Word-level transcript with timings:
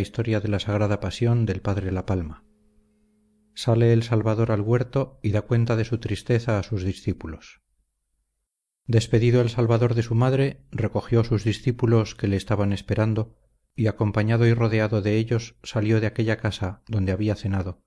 historia 0.00 0.40
de 0.40 0.48
la 0.48 0.60
sagrada 0.60 1.00
pasión 1.00 1.46
del 1.46 1.62
padre 1.62 1.92
la 1.92 2.04
palma. 2.04 2.44
Sale 3.54 3.92
el 3.92 4.02
salvador 4.02 4.52
al 4.52 4.60
huerto 4.60 5.18
y 5.22 5.30
da 5.30 5.42
cuenta 5.42 5.76
de 5.76 5.84
su 5.84 5.98
tristeza 5.98 6.58
a 6.58 6.62
sus 6.62 6.84
discípulos. 6.84 7.62
Despedido 8.86 9.40
el 9.40 9.48
salvador 9.48 9.94
de 9.94 10.02
su 10.02 10.14
madre 10.14 10.66
recogió 10.70 11.24
sus 11.24 11.42
discípulos 11.42 12.14
que 12.14 12.28
le 12.28 12.36
estaban 12.36 12.72
esperando 12.72 13.38
y 13.74 13.86
acompañado 13.86 14.46
y 14.46 14.52
rodeado 14.52 15.00
de 15.00 15.16
ellos 15.16 15.56
salió 15.62 16.00
de 16.00 16.06
aquella 16.06 16.36
casa 16.36 16.82
donde 16.86 17.12
había 17.12 17.34
cenado 17.34 17.82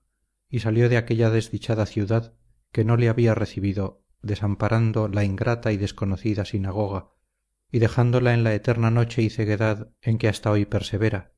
y 0.48 0.60
salió 0.60 0.88
de 0.88 0.96
aquella 0.96 1.30
desdichada 1.30 1.86
ciudad 1.86 2.34
que 2.72 2.84
no 2.84 2.96
le 2.96 3.08
había 3.08 3.34
recibido 3.34 4.04
desamparando 4.22 5.06
la 5.06 5.22
ingrata 5.22 5.70
y 5.70 5.76
desconocida 5.76 6.44
sinagoga 6.44 7.15
y 7.70 7.78
dejándola 7.78 8.34
en 8.34 8.44
la 8.44 8.54
eterna 8.54 8.90
noche 8.90 9.22
y 9.22 9.30
ceguedad 9.30 9.90
en 10.00 10.18
que 10.18 10.28
hasta 10.28 10.50
hoy 10.50 10.64
persevera 10.64 11.32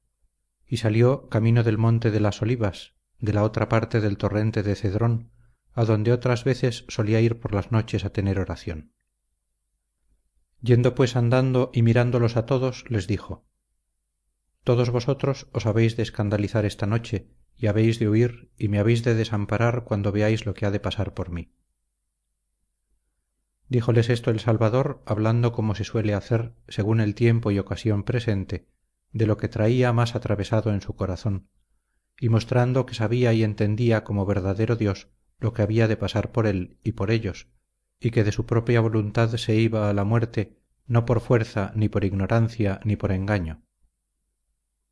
y 0.67 0.77
salió 0.77 1.29
camino 1.29 1.65
del 1.65 1.79
monte 1.79 2.11
de 2.11 2.21
las 2.21 2.43
olivas 2.43 2.95
de 3.19 3.33
la 3.33 3.43
otra 3.43 3.69
parte 3.69 4.01
del 4.01 4.19
torrente 4.19 4.63
de 4.63 4.77
cedrón 4.77 5.33
adonde 5.73 6.13
otras 6.13 6.45
veces 6.45 6.85
solía 6.89 7.21
ir 7.21 7.41
por 7.41 7.55
las 7.55 7.71
noches 7.71 8.05
a 8.05 8.11
tener 8.11 8.39
oración. 8.39 8.93
Yendo 10.61 10.95
pues 10.95 11.15
andando 11.17 11.71
y 11.73 11.83
mirándolos 11.83 12.37
a 12.37 12.47
todos 12.47 12.85
les 12.89 13.07
dijo 13.07 13.47
todos 14.65 14.91
vosotros 14.91 15.49
os 15.53 15.67
habéis 15.67 15.97
de 15.97 16.03
escandalizar 16.03 16.67
esta 16.67 16.87
noche 16.87 17.31
y 17.57 17.69
habéis 17.69 17.99
de 17.99 18.09
huir 18.09 18.51
y 18.59 18.69
me 18.69 18.79
habéis 18.79 19.03
de 19.03 19.15
desamparar 19.15 19.85
cuando 19.85 20.13
veáis 20.13 20.47
lo 20.47 20.55
que 20.55 20.67
ha 20.67 20.71
de 20.71 20.81
pasar 20.81 21.15
por 21.15 21.31
mí 21.31 21.55
díjoles 23.69 24.09
esto 24.09 24.31
el 24.31 24.41
salvador 24.41 25.03
hablando 25.07 25.53
como 25.53 25.75
se 25.75 25.85
suele 25.85 26.15
hacer 26.15 26.55
según 26.69 27.01
el 27.01 27.15
tiempo 27.15 27.51
y 27.51 27.59
ocasión 27.59 28.03
presente 28.03 28.67
de 29.13 29.27
lo 29.27 29.37
que 29.37 29.49
traía 29.49 29.93
más 29.93 30.15
atravesado 30.15 30.73
en 30.73 30.81
su 30.81 30.95
corazón 30.95 31.49
y 32.21 32.29
mostrando 32.29 32.87
que 32.87 32.95
sabía 32.95 33.33
y 33.33 33.45
entendía 33.45 34.05
como 34.05 34.27
verdadero 34.27 34.77
dios 34.77 35.09
lo 35.39 35.53
que 35.53 35.63
había 35.63 35.87
de 35.89 35.97
pasar 35.97 36.33
por 36.33 36.47
él 36.47 36.79
y 36.83 36.93
por 36.93 37.11
ellos 37.11 37.49
y 38.01 38.11
que 38.11 38.25
de 38.25 38.33
su 38.33 38.47
propia 38.47 38.81
voluntad 38.81 39.31
se 39.37 39.55
iba 39.55 39.89
a 39.89 39.93
la 39.93 40.05
muerte 40.05 40.59
no 40.87 41.05
por 41.05 41.21
fuerza 41.21 41.73
ni 41.75 41.89
por 41.89 42.05
ignorancia 42.05 42.81
ni 42.85 42.97
por 42.97 43.13
engaño. 43.13 43.63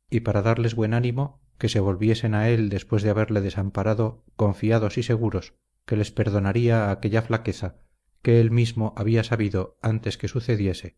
Y 0.09 0.21
para 0.21 0.41
darles 0.41 0.75
buen 0.75 0.93
ánimo 0.93 1.41
que 1.57 1.69
se 1.69 1.79
volviesen 1.79 2.35
a 2.35 2.49
él 2.49 2.69
después 2.69 3.01
de 3.01 3.09
haberle 3.09 3.41
desamparado 3.41 4.23
confiados 4.35 4.97
y 4.97 5.03
seguros 5.03 5.55
que 5.85 5.97
les 5.97 6.11
perdonaría 6.11 6.91
aquella 6.91 7.21
flaqueza 7.23 7.77
que 8.21 8.39
él 8.39 8.51
mismo 8.51 8.93
había 8.97 9.23
sabido 9.23 9.77
antes 9.81 10.17
que 10.17 10.27
sucediese 10.27 10.97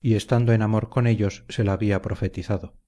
y 0.00 0.14
estando 0.14 0.52
en 0.52 0.62
amor 0.62 0.88
con 0.88 1.06
ellos 1.06 1.44
se 1.48 1.64
la 1.64 1.72
había 1.72 2.02
profetizado. 2.02 2.78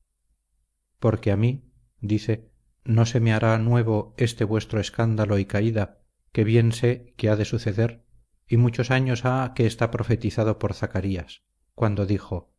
Porque 0.99 1.33
a 1.33 1.37
mí 1.37 1.73
dice 2.01 2.51
no 2.85 3.05
se 3.07 3.21
me 3.21 3.33
hará 3.33 3.59
nuevo 3.59 4.15
este 4.17 4.45
vuestro 4.45 4.81
escándalo 4.81 5.39
y 5.39 5.45
caída 5.45 5.99
que 6.33 6.45
bien 6.45 6.73
sé 6.73 7.13
que 7.17 7.29
ha 7.29 7.37
de 7.37 7.45
suceder 7.45 8.05
y 8.47 8.57
muchos 8.57 8.91
años 8.91 9.25
ha 9.25 9.53
que 9.55 9.67
está 9.67 9.91
profetizado 9.91 10.59
por 10.59 10.75
zacarías 10.75 11.43
cuando 11.75 12.07
dijo 12.07 12.55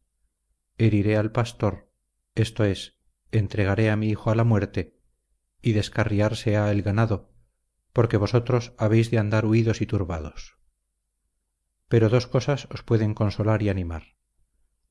heriré 0.77 1.17
al 1.17 1.31
pastor 1.31 1.91
esto 2.35 2.63
es 2.63 2.99
entregaré 3.31 3.89
a 3.89 3.95
mi 3.95 4.09
hijo 4.09 4.29
a 4.29 4.35
la 4.35 4.43
muerte 4.43 4.99
y 5.61 5.71
descarriarse 5.71 6.57
ha 6.57 6.71
el 6.71 6.83
ganado 6.83 7.31
porque 7.91 8.17
vosotros 8.17 8.73
habéis 8.77 9.09
de 9.09 9.17
andar 9.17 9.45
huidos 9.45 9.81
y 9.81 9.87
turbados 9.87 10.58
pero 11.89 12.07
dos 12.07 12.27
cosas 12.27 12.67
os 12.71 12.83
pueden 12.83 13.13
consolar 13.13 13.61
y 13.61 13.69
animar. 13.69 14.15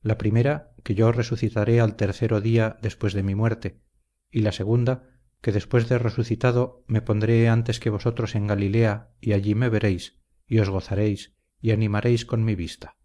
La 0.01 0.17
primera 0.17 0.75
que 0.83 0.95
yo 0.95 1.11
resucitaré 1.11 1.81
al 1.81 1.95
tercero 1.95 2.39
día 2.39 2.77
después 2.81 3.13
de 3.13 3.23
mi 3.23 3.35
muerte 3.35 3.81
y 4.29 4.41
la 4.41 4.51
segunda 4.51 5.09
que 5.41 5.51
después 5.51 5.89
de 5.89 5.97
resucitado 5.97 6.83
me 6.87 7.01
pondré 7.01 7.49
antes 7.49 7.79
que 7.79 7.89
vosotros 7.89 8.35
en 8.35 8.47
galilea 8.47 9.13
y 9.19 9.33
allí 9.33 9.55
me 9.55 9.69
veréis 9.69 10.19
y 10.45 10.59
os 10.59 10.69
gozaréis 10.69 11.35
y 11.61 11.71
animaréis 11.71 12.25
con 12.25 12.43
mi 12.43 12.55
vista. 12.55 12.97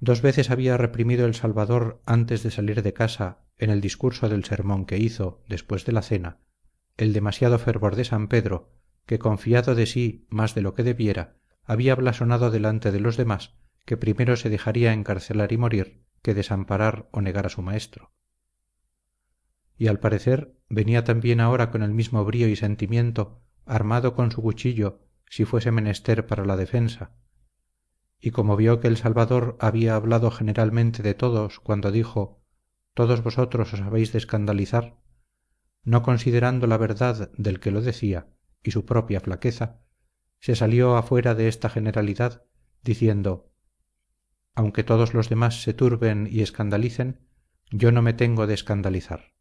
Dos 0.00 0.22
veces 0.22 0.50
había 0.50 0.76
reprimido 0.76 1.26
el 1.26 1.34
salvador 1.34 2.02
antes 2.06 2.42
de 2.42 2.50
salir 2.50 2.82
de 2.82 2.92
casa 2.92 3.44
en 3.58 3.70
el 3.70 3.80
discurso 3.80 4.28
del 4.28 4.44
sermón 4.44 4.86
que 4.86 4.98
hizo 4.98 5.42
después 5.48 5.84
de 5.84 5.92
la 5.92 6.02
cena 6.02 6.40
el 6.98 7.12
demasiado 7.12 7.58
fervor 7.58 7.96
de 7.96 8.04
san 8.04 8.28
pedro 8.28 8.77
que 9.08 9.18
confiado 9.18 9.74
de 9.74 9.86
sí 9.86 10.26
más 10.28 10.54
de 10.54 10.60
lo 10.60 10.74
que 10.74 10.82
debiera 10.84 11.38
había 11.64 11.94
blasonado 11.94 12.50
delante 12.50 12.92
de 12.92 13.00
los 13.00 13.16
demás 13.16 13.54
que 13.86 13.96
primero 13.96 14.36
se 14.36 14.50
dejaría 14.50 14.92
encarcelar 14.92 15.50
y 15.50 15.56
morir 15.56 16.04
que 16.20 16.34
desamparar 16.34 17.08
o 17.10 17.22
negar 17.22 17.46
a 17.46 17.48
su 17.48 17.62
maestro. 17.62 18.12
Y 19.78 19.86
al 19.86 19.98
parecer 19.98 20.58
venía 20.68 21.04
también 21.04 21.40
ahora 21.40 21.70
con 21.70 21.82
el 21.82 21.94
mismo 21.94 22.22
brío 22.26 22.48
y 22.48 22.56
sentimiento 22.56 23.40
armado 23.64 24.14
con 24.14 24.30
su 24.30 24.42
cuchillo 24.42 25.00
si 25.24 25.46
fuese 25.46 25.72
menester 25.72 26.26
para 26.26 26.44
la 26.44 26.58
defensa. 26.58 27.16
Y 28.20 28.30
como 28.32 28.56
vio 28.56 28.78
que 28.78 28.88
el 28.88 28.98
salvador 28.98 29.56
había 29.58 29.96
hablado 29.96 30.30
generalmente 30.30 31.02
de 31.02 31.14
todos 31.14 31.60
cuando 31.60 31.90
dijo 31.90 32.42
todos 32.92 33.22
vosotros 33.22 33.72
os 33.72 33.80
habéis 33.80 34.12
de 34.12 34.18
escandalizar 34.18 34.98
no 35.82 36.02
considerando 36.02 36.66
la 36.66 36.76
verdad 36.76 37.30
del 37.38 37.58
que 37.58 37.70
lo 37.70 37.80
decía 37.80 38.26
y 38.62 38.70
su 38.70 38.84
propia 38.84 39.20
flaqueza 39.20 39.80
se 40.40 40.54
salió 40.54 40.96
afuera 40.96 41.34
de 41.34 41.48
esta 41.48 41.68
generalidad 41.68 42.44
diciendo 42.82 43.52
aunque 44.54 44.82
todos 44.82 45.14
los 45.14 45.28
demás 45.28 45.62
se 45.62 45.74
turben 45.74 46.28
y 46.30 46.42
escandalicen 46.42 47.20
yo 47.70 47.92
no 47.92 48.02
me 48.02 48.12
tengo 48.12 48.46
de 48.46 48.54
escandalizar 48.54 49.32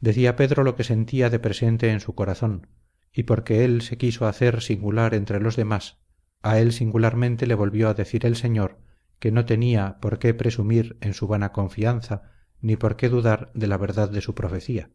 decía 0.00 0.36
pedro 0.36 0.64
lo 0.64 0.76
que 0.76 0.84
sentía 0.84 1.30
de 1.30 1.38
presente 1.38 1.90
en 1.90 2.00
su 2.00 2.14
corazón 2.14 2.68
y 3.12 3.24
porque 3.24 3.64
él 3.64 3.82
se 3.82 3.96
quiso 3.98 4.26
hacer 4.26 4.60
singular 4.60 5.14
entre 5.14 5.40
los 5.40 5.56
demás 5.56 5.98
a 6.42 6.58
él 6.58 6.72
singularmente 6.72 7.46
le 7.46 7.54
volvió 7.54 7.88
a 7.88 7.94
decir 7.94 8.26
el 8.26 8.36
señor 8.36 8.78
que 9.18 9.32
no 9.32 9.46
tenía 9.46 9.98
por 10.00 10.18
qué 10.18 10.34
presumir 10.34 10.98
en 11.00 11.14
su 11.14 11.26
vana 11.26 11.52
confianza 11.52 12.30
ni 12.60 12.76
por 12.76 12.96
qué 12.96 13.08
dudar 13.08 13.50
de 13.54 13.66
la 13.66 13.78
verdad 13.78 14.10
de 14.10 14.20
su 14.20 14.34
profecía 14.34 14.90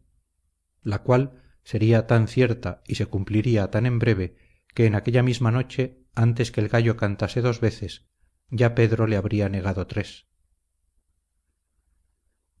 la 0.82 1.00
cual 1.02 1.42
sería 1.64 2.06
tan 2.06 2.28
cierta 2.28 2.82
y 2.86 2.96
se 2.96 3.06
cumpliría 3.06 3.70
tan 3.70 3.86
en 3.86 3.98
breve 3.98 4.36
que 4.74 4.86
en 4.86 4.94
aquella 4.94 5.22
misma 5.22 5.50
noche 5.50 6.02
antes 6.14 6.50
que 6.50 6.60
el 6.60 6.68
gallo 6.68 6.96
cantase 6.96 7.40
dos 7.40 7.60
veces 7.60 8.06
ya 8.50 8.74
pedro 8.74 9.06
le 9.06 9.16
habría 9.16 9.48
negado 9.48 9.86
tres. 9.86 10.26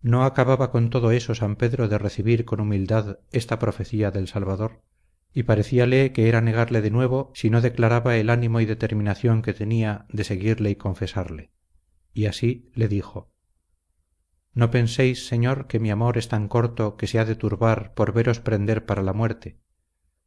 No 0.00 0.24
acababa 0.24 0.70
con 0.70 0.90
todo 0.90 1.12
eso 1.12 1.34
san 1.34 1.56
pedro 1.56 1.88
de 1.88 1.98
recibir 1.98 2.44
con 2.44 2.60
humildad 2.60 3.20
esta 3.30 3.58
profecía 3.58 4.10
del 4.10 4.26
salvador 4.26 4.82
y 5.34 5.44
parecíale 5.44 6.12
que 6.12 6.28
era 6.28 6.40
negarle 6.40 6.80
de 6.80 6.90
nuevo 6.90 7.30
si 7.34 7.50
no 7.50 7.60
declaraba 7.60 8.16
el 8.16 8.30
ánimo 8.30 8.60
y 8.60 8.66
determinación 8.66 9.42
que 9.42 9.54
tenía 9.54 10.06
de 10.08 10.24
seguirle 10.24 10.70
y 10.70 10.76
confesarle. 10.76 11.52
Y 12.12 12.26
así 12.26 12.70
le 12.74 12.88
dijo 12.88 13.31
no 14.54 14.70
penséis 14.70 15.26
señor 15.26 15.66
que 15.66 15.80
mi 15.80 15.90
amor 15.90 16.18
es 16.18 16.28
tan 16.28 16.48
corto 16.48 16.96
que 16.96 17.06
se 17.06 17.18
ha 17.18 17.24
de 17.24 17.36
turbar 17.36 17.94
por 17.94 18.12
veros 18.12 18.40
prender 18.40 18.86
para 18.86 19.02
la 19.02 19.12
muerte 19.12 19.62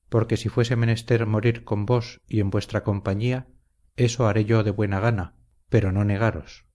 porque 0.10 0.38
si 0.38 0.50
fuese 0.50 0.76
menester 0.76 1.26
morir 1.26 1.64
con 1.64 1.86
vos 1.86 2.22
y 2.28 2.40
en 2.40 2.50
vuestra 2.50 2.84
compañía 2.84 3.48
eso 3.96 4.28
haré 4.28 4.46
yo 4.46 4.64
de 4.64 4.72
buena 4.72 5.00
gana 5.00 5.36
pero 5.70 5.92
no 5.92 6.06
negaros. 6.06 6.66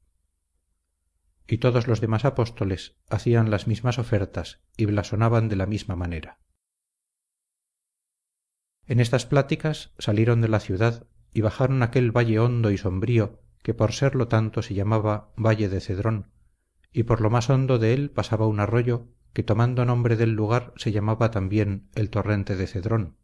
Y 1.47 1.59
todos 1.59 1.87
los 1.87 2.01
demás 2.01 2.25
apóstoles 2.25 2.97
hacían 3.09 3.51
las 3.51 3.67
mismas 3.67 3.99
ofertas 3.99 4.63
y 4.77 4.85
blasonaban 4.85 5.49
de 5.49 5.57
la 5.57 5.67
misma 5.67 5.97
manera. 5.97 6.39
En 8.87 9.01
estas 9.01 9.27
pláticas 9.27 9.93
salieron 9.99 10.41
de 10.41 10.49
la 10.49 10.61
ciudad 10.61 11.07
y 11.33 11.41
bajaron 11.41 11.83
aquel 11.83 12.17
valle 12.17 12.39
hondo 12.39 12.71
y 12.71 12.79
sombrío 12.79 13.41
que 13.63 13.75
por 13.75 13.93
serlo 13.93 14.29
tanto 14.29 14.63
se 14.63 14.75
llamaba 14.75 15.33
valle 15.37 15.69
de 15.69 15.81
cedrón 15.81 16.33
y 16.93 17.05
por 17.05 17.21
lo 17.21 17.31
más 17.31 17.51
hondo 17.51 17.79
de 17.79 17.95
él 17.95 18.11
pasaba 18.11 18.47
un 18.47 18.61
arroyo 18.61 19.09
que 19.33 19.43
tomando 19.43 19.85
nombre 19.85 20.17
del 20.17 20.33
lugar 20.33 20.73
se 20.77 20.93
llamaba 20.93 21.31
también 21.31 21.89
el 21.95 22.11
torrente 22.11 22.57
de 22.57 22.67
cedrón. 22.67 23.17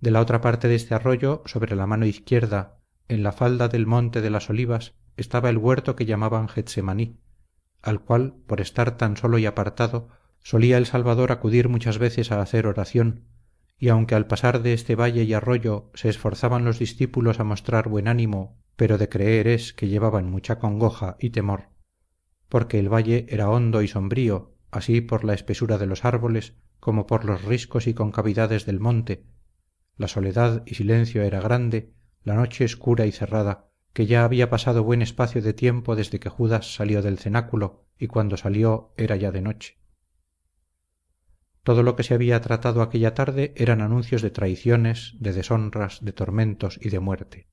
De 0.00 0.10
la 0.10 0.20
otra 0.20 0.40
parte 0.40 0.68
de 0.68 0.74
este 0.74 0.94
arroyo 0.94 1.42
sobre 1.46 1.76
la 1.76 1.86
mano 1.86 2.06
izquierda 2.06 2.80
en 3.08 3.22
la 3.22 3.32
falda 3.32 3.68
del 3.68 3.86
monte 3.86 4.20
de 4.20 4.30
las 4.30 4.48
olivas 4.50 4.94
estaba 5.16 5.50
el 5.50 5.58
huerto 5.58 5.96
que 5.96 6.06
llamaban 6.06 6.48
getsemaní 6.48 7.20
al 7.82 8.00
cual 8.00 8.34
por 8.46 8.60
estar 8.60 8.96
tan 8.96 9.16
solo 9.16 9.38
y 9.38 9.46
apartado 9.46 10.08
solía 10.40 10.78
el 10.78 10.86
salvador 10.86 11.32
acudir 11.32 11.68
muchas 11.68 11.98
veces 11.98 12.32
a 12.32 12.40
hacer 12.40 12.66
oración 12.66 13.26
y 13.78 13.88
aunque 13.88 14.14
al 14.14 14.26
pasar 14.26 14.62
de 14.62 14.74
este 14.74 14.94
valle 14.94 15.24
y 15.24 15.34
arroyo 15.34 15.90
se 15.94 16.08
esforzaban 16.08 16.64
los 16.64 16.78
discípulos 16.78 17.40
a 17.40 17.44
mostrar 17.44 17.88
buen 17.88 18.08
ánimo 18.08 18.58
pero 18.76 18.98
de 18.98 19.08
creer 19.08 19.48
es 19.48 19.72
que 19.72 19.88
llevaban 19.88 20.30
mucha 20.30 20.58
congoja 20.58 21.16
y 21.18 21.30
temor 21.30 21.68
porque 22.48 22.78
el 22.78 22.92
valle 22.92 23.26
era 23.28 23.48
hondo 23.48 23.82
y 23.82 23.88
sombrío 23.88 24.52
así 24.70 25.00
por 25.00 25.24
la 25.24 25.34
espesura 25.34 25.78
de 25.78 25.86
los 25.86 26.04
árboles 26.04 26.54
como 26.80 27.06
por 27.06 27.24
los 27.24 27.44
riscos 27.44 27.86
y 27.86 27.94
concavidades 27.94 28.66
del 28.66 28.80
monte. 28.80 29.24
La 29.96 30.08
soledad 30.08 30.64
y 30.66 30.74
silencio 30.74 31.22
era 31.22 31.40
grande 31.40 31.92
la 32.24 32.34
noche 32.34 32.64
escura 32.64 33.06
y 33.06 33.12
cerrada 33.12 33.68
que 33.92 34.06
ya 34.06 34.24
había 34.24 34.50
pasado 34.50 34.82
buen 34.82 35.02
espacio 35.02 35.42
de 35.42 35.52
tiempo 35.52 35.94
desde 35.94 36.18
que 36.18 36.28
judas 36.28 36.74
salió 36.74 37.02
del 37.02 37.18
cenáculo 37.18 37.84
y 37.98 38.06
cuando 38.06 38.36
salió 38.36 38.92
era 38.96 39.16
ya 39.16 39.30
de 39.30 39.42
noche 39.42 39.78
todo 41.62 41.82
lo 41.82 41.94
que 41.94 42.02
se 42.02 42.14
había 42.14 42.40
tratado 42.40 42.82
aquella 42.82 43.14
tarde 43.14 43.52
eran 43.56 43.80
anuncios 43.80 44.22
de 44.22 44.30
traiciones 44.30 45.14
de 45.20 45.32
deshonras 45.32 46.04
de 46.04 46.12
tormentos 46.12 46.78
y 46.82 46.90
de 46.90 47.00
muerte. 47.00 47.48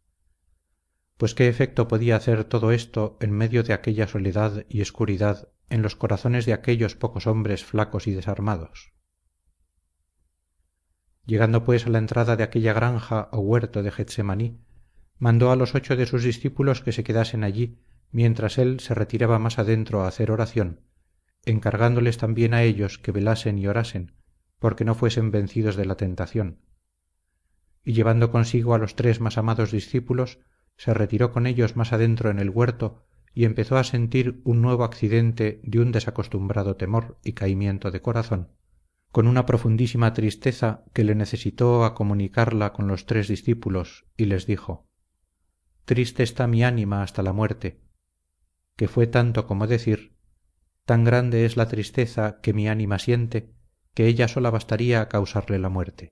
Pues 1.18 1.36
qué 1.36 1.48
efecto 1.48 1.88
podía 1.88 2.16
hacer 2.16 2.46
todo 2.46 2.72
esto 2.72 3.18
en 3.22 3.32
medio 3.32 3.62
de 3.64 3.74
aquella 3.74 4.08
soledad 4.08 4.66
y 4.70 4.82
escuridad 4.82 5.50
en 5.70 5.82
los 5.82 5.96
corazones 5.96 6.46
de 6.46 6.54
aquellos 6.54 6.96
pocos 6.96 7.28
hombres 7.28 7.64
flacos 7.64 8.08
y 8.08 8.14
desarmados. 8.14 8.94
Llegando 11.26 11.64
pues 11.64 11.86
a 11.86 11.90
la 11.90 12.00
entrada 12.00 12.36
de 12.36 12.44
aquella 12.44 12.74
granja 12.74 13.30
o 13.32 13.40
huerto 13.40 13.84
de 13.84 13.92
getsemaní 13.92 14.60
mandó 15.20 15.52
a 15.52 15.56
los 15.56 15.76
ocho 15.76 15.96
de 15.96 16.08
sus 16.08 16.24
discípulos 16.24 16.82
que 16.82 16.94
se 16.94 17.04
quedasen 17.04 17.44
allí 17.44 17.78
mientras 18.12 18.58
él 18.58 18.80
se 18.80 18.96
retiraba 18.96 19.38
más 19.38 19.60
adentro 19.60 20.02
a 20.02 20.08
hacer 20.08 20.32
oración 20.32 20.89
encargándoles 21.46 22.18
también 22.18 22.54
a 22.54 22.64
ellos 22.64 22.98
que 22.98 23.12
velasen 23.12 23.58
y 23.58 23.68
orasen 23.68 24.14
porque 24.60 24.86
no 24.86 24.94
fuesen 24.94 25.32
vencidos 25.32 25.76
de 25.76 25.86
la 25.86 25.96
tentación. 25.96 26.60
Y 27.84 27.94
llevando 27.94 28.30
consigo 28.30 28.74
a 28.74 28.78
los 28.78 28.96
tres 28.96 29.20
más 29.20 29.38
amados 29.38 29.72
discípulos 29.72 30.40
se 30.76 30.94
retiró 30.94 31.32
con 31.32 31.48
ellos 31.48 31.76
más 31.76 31.94
adentro 31.94 32.30
en 32.30 32.40
el 32.40 32.50
huerto 32.50 33.06
y 33.34 33.46
empezó 33.46 33.78
a 33.78 33.84
sentir 33.84 34.42
un 34.44 34.62
nuevo 34.62 34.84
accidente 34.84 35.62
de 35.64 35.80
un 35.80 35.92
desacostumbrado 35.92 36.76
temor 36.76 37.20
y 37.24 37.34
caimiento 37.34 37.92
de 37.92 38.02
corazón 38.02 38.52
con 39.12 39.28
una 39.28 39.46
profundísima 39.46 40.14
tristeza 40.14 40.84
que 40.94 41.04
le 41.04 41.16
necesitó 41.16 41.84
a 41.84 41.96
comunicarla 41.96 42.74
con 42.74 42.88
los 42.88 43.06
tres 43.06 43.28
discípulos 43.28 44.06
y 44.18 44.26
les 44.26 44.46
dijo 44.46 44.88
triste 45.86 46.24
está 46.24 46.48
mi 46.48 46.64
ánima 46.64 47.02
hasta 47.02 47.24
la 47.24 47.34
muerte 47.34 47.82
que 48.76 48.88
fue 48.88 49.08
tanto 49.08 49.48
como 49.48 49.68
decir 49.68 50.16
tan 50.90 51.04
grande 51.04 51.46
es 51.46 51.56
la 51.56 51.68
tristeza 51.68 52.42
que 52.42 52.52
mi 52.52 52.68
ánima 52.68 52.98
siente 52.98 53.54
que 53.94 54.08
ella 54.08 54.28
sola 54.28 54.50
bastaría 54.50 55.02
a 55.02 55.08
causarle 55.08 55.60
la 55.60 55.70
muerte. 55.70 56.10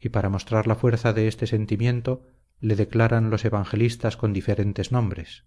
Y 0.00 0.08
para 0.08 0.30
mostrar 0.30 0.66
la 0.66 0.74
fuerza 0.74 1.12
de 1.12 1.28
este 1.28 1.46
sentimiento 1.46 2.22
le 2.60 2.76
declaran 2.76 3.28
los 3.28 3.44
evangelistas 3.44 4.16
con 4.16 4.32
diferentes 4.32 4.90
nombres 4.90 5.44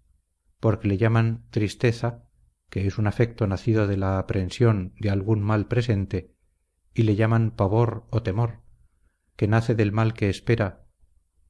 porque 0.60 0.86
le 0.86 0.98
llaman 0.98 1.46
tristeza 1.50 2.28
que 2.68 2.86
es 2.86 2.96
un 2.96 3.08
afecto 3.08 3.48
nacido 3.48 3.88
de 3.88 3.96
la 3.96 4.20
aprensión 4.20 4.94
de 5.00 5.10
algún 5.10 5.40
mal 5.40 5.66
presente 5.66 6.36
y 6.94 7.02
le 7.02 7.16
llaman 7.16 7.50
pavor 7.50 8.06
o 8.10 8.22
temor 8.22 8.60
que 9.34 9.48
nace 9.48 9.74
del 9.74 9.90
mal 9.90 10.14
que 10.14 10.30
espera 10.30 10.84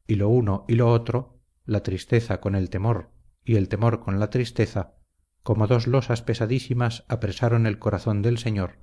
y 0.07 0.15
lo 0.15 0.31
uno 0.31 0.65
y 0.69 0.77
lo 0.77 0.91
otro 0.91 1.39
la 1.67 1.83
tristeza 1.83 2.41
con 2.41 2.55
el 2.55 2.71
temor 2.71 3.11
y 3.45 3.57
el 3.57 3.69
temor 3.69 4.01
con 4.01 4.19
la 4.19 4.31
tristeza 4.31 4.95
como 5.43 5.67
dos 5.67 5.87
losas 5.87 6.23
pesadísimas 6.23 7.05
apresaron 7.09 7.67
el 7.67 7.79
corazón 7.79 8.23
del 8.23 8.39
señor 8.39 8.79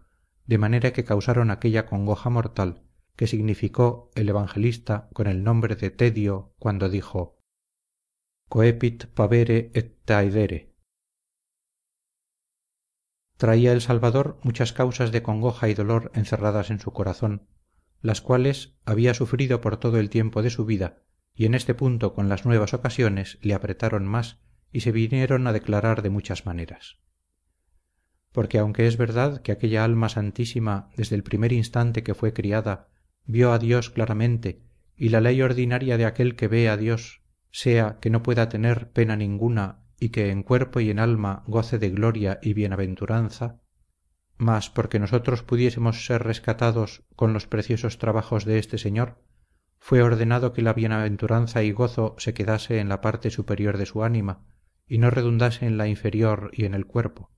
de 0.45 0.57
manera 0.57 0.92
que 0.94 1.04
causaron 1.04 1.51
aquella 1.51 1.86
congoja 1.86 2.30
mortal 2.30 2.83
que 3.15 3.27
significó 3.27 4.12
el 4.15 4.30
evangelista 4.30 5.09
con 5.13 5.27
el 5.27 5.44
nombre 5.44 5.75
de 5.75 5.92
tedio 5.92 6.54
cuando 6.59 6.89
dijo 6.89 7.39
coepit 8.50 9.06
pavere 9.07 9.71
et 9.74 10.04
taedere 10.06 10.74
traía 13.38 13.71
el 13.71 13.81
salvador 13.81 14.39
muchas 14.42 14.74
causas 14.74 15.12
de 15.12 15.21
congoja 15.21 15.69
y 15.69 15.74
dolor 15.75 16.12
encerradas 16.15 16.71
en 16.71 16.80
su 16.80 16.92
corazón 16.92 17.48
las 18.01 18.21
cuales 18.21 18.77
había 18.86 19.13
sufrido 19.13 19.62
por 19.62 19.77
todo 19.77 20.00
el 20.00 20.09
tiempo 20.09 20.42
de 20.42 20.50
su 20.50 20.65
vida 20.65 21.04
y 21.33 21.45
en 21.45 21.54
este 21.54 21.75
punto 21.75 22.13
con 22.15 22.30
las 22.30 22.45
nuevas 22.45 22.74
ocasiones 22.74 23.38
le 23.42 23.54
apretaron 23.54 24.07
más 24.07 24.39
y 24.72 24.81
se 24.81 24.92
vinieron 24.92 25.48
a 25.48 25.54
declarar 25.54 26.02
de 26.02 26.10
muchas 26.10 26.46
maneras. 26.46 27.00
Porque 28.31 28.60
aunque 28.60 28.88
es 28.88 28.98
verdad 28.98 29.42
que 29.42 29.52
aquella 29.52 29.84
alma 29.84 30.10
santísima 30.10 30.90
desde 30.96 31.16
el 31.16 31.24
primer 31.24 31.54
instante 31.54 32.04
que 32.04 32.14
fue 32.14 32.34
criada 32.34 32.90
vio 33.25 33.52
a 33.52 33.60
Dios 33.60 33.90
claramente 33.90 34.62
y 34.96 35.10
la 35.10 35.22
ley 35.22 35.42
ordinaria 35.42 35.98
de 35.98 36.06
aquel 36.06 36.36
que 36.36 36.48
ve 36.48 36.69
a 36.69 36.78
Dios 36.78 37.22
sea 37.52 37.98
que 38.02 38.10
no 38.10 38.24
pueda 38.24 38.50
tener 38.50 38.92
pena 38.92 39.16
ninguna 39.16 39.84
y 40.00 40.10
que 40.10 40.30
en 40.30 40.44
cuerpo 40.44 40.80
y 40.80 40.90
en 40.90 41.00
alma 41.00 41.44
goce 41.48 41.80
de 41.80 41.90
gloria 41.90 42.40
y 42.42 42.54
bienaventuranza 42.54 43.62
mas 44.38 44.69
porque 44.69 45.00
nosotros 45.00 45.42
pudiésemos 45.42 46.06
ser 46.06 46.24
rescatados 46.24 47.04
con 47.16 47.34
los 47.34 47.48
preciosos 47.48 47.98
trabajos 47.98 48.46
de 48.46 48.60
este 48.60 48.78
Señor 48.78 49.24
fue 49.80 50.02
ordenado 50.02 50.54
que 50.54 50.62
la 50.62 50.74
bienaventuranza 50.74 51.64
y 51.64 51.72
gozo 51.72 52.16
se 52.19 52.34
quedase 52.34 52.80
en 52.80 52.90
la 52.90 53.02
parte 53.02 53.31
superior 53.31 53.78
de 53.78 53.88
su 53.88 54.04
ánima 54.04 54.46
y 54.88 54.98
no 54.98 55.10
redundase 55.10 55.66
en 55.66 55.78
la 55.78 55.88
inferior 55.88 56.50
y 56.54 56.66
en 56.66 56.74
el 56.74 56.86
cuerpo 56.86 57.31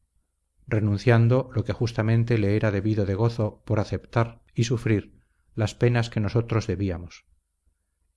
renunciando 0.69 1.50
lo 1.54 1.63
que 1.63 1.74
justamente 1.74 2.38
le 2.38 2.56
era 2.56 2.72
debido 2.72 3.06
de 3.06 3.16
gozo 3.16 3.63
por 3.66 3.80
aceptar 3.80 4.44
y 4.54 4.66
sufrir 4.66 5.19
las 5.56 5.74
penas 5.74 6.10
que 6.10 6.19
nosotros 6.19 6.68
debíamos. 6.68 7.25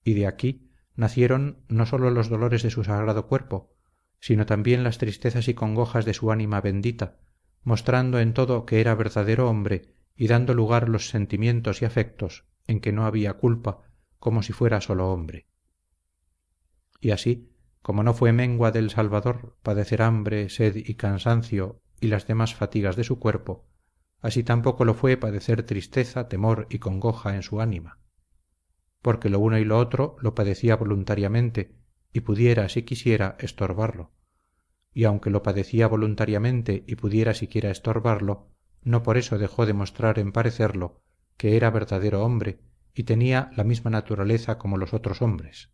Y 0.03 0.13
de 0.13 0.27
aquí 0.27 0.69
nacieron 0.95 1.63
no 1.67 1.85
sólo 1.85 2.11
los 2.11 2.29
dolores 2.29 2.61
de 2.61 2.69
su 2.69 2.83
sagrado 2.83 3.27
cuerpo 3.27 3.71
sino 4.19 4.45
también 4.45 4.85
las 4.85 4.99
tristezas 4.99 5.49
y 5.49 5.53
congojas 5.53 6.05
de 6.05 6.13
su 6.13 6.31
ánima 6.31 6.61
bendita 6.61 7.17
mostrando 7.63 8.19
en 8.19 8.33
todo 8.33 8.65
que 8.65 8.79
era 8.79 8.95
verdadero 8.95 9.49
hombre 9.49 9.95
y 10.15 10.27
dando 10.27 10.53
lugar 10.53 10.87
los 10.87 11.09
sentimientos 11.09 11.81
y 11.81 11.85
afectos 11.85 12.45
en 12.67 12.79
que 12.79 12.91
no 12.91 13.05
había 13.05 13.33
culpa 13.33 13.89
como 14.19 14.43
si 14.43 14.53
fuera 14.53 14.79
solo 14.79 15.11
hombre. 15.11 15.47
Y 17.01 17.11
así 17.11 17.52
como 17.83 18.01
no 18.01 18.15
fue 18.15 18.33
mengua 18.33 18.71
del 18.71 18.89
salvador 18.89 19.55
padecer 19.61 20.01
hambre 20.01 20.49
sed 20.49 20.75
y 20.77 20.95
cansancio 20.95 21.81
y 22.01 22.07
las 22.07 22.25
demás 22.25 22.55
fatigas 22.55 22.95
de 22.95 23.03
su 23.03 23.19
cuerpo 23.19 23.67
así 24.23 24.41
tampoco 24.41 24.85
lo 24.85 24.95
fue 24.95 25.17
padecer 25.17 25.63
tristeza 25.63 26.29
temor 26.29 26.65
y 26.69 26.79
congoja 26.79 27.35
en 27.35 27.43
su 27.43 27.59
ánima. 27.61 27.99
Porque 29.01 29.29
lo 29.29 29.39
uno 29.39 29.59
y 29.59 29.65
lo 29.65 29.77
otro 29.77 30.15
lo 30.21 30.33
padecía 30.33 30.77
voluntariamente 30.77 31.75
y 32.13 32.21
pudiera 32.21 32.69
si 32.69 32.83
quisiera 32.83 33.35
estorbarlo. 33.39 34.11
Y 34.93 35.03
aunque 35.03 35.29
lo 35.29 35.43
padecía 35.43 35.87
voluntariamente 35.87 36.85
y 36.87 36.95
pudiera 36.95 37.33
siquiera 37.33 37.69
estorbarlo 37.69 38.47
no 38.81 39.03
por 39.03 39.17
eso 39.17 39.37
dejó 39.37 39.65
de 39.65 39.73
mostrar 39.73 40.19
en 40.19 40.31
parecerlo 40.31 41.01
que 41.35 41.57
era 41.57 41.69
verdadero 41.69 42.23
hombre 42.23 42.59
y 42.93 43.03
tenía 43.03 43.51
la 43.55 43.63
misma 43.63 43.91
naturaleza 43.91 44.57
como 44.57 44.77
los 44.77 44.93
otros 44.93 45.21
hombres 45.21 45.69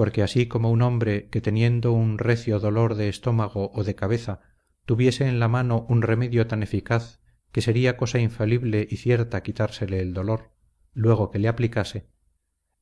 porque 0.00 0.22
así 0.22 0.46
como 0.46 0.70
un 0.70 0.80
hombre 0.80 1.28
que 1.28 1.42
teniendo 1.42 1.92
un 1.92 2.16
recio 2.16 2.58
dolor 2.58 2.94
de 2.94 3.10
estómago 3.10 3.70
o 3.74 3.84
de 3.84 3.94
cabeza 3.94 4.40
tuviese 4.86 5.28
en 5.28 5.38
la 5.40 5.46
mano 5.46 5.84
un 5.90 6.00
remedio 6.00 6.46
tan 6.46 6.62
eficaz 6.62 7.20
que 7.52 7.60
sería 7.60 7.98
cosa 7.98 8.18
infalible 8.18 8.88
y 8.90 8.96
cierta 8.96 9.42
quitársele 9.42 10.00
el 10.00 10.14
dolor 10.14 10.52
luego 10.94 11.30
que 11.30 11.38
le 11.38 11.48
aplicase 11.48 12.08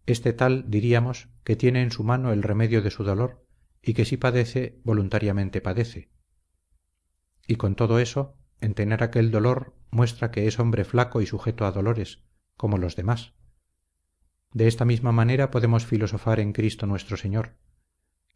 este 0.06 0.32
tal 0.32 0.70
diríamos 0.70 1.28
que 1.42 1.56
tiene 1.56 1.82
en 1.82 1.90
su 1.90 2.04
mano 2.04 2.32
el 2.32 2.44
remedio 2.44 2.82
de 2.82 2.92
su 2.92 3.02
dolor 3.02 3.44
y 3.82 3.94
que 3.94 4.04
si 4.04 4.16
padece 4.16 4.78
voluntariamente 4.84 5.60
padece. 5.60 6.12
Y 7.48 7.56
con 7.56 7.74
todo 7.74 7.98
eso 7.98 8.36
en 8.60 8.74
tener 8.74 9.02
aquel 9.02 9.32
dolor 9.32 9.74
muestra 9.90 10.30
que 10.30 10.46
es 10.46 10.60
hombre 10.60 10.84
flaco 10.84 11.20
y 11.20 11.26
sujeto 11.26 11.66
a 11.66 11.72
dolores 11.72 12.22
como 12.56 12.78
los 12.78 12.94
demás 12.94 13.34
de 14.52 14.66
esta 14.66 14.84
misma 14.84 15.12
manera 15.12 15.50
podemos 15.50 15.86
filosofar 15.86 16.40
en 16.40 16.52
cristo 16.52 16.86
nuestro 16.86 17.16
señor 17.16 17.56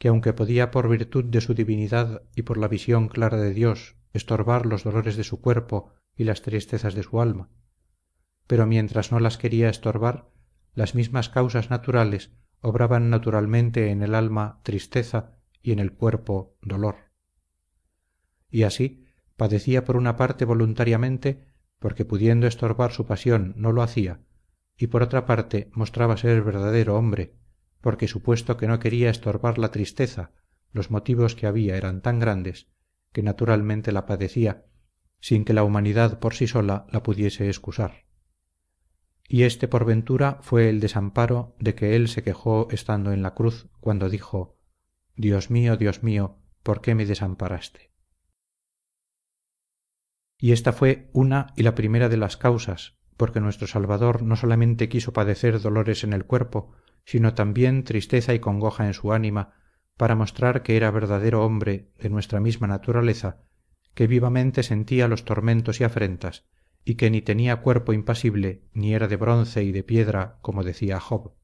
que 0.02 0.08
aunque 0.08 0.32
podía 0.32 0.72
por 0.72 0.88
virtud 0.88 1.26
de 1.26 1.40
su 1.40 1.54
divinidad 1.54 2.22
y 2.34 2.42
por 2.42 2.58
la 2.58 2.66
visión 2.66 3.06
clara 3.06 3.36
de 3.36 3.54
dios 3.54 3.94
estorbar 4.12 4.66
los 4.66 4.82
dolores 4.82 5.16
de 5.16 5.22
su 5.22 5.40
cuerpo 5.40 5.92
y 6.16 6.24
las 6.24 6.42
tristezas 6.42 6.96
de 6.96 7.04
su 7.04 7.20
alma. 7.20 7.50
Pero 8.48 8.66
mientras 8.66 9.12
no 9.12 9.20
las 9.20 9.38
quería 9.38 9.68
estorbar 9.68 10.28
las 10.74 10.96
mismas 10.96 11.28
causas 11.28 11.70
naturales 11.70 12.32
obraban 12.60 13.10
naturalmente 13.10 13.90
en 13.90 14.02
el 14.02 14.16
alma 14.16 14.58
tristeza 14.64 15.38
y 15.62 15.70
en 15.70 15.78
el 15.78 15.92
cuerpo 15.92 16.56
dolor. 16.62 16.96
Y 18.50 18.64
así 18.64 19.06
padecía 19.36 19.84
por 19.84 19.96
una 19.96 20.16
parte 20.16 20.44
voluntariamente 20.44 21.46
porque 21.78 22.04
pudiendo 22.04 22.48
estorbar 22.48 22.90
su 22.90 23.06
pasión 23.06 23.54
no 23.56 23.70
lo 23.70 23.82
hacía 23.82 24.18
y 24.82 24.88
por 24.88 25.04
otra 25.04 25.26
parte 25.26 25.70
mostraba 25.74 26.16
ser 26.16 26.42
verdadero 26.42 26.96
hombre 26.96 27.36
porque 27.80 28.08
supuesto 28.08 28.56
que 28.56 28.66
no 28.66 28.80
quería 28.80 29.10
estorbar 29.10 29.56
la 29.56 29.70
tristeza 29.70 30.32
los 30.72 30.90
motivos 30.90 31.36
que 31.36 31.46
había 31.46 31.76
eran 31.76 32.02
tan 32.02 32.18
grandes 32.18 32.66
que 33.12 33.22
naturalmente 33.22 33.92
la 33.92 34.06
padecía 34.06 34.66
sin 35.20 35.44
que 35.44 35.52
la 35.52 35.62
humanidad 35.62 36.18
por 36.18 36.34
sí 36.34 36.48
sola 36.48 36.88
la 36.90 37.04
pudiese 37.04 37.46
excusar. 37.46 38.06
Y 39.28 39.44
este 39.44 39.68
por 39.68 39.84
ventura 39.84 40.40
fue 40.42 40.68
el 40.68 40.80
desamparo 40.80 41.54
de 41.60 41.76
que 41.76 41.94
él 41.94 42.08
se 42.08 42.24
quejó 42.24 42.66
estando 42.72 43.12
en 43.12 43.22
la 43.22 43.34
cruz 43.34 43.68
cuando 43.78 44.08
dijo 44.08 44.58
dios 45.14 45.48
mío 45.48 45.76
dios 45.76 46.02
mío 46.02 46.40
por 46.64 46.80
qué 46.80 46.96
me 46.96 47.06
desamparaste 47.06 47.92
y 50.38 50.50
esta 50.50 50.72
fue 50.72 51.08
una 51.12 51.52
y 51.54 51.62
la 51.62 51.76
primera 51.76 52.08
de 52.08 52.16
las 52.16 52.36
causas 52.36 52.98
porque 53.16 53.40
nuestro 53.40 53.66
salvador 53.66 54.22
no 54.22 54.36
solamente 54.36 54.88
quiso 54.88 55.12
padecer 55.12 55.60
dolores 55.60 56.04
en 56.04 56.12
el 56.12 56.24
cuerpo 56.24 56.72
sino 57.04 57.34
también 57.34 57.84
tristeza 57.84 58.34
y 58.34 58.38
congoja 58.38 58.86
en 58.86 58.94
su 58.94 59.12
ánima 59.12 59.54
para 59.96 60.14
mostrar 60.14 60.62
que 60.62 60.76
era 60.76 60.90
verdadero 60.90 61.44
hombre 61.44 61.90
de 61.98 62.10
nuestra 62.10 62.40
misma 62.40 62.66
naturaleza 62.66 63.42
que 63.94 64.06
vivamente 64.06 64.62
sentía 64.62 65.08
los 65.08 65.24
tormentos 65.24 65.80
y 65.80 65.84
afrentas 65.84 66.46
y 66.84 66.94
que 66.94 67.10
ni 67.10 67.22
tenía 67.22 67.56
cuerpo 67.56 67.92
impasible 67.92 68.62
ni 68.72 68.94
era 68.94 69.08
de 69.08 69.16
bronce 69.16 69.62
y 69.62 69.72
de 69.72 69.84
piedra 69.84 70.38
como 70.40 70.64
decía 70.64 70.98
job. 70.98 71.34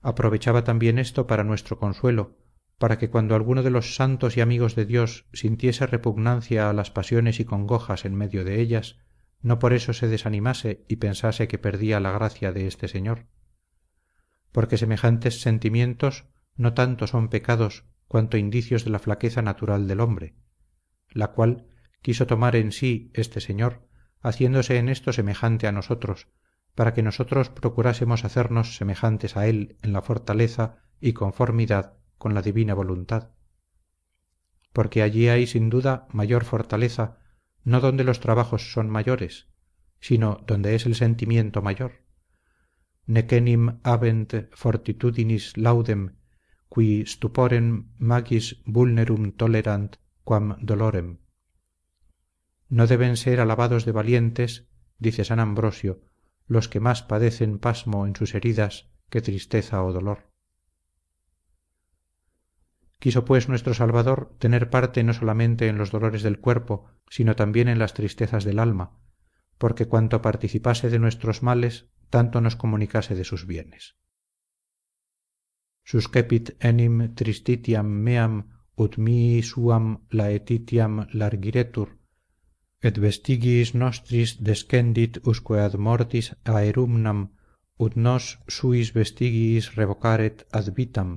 Aprovechaba 0.00 0.64
también 0.64 0.98
esto 0.98 1.26
para 1.26 1.44
nuestro 1.44 1.78
consuelo 1.78 2.36
para 2.78 2.98
que 2.98 3.10
cuando 3.10 3.34
alguno 3.34 3.62
de 3.62 3.70
los 3.70 3.96
santos 3.96 4.36
y 4.36 4.40
amigos 4.40 4.76
de 4.76 4.86
dios 4.86 5.26
sintiese 5.32 5.86
repugnancia 5.86 6.70
a 6.70 6.72
las 6.72 6.90
pasiones 6.90 7.40
y 7.40 7.44
congojas 7.44 8.04
en 8.04 8.14
medio 8.14 8.44
de 8.44 8.60
ellas 8.60 8.98
no 9.40 9.58
por 9.58 9.72
eso 9.72 9.92
se 9.92 10.08
desanimase 10.08 10.84
y 10.88 10.96
pensase 10.96 11.48
que 11.48 11.58
perdía 11.58 12.00
la 12.00 12.12
gracia 12.12 12.52
de 12.52 12.66
este 12.66 12.88
señor. 12.88 13.26
Porque 14.52 14.76
semejantes 14.76 15.40
sentimientos 15.40 16.26
no 16.56 16.74
tanto 16.74 17.06
son 17.06 17.28
pecados 17.28 17.84
cuanto 18.08 18.36
indicios 18.36 18.84
de 18.84 18.90
la 18.90 18.98
flaqueza 18.98 19.42
natural 19.42 19.86
del 19.86 20.00
hombre 20.00 20.34
la 21.10 21.28
cual 21.28 21.66
quiso 22.02 22.26
tomar 22.26 22.56
en 22.56 22.72
sí 22.72 23.10
este 23.14 23.40
señor 23.40 23.86
haciéndose 24.20 24.78
en 24.78 24.88
esto 24.88 25.12
semejante 25.12 25.66
a 25.66 25.72
nosotros 25.72 26.28
para 26.74 26.94
que 26.94 27.02
nosotros 27.02 27.50
procurásemos 27.50 28.24
hacernos 28.24 28.76
semejantes 28.76 29.36
a 29.36 29.46
él 29.46 29.76
en 29.82 29.92
la 29.92 30.02
fortaleza 30.02 30.76
y 31.00 31.12
conformidad 31.12 31.94
con 32.18 32.34
la 32.34 32.42
divina 32.42 32.74
voluntad. 32.74 33.30
Porque 34.72 35.02
allí 35.02 35.28
hay 35.28 35.46
sin 35.46 35.70
duda 35.70 36.06
mayor 36.12 36.44
fortaleza 36.44 37.18
no 37.68 37.80
donde 37.80 38.02
los 38.02 38.20
trabajos 38.20 38.72
son 38.72 38.88
mayores 38.88 39.46
sino 40.00 40.44
donde 40.46 40.74
es 40.74 40.86
el 40.86 40.94
sentimiento 40.94 41.62
mayor. 41.62 42.04
Necenim 43.06 43.80
habent 43.82 44.34
fortitudinis 44.52 45.56
laudem 45.56 46.16
qui 46.68 47.04
stuporem 47.06 47.88
magis 47.98 48.62
vulnerum 48.66 49.32
tolerant 49.32 49.96
quam 50.24 50.56
dolorem. 50.60 51.18
No 52.68 52.86
deben 52.86 53.16
ser 53.16 53.40
alabados 53.40 53.84
de 53.86 53.92
valientes 53.92 54.68
dice 54.98 55.24
san 55.24 55.40
ambrosio 55.40 56.02
los 56.46 56.68
que 56.68 56.80
más 56.80 57.02
padecen 57.02 57.58
pasmo 57.58 58.06
en 58.06 58.14
sus 58.14 58.34
heridas 58.34 58.90
que 59.10 59.22
tristeza 59.22 59.82
o 59.82 59.92
dolor 59.92 60.27
quiso 62.98 63.24
pues 63.24 63.48
nuestro 63.48 63.74
salvador 63.74 64.34
tener 64.38 64.70
parte 64.70 65.02
no 65.04 65.12
solamente 65.12 65.68
en 65.68 65.78
los 65.78 65.90
dolores 65.90 66.22
del 66.22 66.40
cuerpo 66.40 66.90
sino 67.08 67.36
también 67.36 67.68
en 67.68 67.78
las 67.78 67.94
tristezas 67.94 68.44
del 68.44 68.58
alma 68.58 68.98
porque 69.58 69.86
cuanto 69.86 70.22
participase 70.22 70.88
de 70.88 70.98
nuestros 70.98 71.42
males 71.42 71.90
tanto 72.10 72.40
nos 72.40 72.56
comunicase 72.56 73.14
de 73.14 73.24
sus 73.24 73.46
bienes. 73.46 73.96
Suscepit 75.84 76.56
enim 76.60 77.14
tristitiam 77.14 77.86
meam 77.86 78.34
ut 78.76 78.98
mihi 78.98 79.42
suam 79.42 79.86
laetitiam 80.10 81.08
largiretur 81.12 81.88
et 82.80 82.98
vestigis 83.04 83.74
nostris 83.74 84.36
descendit 84.48 85.18
usque 85.32 85.58
ad 85.66 85.74
mortis 85.86 86.26
aerumnam 86.44 87.20
ut 87.84 87.96
nos 87.96 88.38
suis 88.56 88.92
vestigiis 88.94 89.74
revocaret 89.78 90.46
ad 90.58 90.66
vitam 90.76 91.10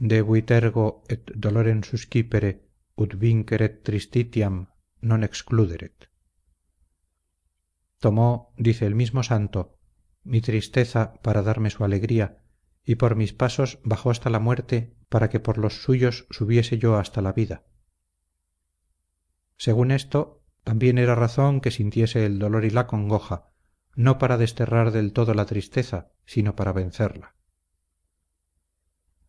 dolorem 0.00 1.82
suscipere 1.82 2.50
ut 2.96 3.14
vinceret 3.20 3.82
tristitiam 3.84 4.66
non 5.00 5.22
excluderet 5.22 6.08
tomó 8.00 8.52
dice 8.56 8.86
el 8.86 8.94
mismo 8.94 9.22
santo 9.22 9.78
mi 10.22 10.40
tristeza 10.40 11.14
para 11.22 11.42
darme 11.42 11.70
su 11.70 11.84
alegría 11.84 12.40
y 12.84 12.96
por 12.96 13.14
mis 13.14 13.32
pasos 13.32 13.78
bajó 13.84 14.10
hasta 14.10 14.30
la 14.30 14.40
muerte 14.40 14.96
para 15.08 15.28
que 15.28 15.40
por 15.40 15.58
los 15.58 15.82
suyos 15.82 16.26
subiese 16.30 16.78
yo 16.78 16.96
hasta 16.96 17.20
la 17.20 17.32
vida. 17.32 17.64
Según 19.56 19.90
esto 19.90 20.42
también 20.64 20.98
era 20.98 21.14
razón 21.14 21.60
que 21.60 21.70
sintiese 21.70 22.24
el 22.24 22.38
dolor 22.38 22.64
y 22.64 22.70
la 22.70 22.86
congoja 22.86 23.50
no 23.94 24.18
para 24.18 24.38
desterrar 24.38 24.92
del 24.92 25.12
todo 25.12 25.34
la 25.34 25.46
tristeza 25.46 26.12
sino 26.24 26.54
para 26.54 26.72
vencerla 26.72 27.34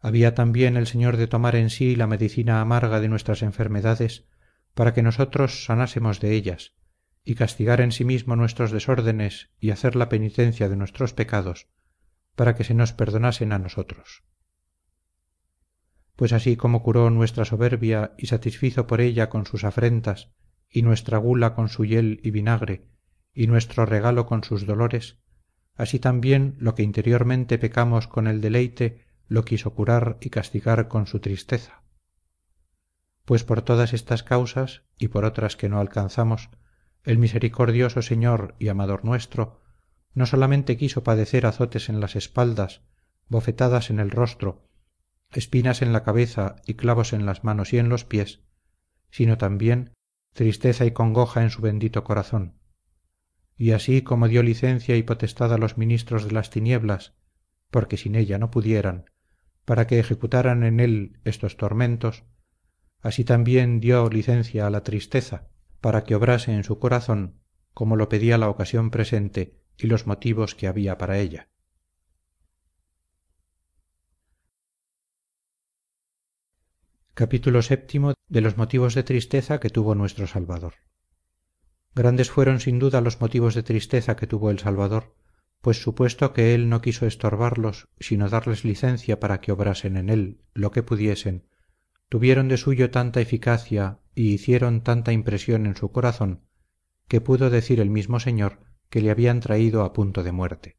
había 0.01 0.33
también 0.33 0.77
el 0.77 0.87
señor 0.87 1.17
de 1.17 1.27
tomar 1.27 1.55
en 1.55 1.69
sí 1.69 1.95
la 1.95 2.07
medicina 2.07 2.59
amarga 2.59 2.99
de 2.99 3.07
nuestras 3.07 3.43
enfermedades 3.43 4.25
para 4.73 4.93
que 4.93 5.03
nosotros 5.03 5.65
sanásemos 5.65 6.19
de 6.19 6.33
ellas 6.33 6.73
y 7.23 7.35
castigar 7.35 7.81
en 7.81 7.91
sí 7.91 8.03
mismo 8.03 8.35
nuestros 8.35 8.71
desórdenes 8.71 9.51
y 9.59 9.69
hacer 9.69 9.95
la 9.95 10.09
penitencia 10.09 10.69
de 10.69 10.75
nuestros 10.75 11.13
pecados 11.13 11.67
para 12.35 12.55
que 12.55 12.63
se 12.63 12.73
nos 12.73 12.93
perdonasen 12.93 13.53
a 13.53 13.59
nosotros. 13.59 14.23
Pues 16.15 16.33
así 16.33 16.55
como 16.55 16.81
curó 16.81 17.09
nuestra 17.09 17.45
soberbia 17.45 18.13
y 18.17 18.27
satisfizo 18.27 18.87
por 18.87 19.01
ella 19.01 19.29
con 19.29 19.45
sus 19.45 19.63
afrentas 19.63 20.31
y 20.67 20.81
nuestra 20.81 21.17
gula 21.19 21.53
con 21.53 21.69
su 21.69 21.85
hiel 21.85 22.19
y 22.23 22.31
vinagre 22.31 22.87
y 23.33 23.47
nuestro 23.47 23.85
regalo 23.85 24.25
con 24.25 24.43
sus 24.43 24.65
dolores 24.65 25.19
así 25.75 25.99
también 25.99 26.55
lo 26.59 26.75
que 26.75 26.83
interiormente 26.83 27.57
pecamos 27.57 28.07
con 28.07 28.27
el 28.27 28.41
deleite 28.41 29.05
lo 29.31 29.45
quiso 29.45 29.73
curar 29.73 30.17
y 30.19 30.29
castigar 30.29 30.89
con 30.89 31.07
su 31.07 31.21
tristeza. 31.21 31.83
Pues 33.23 33.45
por 33.45 33.61
todas 33.61 33.93
estas 33.93 34.23
causas 34.23 34.83
y 34.99 35.07
por 35.07 35.23
otras 35.23 35.55
que 35.55 35.69
no 35.69 35.79
alcanzamos 35.79 36.49
el 37.05 37.17
misericordioso 37.17 38.01
señor 38.01 38.55
y 38.59 38.67
amador 38.67 39.05
nuestro 39.05 39.61
no 40.13 40.25
solamente 40.25 40.75
quiso 40.75 41.05
padecer 41.05 41.45
azotes 41.45 41.87
en 41.87 42.01
las 42.01 42.17
espaldas 42.17 42.81
bofetadas 43.29 43.89
en 43.89 44.01
el 44.01 44.11
rostro 44.11 44.67
espinas 45.31 45.81
en 45.81 45.93
la 45.93 46.03
cabeza 46.03 46.57
y 46.65 46.73
clavos 46.73 47.13
en 47.13 47.25
las 47.25 47.45
manos 47.45 47.71
y 47.71 47.77
en 47.77 47.87
los 47.87 48.03
pies 48.03 48.41
sino 49.11 49.37
también 49.37 49.93
tristeza 50.33 50.85
y 50.85 50.91
congoja 50.91 51.41
en 51.41 51.51
su 51.51 51.61
bendito 51.61 52.03
corazón. 52.03 52.59
Y 53.55 53.71
así 53.71 54.01
como 54.01 54.27
dio 54.27 54.43
licencia 54.43 54.97
y 54.97 55.03
potestad 55.03 55.53
a 55.53 55.57
los 55.57 55.77
ministros 55.77 56.25
de 56.25 56.31
las 56.31 56.49
tinieblas 56.49 57.13
porque 57.69 57.95
sin 57.95 58.15
ella 58.15 58.37
no 58.37 58.51
pudieran 58.51 59.05
para 59.71 59.87
que 59.87 59.99
ejecutaran 59.99 60.65
en 60.65 60.81
él 60.81 61.17
estos 61.23 61.55
tormentos 61.55 62.25
así 62.99 63.23
también 63.23 63.79
dio 63.79 64.09
licencia 64.09 64.67
a 64.67 64.69
la 64.69 64.83
tristeza 64.83 65.47
para 65.79 66.03
que 66.03 66.13
obrase 66.13 66.53
en 66.53 66.65
su 66.65 66.77
corazón 66.77 67.39
como 67.73 67.95
lo 67.95 68.09
pedía 68.09 68.37
la 68.37 68.49
ocasión 68.49 68.91
presente 68.91 69.61
y 69.77 69.87
los 69.87 70.07
motivos 70.07 70.55
que 70.55 70.67
había 70.67 70.97
para 70.97 71.19
ella. 71.19 71.47
De 77.15 78.41
los 78.41 78.57
motivos 78.57 78.93
de 78.93 79.03
tristeza 79.03 79.61
que 79.61 79.69
tuvo 79.69 79.95
nuestro 79.95 80.27
salvador. 80.27 80.73
Grandes 81.95 82.29
fueron 82.29 82.59
sin 82.59 82.77
duda 82.77 82.99
los 82.99 83.21
motivos 83.21 83.55
de 83.55 83.63
tristeza 83.63 84.17
que 84.17 84.27
tuvo 84.27 84.51
el 84.51 84.59
salvador 84.59 85.15
pues 85.61 85.81
supuesto 85.81 86.33
que 86.33 86.55
él 86.55 86.69
no 86.69 86.81
quiso 86.81 87.05
estorbarlos 87.05 87.87
sino 87.99 88.29
darles 88.29 88.65
licencia 88.65 89.19
para 89.19 89.39
que 89.39 89.51
obrasen 89.51 89.95
en 89.95 90.09
él 90.09 90.41
lo 90.53 90.71
que 90.71 90.83
pudiesen. 90.83 91.47
Tuvieron 92.09 92.47
de 92.47 92.57
suyo 92.57 92.91
tanta 92.91 93.21
eficacia 93.21 93.99
y 94.15 94.33
hicieron 94.33 94.81
tanta 94.81 95.13
impresión 95.13 95.65
en 95.65 95.75
su 95.75 95.91
corazón 95.91 96.41
que 97.07 97.21
pudo 97.21 97.49
decir 97.49 97.79
el 97.79 97.89
mismo 97.89 98.19
señor 98.19 98.59
que 98.89 99.01
le 99.01 99.11
habían 99.11 99.39
traído 99.39 99.83
a 99.83 99.93
punto 99.93 100.23
de 100.23 100.31
muerte. 100.31 100.77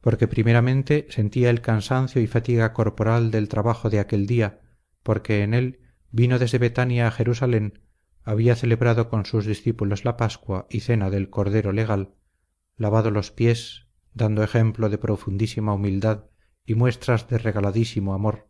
Porque 0.00 0.26
primeramente 0.26 1.06
sentía 1.10 1.48
el 1.50 1.60
cansancio 1.60 2.20
y 2.20 2.26
fatiga 2.26 2.72
corporal 2.72 3.30
del 3.30 3.48
trabajo 3.48 3.88
de 3.88 4.00
aquel 4.00 4.26
día 4.26 4.60
porque 5.02 5.42
en 5.42 5.54
él 5.54 5.80
vino 6.10 6.38
desde 6.38 6.58
betania 6.58 7.06
a 7.06 7.10
jerusalén 7.10 7.80
había 8.24 8.54
celebrado 8.54 9.08
con 9.08 9.26
sus 9.26 9.46
discípulos 9.46 10.04
la 10.04 10.16
pascua 10.16 10.66
y 10.70 10.80
cena 10.80 11.10
del 11.10 11.30
cordero 11.30 11.72
legal 11.72 12.14
lavado 12.76 13.10
los 13.10 13.30
pies 13.30 13.86
dando 14.14 14.42
ejemplo 14.42 14.88
de 14.88 14.98
profundísima 14.98 15.72
humildad 15.72 16.26
y 16.64 16.74
muestras 16.74 17.28
de 17.28 17.38
regaladísimo 17.38 18.14
amor. 18.14 18.48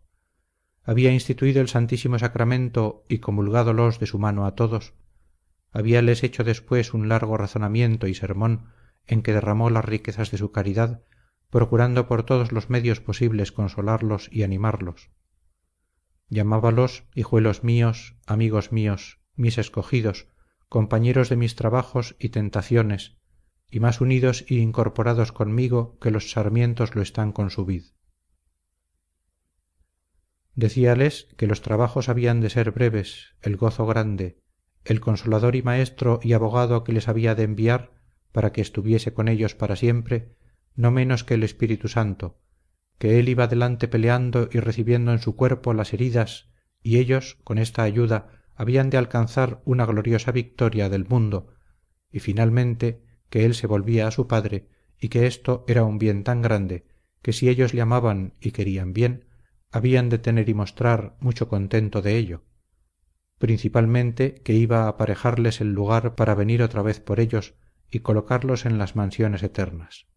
Había 0.82 1.12
instituido 1.12 1.60
el 1.60 1.68
santísimo 1.68 2.18
sacramento 2.18 3.04
y 3.08 3.18
comulgádolos 3.18 4.00
de 4.00 4.06
su 4.06 4.18
mano 4.18 4.46
a 4.46 4.54
todos. 4.54 4.94
Habíales 5.70 6.24
hecho 6.24 6.44
después 6.44 6.92
un 6.92 7.08
largo 7.08 7.36
razonamiento 7.36 8.06
y 8.08 8.14
sermón 8.14 8.72
en 9.06 9.22
que 9.22 9.32
derramó 9.32 9.70
las 9.70 9.84
riquezas 9.84 10.30
de 10.30 10.38
su 10.38 10.52
caridad 10.52 11.02
procurando 11.52 12.08
por 12.08 12.24
todos 12.24 12.50
los 12.50 12.70
medios 12.70 13.00
posibles 13.00 13.52
consolarlos 13.52 14.30
y 14.32 14.42
animarlos. 14.42 15.10
Llamábalos 16.28 17.04
hijuelos 17.14 17.62
míos 17.62 18.16
amigos 18.26 18.72
míos 18.72 19.20
mis 19.36 19.58
escogidos 19.58 20.28
compañeros 20.70 21.28
de 21.28 21.36
mis 21.36 21.54
trabajos 21.54 22.16
y 22.18 22.30
tentaciones 22.30 23.18
y 23.72 23.80
más 23.80 24.02
unidos 24.02 24.44
y 24.46 24.58
incorporados 24.58 25.32
conmigo 25.32 25.98
que 25.98 26.10
los 26.10 26.30
sarmientos 26.30 26.94
lo 26.94 27.00
están 27.00 27.32
con 27.32 27.50
su 27.50 27.64
vid. 27.64 27.84
Decíales 30.54 31.28
que 31.38 31.46
los 31.46 31.62
trabajos 31.62 32.10
habían 32.10 32.42
de 32.42 32.50
ser 32.50 32.70
breves 32.70 33.34
el 33.40 33.56
gozo 33.56 33.86
grande 33.86 34.38
el 34.84 35.00
consolador 35.00 35.56
y 35.56 35.62
maestro 35.62 36.20
y 36.22 36.34
abogado 36.34 36.84
que 36.84 36.92
les 36.92 37.08
había 37.08 37.34
de 37.34 37.44
enviar 37.44 37.92
para 38.30 38.52
que 38.52 38.60
estuviese 38.60 39.14
con 39.14 39.28
ellos 39.28 39.54
para 39.54 39.74
siempre 39.74 40.36
no 40.74 40.90
menos 40.90 41.24
que 41.24 41.34
el 41.34 41.42
espíritu 41.42 41.88
santo 41.88 42.40
que 42.98 43.18
él 43.18 43.30
iba 43.30 43.46
delante 43.46 43.88
peleando 43.88 44.50
y 44.52 44.60
recibiendo 44.60 45.12
en 45.12 45.20
su 45.20 45.34
cuerpo 45.34 45.72
las 45.72 45.94
heridas 45.94 46.50
y 46.82 46.98
ellos 46.98 47.38
con 47.42 47.56
esta 47.56 47.84
ayuda 47.84 48.42
habían 48.54 48.90
de 48.90 48.98
alcanzar 48.98 49.62
una 49.64 49.86
gloriosa 49.86 50.30
victoria 50.30 50.90
del 50.90 51.06
mundo 51.06 51.54
y 52.10 52.20
finalmente 52.20 53.02
que 53.32 53.46
él 53.46 53.54
se 53.54 53.66
volvía 53.66 54.06
a 54.06 54.10
su 54.10 54.28
padre 54.28 54.68
y 55.00 55.08
que 55.08 55.26
esto 55.26 55.64
era 55.66 55.84
un 55.84 55.98
bien 55.98 56.22
tan 56.22 56.42
grande 56.42 56.84
que 57.22 57.32
si 57.32 57.48
ellos 57.48 57.72
le 57.72 57.80
amaban 57.80 58.34
y 58.42 58.50
querían 58.50 58.92
bien 58.92 59.24
habían 59.70 60.10
de 60.10 60.18
tener 60.18 60.50
y 60.50 60.54
mostrar 60.54 61.16
mucho 61.18 61.48
contento 61.48 62.02
de 62.02 62.18
ello. 62.18 62.44
Principalmente 63.38 64.34
que 64.34 64.52
iba 64.52 64.82
a 64.82 64.88
aparejarles 64.88 65.62
el 65.62 65.72
lugar 65.72 66.14
para 66.14 66.34
venir 66.34 66.62
otra 66.62 66.82
vez 66.82 67.00
por 67.00 67.20
ellos 67.20 67.54
y 67.90 68.00
colocarlos 68.00 68.66
en 68.66 68.76
las 68.76 68.96
mansiones 68.96 69.42
eternas. 69.42 70.08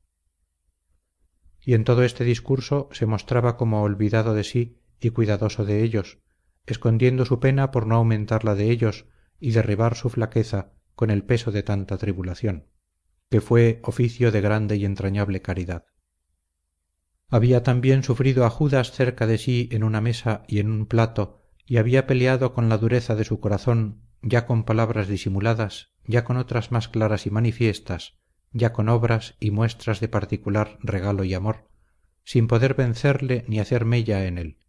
Y 1.62 1.74
en 1.74 1.86
todo 1.86 2.04
este 2.04 2.26
discurso 2.26 2.90
se 2.92 3.06
mostraba 3.06 3.56
como 3.56 3.82
olvidado 3.82 4.34
de 4.34 4.44
sí 4.44 4.82
y 5.00 5.12
cuidadoso 5.12 5.64
de 5.64 5.84
ellos 5.84 6.20
escondiendo 6.66 7.24
su 7.24 7.40
pena 7.40 7.72
por 7.72 7.88
no 7.88 7.96
aumentar 7.96 8.44
la 8.44 8.56
de 8.56 8.72
ellos 8.72 9.06
y 9.40 9.52
derribar 9.52 9.96
su 9.96 10.10
flaqueza 10.10 10.74
con 10.96 11.12
el 11.12 11.24
peso 11.24 11.54
de 11.54 11.64
tanta 11.64 11.98
tribulación 11.98 12.75
que 13.30 13.42
fue 13.42 13.80
oficio 13.84 14.32
de 14.32 14.42
grande 14.42 14.76
y 14.76 14.86
entrañable 14.86 15.42
caridad. 15.42 15.86
Había 17.28 17.64
también 17.64 18.04
sufrido 18.04 18.46
a 18.46 18.50
judas 18.50 18.92
cerca 18.92 19.26
de 19.28 19.38
sí 19.38 19.68
en 19.72 19.84
una 19.84 20.00
mesa 20.00 20.44
y 20.48 20.60
en 20.60 20.70
un 20.70 20.86
plato 20.86 21.46
y 21.66 21.78
había 21.78 22.06
peleado 22.06 22.54
con 22.54 22.70
la 22.70 22.78
dureza 22.78 23.16
de 23.16 23.24
su 23.24 23.40
corazón 23.40 24.04
ya 24.22 24.46
con 24.46 24.64
palabras 24.64 25.08
disimuladas 25.08 25.92
ya 26.06 26.24
con 26.24 26.38
otras 26.38 26.72
más 26.72 26.88
claras 26.88 27.26
y 27.26 27.32
manifiestas 27.32 28.18
ya 28.52 28.74
con 28.74 28.90
obras 28.90 29.36
y 29.40 29.52
muestras 29.52 30.00
de 30.00 30.08
particular 30.08 30.78
regalo 30.82 31.24
y 31.24 31.34
amor 31.34 31.68
sin 32.24 32.48
poder 32.48 32.76
vencerle 32.76 33.44
ni 33.48 33.60
hacer 33.60 33.86
mella 33.86 34.26
en 34.26 34.38
él 34.38 34.60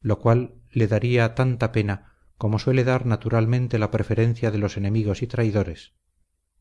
lo 0.00 0.18
cual 0.18 0.54
le 0.70 0.86
daría 0.86 1.34
tanta 1.34 1.72
pena 1.72 2.12
como 2.36 2.58
suele 2.58 2.84
dar 2.84 3.06
naturalmente 3.06 3.78
la 3.78 3.90
preferencia 3.90 4.50
de 4.50 4.58
los 4.58 4.76
enemigos 4.76 5.22
y 5.22 5.26
traidores 5.26 5.94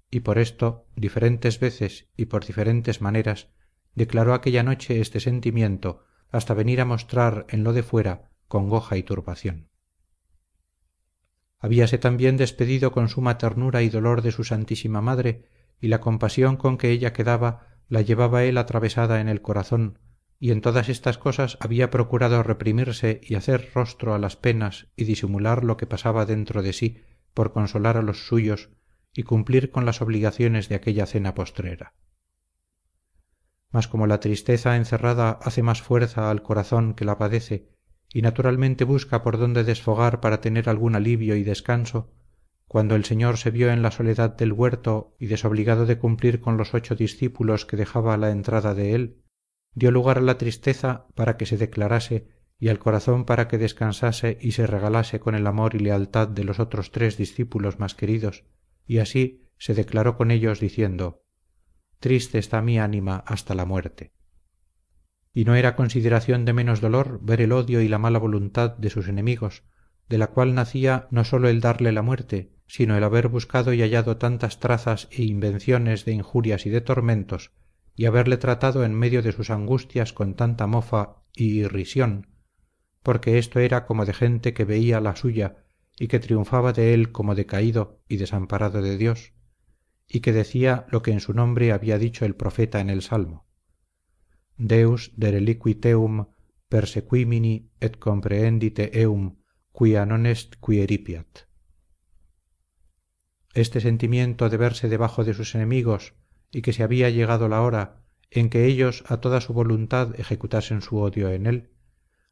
y 0.09 0.21
por 0.21 0.37
esto 0.37 0.87
diferentes 0.95 1.59
veces 1.59 2.07
y 2.15 2.25
por 2.25 2.45
diferentes 2.45 3.01
maneras 3.01 3.49
declaró 3.95 4.33
aquella 4.33 4.63
noche 4.63 5.01
este 5.01 5.19
sentimiento 5.19 6.03
hasta 6.29 6.53
venir 6.53 6.81
a 6.81 6.85
mostrar 6.85 7.45
en 7.49 7.63
lo 7.63 7.73
de 7.73 7.83
fuera 7.83 8.31
congoja 8.47 8.97
y 8.97 9.03
turbación. 9.03 9.69
Habíase 11.59 11.97
también 11.97 12.37
despedido 12.37 12.91
con 12.91 13.09
suma 13.09 13.37
ternura 13.37 13.81
y 13.81 13.89
dolor 13.89 14.21
de 14.21 14.31
su 14.31 14.43
santísima 14.43 15.01
madre 15.01 15.49
y 15.81 15.87
la 15.87 15.99
compasión 15.99 16.55
con 16.55 16.77
que 16.77 16.91
ella 16.91 17.13
quedaba 17.13 17.67
la 17.89 18.01
llevaba 18.01 18.43
él 18.43 18.57
atravesada 18.57 19.21
en 19.21 19.29
el 19.29 19.41
corazón 19.41 19.99
y 20.39 20.51
en 20.51 20.61
todas 20.61 20.87
estas 20.87 21.17
cosas 21.17 21.57
había 21.59 21.89
procurado 21.89 22.43
reprimirse 22.43 23.21
y 23.23 23.35
hacer 23.35 23.71
rostro 23.73 24.13
a 24.13 24.19
las 24.19 24.35
penas 24.35 24.87
y 24.95 25.05
disimular 25.05 25.63
lo 25.63 25.77
que 25.77 25.87
pasaba 25.87 26.25
dentro 26.25 26.61
de 26.61 26.73
sí 26.73 27.01
por 27.33 27.53
consolar 27.53 27.97
a 27.97 28.03
los 28.03 28.27
suyos 28.27 28.69
y 29.17 29.23
cumplir 29.23 29.71
con 29.71 29.83
las 29.83 30.03
obligaciones 30.03 30.69
de 30.69 30.75
aquella 30.75 31.07
cena 31.07 31.33
postrera. 31.33 31.95
Mas 33.71 33.87
como 33.87 34.05
la 34.05 34.19
tristeza 34.19 34.75
encerrada 34.77 35.39
hace 35.41 35.63
más 35.63 35.81
fuerza 35.81 36.29
al 36.29 36.43
corazón 36.43 36.93
que 36.93 37.03
la 37.03 37.17
padece 37.17 37.67
y 38.13 38.21
naturalmente 38.21 38.83
busca 38.83 39.23
por 39.23 39.39
donde 39.39 39.63
desfogar 39.63 40.21
para 40.21 40.39
tener 40.39 40.69
algún 40.69 40.95
alivio 40.95 41.35
y 41.35 41.43
descanso 41.43 42.13
cuando 42.67 42.95
el 42.95 43.05
señor 43.05 43.37
se 43.37 43.49
vio 43.49 43.71
en 43.71 43.81
la 43.81 43.89
soledad 43.89 44.37
del 44.37 44.53
huerto 44.53 45.15
y 45.19 45.25
desobligado 45.25 45.87
de 45.87 45.97
cumplir 45.97 46.39
con 46.39 46.57
los 46.57 46.75
ocho 46.75 46.93
discípulos 46.93 47.65
que 47.65 47.75
dejaba 47.75 48.13
a 48.13 48.17
la 48.17 48.29
entrada 48.29 48.75
de 48.75 48.93
él 48.93 49.23
dio 49.73 49.89
lugar 49.89 50.19
a 50.19 50.21
la 50.21 50.37
tristeza 50.37 51.07
para 51.15 51.37
que 51.37 51.47
se 51.47 51.57
declarase 51.57 52.27
y 52.59 52.69
al 52.69 52.77
corazón 52.77 53.25
para 53.25 53.47
que 53.47 53.57
descansase 53.57 54.37
y 54.39 54.51
se 54.51 54.67
regalase 54.67 55.19
con 55.19 55.33
el 55.33 55.47
amor 55.47 55.73
y 55.73 55.79
lealtad 55.79 56.27
de 56.27 56.43
los 56.43 56.59
otros 56.59 56.91
tres 56.91 57.17
discípulos 57.17 57.79
más 57.79 57.95
queridos 57.95 58.45
y 58.87 58.99
así 58.99 59.43
se 59.57 59.73
declaró 59.73 60.17
con 60.17 60.31
ellos 60.31 60.59
diciendo 60.59 61.23
triste 61.99 62.39
está 62.39 62.61
mi 62.61 62.79
ánima 62.79 63.17
hasta 63.27 63.53
la 63.53 63.65
muerte 63.65 64.13
y 65.33 65.45
no 65.45 65.55
era 65.55 65.75
consideración 65.75 66.45
de 66.45 66.53
menos 66.53 66.81
dolor 66.81 67.19
ver 67.21 67.41
el 67.41 67.51
odio 67.51 67.81
y 67.81 67.87
la 67.87 67.99
mala 67.99 68.17
voluntad 68.17 68.75
de 68.77 68.89
sus 68.89 69.07
enemigos 69.07 69.63
de 70.09 70.17
la 70.17 70.27
cual 70.27 70.55
nacía 70.55 71.07
no 71.11 71.25
sólo 71.25 71.49
el 71.49 71.59
darle 71.59 71.91
la 71.91 72.01
muerte 72.01 72.53
sino 72.65 72.97
el 72.97 73.03
haber 73.03 73.27
buscado 73.27 73.73
y 73.73 73.81
hallado 73.81 74.17
tantas 74.17 74.59
trazas 74.59 75.07
e 75.11 75.23
invenciones 75.23 76.05
de 76.05 76.13
injurias 76.13 76.65
y 76.65 76.69
de 76.69 76.81
tormentos 76.81 77.51
y 77.95 78.05
haberle 78.05 78.37
tratado 78.37 78.83
en 78.83 78.93
medio 78.93 79.21
de 79.21 79.31
sus 79.31 79.49
angustias 79.49 80.13
con 80.13 80.35
tanta 80.35 80.67
mofa 80.67 81.23
y 81.35 81.59
irrisión 81.59 82.27
porque 83.03 83.37
esto 83.37 83.59
era 83.59 83.85
como 83.85 84.05
de 84.05 84.13
gente 84.13 84.53
que 84.53 84.65
veía 84.65 84.99
la 85.01 85.15
suya 85.15 85.66
y 85.99 86.07
que 86.07 86.19
triunfaba 86.19 86.73
de 86.73 86.93
él 86.93 87.11
como 87.11 87.35
decaído 87.35 88.01
y 88.07 88.17
desamparado 88.17 88.81
de 88.81 88.97
Dios 88.97 89.33
y 90.07 90.21
que 90.21 90.31
decía 90.33 90.85
lo 90.89 91.01
que 91.01 91.11
en 91.11 91.19
su 91.19 91.33
nombre 91.33 91.71
había 91.71 91.97
dicho 91.97 92.25
el 92.25 92.35
profeta 92.35 92.79
en 92.79 92.89
el 92.89 93.01
Salmo 93.01 93.47
Deus 94.57 95.11
de 95.15 95.31
reliquiteum 95.31 96.27
persequimini 96.69 97.71
et 97.79 97.97
comprehendite 97.97 98.91
eum 99.03 99.37
quia 99.71 100.05
non 100.05 100.25
est 100.25 100.57
quiripiat 100.59 101.47
este 103.53 103.79
sentimiento 103.81 104.49
de 104.49 104.57
verse 104.57 104.89
debajo 104.89 105.23
de 105.23 105.33
sus 105.33 105.55
enemigos 105.55 106.13
y 106.51 106.61
que 106.61 106.73
se 106.73 106.83
había 106.83 107.09
llegado 107.09 107.47
la 107.47 107.61
hora 107.61 108.03
en 108.29 108.49
que 108.49 108.65
ellos 108.65 109.03
a 109.07 109.17
toda 109.17 109.41
su 109.41 109.53
voluntad 109.53 110.19
ejecutasen 110.19 110.81
su 110.81 110.97
odio 110.97 111.29
en 111.29 111.45
él 111.45 111.71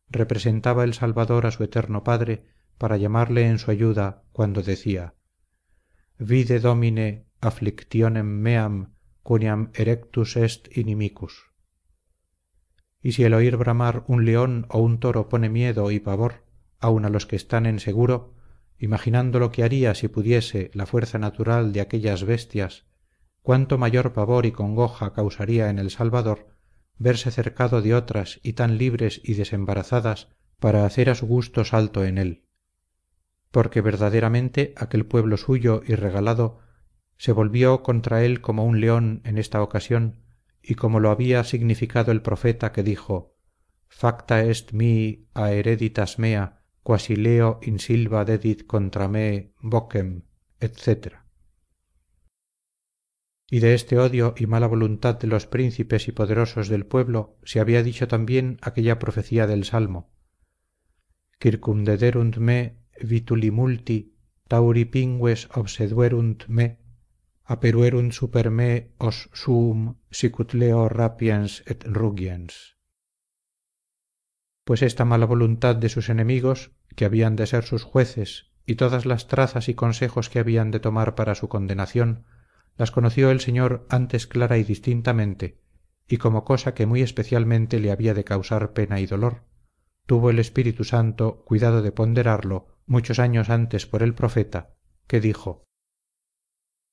representaba 0.10 0.84
el 0.84 0.94
salvador 0.94 1.46
a 1.46 1.52
su 1.52 1.64
eterno 1.64 2.04
padre 2.04 2.46
para 2.78 2.98
llamarle 2.98 3.48
en 3.48 3.60
su 3.60 3.72
ayuda 3.72 4.24
cuando 4.32 4.62
decía 4.62 5.14
vide 6.18 6.60
domine 6.60 7.26
afflictionem 7.42 8.26
meam 8.26 8.94
quoniam 9.24 9.72
erectus 9.74 10.36
est 10.36 10.76
inimicus 10.78 11.52
y 13.02 13.14
si 13.14 13.24
el 13.24 13.34
oír 13.34 13.58
bramar 13.58 14.04
un 14.08 14.26
león 14.26 14.66
o 14.70 14.80
un 14.80 15.00
toro 15.00 15.30
pone 15.30 15.50
miedo 15.50 15.92
y 15.92 16.00
pavor 16.00 16.44
aun 16.80 17.06
a 17.06 17.10
los 17.10 17.26
que 17.26 17.36
están 17.36 17.66
en 17.66 17.80
seguro 17.80 18.34
imaginando 18.78 19.40
lo 19.40 19.52
que 19.52 19.64
haría 19.64 19.96
si 19.96 20.08
pudiese 20.08 20.72
la 20.74 20.86
fuerza 20.86 21.18
natural 21.18 21.72
de 21.72 21.82
aquellas 21.82 22.24
bestias 22.24 22.86
cuánto 23.42 23.78
mayor 23.78 24.12
pavor 24.14 24.46
y 24.46 24.52
congoja 24.52 25.14
causaría 25.14 25.70
en 25.70 25.80
el 25.80 25.92
salvador 25.92 26.48
verse 26.98 27.32
cercado 27.32 27.82
de 27.82 27.94
otras 27.94 28.40
y 28.44 28.54
tan 28.54 28.78
libres 28.78 29.22
y 29.24 29.36
desembarazadas 29.36 30.30
para 30.60 30.86
hacer 30.86 31.10
a 31.10 31.16
su 31.16 31.26
gusto 31.28 31.64
salto 31.64 32.04
en 32.04 32.18
él 32.18 32.45
porque 33.56 33.80
verdaderamente 33.80 34.74
aquel 34.76 35.06
pueblo 35.06 35.38
suyo 35.38 35.82
y 35.88 35.96
regalado 35.96 36.60
se 37.16 37.32
volvió 37.32 37.84
contra 37.84 38.26
él 38.26 38.42
como 38.42 38.66
un 38.66 38.82
león 38.82 39.22
en 39.24 39.38
esta 39.38 39.62
ocasión 39.62 40.26
y 40.62 40.76
como 40.76 41.00
lo 41.00 41.10
había 41.10 41.42
significado 41.46 42.12
el 42.12 42.22
profeta 42.22 42.74
que 42.74 42.84
dijo 42.84 43.38
facta 43.88 44.44
est 44.44 44.74
mi 44.74 45.30
a 45.34 45.54
hereditas 45.54 46.20
mea 46.20 46.64
quasi 46.84 47.16
leo 47.16 47.62
in 47.62 47.80
silva 47.80 48.26
dedit 48.26 48.68
contra 48.68 49.08
me 49.08 49.54
vocem 49.62 50.24
etc 50.60 51.14
y 53.50 53.60
de 53.60 53.74
este 53.74 53.98
odio 53.98 54.34
y 54.38 54.48
mala 54.48 54.68
voluntad 54.68 55.18
de 55.18 55.28
los 55.28 55.48
príncipes 55.48 56.10
y 56.10 56.12
poderosos 56.12 56.68
del 56.68 56.86
pueblo 56.86 57.38
se 57.46 57.62
había 57.62 57.84
dicho 57.84 58.10
también 58.10 58.58
aquella 58.62 59.00
profecía 59.00 59.48
del 59.48 59.64
salmo 59.64 60.12
circumdederunt 62.96 63.04
me 63.04 63.10
vituli 63.10 63.52
multi 63.52 64.16
tauri 64.48 64.86
pingues 64.86 65.50
obseduerunt 65.56 66.48
me 66.48 66.80
aperuerunt 67.44 68.14
super 68.14 68.50
me 68.50 68.94
os 68.98 69.30
suum 69.34 69.96
sicut 70.12 70.54
leo 70.54 70.90
rapiens 70.90 71.64
et 71.68 71.84
rugiens. 71.86 72.78
Pues 74.64 74.82
esta 74.82 75.06
mala 75.06 75.26
voluntad 75.26 75.76
de 75.76 75.90
sus 75.90 76.10
enemigos 76.10 76.72
que 76.96 77.06
habían 77.06 77.36
de 77.36 77.46
ser 77.46 77.64
sus 77.64 77.84
jueces 77.84 78.52
y 78.66 78.76
todas 78.76 79.06
las 79.06 79.28
trazas 79.28 79.70
y 79.70 79.76
consejos 79.76 80.30
que 80.30 80.40
habían 80.40 80.72
de 80.72 80.80
tomar 80.80 81.14
para 81.14 81.36
su 81.36 81.48
condenación 81.50 82.26
las 82.78 82.92
conoció 82.92 83.30
el 83.30 83.40
señor 83.40 83.86
antes 83.90 84.26
clara 84.28 84.58
y 84.58 84.64
distintamente 84.64 85.62
y 86.08 86.18
como 86.18 86.44
cosa 86.44 86.74
que 86.74 86.86
muy 86.86 87.02
especialmente 87.02 87.80
le 87.80 87.92
había 87.92 88.14
de 88.14 88.24
causar 88.24 88.74
pena 88.74 89.00
y 89.00 89.06
dolor 89.06 89.44
tuvo 90.08 90.30
el 90.30 90.40
espíritu 90.40 90.84
santo 90.84 91.44
cuidado 91.46 91.82
de 91.82 91.92
ponderarlo 91.92 92.75
muchos 92.86 93.20
años 93.20 93.50
antes 93.50 93.86
por 93.86 94.04
el 94.04 94.14
profeta 94.14 94.74
que 95.08 95.20
dijo 95.20 95.66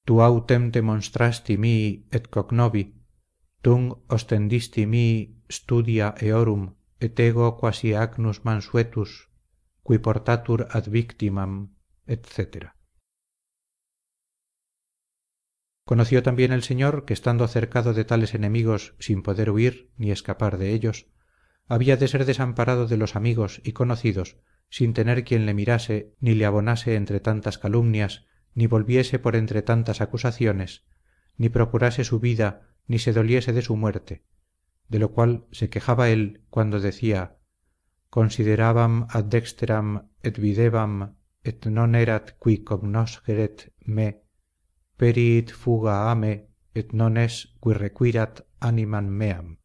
tu 0.05 0.21
autem 0.23 0.71
demonstrasti 0.73 1.57
mi 1.57 2.07
et 2.11 2.29
cognovi 2.29 2.85
tung 3.63 4.03
ostendisti 4.09 4.87
mi 4.87 5.39
studia 5.51 6.15
eorum 6.19 6.75
et 6.99 7.19
ego 7.21 7.57
quasi 7.61 7.95
agnus 7.95 8.45
mansuetus 8.45 9.31
qui 9.83 9.99
portatur 9.99 10.67
ad 10.71 10.87
victimam 10.89 11.77
etc 12.07 12.73
conoció 15.85 16.23
también 16.23 16.53
el 16.53 16.63
señor 16.63 17.05
que 17.05 17.13
estando 17.13 17.47
cercado 17.49 17.93
de 17.93 18.05
tales 18.05 18.35
enemigos 18.35 18.95
sin 18.99 19.23
poder 19.23 19.51
huir 19.51 19.93
ni 19.97 20.11
escapar 20.11 20.59
de 20.59 20.73
ellos 20.73 21.07
había 21.69 21.97
de 21.97 22.09
ser 22.09 22.25
desamparado 22.25 22.87
de 22.87 22.97
los 22.97 23.15
amigos 23.15 23.61
y 23.65 23.73
conocidos 23.73 24.39
sin 24.73 24.95
tener 24.95 25.23
quien 25.23 25.45
le 25.45 25.53
mirase 25.53 26.15
ni 26.19 26.35
le 26.35 26.47
abonase 26.47 26.95
entre 26.95 27.21
tantas 27.21 27.59
calumnias 27.59 28.25
ni 28.55 28.67
volviese 28.67 29.19
por 29.19 29.37
entre 29.37 29.61
tantas 29.61 30.01
acusaciones 30.01 30.87
ni 31.37 31.51
procurase 31.51 32.05
su 32.05 32.21
vida 32.21 32.71
ni 32.87 32.99
se 32.99 33.13
doliese 33.13 33.53
de 33.53 33.61
su 33.61 33.77
muerte. 33.77 34.25
De 34.89 34.99
lo 34.99 35.13
cual 35.13 35.45
se 35.53 35.69
quejaba 35.69 36.09
él 36.09 36.47
cuando 36.49 36.81
decía 36.81 37.37
considerabam 38.09 39.09
ad 39.11 39.25
dexteram 39.25 40.09
et 40.23 40.39
videvam 40.39 41.17
et 41.45 41.67
non 41.67 41.95
erat 41.95 42.33
qui 42.41 42.65
cognosceret 42.65 43.75
me 43.85 44.25
periit 44.97 45.53
fuga 45.53 46.11
ame 46.11 46.49
et 46.73 46.95
non 46.95 47.19
es 47.19 47.35
qui 47.61 47.75
requirat 47.75 48.47
animam 48.59 49.09
meam 49.21 49.62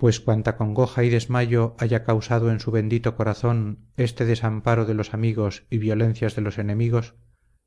pues 0.00 0.18
cuanta 0.18 0.56
congoja 0.56 1.04
y 1.04 1.10
desmayo 1.10 1.76
haya 1.78 2.04
causado 2.04 2.50
en 2.50 2.58
su 2.58 2.70
bendito 2.70 3.16
corazón 3.16 3.90
este 3.98 4.24
desamparo 4.24 4.86
de 4.86 4.94
los 4.94 5.12
amigos 5.12 5.66
y 5.68 5.76
violencias 5.76 6.34
de 6.34 6.40
los 6.40 6.56
enemigos 6.56 7.16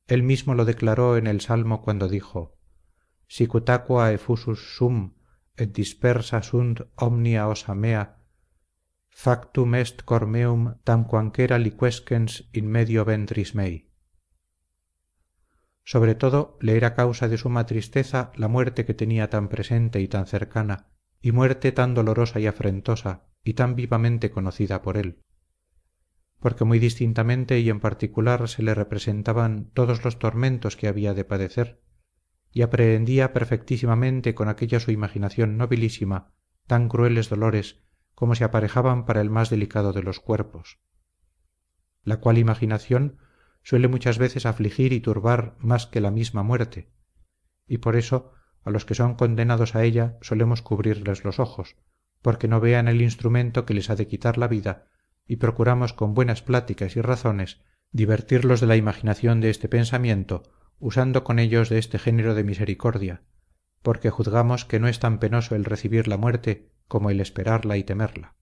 él 0.08 0.24
mismo 0.24 0.56
lo 0.56 0.66
declaró 0.66 1.16
en 1.16 1.28
el 1.28 1.42
salmo 1.42 1.84
cuando 1.84 2.08
dijo 2.08 2.58
sicut 3.28 3.70
aqua 3.70 4.12
effusus 4.14 4.76
sum 4.76 5.14
et 5.58 5.76
dispersa 5.76 6.42
sunt 6.42 6.82
omnia 6.96 7.48
osa 7.48 7.76
mea 7.76 8.18
factum 9.12 9.76
est 9.76 10.02
cor 10.02 10.26
meum 10.26 10.80
tamquanquera 10.84 11.60
liquescens 11.60 12.50
in 12.52 12.66
medio 12.66 13.06
ventris 13.06 13.54
mei 13.54 13.92
sobre 15.84 16.16
todo 16.16 16.58
le 16.62 16.78
era 16.78 16.96
causa 16.96 17.28
de 17.28 17.38
suma 17.38 17.68
tristeza 17.68 18.32
la 18.36 18.48
muerte 18.48 18.86
que 18.86 18.96
tenía 18.96 19.30
tan 19.30 19.50
presente 19.50 20.02
y 20.02 20.08
tan 20.08 20.26
cercana 20.26 20.93
y 21.24 21.32
muerte 21.32 21.72
tan 21.72 21.94
dolorosa 21.94 22.42
y 22.42 22.48
afrentosa 22.48 23.24
y 23.46 23.54
tan 23.54 23.76
vivamente 23.76 24.30
conocida 24.30 24.82
por 24.82 24.98
él. 24.98 25.24
Porque 26.40 26.66
muy 26.66 26.80
distintamente 26.80 27.62
y 27.62 27.70
en 27.70 27.80
particular 27.80 28.50
se 28.50 28.62
le 28.62 28.76
representaban 28.76 29.72
todos 29.74 30.04
los 30.04 30.20
tormentos 30.20 30.76
que 30.76 30.90
había 30.90 31.14
de 31.14 31.24
padecer 31.24 31.82
y 32.52 32.62
aprehendía 32.62 33.32
perfectísimamente 33.32 34.36
con 34.36 34.50
aquella 34.50 34.82
su 34.82 34.92
imaginación 34.92 35.58
nobilísima 35.58 36.34
tan 36.68 36.90
crueles 36.90 37.30
dolores 37.30 37.82
como 38.14 38.36
se 38.36 38.44
aparejaban 38.44 39.06
para 39.06 39.22
el 39.22 39.30
más 39.30 39.50
delicado 39.50 39.94
de 39.94 40.04
los 40.04 40.20
cuerpos. 40.20 40.82
La 42.04 42.18
cual 42.18 42.38
imaginación 42.38 43.18
suele 43.64 43.88
muchas 43.88 44.18
veces 44.18 44.46
afligir 44.46 44.92
y 44.92 45.00
turbar 45.00 45.56
más 45.60 45.88
que 45.88 46.02
la 46.02 46.12
misma 46.12 46.44
muerte 46.44 46.92
y 47.66 47.78
por 47.78 47.96
eso 47.96 48.34
a 48.64 48.72
los 48.72 48.86
que 48.86 48.96
son 48.96 49.16
condenados 49.16 49.76
a 49.76 49.84
ella 49.84 50.18
solemos 50.22 50.62
cubrirles 50.62 51.24
los 51.24 51.40
ojos 51.40 51.76
porque 52.22 52.48
no 52.48 52.60
vean 52.60 52.88
el 52.88 53.02
instrumento 53.02 53.66
que 53.66 53.74
les 53.74 53.90
ha 53.90 53.96
de 53.96 54.08
quitar 54.08 54.38
la 54.38 54.48
vida 54.48 54.88
y 55.28 55.38
procuramos 55.38 55.94
con 55.94 56.14
buenas 56.14 56.42
pláticas 56.42 56.96
y 56.96 57.02
razones 57.02 57.62
divertirlos 57.92 58.62
de 58.62 58.68
la 58.68 58.76
imaginación 58.76 59.42
de 59.42 59.50
este 59.50 59.68
pensamiento 59.68 60.44
usando 60.80 61.24
con 61.24 61.40
ellos 61.40 61.70
de 61.70 61.80
este 61.80 62.00
género 62.00 62.36
de 62.36 62.44
misericordia 62.44 63.24
porque 63.84 64.10
juzgamos 64.10 64.66
que 64.66 64.80
no 64.80 64.88
es 64.88 65.00
tan 65.00 65.20
penoso 65.20 65.56
el 65.56 65.66
recibir 65.66 66.08
la 66.08 66.18
muerte 66.18 66.72
como 66.88 67.10
el 67.10 67.20
esperarla 67.20 67.78
y 67.78 67.84
temerla. 67.84 68.36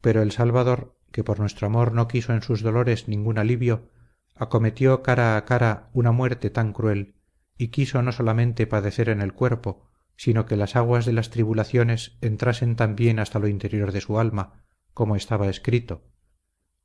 Pero 0.00 0.22
el 0.22 0.32
salvador 0.32 0.96
que 1.10 1.24
por 1.24 1.40
nuestro 1.40 1.66
amor 1.66 1.92
no 1.92 2.08
quiso 2.08 2.32
en 2.32 2.42
sus 2.42 2.62
dolores 2.62 3.08
ningún 3.08 3.38
alivio 3.38 3.90
acometió 4.34 5.02
cara 5.02 5.36
a 5.36 5.44
cara 5.44 5.90
una 5.92 6.12
muerte 6.12 6.50
tan 6.50 6.72
cruel 6.72 7.13
y 7.56 7.68
quiso 7.68 8.02
no 8.02 8.12
solamente 8.12 8.66
padecer 8.66 9.08
en 9.08 9.20
el 9.20 9.32
cuerpo 9.32 9.90
sino 10.16 10.46
que 10.46 10.56
las 10.56 10.76
aguas 10.76 11.06
de 11.06 11.12
las 11.12 11.30
tribulaciones 11.30 12.16
entrasen 12.20 12.76
también 12.76 13.18
hasta 13.18 13.38
lo 13.38 13.48
interior 13.48 13.92
de 13.92 14.00
su 14.00 14.18
alma 14.18 14.64
como 14.92 15.16
estaba 15.16 15.48
escrito 15.48 16.10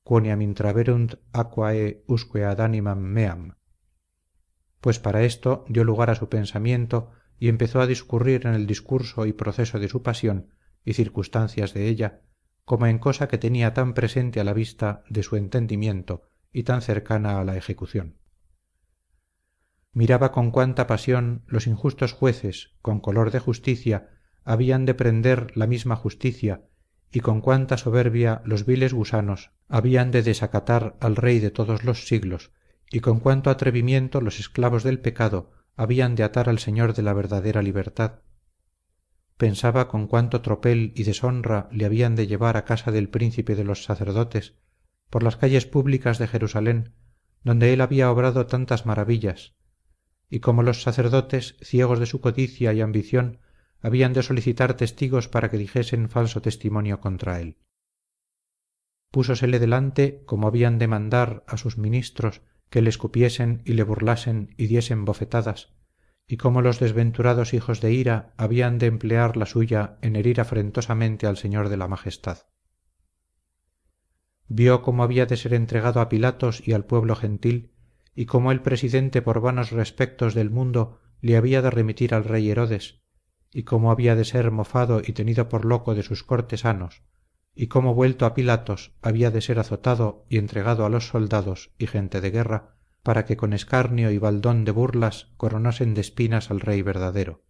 quoniam 0.04 0.42
intraverunt 0.42 1.16
aquae 1.34 2.04
usque 2.08 2.46
ad 2.46 2.62
animam 2.62 3.00
meam 3.00 3.56
pues 4.82 5.00
para 5.00 5.24
esto 5.24 5.66
dio 5.68 5.84
lugar 5.84 6.10
a 6.10 6.16
su 6.16 6.30
pensamiento 6.30 7.12
y 7.38 7.50
empezó 7.50 7.82
a 7.82 7.88
discurrir 7.88 8.48
en 8.48 8.54
el 8.54 8.68
discurso 8.68 9.26
y 9.26 9.34
proceso 9.34 9.80
de 9.80 9.90
su 9.90 10.04
pasión 10.04 10.54
y 10.84 10.94
circunstancias 10.94 11.74
de 11.74 11.88
ella 11.88 12.22
como 12.66 12.86
en 12.86 13.00
cosa 13.00 13.28
que 13.28 13.38
tenía 13.38 13.74
tan 13.74 13.94
presente 13.94 14.40
a 14.40 14.44
la 14.44 14.54
vista 14.54 15.04
de 15.10 15.24
su 15.24 15.36
entendimiento 15.36 16.30
y 16.52 16.64
tan 16.64 16.82
cercana 16.82 17.40
a 17.40 17.44
la 17.44 17.58
ejecución 17.58 18.19
miraba 19.94 20.32
con 20.32 20.52
cuánta 20.52 20.88
pasión 20.88 21.44
los 21.48 21.68
injustos 21.68 22.14
jueces 22.14 22.74
con 22.82 23.00
color 23.00 23.32
de 23.32 23.40
justicia 23.40 24.10
habían 24.44 24.86
de 24.86 24.94
prender 24.94 25.56
la 25.56 25.68
misma 25.68 25.96
justicia 25.96 26.64
y 27.12 27.22
con 27.22 27.42
cuánta 27.42 27.78
soberbia 27.78 28.42
los 28.46 28.66
viles 28.66 28.94
gusanos 28.94 29.52
habían 29.68 30.12
de 30.12 30.22
desacatar 30.22 30.96
al 31.00 31.16
rey 31.16 31.40
de 31.40 31.52
todos 31.52 31.84
los 31.84 32.08
siglos 32.08 32.52
y 32.92 33.00
con 33.00 33.20
cuánto 33.20 33.50
atrevimiento 33.50 34.22
los 34.22 34.40
esclavos 34.40 34.84
del 34.84 35.00
pecado 35.00 35.52
habían 35.76 36.16
de 36.16 36.24
atar 36.24 36.50
al 36.50 36.60
señor 36.60 36.94
de 36.94 37.04
la 37.04 37.14
verdadera 37.14 37.62
libertad. 37.62 38.20
Pensaba 39.38 39.88
con 39.88 40.08
cuánto 40.08 40.42
tropel 40.42 40.92
y 40.96 41.04
deshonra 41.04 41.70
le 41.72 41.86
habían 41.86 42.16
de 42.16 42.28
llevar 42.28 42.58
a 42.58 42.66
casa 42.66 42.92
del 42.92 43.10
príncipe 43.10 43.56
de 43.56 43.64
los 43.64 43.84
sacerdotes 43.84 44.56
por 45.10 45.24
las 45.24 45.38
calles 45.38 45.66
públicas 45.66 46.20
de 46.20 46.28
jerusalén 46.28 46.94
donde 47.44 47.74
él 47.74 47.82
había 47.82 48.12
obrado 48.12 48.46
tantas 48.48 48.86
maravillas 48.86 49.56
y 50.30 50.40
cómo 50.40 50.64
los 50.64 50.82
sacerdotes 50.82 51.56
ciegos 51.62 52.00
de 52.00 52.06
su 52.06 52.22
codicia 52.22 52.74
y 52.74 52.82
ambición 52.82 53.40
habían 53.82 54.14
de 54.14 54.24
solicitar 54.24 54.76
testigos 54.76 55.28
para 55.28 55.50
que 55.50 55.58
dijesen 55.58 56.10
falso 56.10 56.42
testimonio 56.42 57.00
contra 57.00 57.40
él. 57.40 57.58
Púsosele 59.12 59.60
delante 59.60 60.22
como 60.26 60.48
habían 60.48 60.78
de 60.78 60.88
mandar 60.88 61.44
a 61.48 61.58
sus 61.58 61.78
ministros 61.78 62.42
que 62.70 62.82
le 62.82 62.90
escupiesen 62.90 63.62
y 63.66 63.74
le 63.74 63.84
burlasen 63.84 64.54
y 64.58 64.68
diesen 64.68 65.06
bofetadas 65.06 65.74
y 66.32 66.38
cómo 66.38 66.62
los 66.62 66.80
desventurados 66.80 67.56
hijos 67.56 67.82
de 67.82 67.92
ira 67.92 68.36
habían 68.38 68.78
de 68.78 68.86
emplear 68.86 69.36
la 69.36 69.48
suya 69.48 69.98
en 70.04 70.16
herir 70.16 70.40
afrentosamente 70.40 71.26
al 71.26 71.38
señor 71.38 71.70
de 71.70 71.78
la 71.78 71.88
majestad. 71.88 72.46
Vio 74.48 74.84
cómo 74.84 75.02
había 75.02 75.26
de 75.26 75.38
ser 75.38 75.56
entregado 75.56 76.02
a 76.02 76.08
pilatos 76.08 76.66
y 76.66 76.74
al 76.74 76.86
pueblo 76.86 77.16
gentil 77.16 77.72
y 78.20 78.26
cómo 78.26 78.52
el 78.52 78.62
presidente 78.62 79.22
por 79.22 79.40
vanos 79.40 79.72
respectos 79.72 80.34
del 80.34 80.50
mundo 80.50 81.00
le 81.22 81.38
había 81.38 81.62
de 81.62 81.70
remitir 81.70 82.14
al 82.14 82.26
rey 82.26 82.52
herodes 82.52 83.00
y 83.54 83.64
cómo 83.64 83.92
había 83.92 84.14
de 84.14 84.26
ser 84.26 84.52
mofado 84.52 85.02
y 85.02 85.14
tenido 85.14 85.48
por 85.48 85.64
loco 85.64 85.96
de 85.96 86.04
sus 86.04 86.26
cortesanos 86.26 87.02
y 87.56 87.68
cómo 87.68 87.96
vuelto 87.96 88.26
a 88.26 88.34
pilatos 88.34 88.92
había 89.02 89.32
de 89.32 89.40
ser 89.40 89.58
azotado 89.58 90.26
y 90.28 90.38
entregado 90.38 90.86
a 90.86 90.90
los 90.90 91.08
soldados 91.08 91.72
y 91.78 91.88
gente 91.88 92.20
de 92.20 92.30
guerra 92.30 92.76
para 93.04 93.24
que 93.24 93.38
con 93.38 93.54
escarnio 93.54 94.12
y 94.12 94.18
baldón 94.18 94.66
de 94.66 94.72
burlas 94.72 95.32
coronasen 95.38 95.94
de 95.94 96.02
espinas 96.02 96.52
al 96.52 96.60
rey 96.60 96.82
verdadero. 96.82 97.46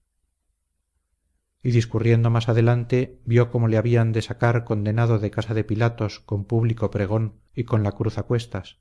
Y 1.64 1.72
discurriendo 1.72 2.30
más 2.30 2.48
adelante 2.48 3.20
vio 3.26 3.50
cómo 3.50 3.70
le 3.70 3.78
habían 3.78 4.12
de 4.12 4.22
sacar 4.22 4.66
condenado 4.66 5.18
de 5.18 5.32
casa 5.32 5.56
de 5.56 5.64
pilatos 5.64 6.20
con 6.20 6.46
público 6.46 6.92
pregón 6.92 7.42
y 7.56 7.64
con 7.64 7.82
la 7.82 7.94
cruz 7.94 8.20
a 8.20 8.24
cuestas 8.24 8.78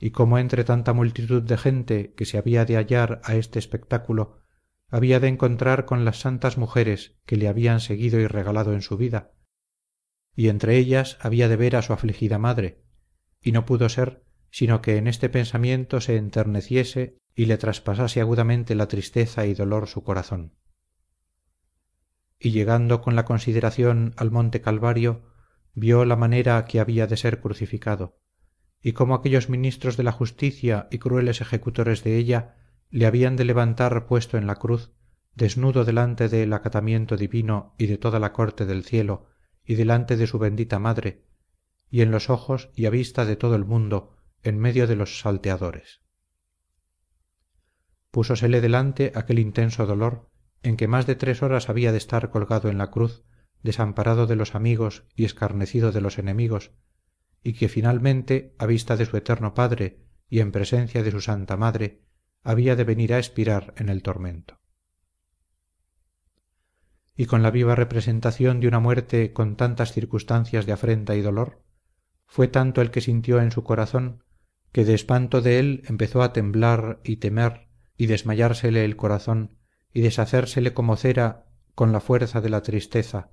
y 0.00 0.10
cómo 0.10 0.38
entre 0.38 0.64
tanta 0.64 0.94
multitud 0.94 1.42
de 1.42 1.58
gente 1.58 2.14
que 2.14 2.24
se 2.24 2.38
había 2.38 2.64
de 2.64 2.76
hallar 2.76 3.20
a 3.22 3.36
este 3.36 3.58
espectáculo 3.58 4.40
había 4.88 5.20
de 5.20 5.28
encontrar 5.28 5.84
con 5.84 6.04
las 6.04 6.18
santas 6.20 6.56
mujeres 6.56 7.18
que 7.26 7.36
le 7.36 7.46
habían 7.46 7.80
seguido 7.80 8.18
y 8.18 8.26
regalado 8.26 8.72
en 8.72 8.80
su 8.80 8.96
vida. 8.96 9.34
Y 10.34 10.48
entre 10.48 10.78
ellas 10.78 11.18
había 11.20 11.48
de 11.48 11.56
ver 11.56 11.76
a 11.76 11.82
su 11.82 11.92
afligida 11.92 12.38
madre 12.38 12.82
y 13.42 13.52
no 13.52 13.66
pudo 13.66 13.88
ser 13.88 14.24
sino 14.50 14.82
que 14.82 14.96
en 14.96 15.06
este 15.06 15.28
pensamiento 15.28 16.00
se 16.00 16.16
enterneciese 16.16 17.18
y 17.36 17.46
le 17.46 17.56
traspasase 17.56 18.20
agudamente 18.20 18.74
la 18.74 18.88
tristeza 18.88 19.46
y 19.46 19.54
dolor 19.54 19.86
su 19.86 20.02
corazón. 20.02 20.56
Y 22.38 22.50
llegando 22.50 23.00
con 23.00 23.14
la 23.14 23.24
consideración 23.24 24.12
al 24.16 24.32
monte 24.32 24.60
calvario 24.60 25.22
vio 25.74 26.04
la 26.04 26.16
manera 26.16 26.64
que 26.64 26.80
había 26.80 27.06
de 27.06 27.16
ser 27.16 27.40
crucificado 27.40 28.19
y 28.82 28.92
cómo 28.92 29.14
aquellos 29.14 29.48
ministros 29.48 29.96
de 29.96 30.02
la 30.02 30.12
justicia 30.12 30.88
y 30.90 30.98
crueles 30.98 31.40
ejecutores 31.40 32.02
de 32.02 32.16
ella 32.16 32.56
le 32.90 33.06
habían 33.06 33.36
de 33.36 33.44
levantar 33.44 34.06
puesto 34.06 34.38
en 34.38 34.46
la 34.46 34.56
cruz 34.56 34.92
desnudo 35.34 35.84
delante 35.84 36.28
del 36.28 36.52
acatamiento 36.52 37.16
divino 37.16 37.74
y 37.78 37.86
de 37.86 37.98
toda 37.98 38.18
la 38.18 38.32
corte 38.32 38.66
del 38.66 38.84
cielo 38.84 39.26
y 39.64 39.74
delante 39.74 40.16
de 40.16 40.26
su 40.26 40.38
bendita 40.38 40.78
madre 40.78 41.24
y 41.90 42.02
en 42.02 42.10
los 42.10 42.30
ojos 42.30 42.70
y 42.74 42.86
a 42.86 42.90
vista 42.90 43.24
de 43.24 43.36
todo 43.36 43.54
el 43.54 43.64
mundo 43.64 44.16
en 44.42 44.58
medio 44.58 44.86
de 44.86 44.96
los 44.96 45.20
salteadores. 45.20 46.00
Púsosele 48.10 48.60
delante 48.60 49.12
aquel 49.14 49.38
intenso 49.38 49.86
dolor 49.86 50.30
en 50.62 50.76
que 50.76 50.88
más 50.88 51.06
de 51.06 51.14
tres 51.14 51.42
horas 51.42 51.68
había 51.68 51.92
de 51.92 51.98
estar 51.98 52.30
colgado 52.30 52.68
en 52.68 52.78
la 52.78 52.90
cruz 52.90 53.24
desamparado 53.62 54.26
de 54.26 54.36
los 54.36 54.54
amigos 54.54 55.04
y 55.14 55.24
escarnecido 55.24 55.92
de 55.92 56.00
los 56.00 56.18
enemigos 56.18 56.72
y 57.42 57.54
que 57.54 57.68
finalmente 57.68 58.54
a 58.58 58.66
vista 58.66 58.96
de 58.96 59.06
su 59.06 59.16
eterno 59.16 59.54
padre 59.54 60.04
y 60.28 60.40
en 60.40 60.52
presencia 60.52 61.02
de 61.02 61.10
su 61.10 61.20
santa 61.20 61.56
madre 61.56 62.02
había 62.42 62.76
de 62.76 62.84
venir 62.84 63.12
a 63.12 63.18
expirar 63.18 63.74
en 63.76 63.88
el 63.88 64.02
tormento. 64.02 64.60
Y 67.16 67.26
con 67.26 67.42
la 67.42 67.50
viva 67.50 67.74
representación 67.74 68.60
de 68.60 68.68
una 68.68 68.80
muerte 68.80 69.32
con 69.32 69.56
tantas 69.56 69.92
circunstancias 69.92 70.64
de 70.66 70.72
afrenta 70.72 71.14
y 71.16 71.20
dolor 71.20 71.62
fue 72.26 72.48
tanto 72.48 72.80
el 72.80 72.90
que 72.90 73.00
sintió 73.00 73.40
en 73.40 73.50
su 73.50 73.64
corazón 73.64 74.24
que 74.72 74.84
de 74.84 74.94
espanto 74.94 75.40
de 75.42 75.58
él 75.58 75.82
empezó 75.86 76.22
a 76.22 76.32
temblar 76.32 77.00
y 77.02 77.16
temer 77.16 77.68
y 77.96 78.06
desmayársele 78.06 78.84
el 78.84 78.96
corazón 78.96 79.58
y 79.92 80.00
deshacérsele 80.02 80.72
como 80.72 80.96
cera 80.96 81.46
con 81.74 81.92
la 81.92 82.00
fuerza 82.00 82.40
de 82.40 82.50
la 82.50 82.62
tristeza 82.62 83.30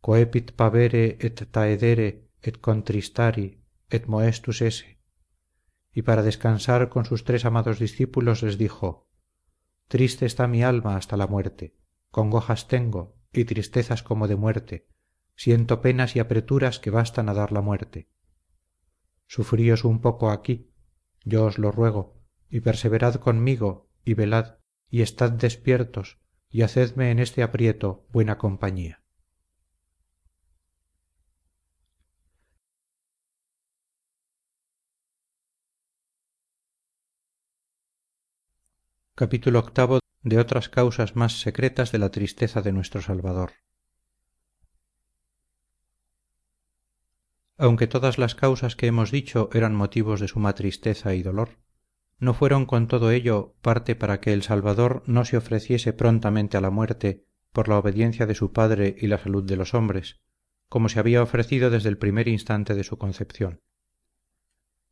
coepit 0.00 0.52
pavere 0.52 2.27
et 2.42 4.06
moestus 4.06 4.62
esse. 4.62 5.00
Y 5.92 6.02
para 6.02 6.22
descansar 6.22 6.88
con 6.88 7.04
sus 7.04 7.24
tres 7.24 7.44
amados 7.44 7.78
discípulos 7.78 8.42
les 8.42 8.58
dijo 8.58 9.08
triste 9.88 10.26
está 10.26 10.46
mi 10.46 10.62
alma 10.62 10.96
hasta 10.96 11.16
la 11.16 11.26
muerte 11.26 11.74
congojas 12.10 12.68
tengo 12.68 13.16
y 13.32 13.44
tristezas 13.44 14.02
como 14.02 14.28
de 14.28 14.36
muerte 14.36 14.88
siento 15.34 15.80
penas 15.80 16.14
y 16.14 16.20
apreturas 16.20 16.78
que 16.78 16.90
bastan 16.90 17.28
a 17.28 17.34
dar 17.34 17.52
la 17.52 17.60
muerte. 17.60 18.10
Sufríos 19.26 19.84
un 19.84 20.00
poco 20.00 20.30
aquí 20.30 20.72
yo 21.24 21.46
os 21.46 21.58
lo 21.58 21.70
ruego 21.70 22.20
y 22.48 22.60
perseverad 22.60 23.16
conmigo 23.16 23.90
y 24.04 24.14
velad 24.14 24.58
y 24.90 25.02
estad 25.02 25.32
despiertos 25.32 26.18
y 26.50 26.62
hacedme 26.62 27.10
en 27.10 27.18
este 27.18 27.42
aprieto 27.42 28.06
buena 28.10 28.38
compañía 28.38 29.02
de 40.22 40.38
otras 40.38 40.68
causas 40.68 41.16
más 41.16 41.40
secretas 41.40 41.92
de 41.92 41.98
la 41.98 42.10
tristeza 42.10 42.62
de 42.62 42.72
nuestro 42.72 43.00
salvador. 43.00 43.52
Aunque 47.56 47.86
todas 47.86 48.18
las 48.18 48.34
causas 48.34 48.76
que 48.76 48.86
hemos 48.86 49.10
dicho 49.10 49.50
eran 49.52 49.74
motivos 49.74 50.20
de 50.20 50.28
suma 50.28 50.54
tristeza 50.54 51.14
y 51.14 51.22
dolor 51.22 51.58
no 52.20 52.34
fueron 52.34 52.66
con 52.66 52.88
todo 52.88 53.10
ello 53.10 53.54
parte 53.62 53.94
para 53.94 54.20
que 54.20 54.32
el 54.32 54.42
salvador 54.42 55.02
no 55.06 55.24
se 55.24 55.36
ofreciese 55.36 55.92
prontamente 55.92 56.56
a 56.56 56.60
la 56.60 56.70
muerte 56.70 57.24
por 57.52 57.68
la 57.68 57.78
obediencia 57.78 58.26
de 58.26 58.34
su 58.34 58.52
padre 58.52 58.96
y 58.98 59.06
la 59.06 59.18
salud 59.18 59.44
de 59.44 59.56
los 59.56 59.74
hombres 59.74 60.20
como 60.68 60.88
se 60.88 61.00
había 61.00 61.22
ofrecido 61.22 61.70
desde 61.70 61.88
el 61.88 61.98
primer 61.98 62.28
instante 62.28 62.74
de 62.74 62.84
su 62.84 62.98
concepción. 62.98 63.62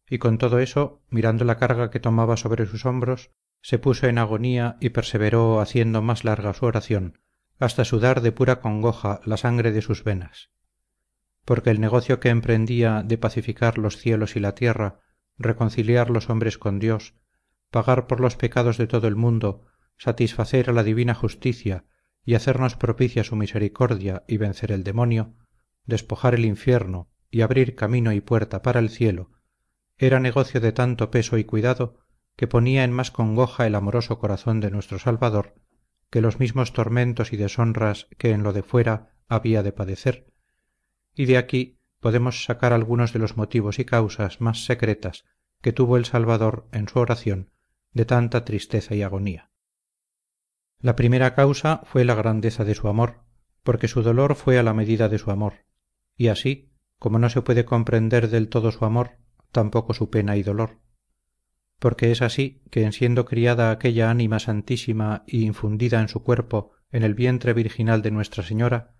Y 0.08 0.18
con 0.18 0.38
todo 0.38 0.58
eso 0.58 1.02
mirando 1.10 1.44
la 1.44 1.58
carga 1.58 1.90
que 1.90 2.00
tomaba 2.00 2.36
sobre 2.36 2.66
sus 2.66 2.86
hombros 2.86 3.30
se 3.66 3.80
puso 3.80 4.06
en 4.06 4.16
agonía 4.18 4.76
y 4.78 4.90
perseveró 4.90 5.60
haciendo 5.60 6.00
más 6.00 6.22
larga 6.22 6.54
su 6.54 6.66
oración 6.66 7.18
hasta 7.58 7.84
sudar 7.84 8.20
de 8.20 8.30
pura 8.30 8.60
congoja 8.60 9.20
la 9.24 9.36
sangre 9.36 9.72
de 9.72 9.82
sus 9.82 10.04
venas. 10.04 10.52
Porque 11.44 11.70
el 11.70 11.80
negocio 11.80 12.20
que 12.20 12.28
emprendía 12.28 13.02
de 13.04 13.18
pacificar 13.18 13.76
los 13.76 13.96
cielos 13.96 14.36
y 14.36 14.38
la 14.38 14.54
tierra 14.54 15.00
reconciliar 15.36 16.10
los 16.10 16.30
hombres 16.30 16.58
con 16.58 16.78
dios 16.78 17.14
pagar 17.72 18.06
por 18.06 18.20
los 18.20 18.36
pecados 18.36 18.78
de 18.78 18.86
todo 18.86 19.08
el 19.08 19.16
mundo 19.16 19.66
satisfacer 19.96 20.70
a 20.70 20.72
la 20.72 20.84
divina 20.84 21.14
justicia 21.14 21.86
y 22.24 22.36
hacernos 22.36 22.76
propicia 22.76 23.24
su 23.24 23.34
misericordia 23.34 24.22
y 24.28 24.36
vencer 24.36 24.70
el 24.70 24.84
demonio 24.84 25.34
despojar 25.86 26.36
el 26.36 26.44
infierno 26.44 27.10
y 27.32 27.40
abrir 27.40 27.74
camino 27.74 28.12
y 28.12 28.20
puerta 28.20 28.62
para 28.62 28.78
el 28.78 28.90
cielo 28.90 29.32
era 29.98 30.20
negocio 30.20 30.60
de 30.60 30.70
tanto 30.70 31.10
peso 31.10 31.36
y 31.36 31.42
cuidado 31.42 32.05
que 32.36 32.46
ponía 32.46 32.84
en 32.84 32.92
más 32.92 33.10
congoja 33.10 33.66
el 33.66 33.74
amoroso 33.74 34.18
corazón 34.18 34.60
de 34.60 34.70
nuestro 34.70 34.98
salvador 34.98 35.54
que 36.10 36.20
los 36.20 36.38
mismos 36.38 36.72
tormentos 36.72 37.32
y 37.32 37.36
deshonras 37.36 38.06
que 38.18 38.30
en 38.30 38.42
lo 38.42 38.52
de 38.52 38.62
fuera 38.62 39.12
había 39.28 39.62
de 39.62 39.72
padecer. 39.72 40.32
Y 41.14 41.26
de 41.26 41.38
aquí 41.38 41.80
podemos 42.00 42.44
sacar 42.44 42.72
algunos 42.72 43.12
de 43.12 43.18
los 43.18 43.36
motivos 43.36 43.78
y 43.78 43.84
causas 43.84 44.40
más 44.40 44.64
secretas 44.64 45.24
que 45.60 45.72
tuvo 45.72 45.96
el 45.96 46.04
salvador 46.04 46.68
en 46.72 46.88
su 46.88 46.98
oración 46.98 47.50
de 47.92 48.04
tanta 48.04 48.44
tristeza 48.44 48.94
y 48.94 49.02
agonía. 49.02 49.50
La 50.78 50.94
primera 50.94 51.34
causa 51.34 51.80
fue 51.84 52.04
la 52.04 52.14
grandeza 52.14 52.64
de 52.64 52.74
su 52.74 52.88
amor 52.88 53.24
porque 53.62 53.88
su 53.88 54.02
dolor 54.02 54.36
fue 54.36 54.58
a 54.58 54.62
la 54.62 54.74
medida 54.74 55.08
de 55.08 55.18
su 55.18 55.30
amor 55.30 55.64
y 56.16 56.28
así 56.28 56.72
como 56.98 57.18
no 57.18 57.28
se 57.30 57.42
puede 57.42 57.64
comprender 57.64 58.28
del 58.28 58.48
todo 58.48 58.70
su 58.70 58.84
amor 58.84 59.18
tampoco 59.50 59.94
su 59.94 60.10
pena 60.10 60.36
y 60.36 60.42
dolor 60.42 60.78
porque 61.78 62.10
es 62.10 62.22
así 62.22 62.62
que 62.70 62.84
en 62.84 62.92
siendo 62.92 63.24
criada 63.24 63.70
aquella 63.70 64.10
ánima 64.10 64.38
santísima 64.38 65.24
y 65.26 65.44
infundida 65.44 66.00
en 66.00 66.08
su 66.08 66.22
cuerpo 66.22 66.72
en 66.90 67.02
el 67.02 67.14
vientre 67.14 67.52
virginal 67.52 68.02
de 68.02 68.10
nuestra 68.10 68.42
señora 68.42 68.94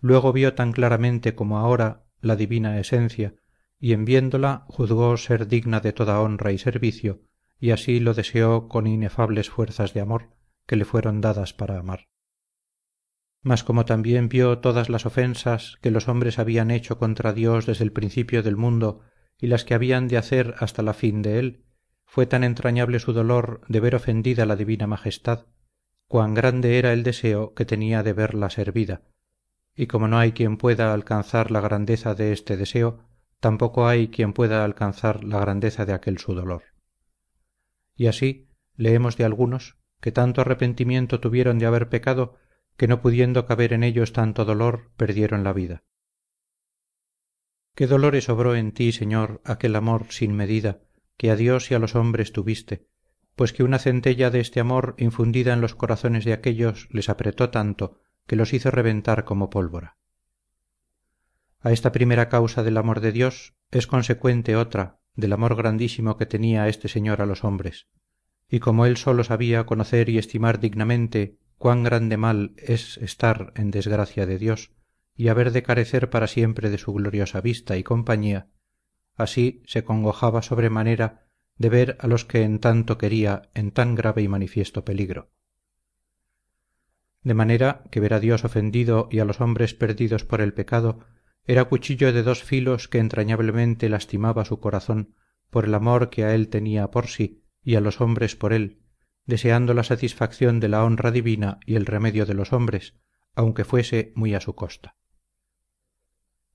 luego 0.00 0.32
vio 0.32 0.54
tan 0.54 0.72
claramente 0.72 1.34
como 1.34 1.58
ahora 1.58 2.06
la 2.20 2.36
divina 2.36 2.78
esencia 2.78 3.34
y 3.78 3.92
en 3.92 4.04
viéndola 4.04 4.64
juzgó 4.68 5.16
ser 5.16 5.46
digna 5.46 5.80
de 5.80 5.92
toda 5.92 6.20
honra 6.20 6.52
y 6.52 6.58
servicio 6.58 7.22
y 7.58 7.70
así 7.70 8.00
lo 8.00 8.14
deseó 8.14 8.68
con 8.68 8.86
inefables 8.86 9.50
fuerzas 9.50 9.94
de 9.94 10.00
amor 10.00 10.30
que 10.66 10.76
le 10.76 10.84
fueron 10.84 11.20
dadas 11.20 11.52
para 11.52 11.78
amar. 11.78 12.08
Mas 13.42 13.62
como 13.62 13.84
también 13.84 14.28
vio 14.28 14.58
todas 14.58 14.88
las 14.88 15.04
ofensas 15.04 15.78
que 15.82 15.90
los 15.90 16.08
hombres 16.08 16.38
habían 16.38 16.70
hecho 16.70 16.98
contra 16.98 17.34
Dios 17.34 17.66
desde 17.66 17.84
el 17.84 17.92
principio 17.92 18.42
del 18.42 18.56
mundo 18.56 19.02
y 19.38 19.48
las 19.48 19.64
que 19.64 19.74
habían 19.74 20.08
de 20.08 20.16
hacer 20.16 20.54
hasta 20.58 20.82
la 20.82 20.94
fin 20.94 21.20
de 21.20 21.38
él 21.38 21.63
fue 22.14 22.26
tan 22.26 22.44
entrañable 22.44 23.00
su 23.00 23.12
dolor 23.12 23.62
de 23.66 23.80
ver 23.80 23.96
ofendida 23.96 24.46
la 24.46 24.54
divina 24.54 24.86
majestad 24.86 25.46
cuán 26.06 26.32
grande 26.32 26.78
era 26.78 26.92
el 26.92 27.02
deseo 27.02 27.54
que 27.54 27.64
tenía 27.64 28.04
de 28.04 28.12
verla 28.12 28.50
servida. 28.50 29.02
Y 29.74 29.88
como 29.88 30.06
no 30.06 30.20
hay 30.20 30.30
quien 30.30 30.56
pueda 30.56 30.94
alcanzar 30.94 31.50
la 31.50 31.60
grandeza 31.60 32.14
de 32.14 32.32
este 32.32 32.56
deseo 32.56 33.00
tampoco 33.40 33.88
hay 33.88 34.10
quien 34.10 34.32
pueda 34.32 34.64
alcanzar 34.64 35.24
la 35.24 35.40
grandeza 35.40 35.86
de 35.86 35.92
aquel 35.92 36.18
su 36.18 36.34
dolor. 36.34 36.62
Y 37.96 38.06
así 38.06 38.48
leemos 38.76 39.16
de 39.16 39.24
algunos 39.24 39.78
que 40.00 40.12
tanto 40.12 40.40
arrepentimiento 40.40 41.18
tuvieron 41.18 41.58
de 41.58 41.66
haber 41.66 41.88
pecado 41.88 42.36
que 42.76 42.86
no 42.86 43.00
pudiendo 43.00 43.44
caber 43.44 43.72
en 43.72 43.82
ellos 43.82 44.12
tanto 44.12 44.44
dolor 44.44 44.92
perdieron 44.96 45.42
la 45.42 45.52
vida. 45.52 45.82
Qué 47.74 47.88
dolores 47.88 48.28
obró 48.28 48.54
en 48.54 48.70
ti 48.70 48.92
señor 48.92 49.40
aquel 49.44 49.74
amor 49.74 50.06
sin 50.10 50.32
medida 50.36 50.78
que 51.16 51.30
a 51.30 51.36
dios 51.36 51.70
y 51.70 51.74
a 51.74 51.78
los 51.78 51.94
hombres 51.94 52.32
tuviste 52.32 52.86
pues 53.36 53.52
que 53.52 53.64
una 53.64 53.78
centella 53.78 54.30
de 54.30 54.40
este 54.40 54.60
amor 54.60 54.94
infundida 54.98 55.52
en 55.52 55.60
los 55.60 55.74
corazones 55.74 56.24
de 56.24 56.32
aquéllos 56.32 56.88
les 56.90 57.08
apretó 57.08 57.50
tanto 57.50 57.98
que 58.26 58.36
los 58.36 58.52
hizo 58.52 58.70
reventar 58.70 59.24
como 59.24 59.50
pólvora. 59.50 59.96
A 61.60 61.72
esta 61.72 61.92
primera 61.92 62.28
causa 62.28 62.62
del 62.62 62.76
amor 62.76 63.00
de 63.00 63.12
dios 63.12 63.54
es 63.70 63.86
consecuente 63.86 64.56
otra 64.56 65.00
del 65.14 65.32
amor 65.32 65.56
grandísimo 65.56 66.16
que 66.16 66.26
tenía 66.26 66.68
este 66.68 66.88
señor 66.88 67.22
a 67.22 67.26
los 67.26 67.44
hombres. 67.44 67.88
Y 68.48 68.60
como 68.60 68.86
él 68.86 68.96
solo 68.96 69.24
sabía 69.24 69.64
conocer 69.64 70.08
y 70.10 70.18
estimar 70.18 70.60
dignamente 70.60 71.38
cuán 71.56 71.82
grande 71.82 72.16
mal 72.16 72.54
es 72.58 72.98
estar 72.98 73.52
en 73.56 73.70
desgracia 73.70 74.26
de 74.26 74.38
dios 74.38 74.72
y 75.16 75.28
haber 75.28 75.52
de 75.52 75.62
carecer 75.62 76.10
para 76.10 76.26
siempre 76.26 76.70
de 76.70 76.78
su 76.78 76.92
gloriosa 76.92 77.40
vista 77.40 77.76
y 77.76 77.82
compañía 77.82 78.48
así 79.16 79.62
se 79.66 79.84
congojaba 79.84 80.42
sobremanera 80.42 81.26
de 81.56 81.68
ver 81.68 81.96
a 82.00 82.06
los 82.06 82.24
que 82.24 82.42
en 82.42 82.58
tanto 82.58 82.98
quería 82.98 83.42
en 83.54 83.70
tan 83.70 83.94
grave 83.94 84.22
y 84.22 84.28
manifiesto 84.28 84.84
peligro. 84.84 85.30
De 87.22 87.34
manera 87.34 87.84
que 87.90 88.00
ver 88.00 88.14
a 88.14 88.20
dios 88.20 88.44
ofendido 88.44 89.08
y 89.10 89.20
a 89.20 89.24
los 89.24 89.40
hombres 89.40 89.72
perdidos 89.74 90.24
por 90.24 90.40
el 90.40 90.52
pecado 90.52 91.00
era 91.46 91.64
cuchillo 91.64 92.12
de 92.12 92.22
dos 92.22 92.42
filos 92.42 92.88
que 92.88 92.98
entrañablemente 92.98 93.88
lastimaba 93.88 94.44
su 94.44 94.60
corazón 94.60 95.14
por 95.50 95.64
el 95.64 95.74
amor 95.74 96.10
que 96.10 96.24
a 96.24 96.34
él 96.34 96.48
tenía 96.48 96.90
por 96.90 97.06
sí 97.06 97.44
y 97.62 97.76
a 97.76 97.80
los 97.80 98.00
hombres 98.00 98.36
por 98.36 98.52
él 98.52 98.80
deseando 99.26 99.72
la 99.72 99.84
satisfacción 99.84 100.60
de 100.60 100.68
la 100.68 100.84
honra 100.84 101.10
divina 101.10 101.58
y 101.64 101.76
el 101.76 101.86
remedio 101.86 102.26
de 102.26 102.34
los 102.34 102.52
hombres 102.52 102.94
aunque 103.34 103.64
fuese 103.64 104.12
muy 104.14 104.34
a 104.34 104.40
su 104.40 104.54
costa. 104.54 104.96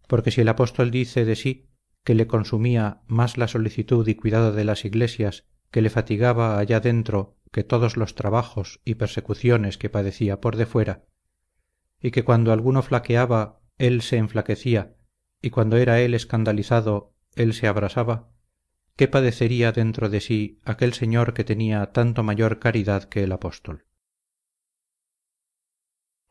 Porque 0.08 0.32
si 0.32 0.42
el 0.42 0.48
apóstol 0.48 0.92
dice 0.92 1.26
de 1.26 1.36
sí 1.36 1.69
que 2.10 2.16
le 2.16 2.26
consumía 2.26 3.04
más 3.06 3.38
la 3.38 3.48
solicitud 3.48 4.08
y 4.08 4.16
cuidado 4.16 4.52
de 4.52 4.64
las 4.64 4.84
iglesias 4.84 5.46
que 5.70 5.84
le 5.84 5.92
fatigaba 5.92 6.58
allá 6.58 6.80
dentro 6.80 7.38
que 7.52 7.64
todos 7.64 7.98
los 7.98 8.16
trabajos 8.16 8.82
y 8.84 8.96
persecuciones 8.96 9.78
que 9.78 9.92
padecía 9.92 10.42
por 10.42 10.56
defuera 10.56 11.06
y 12.02 12.10
que 12.10 12.24
cuando 12.24 12.52
alguno 12.52 12.82
flaqueaba 12.82 13.60
él 13.78 14.02
se 14.02 14.18
enflaquecía 14.18 14.96
y 15.40 15.52
cuando 15.52 15.78
era 15.78 16.02
él 16.02 16.16
escandalizado 16.16 17.14
él 17.36 17.54
se 17.54 17.68
abrasaba 17.68 18.32
qué 18.96 19.08
padecería 19.08 19.72
dentro 19.72 20.10
de 20.10 20.20
sí 20.20 20.62
aquel 20.66 20.94
señor 20.94 21.36
que 21.36 21.44
tenía 21.44 21.92
tanto 21.92 22.24
mayor 22.24 22.58
caridad 22.58 23.04
que 23.04 23.24
el 23.24 23.34
apóstol 23.34 23.86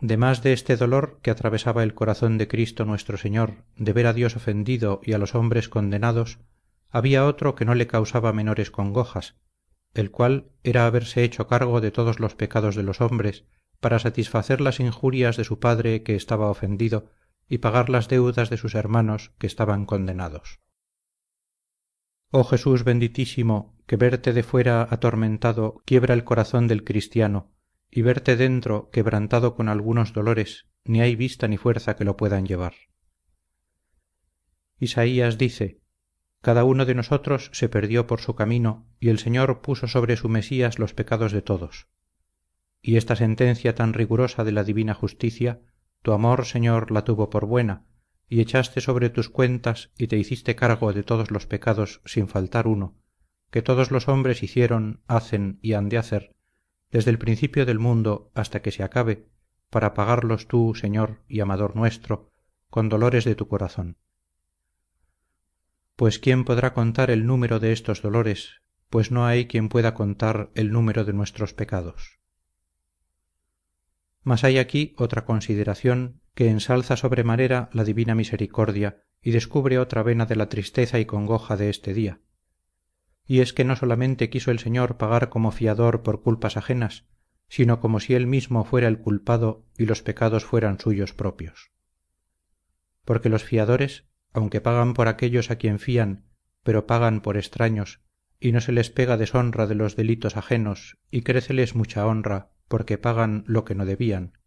demás 0.00 0.42
de 0.42 0.52
este 0.52 0.76
dolor 0.76 1.18
que 1.22 1.30
atravesaba 1.30 1.82
el 1.82 1.94
corazón 1.94 2.38
de 2.38 2.46
cristo 2.46 2.84
nuestro 2.84 3.16
señor 3.16 3.64
de 3.76 3.92
ver 3.92 4.06
a 4.06 4.12
dios 4.12 4.36
ofendido 4.36 5.00
y 5.02 5.12
a 5.12 5.18
los 5.18 5.34
hombres 5.34 5.68
condenados 5.68 6.38
había 6.90 7.26
otro 7.26 7.54
que 7.54 7.64
no 7.64 7.74
le 7.74 7.86
causaba 7.86 8.32
menores 8.32 8.70
congojas 8.70 9.36
el 9.94 10.10
cual 10.10 10.50
era 10.62 10.86
haberse 10.86 11.24
hecho 11.24 11.48
cargo 11.48 11.80
de 11.80 11.90
todos 11.90 12.20
los 12.20 12.34
pecados 12.34 12.76
de 12.76 12.82
los 12.84 13.00
hombres 13.00 13.44
para 13.80 13.98
satisfacer 13.98 14.60
las 14.60 14.80
injurias 14.80 15.36
de 15.36 15.44
su 15.44 15.58
padre 15.58 16.02
que 16.02 16.14
estaba 16.14 16.50
ofendido 16.50 17.10
y 17.48 17.58
pagar 17.58 17.88
las 17.88 18.08
deudas 18.08 18.50
de 18.50 18.56
sus 18.56 18.74
hermanos 18.74 19.32
que 19.38 19.46
estaban 19.46 19.86
condenados. 19.86 20.60
Oh 22.30 22.44
jesús 22.44 22.84
benditísimo 22.84 23.76
que 23.86 23.96
verte 23.96 24.32
de 24.32 24.42
fuera 24.42 24.86
atormentado 24.90 25.82
quiebra 25.86 26.14
el 26.14 26.24
corazón 26.24 26.68
del 26.68 26.84
cristiano 26.84 27.50
y 27.90 28.02
verte 28.02 28.36
dentro 28.36 28.90
quebrantado 28.90 29.54
con 29.54 29.68
algunos 29.68 30.12
dolores 30.12 30.66
ni 30.84 31.00
hay 31.00 31.16
vista 31.16 31.48
ni 31.48 31.56
fuerza 31.56 31.96
que 31.96 32.04
lo 32.04 32.16
puedan 32.16 32.46
llevar. 32.46 32.74
Isaías 34.78 35.38
dice 35.38 35.80
cada 36.40 36.64
uno 36.64 36.86
de 36.86 36.94
nosotros 36.94 37.50
se 37.52 37.68
perdió 37.68 38.06
por 38.06 38.20
su 38.20 38.34
camino 38.34 38.86
y 39.00 39.08
el 39.08 39.18
señor 39.18 39.60
puso 39.60 39.88
sobre 39.88 40.16
su 40.16 40.28
mesías 40.28 40.78
los 40.78 40.94
pecados 40.94 41.32
de 41.32 41.42
todos. 41.42 41.88
Y 42.80 42.96
esta 42.96 43.16
sentencia 43.16 43.74
tan 43.74 43.92
rigurosa 43.92 44.44
de 44.44 44.52
la 44.52 44.62
divina 44.62 44.94
justicia 44.94 45.60
tu 46.02 46.12
amor 46.12 46.46
señor 46.46 46.92
la 46.92 47.02
tuvo 47.02 47.28
por 47.28 47.46
buena 47.46 47.86
y 48.28 48.40
echaste 48.40 48.80
sobre 48.80 49.10
tus 49.10 49.30
cuentas 49.30 49.90
y 49.98 50.06
te 50.06 50.16
hiciste 50.16 50.54
cargo 50.54 50.92
de 50.92 51.02
todos 51.02 51.30
los 51.30 51.46
pecados 51.46 52.02
sin 52.04 52.28
faltar 52.28 52.68
uno 52.68 52.96
que 53.50 53.62
todos 53.62 53.90
los 53.90 54.08
hombres 54.08 54.42
hicieron 54.42 55.02
hacen 55.08 55.58
y 55.60 55.72
han 55.72 55.88
de 55.88 55.98
hacer 55.98 56.36
desde 56.90 57.10
el 57.10 57.18
principio 57.18 57.66
del 57.66 57.78
mundo 57.78 58.30
hasta 58.34 58.62
que 58.62 58.70
se 58.70 58.82
acabe 58.82 59.28
para 59.70 59.94
pagarlos 59.94 60.48
tú 60.48 60.74
señor 60.74 61.22
y 61.28 61.40
amador 61.40 61.76
nuestro 61.76 62.32
con 62.70 62.88
dolores 62.88 63.24
de 63.24 63.34
tu 63.34 63.48
corazón. 63.48 63.98
Pues 65.96 66.18
quién 66.18 66.44
podrá 66.44 66.74
contar 66.74 67.10
el 67.10 67.26
número 67.26 67.60
de 67.60 67.72
estos 67.72 68.02
dolores 68.02 68.62
pues 68.90 69.10
no 69.10 69.26
hay 69.26 69.46
quien 69.46 69.68
pueda 69.68 69.94
contar 69.94 70.50
el 70.54 70.72
número 70.72 71.04
de 71.04 71.12
nuestros 71.12 71.52
pecados. 71.52 72.18
Mas 74.22 74.44
hay 74.44 74.58
aquí 74.58 74.94
otra 74.96 75.24
consideración 75.24 76.22
que 76.34 76.48
ensalza 76.48 76.96
sobremanera 76.96 77.68
la 77.72 77.84
divina 77.84 78.14
misericordia 78.14 79.04
y 79.20 79.32
descubre 79.32 79.78
otra 79.78 80.02
vena 80.02 80.26
de 80.26 80.36
la 80.36 80.48
tristeza 80.48 80.98
y 80.98 81.04
congoja 81.04 81.56
de 81.56 81.68
este 81.70 81.92
día 81.92 82.20
y 83.28 83.40
es 83.40 83.52
que 83.52 83.62
no 83.62 83.76
solamente 83.76 84.30
quiso 84.30 84.50
el 84.50 84.58
señor 84.58 84.96
pagar 84.96 85.28
como 85.28 85.52
fiador 85.52 86.02
por 86.02 86.22
culpas 86.22 86.56
ajenas 86.56 87.04
sino 87.48 87.80
como 87.80 88.00
si 88.00 88.14
él 88.14 88.26
mismo 88.26 88.64
fuera 88.64 88.88
el 88.88 88.98
culpado 88.98 89.64
y 89.78 89.86
los 89.86 90.02
pecados 90.02 90.44
fueran 90.44 90.78
suyos 90.78 91.14
propios. 91.14 91.72
Porque 93.04 93.28
los 93.28 93.44
fiadores 93.44 94.06
aunque 94.34 94.60
pagan 94.60 94.92
por 94.92 95.08
aquellos 95.08 95.50
a 95.50 95.56
quien 95.56 95.78
fían 95.78 96.26
pero 96.62 96.86
pagan 96.86 97.20
por 97.20 97.36
extraños 97.36 98.00
y 98.40 98.52
no 98.52 98.60
se 98.60 98.72
les 98.72 98.90
pega 98.90 99.16
deshonra 99.16 99.66
de 99.66 99.74
los 99.74 99.96
delitos 99.96 100.36
ajenos 100.36 100.98
y 101.10 101.22
créceles 101.22 101.74
mucha 101.74 102.06
honra 102.06 102.50
porque 102.68 102.98
pagan 102.98 103.44
lo 103.46 103.64
que 103.64 103.74
no 103.74 103.86
debían. 103.86 104.38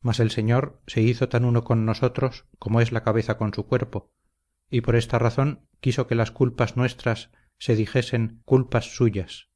Mas 0.00 0.20
el 0.20 0.30
señor 0.30 0.80
se 0.86 1.02
hizo 1.02 1.28
tan 1.28 1.44
uno 1.44 1.64
con 1.64 1.84
nosotros 1.84 2.46
como 2.58 2.80
es 2.80 2.92
la 2.92 3.02
cabeza 3.02 3.36
con 3.36 3.52
su 3.52 3.66
cuerpo 3.66 4.12
y 4.70 4.80
por 4.80 4.96
esta 4.96 5.18
razón 5.18 5.66
quiso 5.80 6.06
que 6.06 6.14
las 6.14 6.30
culpas 6.30 6.76
nuestras 6.76 7.30
se 7.58 7.76
dijesen 7.76 8.42
culpas 8.44 8.94
suyas. 8.96 9.48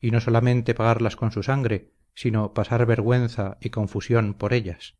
Y 0.00 0.10
no 0.10 0.20
solamente 0.20 0.74
pagarlas 0.74 1.16
con 1.16 1.32
su 1.32 1.42
sangre 1.42 1.94
sino 2.14 2.54
pasar 2.54 2.86
vergüenza 2.86 3.58
y 3.60 3.70
confusión 3.70 4.34
por 4.34 4.52
ellas. 4.52 4.96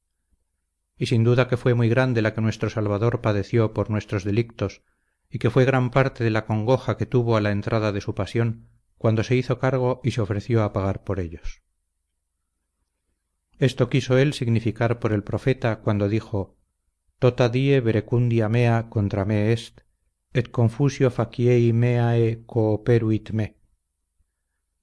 Y 0.96 1.06
sin 1.06 1.24
duda 1.24 1.48
que 1.48 1.56
fue 1.56 1.74
muy 1.74 1.88
grande 1.88 2.22
la 2.22 2.34
que 2.34 2.40
nuestro 2.40 2.70
salvador 2.70 3.20
padeció 3.20 3.72
por 3.72 3.90
nuestros 3.90 4.24
delictos 4.24 4.82
y 5.30 5.38
que 5.38 5.50
fue 5.50 5.64
gran 5.64 5.90
parte 5.90 6.22
de 6.22 6.30
la 6.30 6.44
congoja 6.44 6.96
que 6.96 7.06
tuvo 7.06 7.36
a 7.36 7.40
la 7.40 7.50
entrada 7.50 7.92
de 7.92 8.00
su 8.00 8.14
pasión 8.14 8.68
cuando 8.98 9.22
se 9.22 9.36
hizo 9.36 9.58
cargo 9.58 10.00
y 10.04 10.12
se 10.12 10.20
ofreció 10.20 10.62
a 10.62 10.72
pagar 10.72 11.04
por 11.04 11.20
ellos. 11.20 11.62
Esto 13.58 13.88
quiso 13.88 14.18
él 14.18 14.32
significar 14.32 14.98
por 14.98 15.12
el 15.12 15.22
profeta 15.22 15.80
cuando 15.80 16.08
dijo 16.08 16.56
tota 17.18 17.48
die 17.48 17.80
verecundia 17.80 18.48
mea 18.48 18.90
contra 18.90 19.24
me 19.24 19.52
est 19.52 19.80
confusio 20.42 21.10
faciei 21.10 21.72
meae 21.72 22.44
cooperuit 22.46 23.30
me. 23.30 23.56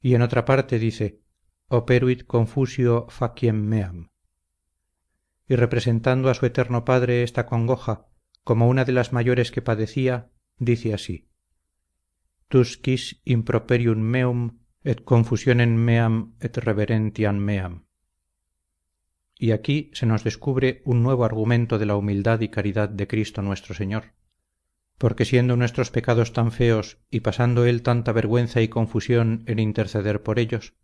Y 0.02 0.16
en 0.16 0.22
otra 0.22 0.46
parte 0.46 0.80
dice 0.80 1.22
operuit 1.68 2.26
confusio 2.26 3.08
faciem 3.10 3.62
meam. 3.62 4.10
Y 5.48 5.56
representando 5.56 6.30
a 6.30 6.34
su 6.34 6.46
eterno 6.46 6.86
padre 6.86 7.24
esta 7.24 7.46
congoja 7.46 8.08
como 8.44 8.68
una 8.68 8.86
de 8.86 8.94
las 8.94 9.14
mayores 9.14 9.52
que 9.52 9.62
padecía 9.62 10.32
dice 10.58 10.94
así 10.94 11.32
tus 12.52 12.78
quis 12.78 13.22
improperium 13.24 14.00
meum 14.14 14.40
et 14.84 15.06
confusionem 15.12 15.72
meam 15.88 16.36
et 16.42 16.58
reverentiam 16.58 17.38
meam. 17.38 17.86
Y 19.40 19.52
aquí 19.52 19.90
se 19.94 20.06
nos 20.06 20.26
descubre 20.26 20.82
un 20.84 21.02
nuevo 21.02 21.24
argumento 21.24 21.80
de 21.80 21.86
la 21.86 21.96
humildad 21.96 22.42
y 22.42 22.50
caridad 22.50 22.90
de 22.90 23.08
Cristo 23.08 23.42
nuestro 23.42 23.74
Señor 23.74 24.14
porque 25.02 25.26
siendo 25.26 25.58
nuestros 25.58 25.90
pecados 25.90 26.32
tan 26.32 26.52
feos 26.52 27.00
y 27.10 27.22
pasando 27.22 27.66
Él 27.66 27.82
tanta 27.82 28.12
vergüenza 28.12 28.62
y 28.62 28.68
confusión 28.68 29.44
en 29.48 29.58
interceder 29.58 30.22
por 30.22 30.38
ellos, 30.38 30.76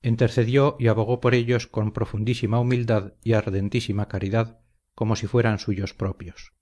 intercedió 0.00 0.76
y 0.78 0.86
abogó 0.86 1.20
por 1.20 1.34
ellos 1.34 1.66
con 1.66 1.92
profundísima 1.92 2.58
humildad 2.58 3.12
y 3.22 3.34
ardentísima 3.34 4.08
caridad 4.08 4.60
como 4.94 5.14
si 5.14 5.26
fueran 5.26 5.58
suyos 5.58 5.92
propios. 5.92 6.54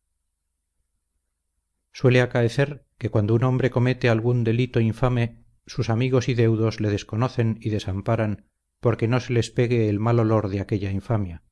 Suele 1.92 2.20
acaecer 2.20 2.84
que 2.98 3.10
cuando 3.10 3.36
un 3.36 3.44
hombre 3.44 3.70
comete 3.70 4.08
algún 4.08 4.42
delito 4.42 4.80
infame 4.80 5.44
sus 5.66 5.90
amigos 5.90 6.28
y 6.28 6.34
deudos 6.34 6.80
le 6.80 6.90
desconocen 6.90 7.58
y 7.60 7.70
desamparan 7.70 8.48
porque 8.80 9.06
no 9.06 9.20
se 9.20 9.34
les 9.34 9.52
pegue 9.52 9.88
el 9.88 10.00
mal 10.00 10.18
olor 10.18 10.48
de 10.48 10.58
aquella 10.58 10.90
infamia. 10.90 11.44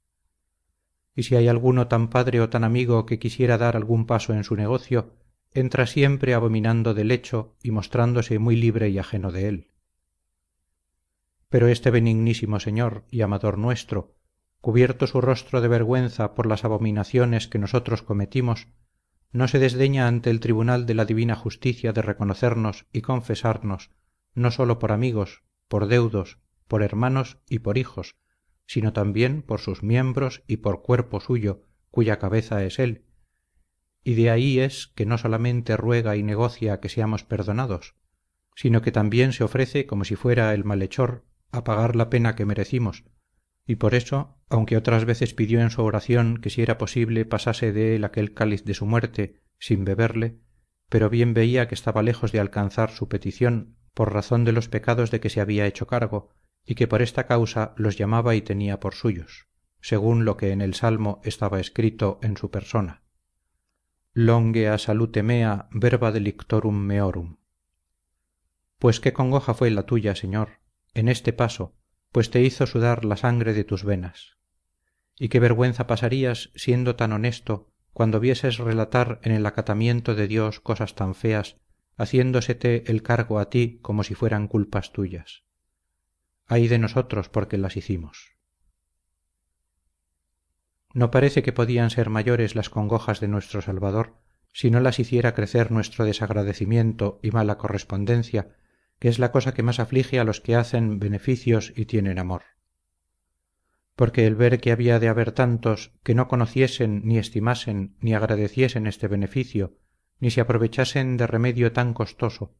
Y 1.14 1.22
si 1.22 1.36
hay 1.36 1.46
alguno 1.46 1.86
tan 1.86 2.10
padre 2.10 2.40
o 2.40 2.48
tan 2.48 2.64
amigo 2.64 3.06
que 3.06 3.20
quisiera 3.20 3.58
dar 3.58 3.76
algún 3.76 4.06
paso 4.06 4.34
en 4.34 4.42
su 4.42 4.56
negocio 4.56 5.21
entra 5.54 5.86
siempre 5.86 6.34
abominando 6.34 6.94
del 6.94 7.10
hecho 7.10 7.56
y 7.62 7.70
mostrándose 7.70 8.38
muy 8.38 8.56
libre 8.56 8.88
y 8.88 8.98
ajeno 8.98 9.32
de 9.32 9.48
él. 9.48 9.70
Pero 11.48 11.68
este 11.68 11.90
benignísimo 11.90 12.60
señor 12.60 13.04
y 13.10 13.20
amador 13.20 13.58
nuestro 13.58 14.14
cubierto 14.62 15.06
su 15.06 15.20
rostro 15.20 15.60
de 15.60 15.68
vergüenza 15.68 16.34
por 16.34 16.46
las 16.46 16.64
abominaciones 16.64 17.48
que 17.48 17.58
nosotros 17.58 18.02
cometimos 18.02 18.68
no 19.32 19.48
se 19.48 19.58
desdeña 19.58 20.06
ante 20.06 20.30
el 20.30 20.40
tribunal 20.40 20.86
de 20.86 20.94
la 20.94 21.04
divina 21.04 21.34
justicia 21.34 21.92
de 21.92 22.00
reconocernos 22.00 22.86
y 22.92 23.00
confesarnos 23.00 23.90
no 24.34 24.50
sólo 24.50 24.78
por 24.78 24.92
amigos 24.92 25.42
por 25.68 25.88
deudos 25.88 26.38
por 26.68 26.82
hermanos 26.82 27.38
y 27.50 27.58
por 27.58 27.76
hijos 27.76 28.16
sino 28.66 28.92
también 28.92 29.42
por 29.42 29.60
sus 29.60 29.82
miembros 29.82 30.44
y 30.46 30.58
por 30.58 30.82
cuerpo 30.82 31.20
suyo 31.20 31.64
cuya 31.90 32.18
cabeza 32.20 32.62
es 32.64 32.78
él 32.78 33.04
y 34.04 34.14
de 34.14 34.30
ahí 34.30 34.58
es 34.58 34.88
que 34.94 35.06
no 35.06 35.18
solamente 35.18 35.76
ruega 35.76 36.16
y 36.16 36.22
negocia 36.22 36.80
que 36.80 36.88
seamos 36.88 37.24
perdonados 37.24 37.94
sino 38.54 38.82
que 38.82 38.92
también 38.92 39.32
se 39.32 39.44
ofrece 39.44 39.86
como 39.86 40.04
si 40.04 40.16
fuera 40.16 40.52
el 40.54 40.64
malhechor 40.64 41.24
a 41.50 41.64
pagar 41.64 41.96
la 41.96 42.10
pena 42.10 42.34
que 42.34 42.46
merecimos. 42.46 43.04
Y 43.66 43.76
por 43.76 43.94
eso 43.94 44.38
aunque 44.48 44.76
otras 44.76 45.04
veces 45.04 45.34
pidió 45.34 45.60
en 45.60 45.70
su 45.70 45.82
oración 45.82 46.38
que 46.38 46.50
si 46.50 46.62
era 46.62 46.78
posible 46.78 47.24
pasase 47.24 47.72
de 47.72 47.96
él 47.96 48.04
aquel 48.04 48.34
cáliz 48.34 48.64
de 48.64 48.74
su 48.74 48.86
muerte 48.86 49.40
sin 49.58 49.84
beberle 49.84 50.40
pero 50.88 51.08
bien 51.08 51.32
veía 51.32 51.68
que 51.68 51.74
estaba 51.74 52.02
lejos 52.02 52.32
de 52.32 52.40
alcanzar 52.40 52.90
su 52.90 53.08
petición 53.08 53.76
por 53.94 54.12
razón 54.12 54.44
de 54.44 54.52
los 54.52 54.68
pecados 54.68 55.10
de 55.10 55.20
que 55.20 55.30
se 55.30 55.40
había 55.40 55.66
hecho 55.66 55.86
cargo 55.86 56.34
y 56.66 56.74
que 56.74 56.86
por 56.86 57.02
esta 57.02 57.26
causa 57.26 57.72
los 57.76 57.96
llamaba 57.96 58.34
y 58.34 58.42
tenía 58.42 58.80
por 58.80 58.94
suyos 58.94 59.46
según 59.80 60.24
lo 60.24 60.36
que 60.36 60.50
en 60.50 60.60
el 60.60 60.74
salmo 60.74 61.20
estaba 61.24 61.60
escrito 61.60 62.18
en 62.22 62.36
su 62.36 62.50
persona 62.50 63.01
longe 64.14 64.76
salute 64.76 65.22
mea 65.22 65.68
verba 65.72 66.12
delictorum 66.12 66.76
meorum. 66.76 67.38
Pues 68.78 69.00
qué 69.00 69.14
congoja 69.14 69.54
fue 69.54 69.70
la 69.70 69.84
tuya 69.86 70.14
señor 70.14 70.60
en 70.92 71.08
este 71.08 71.32
paso 71.32 71.74
pues 72.12 72.30
te 72.30 72.42
hizo 72.42 72.66
sudar 72.66 73.06
la 73.06 73.16
sangre 73.16 73.54
de 73.54 73.64
tus 73.64 73.84
venas. 73.84 74.36
Y 75.18 75.30
qué 75.30 75.40
vergüenza 75.40 75.86
pasarías 75.86 76.50
siendo 76.54 76.94
tan 76.94 77.12
honesto 77.12 77.72
cuando 77.94 78.20
vieses 78.20 78.58
relatar 78.58 79.18
en 79.22 79.32
el 79.32 79.46
acatamiento 79.46 80.14
de 80.14 80.28
dios 80.28 80.60
cosas 80.60 80.94
tan 80.94 81.14
feas 81.14 81.56
haciéndosete 81.96 82.90
el 82.90 83.02
cargo 83.02 83.38
a 83.38 83.48
ti 83.48 83.78
como 83.80 84.02
si 84.04 84.14
fueran 84.14 84.46
culpas 84.46 84.92
tuyas. 84.92 85.44
Ay 86.46 86.68
de 86.68 86.78
nosotros 86.78 87.30
porque 87.30 87.56
las 87.56 87.78
hicimos 87.78 88.31
no 90.94 91.10
parece 91.10 91.42
que 91.42 91.52
podían 91.52 91.90
ser 91.90 92.10
mayores 92.10 92.54
las 92.54 92.70
congojas 92.70 93.20
de 93.20 93.28
nuestro 93.28 93.62
salvador 93.62 94.14
si 94.52 94.70
no 94.70 94.80
las 94.80 94.98
hiciera 94.98 95.34
crecer 95.34 95.70
nuestro 95.70 96.04
desagradecimiento 96.04 97.18
y 97.22 97.30
mala 97.30 97.56
correspondencia 97.56 98.56
que 98.98 99.08
es 99.08 99.18
la 99.18 99.32
cosa 99.32 99.52
que 99.52 99.64
más 99.64 99.80
aflige 99.80 100.20
a 100.20 100.24
los 100.24 100.40
que 100.40 100.54
hacen 100.54 101.00
beneficios 101.00 101.72
y 101.74 101.86
tienen 101.86 102.20
amor. 102.20 102.42
Porque 103.96 104.28
el 104.28 104.36
ver 104.36 104.60
que 104.60 104.70
había 104.70 105.00
de 105.00 105.08
haber 105.08 105.32
tantos 105.32 105.92
que 106.04 106.14
no 106.14 106.28
conociesen 106.28 107.02
ni 107.04 107.18
estimasen 107.18 107.96
ni 108.00 108.14
agradeciesen 108.14 108.86
este 108.86 109.08
beneficio 109.08 109.76
ni 110.20 110.30
se 110.30 110.40
aprovechasen 110.40 111.16
de 111.16 111.26
remedio 111.26 111.72
tan 111.72 111.94
costoso 111.94 112.54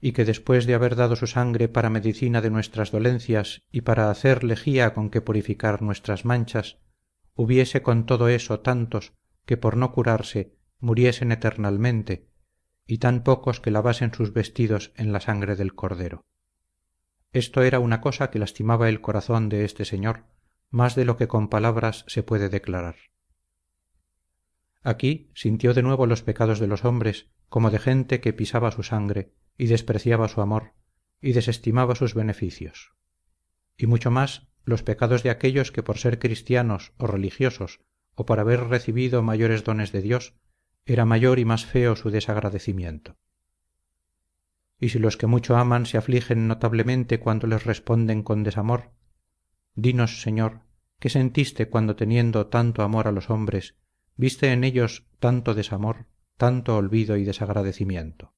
y 0.00 0.12
que 0.12 0.24
después 0.24 0.64
de 0.64 0.74
haber 0.74 0.94
dado 0.94 1.16
su 1.16 1.26
sangre 1.26 1.68
para 1.68 1.90
medicina 1.90 2.40
de 2.40 2.50
nuestras 2.50 2.92
dolencias 2.92 3.62
y 3.72 3.80
para 3.80 4.10
hacer 4.10 4.44
lejía 4.44 4.94
con 4.94 5.10
que 5.10 5.20
purificar 5.20 5.82
nuestras 5.82 6.24
manchas 6.24 6.78
hubiese 7.34 7.82
con 7.82 8.06
todo 8.06 8.28
eso 8.28 8.60
tantos 8.60 9.14
que 9.44 9.56
por 9.56 9.76
no 9.76 9.92
curarse 9.92 10.54
muriesen 10.78 11.32
eternalmente 11.32 12.28
y 12.86 12.98
tan 12.98 13.22
pocos 13.22 13.60
que 13.60 13.70
lavasen 13.70 14.12
sus 14.12 14.32
vestidos 14.32 14.92
en 14.96 15.12
la 15.12 15.20
sangre 15.20 15.56
del 15.56 15.74
cordero. 15.74 16.24
Esto 17.32 17.62
era 17.62 17.78
una 17.78 18.00
cosa 18.00 18.30
que 18.30 18.38
lastimaba 18.38 18.88
el 18.88 19.00
corazón 19.00 19.48
de 19.48 19.64
este 19.64 19.84
señor 19.84 20.24
más 20.70 20.94
de 20.94 21.04
lo 21.04 21.16
que 21.16 21.28
con 21.28 21.48
palabras 21.48 22.04
se 22.08 22.22
puede 22.22 22.48
declarar. 22.48 22.96
Aquí 24.82 25.30
sintió 25.34 25.74
de 25.74 25.82
nuevo 25.82 26.06
los 26.06 26.22
pecados 26.22 26.58
de 26.58 26.66
los 26.66 26.84
hombres 26.84 27.28
como 27.48 27.70
de 27.70 27.78
gente 27.78 28.20
que 28.20 28.32
pisaba 28.32 28.70
su 28.70 28.82
sangre 28.82 29.34
y 29.58 29.66
despreciaba 29.66 30.28
su 30.28 30.40
amor 30.40 30.72
y 31.20 31.32
desestimaba 31.32 31.94
sus 31.94 32.14
beneficios. 32.14 32.94
Y 33.76 33.86
mucho 33.86 34.10
más 34.10 34.49
los 34.64 34.82
pecados 34.82 35.22
de 35.22 35.30
aquellos 35.30 35.72
que 35.72 35.82
por 35.82 35.98
ser 35.98 36.18
cristianos 36.18 36.92
o 36.98 37.06
religiosos 37.06 37.80
o 38.14 38.26
por 38.26 38.40
haber 38.40 38.68
recibido 38.68 39.22
mayores 39.22 39.64
dones 39.64 39.92
de 39.92 40.02
Dios 40.02 40.34
era 40.84 41.04
mayor 41.04 41.38
y 41.38 41.44
más 41.44 41.64
feo 41.66 41.96
su 41.96 42.10
desagradecimiento. 42.10 43.16
Y 44.78 44.90
si 44.90 44.98
los 44.98 45.16
que 45.16 45.26
mucho 45.26 45.56
aman 45.56 45.86
se 45.86 45.98
afligen 45.98 46.48
notablemente 46.48 47.20
cuando 47.20 47.46
les 47.46 47.64
responden 47.64 48.22
con 48.22 48.42
desamor 48.42 48.92
dinos 49.74 50.22
señor 50.22 50.62
qué 50.98 51.08
sentiste 51.08 51.68
cuando 51.68 51.96
teniendo 51.96 52.48
tanto 52.48 52.82
amor 52.82 53.06
a 53.06 53.12
los 53.12 53.30
hombres 53.30 53.76
viste 54.16 54.52
en 54.52 54.64
ellos 54.64 55.06
tanto 55.18 55.54
desamor 55.54 56.06
tanto 56.36 56.76
olvido 56.76 57.16
y 57.16 57.24
desagradecimiento 57.24 58.34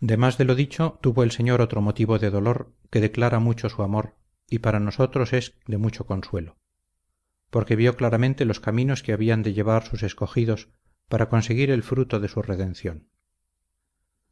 demás 0.00 0.38
de 0.38 0.44
lo 0.44 0.54
dicho 0.54 0.98
tuvo 1.02 1.22
el 1.22 1.32
señor 1.32 1.60
otro 1.60 1.80
motivo 1.80 2.18
de 2.18 2.30
dolor 2.30 2.72
que 2.90 3.00
declara 3.00 3.40
mucho 3.40 3.68
su 3.68 3.82
amor 3.82 4.16
y 4.48 4.60
para 4.60 4.80
nosotros 4.80 5.32
es 5.32 5.54
de 5.66 5.78
mucho 5.78 6.06
consuelo. 6.06 6.56
Porque 7.50 7.76
vio 7.76 7.96
claramente 7.96 8.44
los 8.44 8.60
caminos 8.60 9.02
que 9.02 9.12
habían 9.12 9.42
de 9.42 9.52
llevar 9.52 9.84
sus 9.84 10.02
escogidos 10.02 10.68
para 11.08 11.28
conseguir 11.28 11.70
el 11.70 11.82
fruto 11.82 12.20
de 12.20 12.28
su 12.28 12.42
redención. 12.42 13.08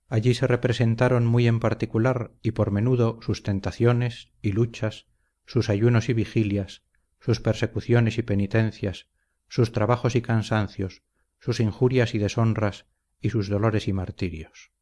Allí 0.09 0.35
se 0.35 0.47
representaron 0.47 1.27
muy 1.27 1.49
en 1.49 1.59
particular 1.59 2.33
y 2.43 2.53
por 2.53 2.71
menudo 2.71 3.19
sus 3.23 3.43
tentaciones 3.43 4.31
y 4.41 4.53
luchas 4.53 5.07
sus 5.47 5.69
ayunos 5.69 6.09
y 6.09 6.13
vigilias 6.13 6.85
sus 7.19 7.41
persecuciones 7.41 8.19
y 8.19 8.23
penitencias 8.23 9.09
sus 9.49 9.73
trabajos 9.73 10.15
y 10.15 10.23
cansancios 10.23 11.03
sus 11.41 11.61
injurias 11.61 12.15
y 12.15 12.19
deshonras 12.19 12.87
y 13.21 13.31
sus 13.31 13.49
dolores 13.49 13.89
y 13.89 13.93
martirios 13.93 14.76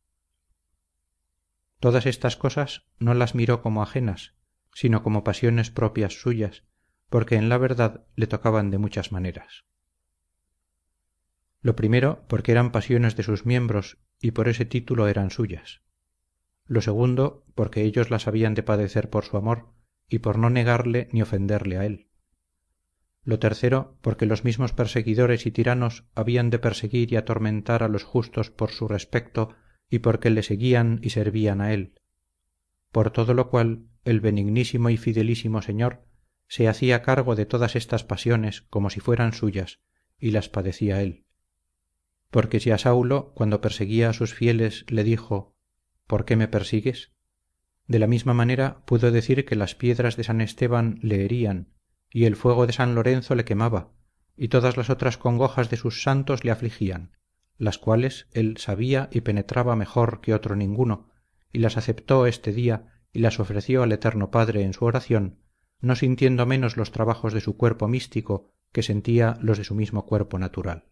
todas 1.84 2.06
estas 2.06 2.38
cosas 2.38 2.86
no 2.98 3.12
las 3.12 3.34
miró 3.34 3.60
como 3.60 3.82
ajenas 3.82 4.32
sino 4.72 5.02
como 5.02 5.22
pasiones 5.22 5.70
propias 5.70 6.18
suyas 6.18 6.64
porque 7.10 7.34
en 7.34 7.50
la 7.50 7.58
verdad 7.58 8.06
le 8.16 8.26
tocaban 8.26 8.70
de 8.70 8.78
muchas 8.78 9.12
maneras. 9.12 9.66
Lo 11.60 11.76
primero 11.76 12.24
porque 12.26 12.52
eran 12.52 12.72
pasiones 12.72 13.16
de 13.16 13.22
sus 13.22 13.44
miembros 13.44 13.98
y 14.18 14.30
por 14.30 14.48
ese 14.48 14.64
título 14.64 15.08
eran 15.08 15.30
suyas. 15.30 15.82
Lo 16.64 16.80
segundo 16.80 17.44
porque 17.54 17.82
ellos 17.82 18.10
las 18.10 18.28
habían 18.28 18.54
de 18.54 18.62
padecer 18.62 19.10
por 19.10 19.26
su 19.26 19.36
amor 19.36 19.68
y 20.08 20.20
por 20.20 20.38
no 20.38 20.48
negarle 20.48 21.10
ni 21.12 21.20
ofenderle 21.20 21.76
a 21.76 21.84
él. 21.84 22.08
Lo 23.24 23.38
tercero 23.38 23.98
porque 24.00 24.24
los 24.24 24.42
mismos 24.42 24.72
perseguidores 24.72 25.44
y 25.44 25.50
tiranos 25.50 26.06
habían 26.14 26.48
de 26.48 26.60
perseguir 26.60 27.12
y 27.12 27.16
atormentar 27.16 27.82
a 27.82 27.88
los 27.88 28.04
justos 28.04 28.50
por 28.50 28.70
su 28.70 28.88
respecto 28.88 29.54
y 29.90 30.00
porque 30.00 30.30
le 30.30 30.42
seguían 30.42 31.00
y 31.02 31.10
servían 31.10 31.60
a 31.60 31.72
él. 31.72 32.00
Por 32.92 33.10
todo 33.10 33.34
lo 33.34 33.48
cual 33.50 33.86
el 34.04 34.20
benignísimo 34.20 34.90
y 34.90 34.96
fidelísimo 34.96 35.62
señor 35.62 36.04
se 36.48 36.68
hacía 36.68 37.02
cargo 37.02 37.34
de 37.34 37.46
todas 37.46 37.76
estas 37.76 38.04
pasiones 38.04 38.62
como 38.62 38.90
si 38.90 39.00
fueran 39.00 39.32
suyas 39.32 39.80
y 40.18 40.30
las 40.30 40.48
padecía 40.48 41.02
él. 41.02 41.24
Porque 42.30 42.60
si 42.60 42.70
a 42.70 42.78
saulo 42.78 43.32
cuando 43.34 43.60
perseguía 43.60 44.10
a 44.10 44.12
sus 44.12 44.34
fieles 44.34 44.84
le 44.88 45.04
dijo 45.04 45.54
por 46.06 46.24
qué 46.24 46.36
me 46.36 46.48
persigues 46.48 47.12
de 47.86 47.98
la 47.98 48.06
misma 48.06 48.34
manera 48.34 48.82
pudo 48.86 49.10
decir 49.10 49.44
que 49.44 49.56
las 49.56 49.74
piedras 49.74 50.16
de 50.16 50.24
san 50.24 50.40
esteban 50.40 50.98
le 51.02 51.24
herían 51.24 51.74
y 52.10 52.24
el 52.24 52.36
fuego 52.36 52.66
de 52.66 52.72
san 52.72 52.94
lorenzo 52.94 53.34
le 53.34 53.44
quemaba 53.44 53.92
y 54.36 54.48
todas 54.48 54.76
las 54.76 54.90
otras 54.90 55.18
congojas 55.18 55.70
de 55.70 55.76
sus 55.76 56.02
santos 56.02 56.44
le 56.44 56.50
afligían 56.50 57.12
las 57.56 57.78
cuales 57.78 58.26
él 58.32 58.56
sabía 58.58 59.08
y 59.12 59.20
penetraba 59.20 59.76
mejor 59.76 60.20
que 60.20 60.34
otro 60.34 60.56
ninguno 60.56 61.10
y 61.52 61.58
las 61.58 61.76
aceptó 61.76 62.26
este 62.26 62.52
día 62.52 63.00
y 63.12 63.20
las 63.20 63.38
ofreció 63.40 63.82
al 63.82 63.92
eterno 63.92 64.30
padre 64.30 64.62
en 64.62 64.72
su 64.72 64.84
oración 64.84 65.44
no 65.84 65.96
sintiendo 65.96 66.46
menos 66.46 66.76
los 66.76 66.90
trabajos 66.90 67.32
de 67.32 67.40
su 67.40 67.56
cuerpo 67.56 67.88
místico 67.88 68.50
que 68.72 68.82
sentía 68.82 69.38
los 69.40 69.58
de 69.58 69.64
su 69.64 69.74
mismo 69.74 70.06
cuerpo 70.06 70.38
natural. 70.38 70.88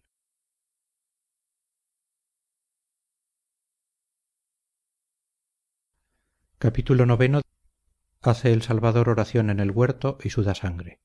Hace 8.21 8.53
el 8.53 8.61
salvador 8.61 9.09
oración 9.09 9.49
en 9.49 9.59
el 9.59 9.71
huerto 9.71 10.17
y 10.23 10.29
suda 10.29 10.55
sangre 10.55 11.01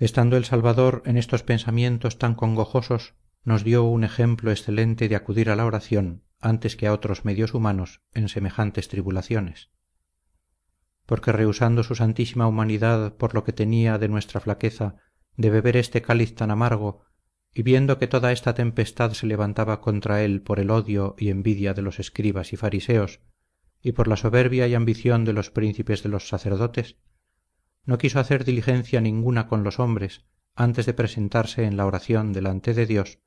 estando 0.00 0.38
el 0.38 0.46
salvador 0.46 1.02
en 1.04 1.18
estos 1.18 1.42
pensamientos 1.42 2.18
tan 2.18 2.34
congojosos 2.34 3.14
nos 3.44 3.64
dio 3.64 3.84
un 3.84 4.02
ejemplo 4.02 4.50
excelente 4.50 5.08
de 5.08 5.14
acudir 5.14 5.50
a 5.50 5.56
la 5.56 5.66
oración 5.66 6.24
antes 6.40 6.74
que 6.74 6.86
a 6.86 6.94
otros 6.94 7.26
medios 7.26 7.52
humanos 7.52 8.00
en 8.14 8.30
semejantes 8.30 8.88
tribulaciones. 8.88 9.70
Porque 11.04 11.32
rehusando 11.32 11.82
su 11.82 11.94
santísima 11.94 12.46
humanidad 12.46 13.14
por 13.16 13.34
lo 13.34 13.44
que 13.44 13.52
tenía 13.52 13.98
de 13.98 14.08
nuestra 14.08 14.40
flaqueza 14.40 14.96
de 15.36 15.50
beber 15.50 15.76
este 15.76 16.00
cáliz 16.00 16.34
tan 16.34 16.50
amargo 16.50 17.04
y 17.52 17.62
viendo 17.62 17.98
que 17.98 18.06
toda 18.06 18.32
esta 18.32 18.54
tempestad 18.54 19.12
se 19.12 19.26
levantaba 19.26 19.82
contra 19.82 20.22
él 20.22 20.40
por 20.40 20.60
el 20.60 20.70
odio 20.70 21.14
y 21.18 21.28
envidia 21.28 21.74
de 21.74 21.82
los 21.82 21.98
escribas 21.98 22.54
y 22.54 22.56
fariseos 22.56 23.20
y 23.82 23.92
por 23.92 24.08
la 24.08 24.16
soberbia 24.16 24.66
y 24.66 24.74
ambición 24.74 25.26
de 25.26 25.34
los 25.34 25.50
príncipes 25.50 26.02
de 26.02 26.08
los 26.08 26.28
sacerdotes 26.28 26.96
no 27.84 27.98
quiso 27.98 28.20
hacer 28.20 28.44
diligencia 28.44 29.00
ninguna 29.00 29.46
con 29.48 29.64
los 29.64 29.78
hombres 29.78 30.24
antes 30.54 30.86
de 30.86 30.94
presentarse 30.94 31.64
en 31.64 31.76
la 31.76 31.86
oración 31.86 32.32
delante 32.32 32.74
de 32.74 32.86
Dios 32.86 33.20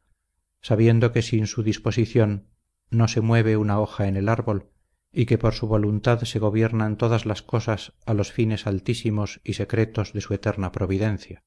sabiendo 0.63 1.11
que 1.11 1.21
sin 1.21 1.45
su 1.45 1.61
disposición 1.61 2.47
no 2.89 3.07
se 3.07 3.21
mueve 3.21 3.57
una 3.57 3.79
hoja 3.79 4.07
en 4.07 4.15
el 4.15 4.29
árbol 4.29 4.69
y 5.11 5.25
que 5.25 5.37
por 5.37 5.53
su 5.53 5.67
voluntad 5.67 6.21
se 6.23 6.39
gobiernan 6.39 6.97
todas 6.97 7.25
las 7.25 7.41
cosas 7.41 7.93
a 8.05 8.13
los 8.13 8.31
fines 8.31 8.65
altísimos 8.65 9.41
y 9.43 9.53
secretos 9.53 10.13
de 10.13 10.21
su 10.21 10.33
eterna 10.33 10.71
providencia. 10.71 11.43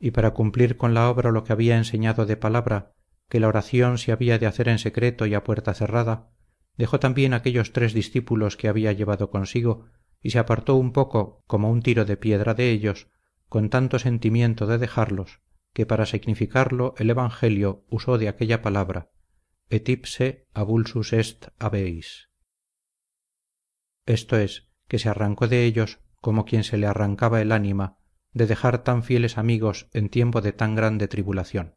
Y 0.00 0.10
para 0.10 0.32
cumplir 0.32 0.76
con 0.76 0.94
la 0.94 1.08
obra 1.08 1.30
lo 1.30 1.44
que 1.44 1.52
había 1.52 1.76
enseñado 1.76 2.24
de 2.26 2.36
palabra 2.36 2.94
que 3.28 3.40
la 3.40 3.48
oración 3.48 3.98
se 3.98 4.10
había 4.10 4.38
de 4.38 4.46
hacer 4.46 4.68
en 4.68 4.78
secreto 4.78 5.26
y 5.26 5.34
a 5.34 5.44
puerta 5.44 5.74
cerrada 5.74 6.30
dejó 6.76 6.98
también 6.98 7.34
aquellos 7.34 7.72
tres 7.72 7.92
discípulos 7.92 8.56
que 8.56 8.68
había 8.68 8.92
llevado 8.92 9.30
consigo 9.30 9.86
y 10.24 10.30
se 10.30 10.40
apartó 10.40 10.74
un 10.74 10.92
poco 10.92 11.44
como 11.46 11.70
un 11.70 11.82
tiro 11.82 12.06
de 12.06 12.16
piedra 12.16 12.54
de 12.54 12.70
ellos 12.70 13.08
con 13.48 13.68
tanto 13.68 14.00
sentimiento 14.00 14.66
de 14.66 14.78
dejarlos 14.78 15.42
que 15.74 15.86
para 15.86 16.06
significarlo 16.06 16.94
el 16.98 17.10
evangelio 17.10 17.84
usó 17.90 18.18
de 18.18 18.28
aquella 18.28 18.62
palabra 18.62 19.10
et 19.68 19.86
ipse 19.88 20.48
abulsus 20.54 21.12
est 21.12 21.48
habéis 21.58 22.30
esto 24.06 24.36
es 24.36 24.70
que 24.88 24.98
se 24.98 25.08
arrancó 25.08 25.46
de 25.46 25.64
ellos 25.64 26.00
como 26.20 26.46
quien 26.46 26.64
se 26.64 26.78
le 26.78 26.86
arrancaba 26.86 27.40
el 27.42 27.52
ánima 27.52 27.98
de 28.32 28.46
dejar 28.46 28.82
tan 28.82 29.02
fieles 29.02 29.38
amigos 29.38 29.88
en 29.92 30.08
tiempo 30.08 30.40
de 30.40 30.52
tan 30.52 30.74
grande 30.74 31.06
tribulación. 31.06 31.76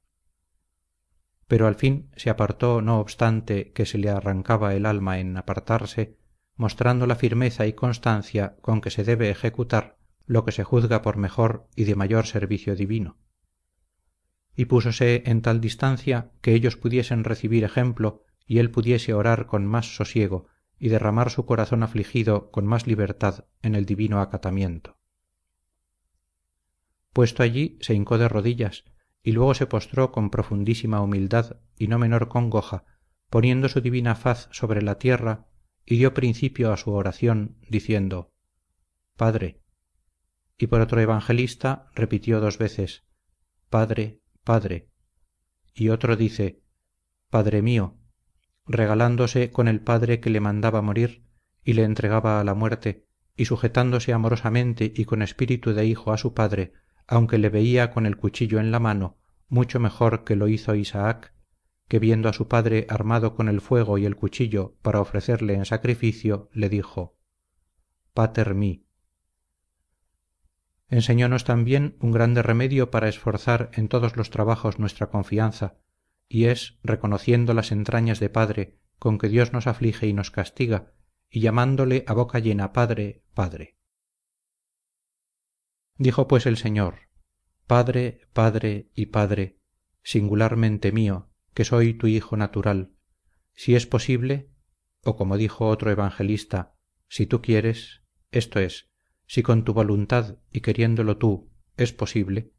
Pero 1.48 1.68
al 1.68 1.76
fin 1.76 2.12
se 2.16 2.30
apartó 2.30 2.82
no 2.82 3.00
obstante 3.00 3.72
que 3.72 3.86
se 3.86 3.98
le 3.98 4.10
arrancaba 4.10 4.74
el 4.74 4.86
alma 4.86 5.20
en 5.20 5.38
apartarse 5.38 6.18
mostrando 6.58 7.08
la 7.08 7.16
firmeza 7.16 7.66
y 7.66 7.74
constancia 7.74 8.58
con 8.62 8.82
que 8.82 8.90
se 8.90 9.04
debe 9.04 9.30
ejecutar 9.30 9.98
lo 10.26 10.44
que 10.44 10.52
se 10.52 10.64
juzga 10.64 11.02
por 11.02 11.18
mejor 11.18 11.68
y 11.76 11.86
de 11.86 11.96
mayor 11.96 12.26
servicio 12.26 12.76
divino. 12.76 13.18
Y 14.56 14.66
púsose 14.66 15.24
en 15.26 15.42
tal 15.42 15.62
distancia 15.62 16.32
que 16.42 16.54
ellos 16.54 16.76
pudiesen 16.76 17.24
recibir 17.24 17.64
ejemplo 17.64 18.24
y 18.46 18.58
él 18.58 18.72
pudiese 18.72 19.14
orar 19.14 19.46
con 19.46 19.66
más 19.66 19.96
sosiego 19.96 20.48
y 20.80 20.90
derramar 20.90 21.30
su 21.30 21.46
corazón 21.46 21.84
afligido 21.84 22.52
con 22.52 22.66
más 22.66 22.88
libertad 22.88 23.46
en 23.62 23.76
el 23.76 23.86
divino 23.86 24.20
acatamiento. 24.20 24.98
Puesto 27.14 27.44
allí 27.44 27.78
se 27.82 27.94
hincó 27.94 28.18
de 28.18 28.28
rodillas 28.28 28.84
y 29.24 29.32
luego 29.32 29.54
se 29.54 29.66
postró 29.66 30.12
con 30.12 30.30
profundísima 30.30 31.02
humildad 31.02 31.58
y 31.78 31.88
no 31.88 32.00
menor 32.00 32.28
congoja 32.28 32.86
poniendo 33.30 33.70
su 33.70 33.82
divina 33.82 34.16
faz 34.16 34.48
sobre 34.52 34.82
la 34.82 34.98
tierra 34.98 35.48
y 35.88 35.98
dio 35.98 36.14
principio 36.14 36.72
a 36.74 36.78
su 36.78 36.92
oración 36.92 37.58
diciendo 37.68 38.34
Padre. 39.16 39.64
Y 40.58 40.68
por 40.68 40.82
otro 40.82 41.00
evangelista 41.00 41.90
repitió 41.96 42.42
dos 42.42 42.58
veces 42.58 43.06
Padre, 43.70 44.22
Padre. 44.44 44.92
Y 45.74 45.90
otro 45.90 46.18
dice 46.18 46.62
padre 47.30 47.62
mío 47.62 47.98
regalándose 48.66 49.52
con 49.52 49.68
el 49.68 49.82
padre 49.82 50.20
que 50.20 50.30
le 50.30 50.40
mandaba 50.40 50.82
morir 50.82 51.26
y 51.64 51.74
le 51.74 51.84
entregaba 51.84 52.40
a 52.40 52.44
la 52.44 52.54
muerte 52.54 53.06
y 53.36 53.46
sujetándose 53.46 54.14
amorosamente 54.14 54.92
y 54.96 55.06
con 55.06 55.22
espíritu 55.22 55.74
de 55.74 55.86
hijo 55.86 56.12
a 56.12 56.18
su 56.18 56.34
padre 56.34 56.74
aunque 57.06 57.38
le 57.38 57.50
veía 57.50 57.92
con 57.92 58.06
el 58.06 58.18
cuchillo 58.18 58.60
en 58.60 58.72
la 58.72 58.80
mano 58.80 59.18
mucho 59.48 59.80
mejor 59.80 60.24
que 60.24 60.36
lo 60.36 60.48
hizo 60.48 60.76
isaac 60.76 61.34
que 61.88 62.00
viendo 62.00 62.30
a 62.30 62.34
su 62.34 62.48
padre 62.48 62.86
armado 62.90 63.36
con 63.36 63.48
el 63.48 63.62
fuego 63.62 63.98
y 63.98 64.06
el 64.06 64.16
cuchillo 64.16 64.76
para 64.82 65.00
ofrecerle 65.00 65.54
en 65.54 65.66
sacrificio 65.66 66.50
le 66.52 66.70
dijo 66.70 67.18
pater 68.14 68.56
mi 68.56 68.86
enseñónos 70.90 71.44
también 71.44 71.98
un 72.00 72.12
grande 72.12 72.42
remedio 72.42 72.92
para 72.92 73.10
esforzar 73.10 73.70
en 73.74 73.88
todos 73.88 74.18
los 74.18 74.30
trabajos 74.30 74.80
nuestra 74.80 75.10
confianza 75.10 75.78
y 76.28 76.46
es 76.46 76.78
reconociendo 76.84 77.54
las 77.54 77.72
entrañas 77.72 78.20
de 78.20 78.30
padre 78.30 78.80
con 79.00 79.18
que 79.18 79.30
dios 79.30 79.54
nos 79.54 79.68
aflige 79.68 80.08
y 80.08 80.14
nos 80.14 80.32
castiga 80.32 80.94
y 81.30 81.42
llamándole 81.42 82.04
a 82.08 82.14
boca 82.14 82.40
llena 82.40 82.74
padre 82.74 83.24
padre 83.34 83.78
dijo 85.98 86.28
pues 86.28 86.46
el 86.46 86.58
señor 86.58 87.08
padre 87.66 88.28
padre 88.34 88.90
y 88.94 89.08
padre 89.08 89.60
singularmente 90.04 90.92
mío 90.92 91.27
que 91.58 91.66
soy 91.66 91.96
tu 91.96 92.06
hijo 92.06 92.38
natural. 92.38 92.94
Si 93.56 93.74
es 93.74 93.88
posible 93.88 94.52
o 95.04 95.16
como 95.16 95.38
dijo 95.38 95.68
otro 95.68 95.90
evangelista 95.90 96.76
si 97.08 97.26
tú 97.26 97.42
quieres 97.42 98.04
esto 98.30 98.60
es 98.60 98.92
si 99.26 99.42
con 99.42 99.64
tu 99.64 99.74
voluntad 99.74 100.38
y 100.52 100.62
queriéndolo 100.62 101.18
tú 101.18 101.52
es 101.76 101.94
posible 101.94 102.54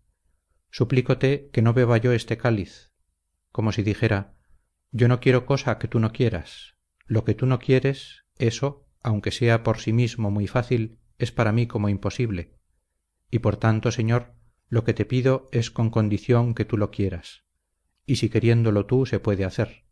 suplícote 0.73 1.49
que 1.53 1.63
no 1.63 1.75
beba 1.75 1.97
yo 1.99 2.11
este 2.11 2.39
cáliz 2.39 2.93
como 3.53 3.71
si 3.71 3.85
dijera 3.85 4.35
yo 4.91 5.07
no 5.07 5.21
quiero 5.21 5.47
cosa 5.47 5.79
que 5.79 5.87
tú 5.87 6.01
no 6.01 6.11
quieras 6.11 6.75
lo 7.07 7.23
que 7.23 7.35
tú 7.35 7.47
no 7.47 7.61
quieres 7.61 8.25
eso 8.37 8.89
aunque 9.01 9.31
sea 9.31 9.63
por 9.63 9.79
sí 9.79 9.93
mismo 9.93 10.33
muy 10.33 10.49
fácil 10.49 10.99
es 11.19 11.31
para 11.31 11.53
mí 11.53 11.69
como 11.69 11.89
imposible. 11.89 12.59
Y 13.31 13.39
por 13.39 13.59
tanto 13.59 13.93
señor 13.93 14.35
lo 14.69 14.83
que 14.83 14.93
te 14.93 15.05
pido 15.05 15.49
es 15.53 15.71
con 15.71 15.89
condición 15.89 16.53
que 16.53 16.65
tú 16.65 16.77
lo 16.77 16.91
quieras 16.91 17.48
y 18.09 18.17
si 18.17 18.31
queriéndolo 18.31 18.87
tú 18.87 19.05
se 19.05 19.21
puede 19.21 19.45
hacer. 19.45 19.85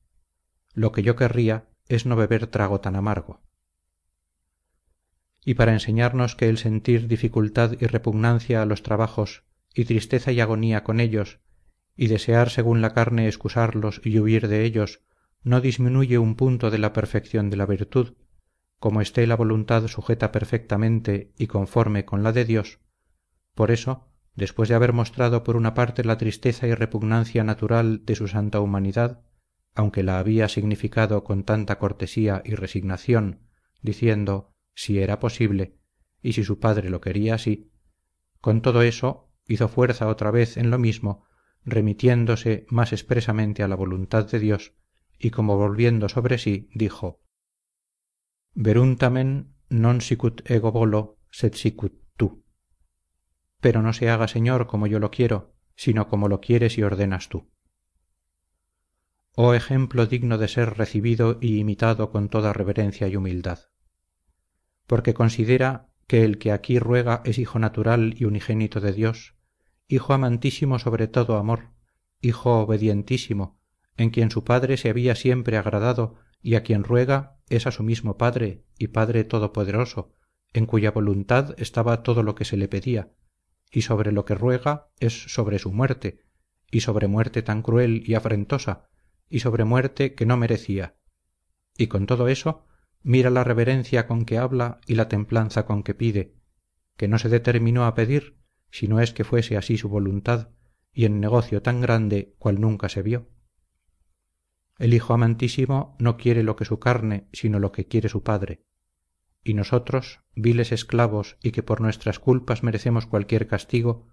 Lo 0.72 0.90
que 0.90 1.02
yo 1.02 1.16
querría 1.16 1.68
es 1.86 2.06
no 2.06 2.16
beber 2.16 2.46
trago 2.46 2.80
tan 2.80 2.96
amargo. 2.96 3.42
Y 5.44 5.54
para 5.54 5.74
enseñarnos 5.74 6.34
que 6.34 6.48
el 6.48 6.56
sentir 6.56 7.08
dificultad 7.08 7.72
y 7.78 7.86
repugnancia 7.86 8.62
a 8.62 8.66
los 8.66 8.82
trabajos 8.82 9.44
y 9.74 9.84
tristeza 9.84 10.32
y 10.32 10.40
agonía 10.40 10.82
con 10.82 10.98
ellos 10.98 11.40
y 11.94 12.08
desear 12.08 12.48
según 12.48 12.80
la 12.80 12.94
carne 12.94 13.28
excusarlos 13.28 14.00
y 14.02 14.18
huir 14.18 14.48
de 14.48 14.64
ellos 14.64 15.02
no 15.42 15.60
disminuye 15.60 16.18
un 16.18 16.36
punto 16.36 16.70
de 16.70 16.78
la 16.78 16.94
perfección 16.94 17.50
de 17.50 17.56
la 17.56 17.66
virtud 17.66 18.14
como 18.78 19.02
esté 19.02 19.26
la 19.26 19.36
voluntad 19.36 19.86
sujeta 19.88 20.32
perfectamente 20.32 21.32
y 21.36 21.46
conforme 21.46 22.06
con 22.06 22.22
la 22.22 22.32
de 22.32 22.44
Dios 22.46 22.80
por 23.54 23.70
eso 23.70 24.08
después 24.37 24.68
de 24.68 24.74
haber 24.74 24.93
mostrado 24.93 25.43
por 25.43 25.57
una 25.57 25.74
parte 25.74 26.05
la 26.05 26.18
tristeza 26.18 26.68
y 26.68 26.74
repugnancia 26.74 27.43
natural 27.43 28.05
de 28.05 28.14
su 28.14 28.28
santa 28.28 28.61
humanidad 28.61 29.22
aunque 29.74 30.03
la 30.03 30.18
había 30.18 30.49
significado 30.49 31.24
con 31.24 31.45
tanta 31.45 31.78
cortesía 31.78 32.43
y 32.45 32.55
resignación 32.55 33.41
diciendo 33.82 34.55
si 34.74 35.01
era 35.01 35.18
posible 35.18 35.78
y 36.22 36.34
si 36.34 36.45
su 36.45 36.61
padre 36.61 36.91
lo 36.91 37.01
quería 37.01 37.34
así 37.34 37.72
con 38.41 38.62
todo 38.62 38.82
eso 38.82 39.32
hizo 39.49 39.68
fuerza 39.68 40.09
otra 40.09 40.30
vez 40.30 40.57
en 40.57 40.70
lo 40.70 40.78
mismo 40.78 41.24
remitiéndose 41.64 42.66
más 42.68 42.93
expresamente 42.93 43.62
a 43.62 43.68
la 43.68 43.74
voluntad 43.74 44.30
de 44.30 44.39
Dios 44.39 44.74
y 45.18 45.30
como 45.30 45.57
volviendo 45.57 46.09
sobre 46.09 46.39
sí 46.39 46.68
dijo 46.74 47.22
veruntamen 48.55 49.57
non 49.68 50.01
sicut 50.01 50.45
ego 50.49 50.72
volo 50.72 51.18
pero 53.61 53.82
no 53.82 53.92
se 53.92 54.11
haga 54.11 54.28
señor 54.28 54.66
como 54.66 54.86
yo 54.86 54.98
lo 54.98 55.11
quiero 55.11 55.57
sino 55.76 56.09
como 56.09 56.28
lo 56.28 56.40
quieres 56.40 56.78
y 56.78 56.82
ordenas 56.82 57.28
tú. 57.28 57.50
Oh 59.34 59.52
ejemplo 59.52 60.07
digno 60.07 60.38
de 60.38 60.48
ser 60.48 60.78
recibido 60.78 61.38
y 61.40 61.59
imitado 61.59 62.11
con 62.11 62.30
toda 62.30 62.54
reverencia 62.54 63.07
y 63.09 63.16
humildad. 63.16 63.68
Porque 64.86 65.12
considera 65.12 65.90
que 66.07 66.24
el 66.24 66.38
que 66.38 66.52
aquí 66.52 66.78
ruega 66.78 67.20
es 67.24 67.38
hijo 67.38 67.59
natural 67.59 68.14
y 68.16 68.24
unigénito 68.24 68.80
de 68.80 68.92
Dios 68.92 69.34
hijo 69.88 70.12
amantísimo 70.12 70.78
sobre 70.78 71.09
todo 71.09 71.36
amor 71.36 71.70
hijo 72.20 72.61
obedientísimo 72.61 73.61
en 73.96 74.11
quien 74.11 74.30
su 74.30 74.44
padre 74.44 74.76
se 74.76 74.88
había 74.88 75.14
siempre 75.14 75.57
agradado 75.57 76.16
y 76.40 76.54
a 76.54 76.62
quien 76.62 76.84
ruega 76.84 77.38
es 77.48 77.66
a 77.66 77.70
su 77.70 77.82
mismo 77.82 78.16
padre 78.16 78.64
y 78.78 78.88
padre 78.88 79.24
todopoderoso 79.24 80.12
en 80.52 80.66
cuya 80.66 80.90
voluntad 80.92 81.54
estaba 81.59 82.02
todo 82.02 82.22
lo 82.22 82.34
que 82.34 82.44
se 82.44 82.57
le 82.57 82.68
pedía 82.68 83.12
y 83.77 83.83
sobre 83.83 84.11
lo 84.11 84.24
que 84.24 84.35
ruega 84.35 84.89
es 85.01 85.24
sobre 85.24 85.59
su 85.59 85.70
muerte 85.70 86.24
y 86.70 86.81
sobre 86.81 87.09
muerte 87.09 87.43
tan 87.43 87.61
cruel 87.61 88.03
y 88.07 88.14
afrentosa 88.14 88.89
y 89.29 89.41
sobre 89.41 89.64
muerte 89.64 90.14
que 90.14 90.24
no 90.24 90.39
merecía. 90.39 90.97
Y 91.77 91.89
con 91.89 92.07
todo 92.07 92.29
eso 92.29 92.64
mira 93.03 93.29
la 93.29 93.45
reverencia 93.45 94.07
con 94.07 94.24
que 94.24 94.39
habla 94.39 94.81
y 94.87 94.95
la 94.95 95.09
templanza 95.09 95.66
con 95.66 95.83
que 95.83 95.93
pide 95.93 96.37
que 96.97 97.07
no 97.07 97.18
se 97.18 97.29
determinó 97.29 97.85
a 97.85 97.95
pedir 97.95 98.39
si 98.70 98.89
no 98.89 98.99
es 98.99 99.12
que 99.12 99.24
fuese 99.24 99.59
así 99.59 99.77
su 99.77 99.91
voluntad 99.91 100.49
y 100.91 101.05
en 101.05 101.20
negocio 101.20 101.61
tan 101.61 101.83
grande 101.83 102.35
cual 102.39 102.59
nunca 102.59 102.89
se 102.89 103.03
vio. 103.03 103.29
El 104.79 104.95
hijo 104.95 105.12
amantísimo 105.12 105.99
no 105.99 106.16
quiere 106.16 106.43
lo 106.43 106.57
que 106.57 106.64
su 106.64 106.79
carne 106.79 107.29
sino 107.35 107.59
lo 107.59 107.72
que 107.72 107.87
quiere 107.87 108.09
su 108.09 108.22
padre 108.22 108.64
y 109.47 109.55
nosotros 109.55 110.20
viles 110.34 110.72
esclavos 110.72 111.36
y 111.40 111.53
que 111.53 111.62
por 111.62 111.80
nuestras 111.80 112.18
culpas 112.18 112.64
merecemos 112.64 113.07
cualquier 113.07 113.47
castigo 113.47 114.09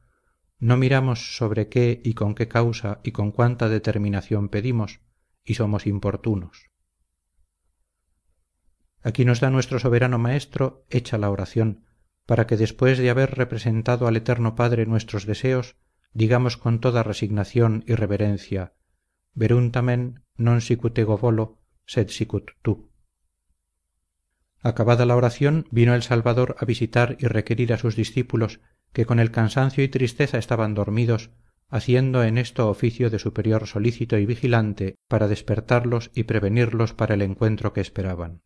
no 0.59 0.77
miramos 0.77 1.35
sobre 1.35 1.69
qué 1.69 2.01
y 2.03 2.13
con 2.13 2.35
qué 2.35 2.47
causa 2.47 3.01
y 3.03 3.11
con 3.11 3.31
cuánta 3.31 3.67
determinación 3.67 4.47
pedimos 4.49 5.01
y 5.43 5.55
somos 5.55 5.87
importunos. 5.87 6.69
Aquí 9.01 9.25
nos 9.25 9.39
da 9.39 9.49
nuestro 9.49 9.79
soberano 9.79 10.19
maestro 10.19 10.85
hecha 10.91 11.17
la 11.17 11.31
oración 11.31 11.83
para 12.27 12.45
que 12.45 12.55
después 12.55 12.99
de 12.99 13.09
haber 13.09 13.31
representado 13.31 14.07
al 14.07 14.15
eterno 14.15 14.55
padre 14.55 14.85
nuestros 14.85 15.25
deseos 15.25 15.75
digamos 16.13 16.57
con 16.57 16.79
toda 16.79 17.01
resignación 17.01 17.83
y 17.87 17.95
reverencia 17.95 18.75
veruntamen 19.33 20.23
non 20.37 20.61
sicut 20.61 20.93
ego 21.01 21.17
volo 21.17 21.57
sed 21.89 22.13
sicut 22.13 22.53
tú 22.61 22.93
acabada 24.63 25.05
la 25.05 25.15
oración 25.15 25.67
vino 25.69 25.93
el 25.93 26.03
salvador 26.03 26.55
a 26.59 26.65
visitar 26.65 27.17
y 27.19 27.27
requerir 27.27 27.73
a 27.73 27.77
sus 27.77 27.95
discípulos 27.95 28.61
que 28.93 29.05
con 29.05 29.19
el 29.19 29.31
cansancio 29.31 29.83
y 29.83 29.89
tristeza 29.89 30.37
estaban 30.37 30.73
dormidos 30.73 31.31
haciendo 31.73 32.23
en 32.23 32.37
esto 32.37 32.69
oficio 32.69 33.09
de 33.09 33.17
superior 33.17 33.65
solícito 33.65 34.19
y 34.19 34.27
vigilante 34.27 34.95
para 35.07 35.27
despertarlos 35.27 36.11
y 36.13 36.25
prevenirlos 36.25 36.93
para 36.93 37.15
el 37.15 37.23
encuentro 37.23 37.73
que 37.73 37.81
esperaban. 37.81 38.43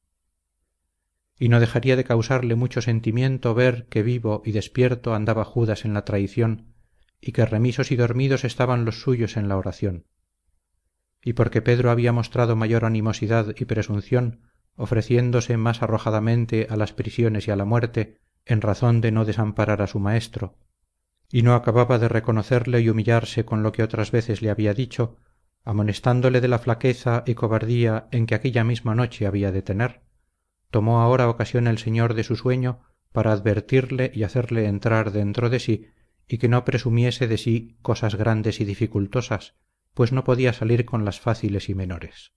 Y 1.37 1.49
no 1.49 1.59
dejaría 1.59 1.97
de 1.97 2.05
causarle 2.05 2.55
mucho 2.55 2.81
sentimiento 2.81 3.53
ver 3.53 3.87
que 3.89 4.01
vivo 4.01 4.41
y 4.45 4.53
despierto 4.53 5.13
andaba 5.13 5.43
judas 5.43 5.83
en 5.83 5.93
la 5.93 6.05
traición 6.05 6.73
y 7.19 7.33
que 7.33 7.45
remisos 7.45 7.91
y 7.91 7.97
dormidos 7.97 8.45
estaban 8.45 8.85
los 8.85 9.01
suyos 9.01 9.35
en 9.35 9.49
la 9.49 9.57
oración. 9.57 10.05
Y 11.21 11.33
porque 11.33 11.61
pedro 11.61 11.91
había 11.91 12.13
mostrado 12.13 12.55
mayor 12.55 12.85
animosidad 12.85 13.53
y 13.57 13.65
presunción 13.65 14.39
ofreciéndose 14.77 15.57
más 15.57 15.81
arrojadamente 15.81 16.67
a 16.69 16.77
las 16.77 16.93
prisiones 16.93 17.47
y 17.47 17.51
a 17.51 17.55
la 17.55 17.65
muerte 17.65 18.19
en 18.45 18.61
razón 18.61 19.01
de 19.01 19.11
no 19.11 19.25
desamparar 19.25 19.81
a 19.81 19.87
su 19.87 19.99
maestro 19.99 20.55
y 21.29 21.41
no 21.41 21.55
acababa 21.55 21.99
de 21.99 22.07
reconocerle 22.07 22.79
y 22.79 22.89
humillarse 22.89 23.43
con 23.43 23.63
lo 23.63 23.73
que 23.73 23.83
otras 23.83 24.11
veces 24.11 24.41
le 24.41 24.49
había 24.49 24.73
dicho 24.73 25.17
amonestándole 25.65 26.39
de 26.39 26.47
la 26.47 26.59
flaqueza 26.59 27.23
y 27.25 27.33
cobardía 27.33 28.07
en 28.11 28.25
que 28.25 28.35
aquella 28.35 28.63
misma 28.63 28.95
noche 28.95 29.27
había 29.27 29.51
de 29.51 29.63
tener 29.63 30.01
tomó 30.71 31.01
ahora 31.01 31.29
ocasión 31.29 31.67
el 31.67 31.79
señor 31.79 32.13
de 32.13 32.23
su 32.23 32.35
sueño 32.35 32.79
para 33.11 33.31
advertirle 33.31 34.11
y 34.13 34.23
hacerle 34.23 34.67
entrar 34.67 35.11
dentro 35.11 35.49
de 35.49 35.59
sí 35.59 35.87
y 36.27 36.37
que 36.37 36.49
no 36.49 36.63
presumiese 36.63 37.27
de 37.27 37.37
sí 37.37 37.77
cosas 37.81 38.15
grandes 38.15 38.61
y 38.61 38.65
dificultosas 38.65 39.55
pues 39.93 40.11
no 40.11 40.23
podía 40.23 40.53
salir 40.53 40.85
con 40.85 41.05
las 41.05 41.19
fáciles 41.19 41.69
y 41.69 41.73
menores. 41.73 42.31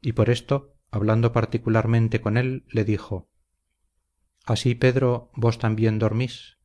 Y 0.00 0.12
por 0.12 0.30
esto 0.30 0.73
hablando 0.94 1.32
particularmente 1.32 2.20
con 2.20 2.36
él 2.36 2.64
le 2.68 2.84
dijo 2.84 3.28
así 4.44 4.74
pedro 4.74 5.30
vos 5.34 5.58
también 5.58 5.98
dormís. 5.98 6.58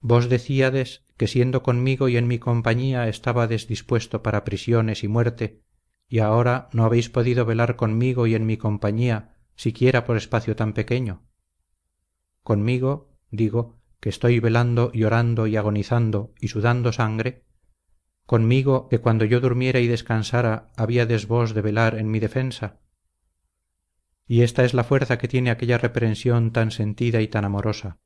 Vos 0.00 0.28
decíades 0.28 1.04
que 1.16 1.26
siendo 1.26 1.62
conmigo 1.62 2.08
y 2.08 2.16
en 2.16 2.26
mi 2.26 2.38
compañía 2.38 3.08
estábades 3.08 3.66
dispuesto 3.66 4.22
para 4.22 4.44
prisiones 4.44 5.04
y 5.04 5.08
muerte 5.08 5.62
y 6.08 6.18
ahora 6.18 6.68
no 6.72 6.84
habéis 6.84 7.08
podido 7.08 7.46
velar 7.46 7.76
conmigo 7.76 8.26
y 8.26 8.34
en 8.34 8.44
mi 8.44 8.56
compañía 8.56 9.36
siquiera 9.54 10.04
por 10.04 10.16
espacio 10.16 10.56
tan 10.56 10.72
pequeño. 10.72 11.22
Conmigo 12.42 13.16
digo 13.30 13.80
que 14.00 14.08
estoy 14.08 14.40
velando 14.40 14.90
y 14.92 15.04
orando 15.04 15.46
y 15.46 15.56
agonizando 15.56 16.34
y 16.40 16.48
sudando 16.48 16.92
sangre. 16.92 17.44
Conmigo 18.26 18.88
que 18.88 18.98
cuando 18.98 19.24
yo 19.24 19.40
durmiera 19.40 19.80
y 19.80 19.86
descansara 19.86 20.72
habíades 20.76 21.26
vos 21.26 21.54
de 21.54 21.62
velar 21.62 21.96
en 21.96 22.10
mi 22.10 22.18
defensa 22.18 22.80
y 24.30 24.42
esta 24.42 24.64
es 24.64 24.74
la 24.74 24.84
fuerza 24.84 25.18
que 25.18 25.26
tiene 25.26 25.50
aquella 25.50 25.76
reprensión 25.76 26.52
tan 26.52 26.70
sentida 26.70 27.20
y 27.20 27.26
tan 27.26 27.44
amorosa. 27.44 27.98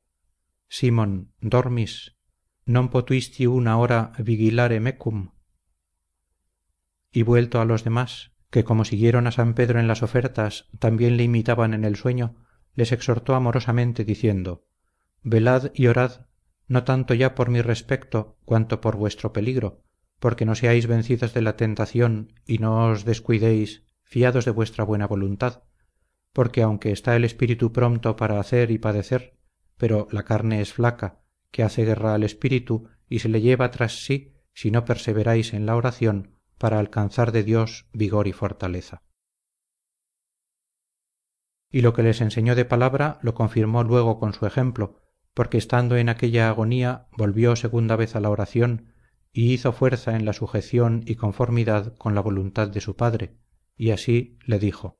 Simon 0.67 1.35
dormis 1.39 2.17
non 2.65 2.89
potuisti 2.89 3.45
una 3.45 3.77
hora 3.77 4.09
vigilare 4.17 4.81
mecum. 4.81 5.37
Y 7.13 7.21
vuelto 7.21 7.61
a 7.61 7.65
los 7.69 7.83
demás 7.83 8.33
que 8.49 8.63
como 8.63 8.85
siguieron 8.85 9.27
a 9.27 9.31
san 9.37 9.53
pedro 9.53 9.79
en 9.79 9.87
las 9.87 10.01
ofertas 10.01 10.65
también 10.79 11.15
le 11.15 11.29
imitaban 11.29 11.75
en 11.75 11.85
el 11.85 11.95
sueño 11.95 12.41
les 12.73 12.91
exhortó 12.91 13.35
amorosamente 13.35 14.03
diciendo 14.03 14.65
velad 15.21 15.69
y 15.75 15.85
orad 15.85 16.25
no 16.67 16.83
tanto 16.85 17.13
ya 17.13 17.35
por 17.35 17.51
mi 17.51 17.61
respecto 17.61 18.39
cuanto 18.45 18.81
por 18.81 18.95
vuestro 18.95 19.31
peligro 19.31 19.83
porque 20.17 20.45
no 20.45 20.55
seáis 20.55 20.87
vencidos 20.87 21.35
de 21.35 21.43
la 21.43 21.55
tentación 21.55 22.33
y 22.47 22.57
no 22.57 22.89
os 22.89 23.05
descuidéis 23.05 23.85
fiados 24.01 24.45
de 24.45 24.51
vuestra 24.51 24.83
buena 24.83 25.05
voluntad 25.05 25.61
porque 26.35 26.61
aunque 26.61 26.91
está 26.91 27.15
el 27.15 27.23
espíritu 27.23 27.71
pronto 27.71 28.17
para 28.17 28.41
hacer 28.41 28.69
y 28.69 28.77
padecer 28.77 29.35
pero 29.77 30.07
la 30.11 30.23
carne 30.23 30.59
es 30.59 30.73
flaca 30.73 31.21
que 31.51 31.63
hace 31.63 31.85
guerra 31.85 32.13
al 32.13 32.23
espíritu 32.23 32.89
y 33.07 33.19
se 33.19 33.29
le 33.29 33.39
lleva 33.39 33.71
tras 33.71 34.03
sí 34.03 34.33
si 34.53 34.69
no 34.69 34.83
perseveráis 34.83 35.53
en 35.53 35.65
la 35.65 35.77
oración 35.77 36.37
para 36.57 36.79
alcanzar 36.79 37.31
de 37.31 37.43
Dios 37.43 37.87
vigor 37.93 38.27
y 38.27 38.33
fortaleza. 38.33 39.01
Y 41.71 41.81
lo 41.81 41.93
que 41.93 42.03
les 42.03 42.19
enseñó 42.19 42.55
de 42.55 42.65
palabra 42.65 43.19
lo 43.21 43.33
confirmó 43.33 43.83
luego 43.83 44.19
con 44.19 44.33
su 44.33 44.45
ejemplo, 44.45 45.01
porque 45.33 45.57
estando 45.57 45.95
en 45.95 46.09
aquella 46.09 46.49
agonía 46.49 47.07
volvió 47.17 47.55
segunda 47.55 47.95
vez 47.95 48.15
a 48.15 48.21
la 48.21 48.29
oración 48.29 48.93
y 49.31 49.53
hizo 49.53 49.73
fuerza 49.73 50.15
en 50.15 50.25
la 50.25 50.33
sujeción 50.33 51.03
y 51.05 51.15
conformidad 51.15 51.95
con 51.97 52.15
la 52.15 52.21
voluntad 52.21 52.69
de 52.69 52.79
su 52.81 52.95
Padre, 52.95 53.37
y 53.75 53.91
así 53.91 54.37
le 54.45 54.59
dijo, 54.59 54.99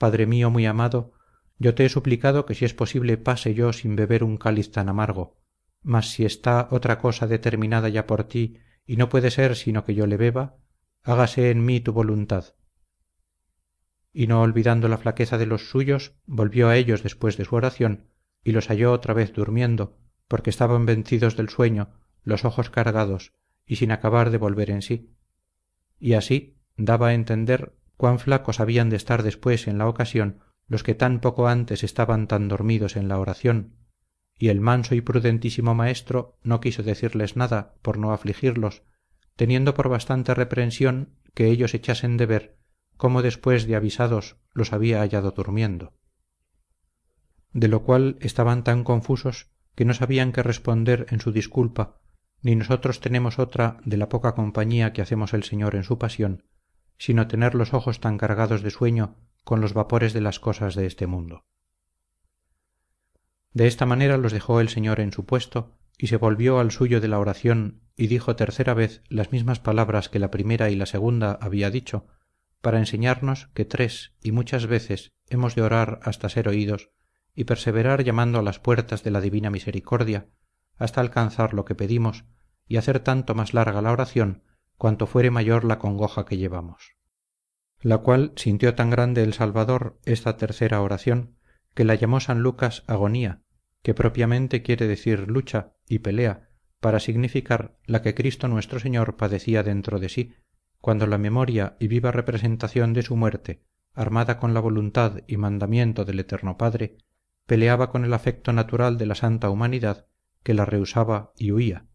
Padre 0.00 0.24
mío 0.24 0.48
muy 0.48 0.64
amado, 0.64 1.12
yo 1.58 1.74
te 1.74 1.84
he 1.84 1.90
suplicado 1.90 2.46
que 2.46 2.54
si 2.54 2.64
es 2.64 2.72
posible 2.72 3.18
pase 3.18 3.52
yo 3.52 3.74
sin 3.74 3.96
beber 3.96 4.24
un 4.24 4.38
cáliz 4.38 4.72
tan 4.72 4.88
amargo, 4.88 5.36
mas 5.82 6.10
si 6.12 6.24
está 6.24 6.68
otra 6.70 6.98
cosa 6.98 7.26
determinada 7.26 7.90
ya 7.90 8.06
por 8.06 8.24
ti 8.24 8.56
y 8.86 8.96
no 8.96 9.10
puede 9.10 9.30
ser 9.30 9.56
sino 9.56 9.84
que 9.84 9.94
yo 9.94 10.06
le 10.06 10.16
beba, 10.16 10.56
hágase 11.02 11.50
en 11.50 11.66
mí 11.66 11.80
tu 11.80 11.92
voluntad. 11.92 12.54
Y 14.10 14.26
no 14.26 14.40
olvidando 14.40 14.88
la 14.88 14.96
flaqueza 14.96 15.36
de 15.36 15.44
los 15.44 15.68
suyos, 15.68 16.14
volvió 16.24 16.70
a 16.70 16.78
ellos 16.78 17.02
después 17.02 17.36
de 17.36 17.44
su 17.44 17.56
oración 17.56 18.06
y 18.42 18.52
los 18.52 18.68
halló 18.68 18.92
otra 18.92 19.12
vez 19.12 19.34
durmiendo, 19.34 19.98
porque 20.28 20.48
estaban 20.48 20.86
vencidos 20.86 21.36
del 21.36 21.50
sueño 21.50 21.90
los 22.22 22.46
ojos 22.46 22.70
cargados 22.70 23.34
y 23.66 23.76
sin 23.76 23.92
acabar 23.92 24.30
de 24.30 24.38
volver 24.38 24.70
en 24.70 24.80
sí 24.80 25.14
y 25.98 26.14
así 26.14 26.56
daba 26.78 27.08
a 27.08 27.14
entender 27.14 27.76
cuán 28.00 28.18
flacos 28.18 28.60
habían 28.60 28.88
de 28.88 28.96
estar 28.96 29.22
después 29.22 29.68
en 29.68 29.76
la 29.76 29.86
ocasión 29.86 30.40
los 30.66 30.82
que 30.82 30.94
tan 30.94 31.20
poco 31.20 31.48
antes 31.48 31.84
estaban 31.84 32.28
tan 32.28 32.48
dormidos 32.48 32.96
en 32.96 33.08
la 33.08 33.18
oración 33.18 33.76
y 34.38 34.48
el 34.48 34.58
manso 34.58 34.94
y 34.94 35.02
prudentísimo 35.02 35.74
maestro 35.74 36.38
no 36.42 36.60
quiso 36.60 36.82
decirles 36.82 37.36
nada 37.36 37.74
por 37.82 37.98
no 37.98 38.12
afligirlos 38.12 38.84
teniendo 39.36 39.74
por 39.74 39.90
bastante 39.90 40.32
reprensión 40.32 41.10
que 41.34 41.48
ellos 41.48 41.74
echasen 41.74 42.16
de 42.16 42.24
ver 42.24 42.56
cómo 42.96 43.20
después 43.20 43.66
de 43.66 43.76
avisados 43.76 44.38
los 44.54 44.72
había 44.72 45.00
hallado 45.00 45.32
durmiendo. 45.32 45.92
De 47.52 47.68
lo 47.68 47.82
cual 47.82 48.16
estaban 48.20 48.64
tan 48.64 48.82
confusos 48.82 49.50
que 49.74 49.84
no 49.84 49.92
sabían 49.92 50.32
qué 50.32 50.42
responder 50.42 51.04
en 51.10 51.20
su 51.20 51.32
disculpa 51.32 52.00
ni 52.40 52.56
nosotros 52.56 53.00
tenemos 53.00 53.38
otra 53.38 53.76
de 53.84 53.98
la 53.98 54.08
poca 54.08 54.34
compañía 54.34 54.94
que 54.94 55.02
hacemos 55.02 55.34
el 55.34 55.44
Señor 55.44 55.74
en 55.74 55.84
su 55.84 55.98
pasión, 55.98 56.44
sino 57.00 57.26
tener 57.26 57.54
los 57.54 57.72
ojos 57.72 57.98
tan 57.98 58.18
cargados 58.18 58.62
de 58.62 58.70
sueño 58.70 59.16
con 59.42 59.62
los 59.62 59.72
vapores 59.72 60.12
de 60.12 60.20
las 60.20 60.38
cosas 60.38 60.74
de 60.74 60.84
este 60.84 61.06
mundo. 61.06 61.46
De 63.54 63.66
esta 63.66 63.86
manera 63.86 64.18
los 64.18 64.32
dejó 64.32 64.60
el 64.60 64.68
Señor 64.68 65.00
en 65.00 65.10
su 65.10 65.24
puesto 65.24 65.78
y 65.96 66.08
se 66.08 66.18
volvió 66.18 66.60
al 66.60 66.70
suyo 66.70 67.00
de 67.00 67.08
la 67.08 67.18
oración 67.18 67.80
y 67.96 68.08
dijo 68.08 68.36
tercera 68.36 68.74
vez 68.74 69.02
las 69.08 69.32
mismas 69.32 69.60
palabras 69.60 70.10
que 70.10 70.18
la 70.18 70.30
primera 70.30 70.68
y 70.68 70.76
la 70.76 70.84
segunda 70.84 71.38
había 71.40 71.70
dicho, 71.70 72.06
para 72.60 72.78
enseñarnos 72.78 73.48
que 73.54 73.64
tres 73.64 74.12
y 74.22 74.32
muchas 74.32 74.66
veces 74.66 75.14
hemos 75.30 75.54
de 75.54 75.62
orar 75.62 76.00
hasta 76.02 76.28
ser 76.28 76.48
oídos 76.48 76.90
y 77.34 77.44
perseverar 77.44 78.04
llamando 78.04 78.38
a 78.40 78.42
las 78.42 78.58
puertas 78.58 79.02
de 79.04 79.10
la 79.10 79.22
divina 79.22 79.48
misericordia, 79.48 80.28
hasta 80.76 81.00
alcanzar 81.00 81.54
lo 81.54 81.64
que 81.64 81.74
pedimos 81.74 82.26
y 82.68 82.76
hacer 82.76 83.00
tanto 83.00 83.34
más 83.34 83.54
larga 83.54 83.80
la 83.80 83.90
oración 83.90 84.42
cuanto 84.80 85.06
fuere 85.06 85.30
mayor 85.30 85.64
la 85.64 85.78
congoja 85.78 86.24
que 86.24 86.38
llevamos. 86.38 86.96
La 87.82 87.98
cual 87.98 88.32
sintió 88.36 88.74
tan 88.74 88.88
grande 88.88 89.22
el 89.22 89.34
Salvador 89.34 90.00
esta 90.06 90.38
tercera 90.38 90.80
oración 90.80 91.36
que 91.74 91.84
la 91.84 91.96
llamó 91.96 92.18
San 92.18 92.40
Lucas 92.40 92.82
agonía, 92.86 93.42
que 93.82 93.92
propiamente 93.92 94.62
quiere 94.62 94.86
decir 94.86 95.28
lucha 95.28 95.74
y 95.86 95.98
pelea, 95.98 96.48
para 96.80 96.98
significar 96.98 97.76
la 97.84 98.00
que 98.00 98.14
Cristo 98.14 98.48
nuestro 98.48 98.80
Señor 98.80 99.18
padecía 99.18 99.62
dentro 99.62 100.00
de 100.00 100.08
sí, 100.08 100.32
cuando 100.80 101.06
la 101.06 101.18
memoria 101.18 101.76
y 101.78 101.86
viva 101.88 102.10
representación 102.10 102.94
de 102.94 103.02
su 103.02 103.16
muerte, 103.16 103.62
armada 103.92 104.38
con 104.38 104.54
la 104.54 104.60
voluntad 104.60 105.18
y 105.26 105.36
mandamiento 105.36 106.06
del 106.06 106.20
Eterno 106.20 106.56
Padre, 106.56 106.96
peleaba 107.44 107.90
con 107.90 108.06
el 108.06 108.14
afecto 108.14 108.54
natural 108.54 108.96
de 108.96 109.04
la 109.04 109.14
santa 109.14 109.50
humanidad 109.50 110.06
que 110.42 110.54
la 110.54 110.64
rehusaba 110.64 111.34
y 111.36 111.52
huía. 111.52 111.89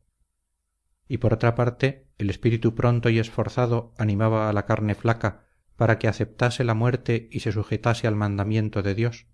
Y 1.08 1.18
por 1.18 1.34
otra 1.34 1.56
parte, 1.56 2.08
el 2.18 2.30
espíritu 2.30 2.76
pronto 2.76 3.10
y 3.10 3.20
esforzado 3.20 3.94
animaba 3.98 4.50
a 4.50 4.54
la 4.54 4.66
carne 4.66 4.96
flaca 4.96 5.46
para 5.76 6.00
que 6.00 6.08
aceptase 6.08 6.64
la 6.64 6.74
muerte 6.74 7.28
y 7.32 7.42
se 7.42 7.52
sujetase 7.52 8.08
al 8.08 8.16
mandamiento 8.16 8.82
de 8.82 8.96
Dios. 8.96 9.28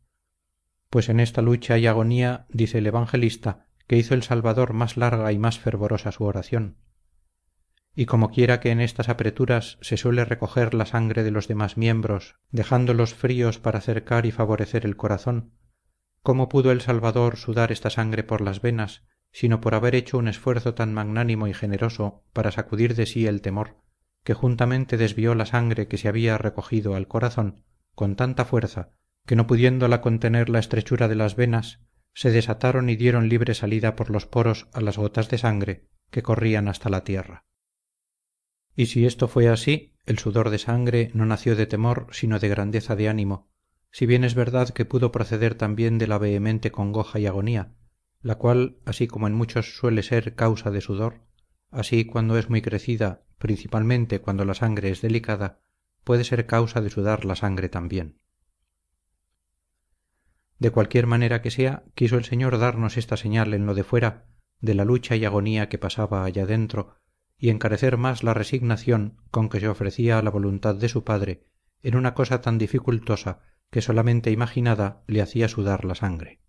Pues 0.90 1.08
en 1.10 1.20
esta 1.20 1.42
lucha 1.42 1.78
y 1.78 1.88
agonía, 1.88 2.46
dice 2.50 2.80
el 2.80 2.88
evangelista, 2.88 3.68
que 3.88 3.98
hizo 3.98 4.14
el 4.14 4.24
Salvador 4.24 4.74
más 4.74 4.98
larga 4.98 5.32
y 5.32 5.38
más 5.38 5.60
fervorosa 5.60 6.12
su 6.12 6.24
oración. 6.24 6.78
Y 7.94 8.06
como 8.06 8.32
quiera 8.32 8.60
que 8.60 8.72
en 8.72 8.80
estas 8.80 9.10
apreturas 9.10 9.78
se 9.82 9.98
suele 9.98 10.26
recoger 10.26 10.74
la 10.74 10.86
sangre 10.86 11.24
de 11.24 11.32
los 11.32 11.48
demás 11.48 11.78
miembros, 11.78 12.38
dejándolos 12.50 13.14
fríos 13.14 13.60
para 13.60 13.80
acercar 13.80 14.26
y 14.26 14.32
favorecer 14.32 14.86
el 14.86 14.96
corazón, 14.96 15.54
cómo 16.24 16.50
pudo 16.50 16.72
el 16.72 16.82
salvador 16.82 17.36
sudar 17.38 17.72
esta 17.72 17.90
sangre 17.90 18.24
por 18.24 18.42
las 18.42 18.62
venas 18.62 19.04
sino 19.32 19.62
por 19.62 19.76
haber 19.76 19.96
hecho 19.96 20.18
un 20.18 20.28
esfuerzo 20.28 20.74
tan 20.74 20.94
magnánimo 20.94 21.48
y 21.48 21.54
generoso 21.54 22.24
para 22.34 22.52
sacudir 22.52 22.96
de 22.96 23.06
sí 23.06 23.28
el 23.28 23.42
temor 23.42 23.78
que 24.24 24.34
juntamente 24.34 24.98
desvió 24.98 25.34
la 25.36 25.46
sangre 25.46 25.88
que 25.88 25.98
se 25.98 26.08
había 26.08 26.38
recogido 26.38 26.96
al 26.96 27.08
corazón 27.08 27.64
con 27.96 28.16
tanta 28.16 28.46
fuerza 28.46 28.92
que 29.26 29.36
no 29.36 29.48
pudiéndola 29.48 30.02
contener 30.02 30.50
la 30.50 30.60
estrechura 30.60 31.08
de 31.08 31.16
las 31.16 31.36
venas 31.36 31.80
se 32.14 32.32
desataron 32.32 32.90
y 32.90 32.96
dieron 32.96 33.30
libre 33.30 33.54
salida 33.54 33.96
por 33.96 34.10
los 34.10 34.26
poros 34.26 34.68
a 34.74 34.82
las 34.82 34.98
gotas 34.98 35.30
de 35.30 35.38
sangre 35.38 35.88
que 36.10 36.24
corrían 36.24 36.68
hasta 36.68 36.90
la 36.90 37.04
tierra. 37.04 37.46
Y 38.76 38.88
si 38.88 39.06
esto 39.06 39.28
fue 39.28 39.48
así 39.48 39.96
el 40.06 40.20
sudor 40.20 40.50
de 40.50 40.58
sangre 40.58 41.12
no 41.14 41.26
nació 41.26 41.56
de 41.56 41.68
temor 41.68 42.08
sino 42.12 42.40
de 42.40 42.50
grandeza 42.50 42.96
de 42.96 43.10
ánimo 43.10 43.50
si 43.92 44.06
bien 44.06 44.24
es 44.24 44.36
verdad 44.36 44.70
que 44.70 44.86
pudo 44.86 45.12
proceder 45.12 45.56
también 45.56 45.98
de 45.98 46.08
la 46.08 46.18
vehemente 46.18 46.72
congoja 46.72 47.20
y 47.20 47.26
agonía 47.26 47.74
la 48.22 48.36
cual 48.36 48.78
así 48.86 49.08
como 49.08 49.28
en 49.28 49.34
muchos 49.34 49.76
suele 49.76 50.04
ser 50.04 50.36
causa 50.36 50.72
de 50.72 50.82
sudor 50.82 51.22
así 51.72 52.06
cuando 52.06 52.38
es 52.38 52.50
muy 52.50 52.62
crecida 52.62 53.24
principalmente 53.38 54.22
cuando 54.22 54.46
la 54.46 54.54
sangre 54.54 54.90
es 54.92 55.02
delicada 55.02 55.60
puede 56.04 56.24
ser 56.24 56.46
causa 56.46 56.82
de 56.82 56.90
sudar 56.90 57.26
la 57.26 57.36
sangre 57.36 57.70
también. 57.70 58.20
De 60.60 60.70
cualquier 60.70 61.08
manera 61.08 61.42
que 61.42 61.52
sea 61.52 61.84
quiso 61.96 62.18
el 62.18 62.26
señor 62.26 62.58
darnos 62.60 62.98
esta 62.98 63.18
señal 63.18 63.54
en 63.54 63.66
lo 63.66 63.74
de 63.74 63.84
fuera 63.84 64.28
de 64.60 64.76
la 64.76 64.86
lucha 64.86 65.16
y 65.16 65.26
agonía 65.26 65.70
que 65.70 65.80
pasaba 65.80 66.24
allá 66.24 66.46
dentro 66.46 66.98
y 67.38 67.50
encarecer 67.50 67.98
más 67.98 68.24
la 68.24 68.36
resignación 68.36 69.18
con 69.32 69.50
que 69.50 69.60
se 69.60 69.68
ofrecía 69.68 70.20
a 70.20 70.22
la 70.22 70.30
voluntad 70.30 70.76
de 70.76 70.90
su 70.90 71.04
padre 71.04 71.48
en 71.82 71.96
una 71.96 72.14
cosa 72.14 72.42
tan 72.42 72.60
dificultosa 72.60 73.40
que 73.72 73.82
solamente 73.82 74.30
imaginada 74.30 75.04
le 75.08 75.22
hacía 75.22 75.48
sudar 75.48 75.84
la 75.84 75.96
sangre 75.96 76.42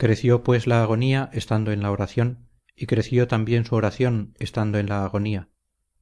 creció 0.00 0.42
pues 0.42 0.66
la 0.66 0.82
agonía 0.82 1.28
estando 1.34 1.72
en 1.72 1.82
la 1.82 1.90
oración 1.90 2.48
y 2.74 2.86
creció 2.86 3.28
también 3.28 3.66
su 3.66 3.74
oración 3.74 4.34
estando 4.38 4.78
en 4.78 4.88
la 4.88 5.04
agonía 5.04 5.50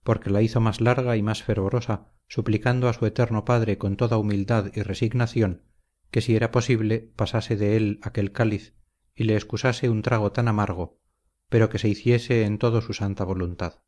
porque 0.04 0.30
la 0.30 0.40
hizo 0.40 0.60
más 0.60 0.80
larga 0.80 1.16
y 1.16 1.22
más 1.22 1.42
fervorosa 1.42 2.12
suplicando 2.28 2.88
a 2.88 2.92
su 2.92 3.06
eterno 3.06 3.44
padre 3.44 3.76
con 3.76 3.96
toda 3.96 4.16
humildad 4.16 4.70
y 4.72 4.82
resignación 4.82 5.64
que 6.12 6.20
si 6.20 6.36
era 6.36 6.52
posible 6.52 7.10
pasase 7.16 7.56
de 7.56 7.76
él 7.76 7.98
aquel 8.02 8.30
cáliz 8.30 8.72
y 9.16 9.24
le 9.24 9.34
excusase 9.34 9.90
un 9.90 10.02
trago 10.02 10.30
tan 10.30 10.46
amargo 10.46 11.00
pero 11.48 11.68
que 11.68 11.80
se 11.80 11.88
hiciese 11.88 12.44
en 12.44 12.58
todo 12.58 12.82
su 12.82 12.92
santa 12.92 13.24
voluntad. 13.24 13.80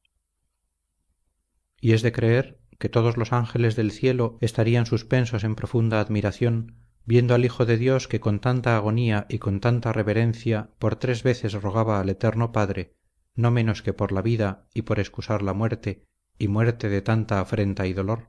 Y 1.80 1.92
es 1.92 2.02
de 2.02 2.10
creer 2.10 2.58
que 2.80 2.88
todos 2.88 3.16
los 3.16 3.32
ángeles 3.32 3.76
del 3.76 3.92
cielo 3.92 4.38
estarían 4.40 4.86
suspensos 4.86 5.44
en 5.44 5.54
profunda 5.54 6.00
admiración 6.00 6.89
viendo 7.04 7.34
al 7.34 7.44
Hijo 7.44 7.66
de 7.66 7.76
Dios 7.76 8.08
que 8.08 8.20
con 8.20 8.40
tanta 8.40 8.76
agonía 8.76 9.26
y 9.28 9.38
con 9.38 9.60
tanta 9.60 9.92
reverencia 9.92 10.70
por 10.78 10.96
tres 10.96 11.22
veces 11.22 11.54
rogaba 11.54 12.00
al 12.00 12.08
Eterno 12.08 12.52
Padre 12.52 12.94
no 13.34 13.50
menos 13.50 13.82
que 13.82 13.92
por 13.92 14.12
la 14.12 14.22
vida 14.22 14.66
y 14.74 14.82
por 14.82 14.98
excusar 14.98 15.42
la 15.42 15.54
muerte 15.54 16.04
y 16.38 16.48
muerte 16.48 16.88
de 16.88 17.02
tanta 17.02 17.40
afrenta 17.40 17.86
y 17.86 17.92
dolor. 17.92 18.28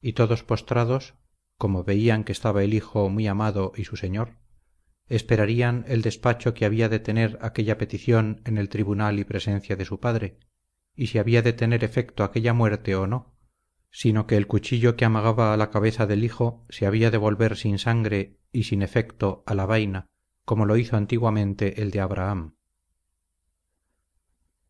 Y 0.00 0.14
todos 0.14 0.42
postrados 0.42 1.14
como 1.58 1.84
veían 1.84 2.24
que 2.24 2.32
estaba 2.32 2.62
el 2.62 2.74
hijo 2.74 3.08
muy 3.10 3.26
amado 3.26 3.72
y 3.76 3.84
su 3.84 3.96
señor 3.96 4.38
esperarían 5.08 5.84
el 5.88 6.02
despacho 6.02 6.54
que 6.54 6.64
había 6.64 6.88
de 6.88 7.00
tener 7.00 7.38
aquella 7.42 7.76
petición 7.76 8.40
en 8.44 8.58
el 8.58 8.68
tribunal 8.68 9.18
y 9.18 9.24
presencia 9.24 9.76
de 9.76 9.84
su 9.84 9.98
padre 9.98 10.38
y 10.94 11.08
si 11.08 11.18
había 11.18 11.42
de 11.42 11.52
tener 11.52 11.82
efecto 11.84 12.22
aquella 12.22 12.54
muerte 12.54 12.94
o 12.94 13.06
no 13.06 13.34
sino 13.90 14.26
que 14.26 14.36
el 14.36 14.46
cuchillo 14.46 14.96
que 14.96 15.04
amagaba 15.04 15.52
a 15.52 15.56
la 15.56 15.70
cabeza 15.70 16.06
del 16.06 16.24
hijo 16.24 16.64
se 16.68 16.86
había 16.86 17.10
de 17.10 17.18
volver 17.18 17.56
sin 17.56 17.78
sangre 17.78 18.38
y 18.52 18.64
sin 18.64 18.82
efecto 18.82 19.42
a 19.46 19.54
la 19.54 19.66
vaina 19.66 20.06
como 20.50 20.66
lo 20.66 20.76
hizo 20.76 20.96
antiguamente 20.96 21.80
el 21.80 21.92
de 21.92 22.00
abraham. 22.00 22.56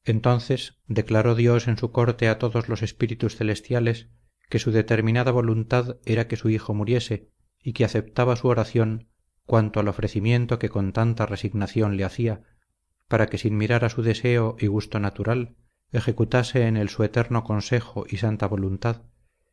Entonces 0.05 0.79
declaró 0.87 1.35
dios 1.35 1.69
en 1.69 1.79
su 1.79 1.91
corte 1.91 2.29
a 2.29 2.39
todos 2.39 2.69
los 2.69 2.83
espíritus 2.83 3.37
celestiales 3.37 4.11
que 4.51 4.59
su 4.59 4.73
determinada 4.73 5.31
voluntad 5.31 5.97
era 6.05 6.29
que 6.29 6.37
su 6.37 6.51
hijo 6.51 6.75
muriese 6.75 7.31
y 7.63 7.73
que 7.73 7.87
aceptaba 7.87 8.37
su 8.37 8.49
oración 8.49 9.09
cuanto 9.45 9.81
al 9.81 9.89
ofrecimiento 9.89 10.59
que 10.59 10.69
con 10.69 10.93
tanta 10.93 11.25
resignación 11.25 11.97
le 11.97 12.05
hacía 12.05 12.43
para 13.09 13.29
que 13.29 13.39
sin 13.39 13.57
mirar 13.57 13.85
a 13.85 13.89
su 13.89 14.03
deseo 14.03 14.57
y 14.59 14.67
gusto 14.67 15.01
natural 15.01 15.57
ejecutase 15.93 16.67
en 16.67 16.77
él 16.77 16.89
su 16.89 17.05
eterno 17.05 17.43
consejo 17.43 18.05
y 18.07 18.19
santa 18.19 18.47
voluntad 18.47 19.03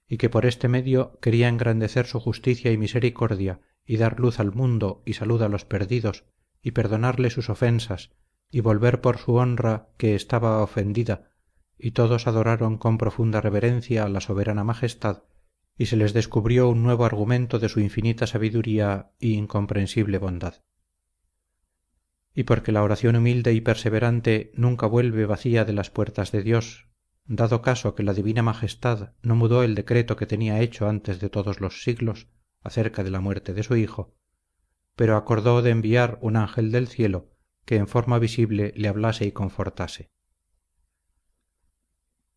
y 0.07 0.17
que 0.17 0.29
por 0.29 0.45
este 0.45 0.67
medio 0.67 1.19
quería 1.21 1.49
engrandecer 1.49 2.05
su 2.05 2.19
justicia 2.19 2.71
y 2.71 2.77
misericordia 2.77 3.59
y 3.85 3.97
dar 3.97 4.19
luz 4.19 4.39
al 4.39 4.53
mundo 4.53 5.01
y 5.05 5.13
salud 5.13 5.41
a 5.41 5.49
los 5.49 5.65
perdidos 5.65 6.25
y 6.61 6.71
perdonarle 6.71 7.29
sus 7.29 7.49
ofensas 7.49 8.11
y 8.49 8.61
volver 8.61 9.01
por 9.01 9.17
su 9.17 9.35
honra 9.35 9.89
que 9.97 10.15
estaba 10.15 10.61
ofendida 10.61 11.31
y 11.77 11.91
todos 11.91 12.27
adoraron 12.27 12.77
con 12.77 12.97
profunda 12.97 13.41
reverencia 13.41 14.07
la 14.07 14.21
soberana 14.21 14.63
majestad 14.63 15.23
y 15.77 15.87
se 15.87 15.95
les 15.95 16.13
descubrió 16.13 16.69
un 16.69 16.81
nuevo 16.83 17.05
argumento 17.05 17.59
de 17.59 17.69
su 17.69 17.79
infinita 17.79 18.25
sabiduría 18.25 19.11
y 19.19 19.33
incomprensible 19.33 20.17
bondad. 20.17 20.63
Y 22.33 22.43
porque 22.43 22.71
la 22.71 22.83
oración 22.83 23.15
humilde 23.15 23.53
y 23.53 23.61
perseverante 23.61 24.51
nunca 24.55 24.87
vuelve 24.87 25.25
vacía 25.25 25.65
de 25.65 25.73
las 25.73 25.91
puertas 25.91 26.31
de 26.31 26.41
dios 26.41 26.87
dado 27.27 27.61
caso 27.61 27.95
que 27.95 28.03
la 28.03 28.13
divina 28.13 28.41
majestad 28.41 29.13
no 29.21 29.35
mudó 29.35 29.63
el 29.63 29.75
decreto 29.75 30.15
que 30.15 30.25
tenía 30.25 30.59
hecho 30.61 30.87
antes 30.87 31.19
de 31.19 31.29
todos 31.29 31.61
los 31.61 31.83
siglos 31.83 32.27
acerca 32.61 33.03
de 33.03 33.11
la 33.11 33.19
muerte 33.19 33.53
de 33.53 33.63
su 33.63 33.75
hijo 33.75 34.17
pero 34.97 35.15
acordó 35.15 35.61
de 35.61 35.69
enviar 35.69 36.17
un 36.21 36.35
ángel 36.35 36.71
del 36.71 36.87
cielo 36.87 37.29
que 37.65 37.75
en 37.75 37.87
forma 37.87 38.17
visible 38.17 38.73
le 38.75 38.87
hablase 38.87 39.25
y 39.25 39.31
confortase. 39.31 40.09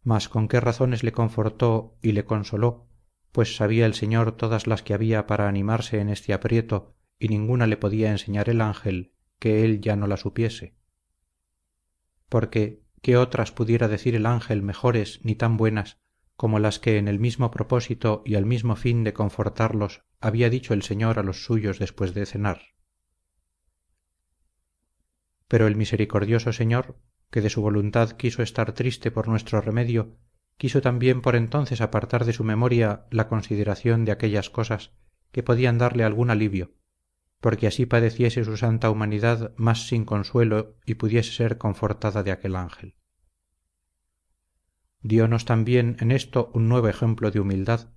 Mas 0.02 0.28
con 0.28 0.46
qué 0.46 0.60
razones 0.60 1.02
le 1.02 1.12
confortó 1.12 1.96
y 2.02 2.12
le 2.12 2.26
consoló 2.26 2.90
pues 3.32 3.56
sabía 3.56 3.86
el 3.86 3.94
señor 3.94 4.32
todas 4.32 4.66
las 4.66 4.82
que 4.82 4.92
había 4.92 5.26
para 5.26 5.48
animarse 5.48 6.00
en 6.00 6.08
este 6.10 6.32
aprieto 6.34 6.96
y 7.18 7.28
ninguna 7.28 7.66
le 7.66 7.76
podía 7.76 8.10
enseñar 8.10 8.48
el 8.50 8.60
ángel 8.60 9.14
que 9.38 9.64
él 9.64 9.80
ya 9.80 9.96
no 9.96 10.06
la 10.06 10.16
supiese. 10.16 10.76
Porque 12.28 12.79
qué 13.02 13.16
otras 13.16 13.52
pudiera 13.52 13.88
decir 13.88 14.14
el 14.14 14.26
ángel 14.26 14.62
mejores 14.62 15.20
ni 15.22 15.34
tan 15.34 15.56
buenas 15.56 15.98
como 16.36 16.58
las 16.58 16.78
que 16.78 16.96
en 16.96 17.08
el 17.08 17.18
mismo 17.18 17.50
propósito 17.50 18.22
y 18.24 18.34
al 18.34 18.46
mismo 18.46 18.76
fin 18.76 19.04
de 19.04 19.12
confortarlos 19.12 20.02
había 20.20 20.48
dicho 20.48 20.72
el 20.72 20.82
señor 20.82 21.18
a 21.18 21.22
los 21.22 21.44
suyos 21.44 21.78
después 21.78 22.14
de 22.14 22.24
cenar. 22.24 22.62
Pero 25.48 25.66
el 25.66 25.76
misericordioso 25.76 26.52
señor 26.52 26.98
que 27.30 27.40
de 27.40 27.50
su 27.50 27.60
voluntad 27.60 28.12
quiso 28.12 28.42
estar 28.42 28.72
triste 28.72 29.10
por 29.10 29.28
nuestro 29.28 29.60
remedio 29.60 30.16
quiso 30.56 30.80
también 30.80 31.22
por 31.22 31.36
entonces 31.36 31.80
apartar 31.80 32.24
de 32.24 32.32
su 32.32 32.44
memoria 32.44 33.06
la 33.10 33.28
consideración 33.28 34.04
de 34.04 34.12
aquellas 34.12 34.50
cosas 34.50 34.92
que 35.32 35.42
podían 35.42 35.78
darle 35.78 36.04
algún 36.04 36.30
alivio 36.30 36.74
porque 37.40 37.66
así 37.66 37.86
padeciese 37.86 38.44
su 38.44 38.56
santa 38.56 38.90
humanidad 38.90 39.52
más 39.56 39.88
sin 39.88 40.04
consuelo 40.04 40.76
y 40.84 40.94
pudiese 40.94 41.32
ser 41.32 41.58
confortada 41.58 42.22
de 42.22 42.32
aquel 42.32 42.56
ángel. 42.56 42.96
Dionos 45.00 45.46
también 45.46 45.96
en 46.00 46.10
esto 46.10 46.50
un 46.54 46.68
nuevo 46.68 46.88
ejemplo 46.88 47.30
de 47.30 47.40
humildad 47.40 47.88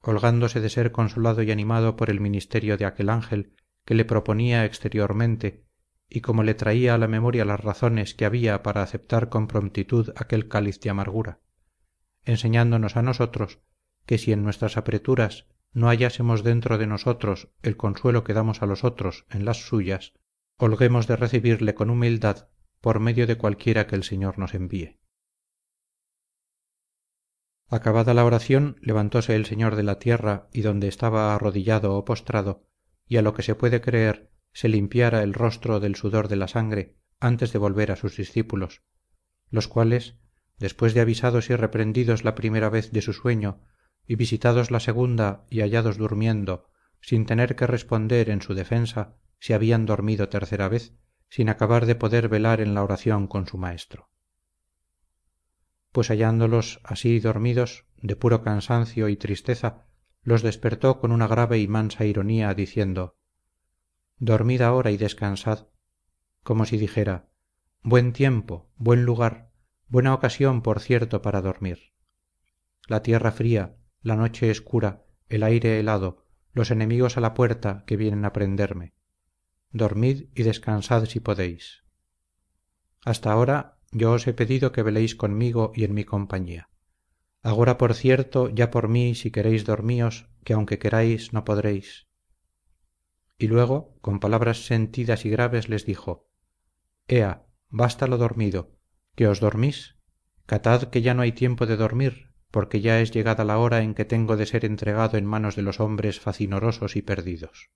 holgándose 0.00 0.60
de 0.60 0.70
ser 0.70 0.92
consolado 0.92 1.42
y 1.42 1.50
animado 1.50 1.96
por 1.96 2.10
el 2.10 2.20
ministerio 2.20 2.76
de 2.76 2.84
aquel 2.84 3.10
ángel 3.10 3.56
que 3.84 3.94
le 3.94 4.04
proponía 4.04 4.64
exteriormente 4.64 5.66
y 6.08 6.20
como 6.20 6.42
le 6.44 6.54
traía 6.54 6.94
a 6.94 6.98
la 6.98 7.08
memoria 7.08 7.44
las 7.44 7.60
razones 7.60 8.14
que 8.14 8.24
había 8.24 8.62
para 8.62 8.82
aceptar 8.82 9.28
con 9.28 9.48
prontitud 9.48 10.12
aquel 10.16 10.48
cáliz 10.48 10.80
de 10.80 10.90
amargura 10.90 11.40
enseñándonos 12.26 12.96
a 12.96 13.02
nosotros 13.02 13.60
que 14.04 14.18
si 14.18 14.32
en 14.32 14.42
nuestras 14.42 14.76
apreturas 14.76 15.46
no 15.72 15.88
hallásemos 15.88 16.42
dentro 16.42 16.78
de 16.78 16.86
nosotros 16.86 17.48
el 17.62 17.76
consuelo 17.76 18.24
que 18.24 18.34
damos 18.34 18.62
a 18.62 18.66
los 18.66 18.84
otros 18.84 19.26
en 19.30 19.44
las 19.44 19.66
suyas 19.66 20.14
holguemos 20.58 21.06
de 21.06 21.16
recibirle 21.16 21.74
con 21.74 21.90
humildad 21.90 22.48
por 22.80 23.00
medio 23.00 23.26
de 23.26 23.36
cualquiera 23.36 23.86
que 23.86 23.96
el 23.96 24.04
señor 24.04 24.38
nos 24.38 24.54
envíe. 24.54 24.98
Acabada 27.68 28.14
la 28.14 28.24
oración 28.24 28.76
levantóse 28.80 29.34
el 29.34 29.44
señor 29.44 29.76
de 29.76 29.82
la 29.82 29.98
tierra 29.98 30.48
y 30.52 30.60
donde 30.60 30.88
estaba 30.88 31.34
arrodillado 31.34 31.94
o 31.96 32.04
postrado 32.04 32.64
y 33.08 33.16
a 33.16 33.22
lo 33.22 33.34
que 33.34 33.42
se 33.42 33.54
puede 33.54 33.80
creer 33.80 34.30
se 34.52 34.68
limpiara 34.68 35.22
el 35.22 35.34
rostro 35.34 35.80
del 35.80 35.96
sudor 35.96 36.28
de 36.28 36.36
la 36.36 36.48
sangre 36.48 36.96
antes 37.18 37.52
de 37.52 37.58
volver 37.58 37.90
a 37.90 37.96
sus 37.96 38.16
discípulos 38.16 38.82
los 39.50 39.68
cuales 39.68 40.16
después 40.58 40.94
de 40.94 41.00
avisados 41.00 41.50
y 41.50 41.56
reprendidos 41.56 42.24
la 42.24 42.34
primera 42.34 42.70
vez 42.70 42.92
de 42.92 43.02
su 43.02 43.12
sueño 43.12 43.60
y 44.06 44.16
visitados 44.16 44.70
la 44.70 44.80
segunda 44.80 45.44
y 45.50 45.60
hallados 45.60 45.98
durmiendo 45.98 46.68
sin 47.00 47.26
tener 47.26 47.56
que 47.56 47.66
responder 47.66 48.30
en 48.30 48.42
su 48.42 48.54
defensa 48.54 49.16
se 49.38 49.54
habían 49.54 49.86
dormido 49.86 50.28
tercera 50.28 50.68
vez 50.68 50.94
sin 51.28 51.48
acabar 51.48 51.86
de 51.86 51.94
poder 51.94 52.28
velar 52.28 52.60
en 52.60 52.74
la 52.74 52.82
oración 52.82 53.26
con 53.26 53.46
su 53.46 53.58
maestro. 53.58 54.10
Pues 55.92 56.08
hallándolos 56.08 56.80
así 56.84 57.20
dormidos 57.20 57.86
de 57.96 58.16
puro 58.16 58.42
cansancio 58.42 59.08
y 59.08 59.16
tristeza 59.16 59.86
los 60.22 60.42
despertó 60.42 60.98
con 61.00 61.12
una 61.12 61.26
grave 61.26 61.58
y 61.58 61.68
mansa 61.68 62.04
ironía 62.04 62.52
diciendo 62.54 63.16
dormid 64.18 64.62
ahora 64.62 64.90
y 64.90 64.96
descansad 64.96 65.68
como 66.42 66.64
si 66.64 66.76
dijera 66.76 67.28
buen 67.82 68.12
tiempo 68.12 68.70
buen 68.76 69.04
lugar 69.04 69.50
buena 69.88 70.14
ocasión 70.14 70.62
por 70.62 70.80
cierto 70.80 71.22
para 71.22 71.40
dormir. 71.40 71.92
La 72.88 73.02
tierra 73.02 73.32
fría 73.32 73.76
la 74.06 74.14
noche 74.14 74.52
escura 74.52 75.04
el 75.28 75.42
aire 75.42 75.80
helado 75.80 76.28
los 76.52 76.70
enemigos 76.70 77.16
a 77.16 77.20
la 77.20 77.34
puerta 77.34 77.82
que 77.88 77.96
vienen 77.96 78.24
a 78.24 78.32
prenderme. 78.32 78.94
Dormid 79.72 80.28
y 80.32 80.44
descansad 80.44 81.06
si 81.06 81.18
podéis. 81.18 81.82
Hasta 83.04 83.32
ahora 83.32 83.80
yo 83.90 84.12
os 84.12 84.28
he 84.28 84.32
pedido 84.32 84.70
que 84.70 84.84
veléis 84.84 85.16
conmigo 85.16 85.72
y 85.74 85.82
en 85.82 85.92
mi 85.92 86.04
compañía. 86.04 86.70
Agora 87.42 87.78
por 87.78 87.94
cierto 87.94 88.48
ya 88.48 88.70
por 88.70 88.86
mí 88.86 89.16
si 89.16 89.32
queréis 89.32 89.64
dormíos 89.64 90.28
que 90.44 90.52
aunque 90.52 90.78
queráis 90.78 91.32
no 91.32 91.44
podréis. 91.44 92.06
Y 93.38 93.48
luego 93.48 93.98
con 94.02 94.20
palabras 94.20 94.66
sentidas 94.66 95.24
y 95.24 95.30
graves 95.30 95.68
les 95.68 95.84
dijo 95.84 96.30
ea 97.08 97.44
basta 97.70 98.06
lo 98.06 98.18
dormido. 98.18 98.78
Que 99.16 99.26
os 99.26 99.40
dormís 99.40 99.96
catad 100.46 100.90
que 100.90 101.02
ya 101.02 101.12
no 101.12 101.22
hay 101.22 101.32
tiempo 101.32 101.66
de 101.66 101.76
dormir 101.76 102.35
porque 102.56 102.80
ya 102.80 103.02
es 103.02 103.10
llegada 103.10 103.44
la 103.44 103.58
hora 103.58 103.82
en 103.82 103.92
que 103.92 104.06
tengo 104.06 104.38
de 104.38 104.46
ser 104.46 104.64
entregado 104.64 105.18
en 105.18 105.26
manos 105.26 105.56
de 105.56 105.60
los 105.60 105.78
hombres 105.78 106.20
facinorosos 106.20 106.96
y 106.96 107.02
perdidos. 107.02 107.68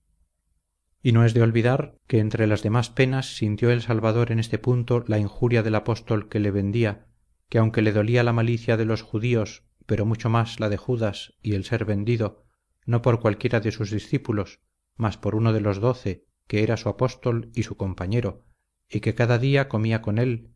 Y 1.03 1.11
no 1.11 1.23
es 1.23 1.35
de 1.35 1.43
olvidar 1.43 1.99
que 2.07 2.17
entre 2.17 2.47
las 2.47 2.63
demás 2.63 2.89
penas 2.89 3.35
sintió 3.35 3.69
el 3.69 3.83
salvador 3.83 4.31
en 4.31 4.39
este 4.39 4.57
punto 4.57 5.03
la 5.05 5.19
injuria 5.19 5.61
del 5.61 5.75
apóstol 5.75 6.29
que 6.29 6.39
le 6.39 6.49
vendía 6.49 7.05
que 7.47 7.59
aunque 7.59 7.83
le 7.83 7.91
dolía 7.91 8.23
la 8.23 8.33
malicia 8.33 8.75
de 8.75 8.85
los 8.85 9.03
judíos 9.03 9.67
pero 9.85 10.07
mucho 10.07 10.31
más 10.31 10.59
la 10.59 10.67
de 10.67 10.77
judas 10.77 11.35
y 11.43 11.53
el 11.53 11.63
ser 11.63 11.85
vendido 11.85 12.47
no 12.87 13.03
por 13.03 13.19
cualquiera 13.19 13.59
de 13.59 13.71
sus 13.71 13.91
discípulos 13.91 14.61
mas 14.95 15.15
por 15.15 15.35
uno 15.35 15.53
de 15.53 15.61
los 15.61 15.79
doce 15.79 16.25
que 16.47 16.63
era 16.63 16.75
su 16.75 16.89
apóstol 16.89 17.51
y 17.53 17.61
su 17.61 17.77
compañero 17.77 18.47
y 18.89 19.01
que 19.01 19.13
cada 19.13 19.37
día 19.37 19.69
comía 19.69 20.01
con 20.01 20.17
él 20.17 20.55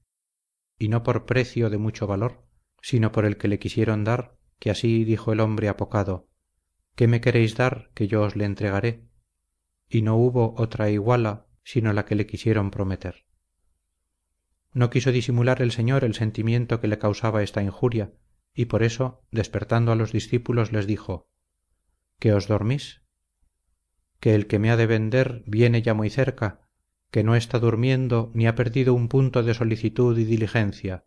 y 0.80 0.88
no 0.88 1.03
por 1.03 1.28
precio 1.28 1.69
de 1.69 1.78
mucho 1.78 2.07
valor 2.07 2.45
sino 2.86 3.11
por 3.11 3.25
el 3.25 3.38
que 3.38 3.47
le 3.47 3.57
quisieron 3.57 4.03
dar 4.03 4.38
que 4.59 4.69
así 4.69 5.05
dijo 5.05 5.33
el 5.33 5.39
hombre 5.39 5.69
apocado 5.69 6.29
qué 6.95 7.07
me 7.07 7.19
queréis 7.19 7.55
dar 7.55 7.89
que 7.95 8.07
yo 8.07 8.21
os 8.21 8.36
le 8.36 8.45
entregaré 8.45 9.07
y 9.89 10.03
no 10.03 10.17
hubo 10.17 10.53
otra 10.59 10.91
iguala 10.91 11.47
sino 11.63 11.93
la 11.93 12.05
que 12.05 12.13
le 12.13 12.27
quisieron 12.27 12.69
prometer. 12.69 13.25
No 14.71 14.91
quiso 14.91 15.11
disimular 15.11 15.63
el 15.63 15.71
señor 15.71 16.03
el 16.03 16.13
sentimiento 16.13 16.79
que 16.79 16.88
le 16.88 16.99
causaba 16.99 17.41
esta 17.41 17.63
injuria 17.63 18.13
y 18.53 18.65
por 18.65 18.83
eso 18.83 19.23
despertando 19.31 19.91
a 19.91 19.95
los 19.95 20.11
discípulos 20.11 20.71
les 20.71 20.86
dijo 20.86 21.27
que 22.19 22.33
os 22.33 22.47
dormís 22.47 23.01
que 24.19 24.36
el 24.36 24.45
que 24.45 24.59
me 24.59 24.69
ha 24.69 24.77
de 24.77 24.86
vender 24.86 25.41
viene 25.47 25.81
ya 25.81 25.95
muy 25.95 26.11
cerca 26.11 26.69
que 27.09 27.23
no 27.23 27.36
está 27.36 27.57
durmiendo 27.57 28.29
ni 28.36 28.45
ha 28.45 28.53
perdido 28.53 28.93
un 28.93 29.07
punto 29.07 29.41
de 29.41 29.55
solicitud 29.55 30.15
y 30.19 30.23
diligencia. 30.23 31.05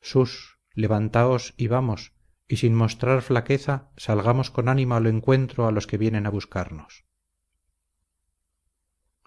Sus 0.00 0.53
levantaos 0.74 1.54
y 1.56 1.68
vamos 1.68 2.12
y 2.46 2.56
sin 2.56 2.74
mostrar 2.74 3.22
flaqueza 3.22 3.90
salgamos 3.96 4.50
con 4.50 4.68
ánimo 4.68 4.96
al 4.96 5.06
encuentro 5.06 5.66
a 5.66 5.72
los 5.72 5.86
que 5.86 5.98
vienen 5.98 6.26
a 6.26 6.30
buscarnos. 6.30 7.04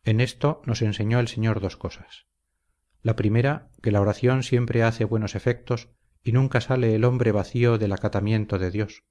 En 0.04 0.22
esto 0.22 0.62
nos 0.66 0.82
enseñó 0.82 1.20
el 1.20 1.28
señor 1.28 1.60
dos 1.60 1.76
cosas. 1.76 2.28
La 3.02 3.16
primera 3.16 3.70
que 3.82 3.92
la 3.92 4.02
oración 4.02 4.44
siempre 4.44 4.84
hace 4.84 5.06
buenos 5.06 5.36
efectos 5.36 5.90
y 6.24 6.32
nunca 6.32 6.62
sale 6.62 6.94
el 6.94 7.06
hombre 7.06 7.32
vacío 7.32 7.78
del 7.78 7.94
acatamiento 7.94 8.60
de 8.60 8.72
dios 8.72 9.04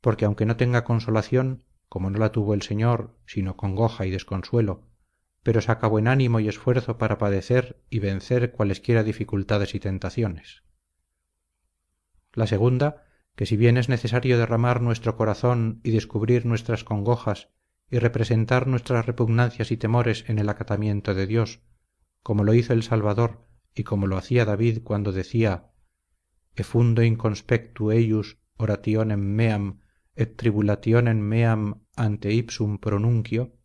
porque 0.00 0.24
aunque 0.24 0.46
no 0.46 0.56
tenga 0.56 0.84
consolación 0.84 1.64
como 1.88 2.10
no 2.10 2.18
la 2.18 2.30
tuvo 2.30 2.54
el 2.54 2.62
señor 2.62 3.16
sino 3.26 3.56
congoja 3.56 4.06
y 4.06 4.10
desconsuelo 4.10 4.86
pero 5.42 5.60
saca 5.60 5.86
buen 5.86 6.06
ánimo 6.06 6.38
y 6.40 6.48
esfuerzo 6.48 6.98
para 6.98 7.18
padecer 7.18 7.82
y 7.90 7.98
vencer 7.98 8.52
cualesquiera 8.52 9.02
dificultades 9.02 9.74
y 9.74 9.80
tentaciones 9.80 10.62
la 12.36 12.46
segunda 12.46 13.02
que 13.34 13.46
si 13.46 13.56
bien 13.56 13.76
es 13.76 13.88
necesario 13.88 14.38
derramar 14.38 14.80
nuestro 14.80 15.16
corazón 15.16 15.80
y 15.82 15.90
descubrir 15.90 16.46
nuestras 16.46 16.84
congojas 16.84 17.50
y 17.90 17.98
representar 17.98 18.66
nuestras 18.66 19.06
repugnancias 19.06 19.70
y 19.72 19.76
temores 19.76 20.24
en 20.28 20.38
el 20.38 20.48
acatamiento 20.48 21.14
de 21.14 21.26
dios 21.26 21.60
como 22.22 22.44
lo 22.44 22.54
hizo 22.54 22.72
el 22.72 22.82
salvador 22.82 23.48
y 23.74 23.84
como 23.84 24.06
lo 24.06 24.16
hacía 24.16 24.44
david 24.44 24.82
cuando 24.84 25.12
decía 25.12 25.72
efundo 26.54 27.02
inconspectu 27.02 27.90
eius 27.90 28.38
orationem 28.56 29.20
meam 29.20 29.80
et 30.14 30.36
tribulationem 30.36 31.18
meam 31.18 31.84
ante 31.96 32.32
ipsum 32.32 32.78
pronuncio 32.78 33.56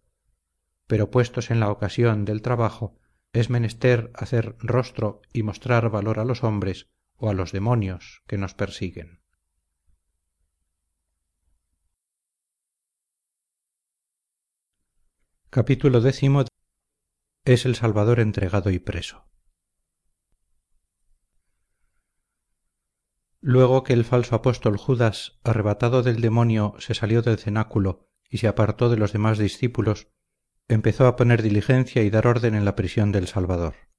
pero 0.87 1.11
puestos 1.11 1.51
en 1.51 1.59
la 1.59 1.71
ocasión 1.71 2.25
del 2.25 2.41
trabajo 2.41 2.99
es 3.33 3.49
menester 3.49 4.11
hacer 4.13 4.55
rostro 4.59 5.21
y 5.33 5.43
mostrar 5.43 5.89
valor 5.89 6.19
a 6.19 6.25
los 6.25 6.43
hombres 6.43 6.89
o 7.21 7.29
a 7.29 7.33
los 7.33 7.51
demonios 7.51 8.23
que 8.27 8.37
nos 8.37 8.55
persiguen. 8.55 9.21
Es 17.45 17.65
el 17.65 17.75
salvador 17.75 18.19
entregado 18.19 18.71
y 18.71 18.79
preso. 18.79 19.27
Luego 23.39 23.83
que 23.83 23.93
el 23.93 24.03
falso 24.05 24.35
apóstol 24.35 24.77
judas 24.77 25.39
arrebatado 25.43 26.01
del 26.01 26.21
demonio 26.21 26.75
se 26.79 26.95
salió 26.95 27.21
del 27.21 27.37
cenáculo 27.37 28.09
y 28.29 28.39
se 28.39 28.47
apartó 28.47 28.89
de 28.89 28.97
los 28.97 29.13
demás 29.13 29.37
discípulos 29.37 30.07
empezó 30.67 31.05
a 31.05 31.15
poner 31.15 31.43
diligencia 31.43 32.01
y 32.01 32.09
dar 32.09 32.25
orden 32.25 32.55
en 32.55 32.65
la 32.65 32.75
prisión 32.75 33.11
del 33.11 33.27
salvador 33.27 33.90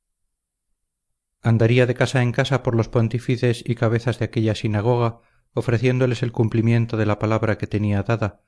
andaría 1.42 1.86
de 1.86 1.94
casa 1.94 2.22
en 2.22 2.32
casa 2.32 2.62
por 2.62 2.74
los 2.74 2.88
pontífices 2.88 3.62
y 3.66 3.74
cabezas 3.74 4.18
de 4.18 4.26
aquella 4.26 4.54
sinagoga 4.54 5.20
ofreciéndoles 5.54 6.22
el 6.22 6.32
cumplimiento 6.32 6.96
de 6.96 7.06
la 7.06 7.18
palabra 7.18 7.58
que 7.58 7.66
tenía 7.66 8.02
dada 8.02 8.42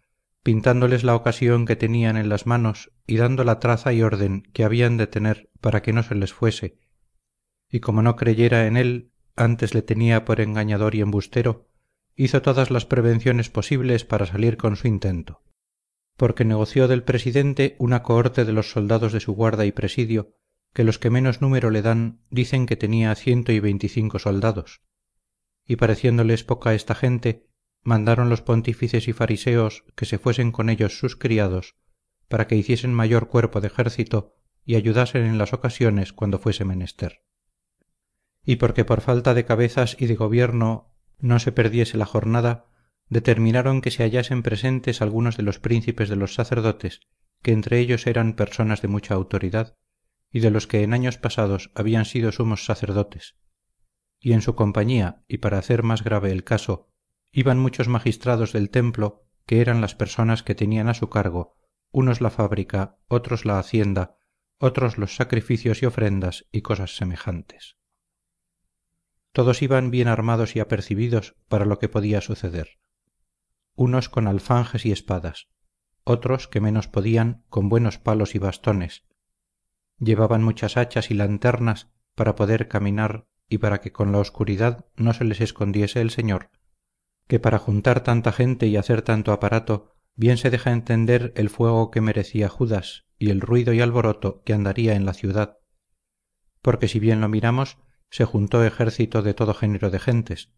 pintándoles 0.45 1.05
la 1.05 1.17
ocasión 1.17 1.65
que 1.65 1.75
tenían 1.75 2.19
en 2.19 2.29
las 2.29 2.47
manos 2.47 2.93
y 3.07 3.17
dando 3.17 3.45
la 3.45 3.59
traza 3.59 3.95
y 3.95 4.03
orden 4.03 4.43
que 4.53 4.63
habían 4.63 4.99
de 4.99 5.07
tener 5.07 5.51
para 5.63 5.81
que 5.81 5.95
no 5.95 6.03
se 6.03 6.15
les 6.15 6.35
fuese. 6.35 6.79
Y 7.71 7.81
como 7.81 8.03
no 8.03 8.15
creyera 8.15 8.67
en 8.67 8.77
él 8.77 9.11
antes 9.37 9.75
le 9.75 9.81
tenía 9.81 10.27
por 10.27 10.43
engañador 10.43 10.95
y 10.95 11.01
embustero 11.01 11.71
hizo 12.15 12.43
todas 12.43 12.71
las 12.71 12.85
prevenciones 12.85 13.49
posibles 13.49 14.05
para 14.05 14.27
salir 14.27 14.59
con 14.59 14.77
su 14.77 14.87
intento. 14.87 15.43
Porque 16.15 16.45
negoció 16.45 16.89
del 16.89 17.03
presidente 17.03 17.75
una 17.79 18.03
cohorte 18.03 18.45
de 18.45 18.53
los 18.53 18.71
soldados 18.71 19.15
de 19.15 19.21
su 19.21 19.33
guarda 19.33 19.65
y 19.65 19.73
presidio 19.73 20.37
que 20.75 20.85
los 20.85 20.99
que 20.99 21.09
menos 21.09 21.41
número 21.41 21.70
le 21.70 21.81
dan 21.81 22.20
dicen 22.31 22.66
que 22.66 22.77
tenía 22.77 23.14
ciento 23.14 23.53
y 23.53 23.61
veinticinco 23.61 24.18
soldados. 24.18 24.83
Y 25.66 25.77
pareciéndoles 25.77 26.45
poca 26.45 26.75
esta 26.75 26.95
gente 26.95 27.49
mandaron 27.83 28.29
los 28.29 28.43
pontífices 28.43 29.09
y 29.09 29.12
fariseos 29.12 29.85
que 29.95 30.05
se 30.05 30.18
fuesen 30.18 30.53
con 30.53 30.68
ellos 30.68 30.99
sus 30.99 31.16
criados 31.16 31.77
para 32.29 32.49
que 32.49 32.57
hiciesen 32.57 32.93
mayor 32.93 33.29
cuerpo 33.29 33.61
de 33.61 33.68
ejército 33.68 34.35
y 34.64 34.75
ayudasen 34.75 35.25
en 35.25 35.39
las 35.39 35.53
ocasiones 35.53 36.12
cuando 36.12 36.39
fuese 36.39 36.64
menester. 36.64 37.22
Y 38.45 38.57
porque 38.57 38.85
por 38.85 39.01
falta 39.01 39.33
de 39.33 39.45
cabezas 39.45 39.97
y 40.01 40.07
de 40.07 40.16
gobierno 40.16 40.93
no 41.18 41.39
se 41.39 41.53
perdiese 41.53 41.97
la 41.97 42.07
jornada 42.07 42.66
determinaron 43.09 43.81
que 43.81 43.91
se 43.91 44.03
hallasen 44.03 44.43
presentes 44.43 45.03
algunos 45.03 45.37
de 45.37 45.45
los 45.45 45.61
príncipes 45.61 46.09
de 46.09 46.16
los 46.16 46.35
sacerdotes 46.35 47.01
que 47.43 47.53
entre 47.53 47.79
ellos 47.79 48.07
eran 48.07 48.35
personas 48.35 48.83
de 48.83 48.89
mucha 48.89 49.14
autoridad 49.14 49.77
y 50.35 50.41
de 50.41 50.51
los 50.51 50.66
que 50.66 50.82
en 50.82 50.93
años 50.93 51.16
pasados 51.16 51.70
habían 51.76 52.05
sido 52.05 52.32
sumos 52.32 52.64
sacerdotes. 52.64 53.37
Y 54.18 54.32
en 54.32 54.43
su 54.43 54.57
compañía 54.57 55.22
y 55.28 55.39
para 55.39 55.59
hacer 55.59 55.85
más 55.85 56.03
grave 56.03 56.32
el 56.32 56.43
caso 56.43 56.91
iban 57.30 57.61
muchos 57.61 57.87
magistrados 57.87 58.53
del 58.53 58.68
templo 58.68 59.28
que 59.47 59.61
eran 59.61 59.80
las 59.80 59.95
personas 59.95 60.43
que 60.43 60.57
tenían 60.57 60.89
a 60.89 60.95
su 60.95 61.09
cargo 61.09 61.57
unos 61.93 62.20
la 62.20 62.30
fábrica 62.30 62.99
otros 63.07 63.45
la 63.45 63.61
hacienda 63.61 64.16
otros 64.59 64.99
los 64.99 65.14
sacrificios 65.14 65.85
y 65.85 65.87
ofrendas 65.87 66.47
y 66.51 66.62
cosas 66.62 66.97
semejantes. 66.97 67.76
Todos 69.30 69.62
iban 69.62 69.93
bien 69.93 70.09
armados 70.09 70.57
y 70.57 70.61
apercibidos 70.61 71.37
para 71.49 71.64
lo 71.64 71.78
que 71.78 71.89
podía 71.89 72.20
suceder. 72.20 72.80
Unos 73.76 74.09
con 74.09 74.26
alfanjes 74.26 74.85
y 74.85 74.91
espadas 74.91 75.47
otros 76.03 76.49
que 76.49 76.61
menos 76.61 76.89
podían 76.89 77.45
con 77.49 77.68
buenos 77.68 77.99
palos 77.99 78.35
y 78.35 78.39
bastones 78.41 79.05
llevaban 79.99 80.43
muchas 80.43 80.77
hachas 80.77 81.11
y 81.11 81.15
lanternas 81.15 81.91
para 82.15 82.35
poder 82.35 82.69
caminar 82.69 83.27
y 83.49 83.59
para 83.59 83.81
que 83.81 83.93
con 83.93 84.13
la 84.13 84.19
oscuridad 84.19 84.87
no 84.97 85.13
se 85.13 85.25
les 85.25 85.41
escondiese 85.41 86.01
el 86.01 86.11
señor 86.11 86.51
que 87.27 87.41
para 87.41 87.59
juntar 87.59 88.03
tanta 88.03 88.33
gente 88.33 88.67
y 88.67 88.77
hacer 88.77 89.03
tanto 89.03 89.33
aparato 89.33 89.95
bien 90.15 90.37
se 90.37 90.51
deja 90.51 90.73
entender 90.73 91.33
el 91.37 91.51
fuego 91.51 91.91
que 91.91 92.01
merecía 92.01 92.49
judas 92.49 93.07
y 93.19 93.31
el 93.31 93.41
ruido 93.41 93.73
y 93.73 93.81
alboroto 93.81 94.43
que 94.45 94.53
andaría 94.53 94.95
en 94.95 95.07
la 95.07 95.15
ciudad. 95.15 95.59
Porque 96.63 96.89
si 96.89 96.99
bien 96.99 97.21
lo 97.21 97.29
miramos 97.29 97.79
se 98.11 98.25
juntó 98.25 98.65
ejército 98.65 99.23
de 99.23 99.35
todo 99.35 99.55
género 99.55 99.91
de 99.91 99.99
gentes 99.99 100.53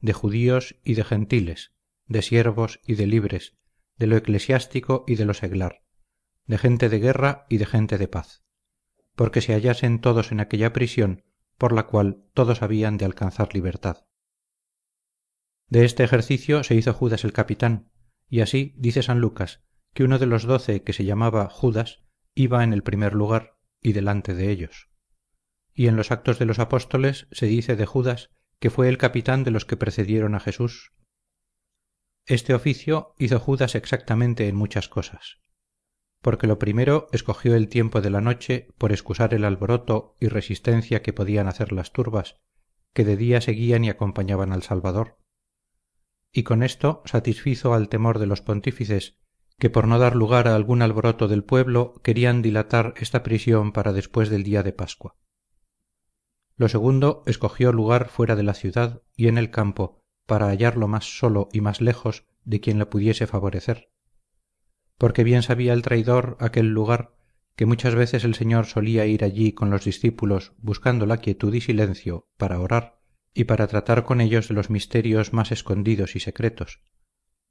de 0.00 0.12
judíos 0.12 0.76
y 0.84 0.94
de 0.94 1.04
gentiles 1.04 1.72
de 2.06 2.22
siervos 2.22 2.80
y 2.86 2.94
de 2.94 3.06
libres 3.06 3.54
de 3.98 4.06
lo 4.06 4.16
eclesiástico 4.16 5.04
y 5.06 5.16
de 5.16 5.24
lo 5.24 5.34
seglar 5.34 5.82
de 6.46 6.58
gente 6.58 6.88
de 6.88 6.98
guerra 6.98 7.46
y 7.48 7.58
de 7.58 7.66
gente 7.66 7.98
de 7.98 8.08
paz 8.08 8.42
porque 9.14 9.40
se 9.40 9.52
hallasen 9.52 10.00
todos 10.00 10.32
en 10.32 10.40
aquella 10.40 10.72
prisión 10.72 11.24
por 11.58 11.72
la 11.72 11.86
cual 11.86 12.24
todos 12.34 12.62
habían 12.62 12.96
de 12.96 13.04
alcanzar 13.04 13.54
libertad. 13.54 14.06
De 15.68 15.84
este 15.84 16.02
ejercicio 16.02 16.64
se 16.64 16.74
hizo 16.74 16.92
judas 16.92 17.24
el 17.24 17.32
capitán 17.32 17.90
y 18.28 18.40
así 18.40 18.74
dice 18.76 19.02
san 19.02 19.20
lucas 19.20 19.62
que 19.94 20.04
uno 20.04 20.18
de 20.18 20.26
los 20.26 20.44
doce 20.44 20.82
que 20.82 20.92
se 20.92 21.04
llamaba 21.04 21.48
judas 21.48 22.02
iba 22.34 22.64
en 22.64 22.72
el 22.72 22.82
primer 22.82 23.14
lugar 23.14 23.58
y 23.80 23.92
delante 23.92 24.34
de 24.34 24.50
ellos. 24.50 24.88
Y 25.74 25.86
en 25.86 25.96
los 25.96 26.10
actos 26.10 26.38
de 26.38 26.46
los 26.46 26.58
apóstoles 26.58 27.28
se 27.30 27.46
dice 27.46 27.76
de 27.76 27.86
judas 27.86 28.30
que 28.58 28.70
fue 28.70 28.88
el 28.88 28.98
capitán 28.98 29.44
de 29.44 29.50
los 29.50 29.64
que 29.64 29.76
precedieron 29.76 30.34
a 30.34 30.40
jesús. 30.40 30.92
Este 32.26 32.54
oficio 32.54 33.14
hizo 33.18 33.38
judas 33.38 33.74
exactamente 33.74 34.48
en 34.48 34.56
muchas 34.56 34.88
cosas 34.88 35.42
porque 36.22 36.46
lo 36.46 36.58
primero 36.58 37.08
escogió 37.12 37.56
el 37.56 37.68
tiempo 37.68 38.00
de 38.00 38.08
la 38.08 38.20
noche 38.20 38.68
por 38.78 38.92
excusar 38.92 39.34
el 39.34 39.44
alboroto 39.44 40.16
y 40.20 40.28
resistencia 40.28 41.02
que 41.02 41.12
podían 41.12 41.48
hacer 41.48 41.72
las 41.72 41.92
turbas 41.92 42.40
que 42.94 43.04
de 43.04 43.16
día 43.16 43.40
seguían 43.40 43.84
y 43.84 43.90
acompañaban 43.90 44.52
al 44.52 44.62
salvador. 44.62 45.18
Y 46.30 46.44
con 46.44 46.62
esto 46.62 47.02
satisfizo 47.06 47.74
al 47.74 47.88
temor 47.88 48.18
de 48.18 48.26
los 48.26 48.40
pontífices 48.40 49.18
que 49.58 49.70
por 49.70 49.88
no 49.88 49.98
dar 49.98 50.14
lugar 50.14 50.46
a 50.46 50.54
algún 50.54 50.82
alboroto 50.82 51.26
del 51.26 51.44
pueblo 51.44 51.94
querían 52.02 52.42
dilatar 52.42 52.94
esta 52.98 53.22
prisión 53.22 53.72
para 53.72 53.92
después 53.92 54.28
del 54.28 54.42
día 54.42 54.62
de 54.62 54.72
pascua. 54.72 55.16
Lo 56.56 56.68
segundo 56.68 57.22
escogió 57.26 57.72
lugar 57.72 58.08
fuera 58.08 58.36
de 58.36 58.42
la 58.42 58.54
ciudad 58.54 59.02
y 59.16 59.28
en 59.28 59.38
el 59.38 59.50
campo 59.50 60.02
para 60.26 60.46
hallarlo 60.46 60.86
más 60.86 61.18
solo 61.18 61.48
y 61.52 61.60
más 61.60 61.80
lejos 61.80 62.26
de 62.44 62.60
quien 62.60 62.78
le 62.78 62.86
pudiese 62.86 63.26
favorecer 63.26 63.91
porque 64.98 65.24
bien 65.24 65.42
sabía 65.42 65.72
el 65.72 65.82
traidor 65.82 66.36
aquel 66.40 66.68
lugar 66.68 67.14
que 67.56 67.66
muchas 67.66 67.94
veces 67.94 68.24
el 68.24 68.34
señor 68.34 68.66
solía 68.66 69.06
ir 69.06 69.24
allí 69.24 69.52
con 69.52 69.70
los 69.70 69.84
discípulos 69.84 70.52
buscando 70.58 71.06
la 71.06 71.18
quietud 71.18 71.52
y 71.54 71.60
silencio 71.60 72.28
para 72.36 72.60
orar 72.60 73.00
y 73.34 73.44
para 73.44 73.66
tratar 73.66 74.04
con 74.04 74.20
ellos 74.20 74.48
de 74.48 74.54
los 74.54 74.70
misterios 74.70 75.32
más 75.32 75.52
escondidos 75.52 76.16
y 76.16 76.20
secretos. 76.20 76.80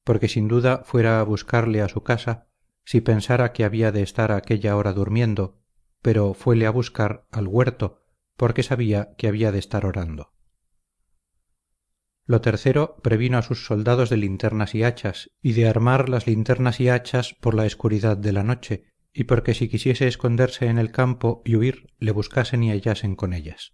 Porque 0.04 0.28
sin 0.28 0.48
duda 0.48 0.84
fuera 0.86 1.20
a 1.20 1.24
buscarle 1.24 1.82
a 1.82 1.90
su 1.90 2.02
casa 2.04 2.48
si 2.84 3.02
pensara 3.02 3.54
que 3.54 3.64
había 3.64 3.92
de 3.92 4.02
estar 4.02 4.32
a 4.32 4.38
aquella 4.38 4.76
hora 4.76 4.94
durmiendo 4.94 5.62
pero 6.02 6.34
fuele 6.34 6.66
a 6.66 6.72
buscar 6.72 7.28
al 7.32 7.48
huerto 7.48 8.04
porque 8.36 8.64
sabía 8.64 9.14
que 9.18 9.28
había 9.28 9.52
de 9.52 9.60
estar 9.60 9.86
orando 9.86 10.34
lo 12.32 12.40
tercero 12.40 12.96
previno 13.04 13.38
a 13.38 13.42
sus 13.42 13.66
soldados 13.66 14.10
de 14.10 14.16
linternas 14.16 14.74
y 14.74 14.84
hachas 14.84 15.32
y 15.42 15.52
de 15.52 15.68
armar 15.68 16.08
las 16.08 16.28
linternas 16.28 16.80
y 16.80 16.88
hachas 16.88 17.34
por 17.34 17.54
la 17.54 17.66
escuridad 17.66 18.16
de 18.16 18.32
la 18.32 18.44
noche 18.44 18.86
y 19.14 19.26
porque 19.26 19.54
si 19.54 19.68
quisiese 19.68 20.08
esconderse 20.08 20.68
en 20.68 20.78
el 20.78 20.92
campo 20.92 21.42
y 21.44 21.58
huir 21.58 21.94
le 22.00 22.12
buscasen 22.12 22.64
y 22.64 22.72
hallasen 22.72 23.18
con 23.18 23.34
ellas. 23.34 23.74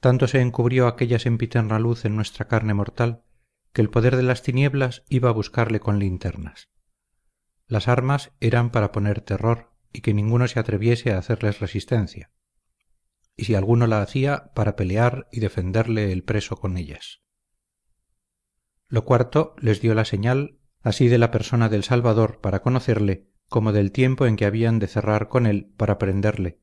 Tanto 0.00 0.26
se 0.26 0.40
encubrió 0.40 0.86
aquella 0.86 1.18
sempiterna 1.18 1.78
luz 1.78 2.06
en 2.06 2.16
nuestra 2.16 2.48
carne 2.48 2.72
mortal 2.72 3.24
que 3.74 3.82
el 3.82 3.90
poder 3.90 4.16
de 4.16 4.22
las 4.22 4.42
tinieblas 4.42 5.04
iba 5.10 5.28
a 5.28 5.32
buscarle 5.32 5.80
con 5.80 5.98
linternas. 5.98 6.70
Las 7.66 7.88
armas 7.88 8.32
eran 8.40 8.70
para 8.70 8.90
poner 8.90 9.20
terror 9.20 9.74
y 9.92 10.00
que 10.00 10.14
ninguno 10.14 10.48
se 10.48 10.60
atreviese 10.60 11.12
a 11.12 11.18
hacerles 11.18 11.60
resistencia 11.60 12.30
y 13.38 13.44
si 13.44 13.54
alguno 13.54 13.86
la 13.86 14.02
hacía 14.02 14.50
para 14.54 14.76
pelear 14.76 15.28
y 15.32 15.40
defenderle 15.40 16.12
el 16.12 16.24
preso 16.24 16.56
con 16.56 16.76
ellas. 16.76 17.22
Lo 18.88 19.04
cuarto 19.04 19.54
les 19.58 19.80
dio 19.80 19.94
la 19.94 20.04
señal 20.04 20.58
así 20.82 21.08
de 21.08 21.18
la 21.18 21.30
persona 21.30 21.68
del 21.68 21.84
salvador 21.84 22.40
para 22.40 22.62
conocerle 22.62 23.30
como 23.48 23.72
del 23.72 23.92
tiempo 23.92 24.26
en 24.26 24.36
que 24.36 24.44
habían 24.44 24.80
de 24.80 24.88
cerrar 24.88 25.28
con 25.28 25.46
él 25.46 25.72
para 25.76 25.98
prenderle 25.98 26.60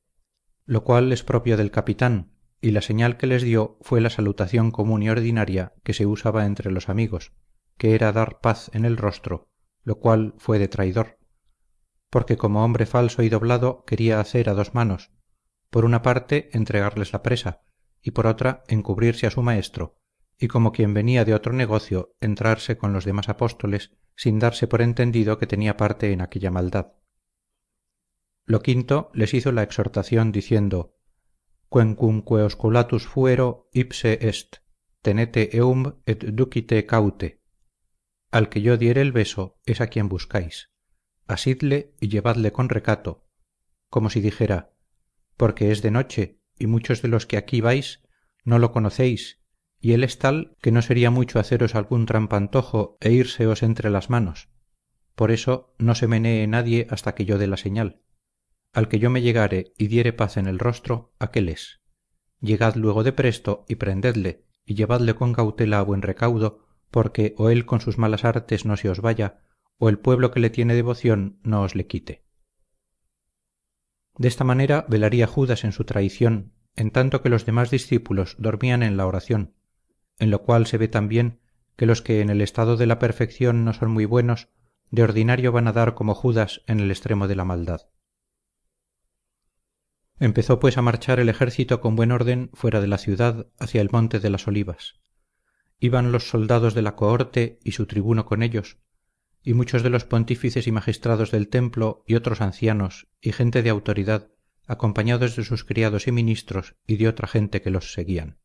lo 0.65 0.83
cual 0.83 1.11
es 1.11 1.23
propio 1.23 1.57
del 1.57 1.71
capitán 1.71 2.33
y 2.59 2.71
la 2.71 2.81
señal 2.81 3.17
que 3.17 3.27
les 3.27 3.43
dio 3.43 3.77
fue 3.81 4.01
la 4.01 4.09
salutación 4.09 4.71
común 4.71 5.03
y 5.03 5.09
ordinaria 5.09 5.73
que 5.83 5.93
se 5.93 6.05
usaba 6.05 6.45
entre 6.45 6.71
los 6.71 6.89
amigos 6.89 7.33
que 7.77 7.95
era 7.95 8.11
dar 8.11 8.39
paz 8.41 8.69
en 8.73 8.85
el 8.85 8.97
rostro 8.97 9.49
lo 9.83 9.99
cual 9.99 10.33
fue 10.37 10.59
de 10.59 10.67
traidor 10.67 11.19
porque 12.09 12.37
como 12.37 12.65
hombre 12.65 12.85
falso 12.85 13.21
y 13.21 13.29
doblado 13.29 13.83
quería 13.85 14.19
hacer 14.19 14.49
a 14.49 14.53
dos 14.53 14.73
manos 14.73 15.11
por 15.75 15.83
una 15.83 16.01
parte 16.01 16.47
entregarles 16.53 17.11
la 17.11 17.21
presa 17.21 17.61
y 18.01 18.11
por 18.11 18.27
otra 18.27 18.63
encubrirse 18.69 19.27
a 19.27 19.29
su 19.29 19.41
maestro 19.41 19.99
y 20.39 20.47
como 20.47 20.71
quien 20.71 20.93
venía 20.93 21.25
de 21.25 21.33
otro 21.33 21.51
negocio 21.51 22.15
entrarse 22.21 22.77
con 22.77 22.93
los 22.93 23.03
demás 23.03 23.27
apóstoles 23.27 23.91
sin 24.15 24.39
darse 24.39 24.67
por 24.67 24.81
entendido 24.81 25.37
que 25.37 25.47
tenía 25.47 25.75
parte 25.75 26.13
en 26.13 26.21
aquella 26.21 26.49
maldad. 26.49 26.93
Lo 28.45 28.61
quinto 28.61 29.11
les 29.13 29.33
hizo 29.33 29.51
la 29.51 29.63
exhortación 29.63 30.31
diciendo 30.31 30.95
quencumque 31.69 32.35
osculatus 32.35 33.05
fuero 33.05 33.67
ipse 33.73 34.29
est 34.29 34.59
tenete 35.01 35.57
eum 35.57 35.95
et 36.05 36.23
ducite 36.23 36.85
caute. 36.85 37.41
Al 38.31 38.47
que 38.47 38.61
yo 38.61 38.77
diere 38.77 39.01
el 39.01 39.11
beso 39.11 39.59
es 39.65 39.81
a 39.81 39.87
quien 39.87 40.07
buscáis. 40.07 40.71
Asidle 41.27 41.93
y 41.99 42.07
llevadle 42.07 42.53
con 42.53 42.69
recato 42.69 43.25
como 43.89 44.09
si 44.09 44.19
dijera 44.19 44.74
porque 45.37 45.71
es 45.71 45.81
de 45.81 45.91
noche 45.91 46.39
y 46.57 46.67
muchos 46.67 47.01
de 47.01 47.07
los 47.07 47.25
que 47.25 47.37
aquí 47.37 47.61
vais 47.61 48.03
no 48.43 48.59
lo 48.59 48.71
conocéis 48.71 49.41
y 49.79 49.93
él 49.93 50.03
es 50.03 50.17
tal 50.17 50.55
que 50.61 50.71
no 50.71 50.81
sería 50.81 51.11
mucho 51.11 51.39
haceros 51.39 51.75
algún 51.75 52.05
trampantojo 52.05 52.97
e 53.01 53.11
írseos 53.11 53.61
entre 53.61 53.89
las 53.89 54.09
manos. 54.09 54.49
Por 55.13 55.31
eso 55.31 55.75
no 55.77 55.95
se 55.95 56.07
menee 56.07 56.47
nadie 56.47 56.87
hasta 56.89 57.13
que 57.13 57.25
yo 57.25 57.37
dé 57.37 57.47
la 57.47 57.57
señal. 57.57 58.01
Al 58.73 58.87
que 58.87 58.99
yo 58.99 59.09
me 59.09 59.21
llegare 59.21 59.73
y 59.77 59.87
diere 59.87 60.11
paz 60.11 60.37
en 60.37 60.47
el 60.47 60.59
rostro 60.59 61.13
aquél 61.19 61.49
es. 61.49 61.81
Llegad 62.41 62.75
luego 62.75 63.03
de 63.03 63.13
presto 63.13 63.63
y 63.67 63.75
prendedle 63.75 64.43
y 64.65 64.73
llevadle 64.73 65.13
con 65.13 65.33
cautela 65.33 65.79
a 65.79 65.83
buen 65.83 66.01
recaudo 66.01 66.65
porque 66.89 67.35
o 67.37 67.49
él 67.49 67.65
con 67.65 67.79
sus 67.79 67.97
malas 67.97 68.25
artes 68.25 68.65
no 68.65 68.77
se 68.77 68.89
os 68.89 69.01
vaya 69.01 69.41
o 69.77 69.89
el 69.89 69.99
pueblo 69.99 70.31
que 70.31 70.39
le 70.39 70.49
tiene 70.49 70.73
devoción 70.73 71.39
no 71.43 71.61
os 71.61 71.75
le 71.75 71.87
quite 71.87 72.24
de 74.17 74.27
esta 74.27 74.43
manera 74.43 74.85
velaría 74.87 75.27
judas 75.27 75.63
en 75.63 75.71
su 75.71 75.83
traición 75.83 76.53
en 76.75 76.91
tanto 76.91 77.21
que 77.21 77.29
los 77.29 77.45
demás 77.45 77.71
discípulos 77.71 78.35
dormían 78.39 78.83
en 78.83 78.97
la 78.97 79.05
oración 79.05 79.55
en 80.19 80.31
lo 80.31 80.41
cual 80.43 80.65
se 80.65 80.77
ve 80.77 80.87
también 80.87 81.39
que 81.75 81.85
los 81.85 82.01
que 82.01 82.21
en 82.21 82.29
el 82.29 82.41
estado 82.41 82.77
de 82.77 82.85
la 82.85 82.99
perfección 82.99 83.65
no 83.65 83.73
son 83.73 83.91
muy 83.91 84.05
buenos 84.05 84.49
de 84.91 85.03
ordinario 85.03 85.51
van 85.51 85.67
a 85.67 85.73
dar 85.73 85.93
como 85.93 86.15
judas 86.15 86.61
en 86.67 86.79
el 86.79 86.89
extremo 86.91 87.27
de 87.27 87.35
la 87.35 87.43
maldad. 87.43 87.89
Empezó 90.17 90.59
pues 90.59 90.77
a 90.77 90.81
marchar 90.81 91.19
el 91.19 91.27
ejército 91.27 91.81
con 91.81 91.95
buen 91.95 92.11
orden 92.11 92.49
fuera 92.53 92.79
de 92.79 92.87
la 92.87 92.97
ciudad 92.97 93.47
hacia 93.59 93.81
el 93.81 93.89
monte 93.91 94.19
de 94.19 94.29
las 94.29 94.47
olivas. 94.47 94.95
Iban 95.79 96.13
los 96.13 96.29
soldados 96.29 96.73
de 96.73 96.81
la 96.81 96.95
cohorte 96.95 97.59
y 97.63 97.73
su 97.73 97.85
tribuno 97.85 98.25
con 98.25 98.41
ellos 98.41 98.77
y 99.45 99.53
muchos 99.53 99.83
de 99.83 99.91
los 99.91 100.05
pontífices 100.05 100.65
y 100.65 100.71
magistrados 100.71 101.29
del 101.29 101.47
templo 101.47 102.03
y 102.07 102.15
otros 102.15 102.41
ancianos 102.41 103.07
y 103.21 103.31
gente 103.31 103.61
de 103.61 103.69
autoridad 103.69 104.31
acompañados 104.67 105.35
de 105.35 105.43
sus 105.43 105.63
criados 105.63 106.07
y 106.07 106.11
ministros 106.11 106.75
y 106.87 106.97
de 106.97 107.07
otra 107.07 107.27
gente 107.27 107.61
que 107.61 107.69
los 107.69 107.93
seguían. 107.93 108.39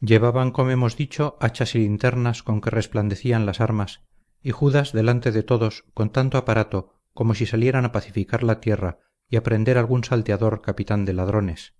Llevaban 0.00 0.52
como 0.52 0.70
hemos 0.70 0.96
dicho 0.96 1.36
hachas 1.40 1.74
y 1.74 1.80
linternas 1.80 2.44
con 2.44 2.60
que 2.60 2.70
resplandecían 2.70 3.44
las 3.44 3.60
armas 3.60 4.04
y 4.40 4.52
judas 4.52 4.92
delante 4.92 5.32
de 5.32 5.42
todos 5.42 5.84
con 5.94 6.10
tanto 6.10 6.38
aparato 6.38 6.94
como 7.12 7.34
si 7.34 7.44
salieran 7.44 7.84
a 7.84 7.90
pacificar 7.90 8.44
la 8.44 8.60
tierra 8.60 9.00
y 9.28 9.36
a 9.36 9.42
prender 9.42 9.78
algún 9.78 10.04
salteador 10.04 10.62
capitán 10.62 11.04
de 11.04 11.14
ladrones. 11.14 11.74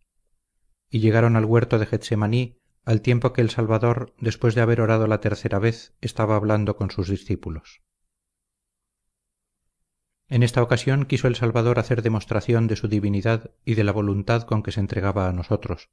Y 0.90 0.98
llegaron 0.98 1.36
al 1.36 1.44
huerto 1.44 1.78
de 1.78 1.86
getsemaní 1.86 2.58
al 2.86 3.02
tiempo 3.02 3.34
que 3.34 3.42
el 3.42 3.50
salvador 3.50 4.14
después 4.18 4.54
de 4.54 4.62
haber 4.62 4.80
orado 4.80 5.06
la 5.06 5.20
tercera 5.20 5.58
vez 5.58 5.94
estaba 6.00 6.36
hablando 6.36 6.76
con 6.76 6.90
sus 6.90 7.08
discípulos. 7.08 7.82
En 10.28 10.42
esta 10.42 10.62
ocasión 10.62 11.04
quiso 11.04 11.28
el 11.28 11.36
salvador 11.36 11.78
hacer 11.78 12.00
demostración 12.00 12.66
de 12.66 12.76
su 12.76 12.88
divinidad 12.88 13.50
y 13.64 13.74
de 13.74 13.84
la 13.84 13.92
voluntad 13.92 14.44
con 14.44 14.62
que 14.62 14.72
se 14.72 14.80
entregaba 14.80 15.28
a 15.28 15.32
nosotros 15.32 15.90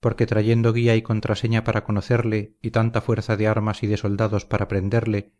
porque 0.00 0.26
trayendo 0.26 0.72
guía 0.72 0.96
y 0.96 1.02
contraseña 1.02 1.62
para 1.62 1.84
conocerle 1.84 2.56
y 2.62 2.70
tanta 2.70 3.02
fuerza 3.02 3.36
de 3.36 3.46
armas 3.46 3.82
y 3.82 3.86
de 3.86 3.98
soldados 3.98 4.46
para 4.46 4.66
prenderle 4.66 5.34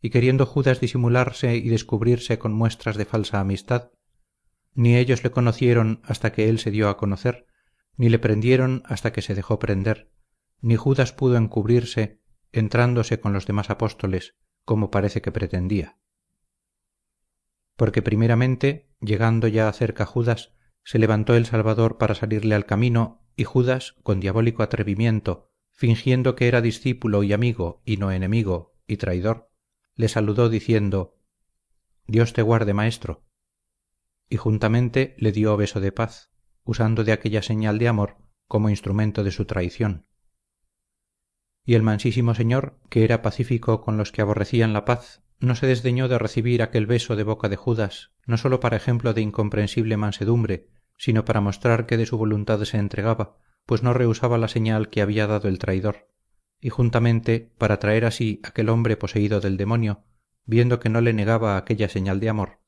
y 0.00 0.10
queriendo 0.10 0.44
judas 0.44 0.78
disimularse 0.78 1.56
y 1.56 1.68
descubrirse 1.70 2.38
con 2.38 2.52
muestras 2.52 2.96
de 2.96 3.06
falsa 3.06 3.40
amistad 3.40 3.90
ni 4.74 4.96
ellos 4.96 5.24
le 5.24 5.30
conocieron 5.30 6.02
hasta 6.04 6.32
que 6.32 6.48
él 6.50 6.58
se 6.58 6.70
dio 6.70 6.90
a 6.90 6.98
conocer 6.98 7.46
ni 7.96 8.10
le 8.10 8.18
prendieron 8.18 8.82
hasta 8.84 9.12
que 9.12 9.22
se 9.22 9.34
dejó 9.34 9.58
prender 9.58 10.10
ni 10.64 10.76
judas 10.76 11.12
pudo 11.12 11.36
encubrirse 11.36 12.22
entrándose 12.50 13.20
con 13.20 13.34
los 13.34 13.46
demás 13.46 13.68
apóstoles 13.68 14.34
como 14.64 14.90
parece 14.90 15.20
que 15.20 15.30
pretendía. 15.30 15.98
Porque 17.76 18.00
primeramente 18.00 18.88
llegando 18.98 19.46
ya 19.46 19.70
cerca 19.74 20.06
judas 20.06 20.54
se 20.82 20.98
levantó 20.98 21.34
el 21.34 21.44
salvador 21.44 21.98
para 21.98 22.14
salirle 22.14 22.54
al 22.54 22.64
camino 22.64 23.28
y 23.36 23.44
judas 23.44 23.96
con 24.02 24.20
diabólico 24.20 24.62
atrevimiento 24.62 25.52
fingiendo 25.70 26.34
que 26.34 26.48
era 26.48 26.62
discípulo 26.62 27.22
y 27.24 27.34
amigo 27.34 27.82
y 27.84 27.98
no 27.98 28.10
enemigo 28.10 28.74
y 28.86 28.96
traidor 28.96 29.50
le 29.96 30.08
saludó 30.08 30.48
diciendo 30.48 31.20
dios 32.06 32.32
te 32.32 32.40
guarde 32.40 32.72
maestro 32.72 33.26
y 34.30 34.38
juntamente 34.38 35.14
le 35.18 35.30
dio 35.30 35.58
beso 35.58 35.80
de 35.80 35.92
paz 35.92 36.30
usando 36.62 37.04
de 37.04 37.12
aquella 37.12 37.42
señal 37.42 37.78
de 37.78 37.88
amor 37.88 38.16
como 38.46 38.70
instrumento 38.70 39.24
de 39.24 39.30
su 39.30 39.44
traición 39.44 40.06
y 41.64 41.74
el 41.74 41.82
mansísimo 41.82 42.34
señor 42.34 42.78
que 42.88 43.04
era 43.04 43.22
pacífico 43.22 43.80
con 43.80 43.96
los 43.96 44.12
que 44.12 44.22
aborrecían 44.22 44.72
la 44.72 44.84
paz 44.84 45.22
no 45.40 45.54
se 45.54 45.66
desdeñó 45.66 46.08
de 46.08 46.18
recibir 46.18 46.62
aquel 46.62 46.86
beso 46.86 47.16
de 47.16 47.22
boca 47.22 47.48
de 47.48 47.56
judas 47.56 48.12
no 48.26 48.36
sólo 48.36 48.60
para 48.60 48.76
ejemplo 48.76 49.14
de 49.14 49.22
incomprensible 49.22 49.96
mansedumbre 49.96 50.68
sino 50.96 51.24
para 51.24 51.40
mostrar 51.40 51.86
que 51.86 51.96
de 51.96 52.06
su 52.06 52.18
voluntad 52.18 52.62
se 52.64 52.78
entregaba 52.78 53.38
pues 53.66 53.82
no 53.82 53.94
rehusaba 53.94 54.38
la 54.38 54.48
señal 54.48 54.90
que 54.90 55.00
había 55.00 55.26
dado 55.26 55.48
el 55.48 55.58
traidor. 55.58 56.08
Y 56.60 56.68
juntamente 56.70 57.52
para 57.58 57.78
traer 57.78 58.04
así 58.04 58.40
aquel 58.44 58.68
hombre 58.68 58.96
poseído 58.96 59.40
del 59.40 59.56
demonio 59.56 60.04
viendo 60.46 60.80
que 60.80 60.88
no 60.88 61.00
le 61.00 61.12
negaba 61.12 61.56
aquella 61.56 61.88
señal 61.88 62.20
de 62.20 62.28
amor 62.28 62.60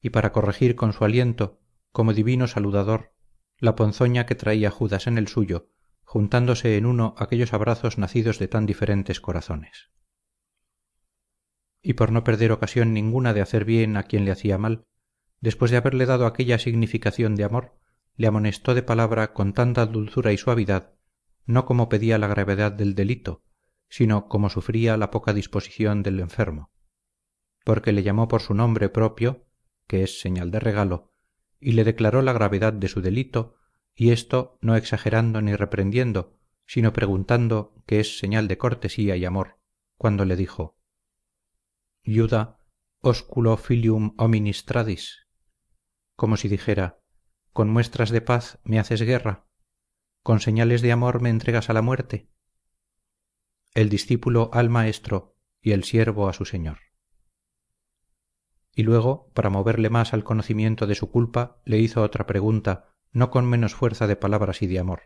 y 0.00 0.10
para 0.10 0.32
corregir 0.32 0.76
con 0.76 0.92
su 0.92 1.04
aliento 1.04 1.60
como 1.90 2.12
divino 2.12 2.46
saludador 2.46 3.12
la 3.58 3.74
ponzoña 3.74 4.26
que 4.26 4.34
traía 4.34 4.70
judas 4.70 5.06
en 5.06 5.18
el 5.18 5.26
suyo 5.28 5.70
juntándose 6.08 6.78
en 6.78 6.86
uno 6.86 7.14
aquellos 7.18 7.52
abrazos 7.52 7.98
nacidos 7.98 8.38
de 8.38 8.48
tan 8.48 8.64
diferentes 8.64 9.20
corazones. 9.20 9.90
Y 11.82 11.92
por 11.92 12.12
no 12.12 12.24
perder 12.24 12.50
ocasión 12.50 12.94
ninguna 12.94 13.34
de 13.34 13.42
hacer 13.42 13.66
bien 13.66 13.98
a 13.98 14.04
quien 14.04 14.24
le 14.24 14.30
hacía 14.30 14.56
mal 14.56 14.86
después 15.42 15.70
de 15.70 15.76
haberle 15.76 16.06
dado 16.06 16.24
aquella 16.24 16.58
significación 16.58 17.34
de 17.34 17.44
amor 17.44 17.78
le 18.16 18.26
amonestó 18.26 18.74
de 18.74 18.82
palabra 18.82 19.34
con 19.34 19.52
tanta 19.52 19.84
dulzura 19.84 20.32
y 20.32 20.38
suavidad 20.38 20.94
no 21.44 21.66
como 21.66 21.90
pedía 21.90 22.16
la 22.16 22.26
gravedad 22.26 22.72
del 22.72 22.94
delito 22.94 23.44
sino 23.90 24.28
como 24.28 24.48
sufría 24.48 24.96
la 24.96 25.10
poca 25.10 25.34
disposición 25.34 26.02
del 26.02 26.20
enfermo 26.20 26.72
porque 27.64 27.92
le 27.92 28.02
llamó 28.02 28.28
por 28.28 28.40
su 28.40 28.54
nombre 28.54 28.88
propio 28.88 29.46
que 29.86 30.04
es 30.04 30.22
señal 30.22 30.50
de 30.50 30.60
regalo 30.60 31.12
y 31.60 31.72
le 31.72 31.84
declaró 31.84 32.22
la 32.22 32.32
gravedad 32.32 32.72
de 32.72 32.88
su 32.88 33.02
delito 33.02 33.56
y 34.00 34.12
esto 34.12 34.56
no 34.60 34.76
exagerando 34.76 35.42
ni 35.42 35.56
reprendiendo 35.56 36.38
sino 36.66 36.92
preguntando 36.92 37.74
que 37.84 37.98
es 37.98 38.18
señal 38.18 38.46
de 38.46 38.56
cortesía 38.56 39.16
y 39.16 39.24
amor 39.24 39.58
cuando 39.96 40.24
le 40.24 40.36
dijo 40.36 40.78
iuda 42.02 42.60
osculo 43.00 43.56
filium 43.56 44.14
hominis 44.16 44.64
tradis 44.64 45.26
como 46.14 46.36
si 46.36 46.48
dijera 46.48 47.00
con 47.52 47.68
muestras 47.68 48.10
de 48.10 48.20
paz 48.20 48.60
me 48.62 48.78
haces 48.78 49.02
guerra 49.02 49.48
con 50.22 50.38
señales 50.38 50.80
de 50.80 50.92
amor 50.92 51.20
me 51.20 51.30
entregas 51.30 51.68
a 51.68 51.72
la 51.72 51.82
muerte 51.82 52.30
el 53.74 53.88
discípulo 53.88 54.50
al 54.52 54.70
maestro 54.70 55.36
y 55.60 55.72
el 55.72 55.84
siervo 55.84 56.28
a 56.28 56.32
su 56.32 56.44
señor. 56.44 56.78
Y 58.74 58.82
luego 58.82 59.30
para 59.34 59.50
moverle 59.50 59.90
más 59.90 60.12
al 60.12 60.24
conocimiento 60.24 60.86
de 60.86 60.94
su 60.94 61.10
culpa 61.10 61.60
le 61.64 61.78
hizo 61.78 62.02
otra 62.02 62.26
pregunta 62.26 62.96
no 63.12 63.30
con 63.30 63.46
menos 63.46 63.74
fuerza 63.74 64.06
de 64.06 64.16
palabras 64.16 64.62
y 64.62 64.66
de 64.66 64.78
amor. 64.78 65.02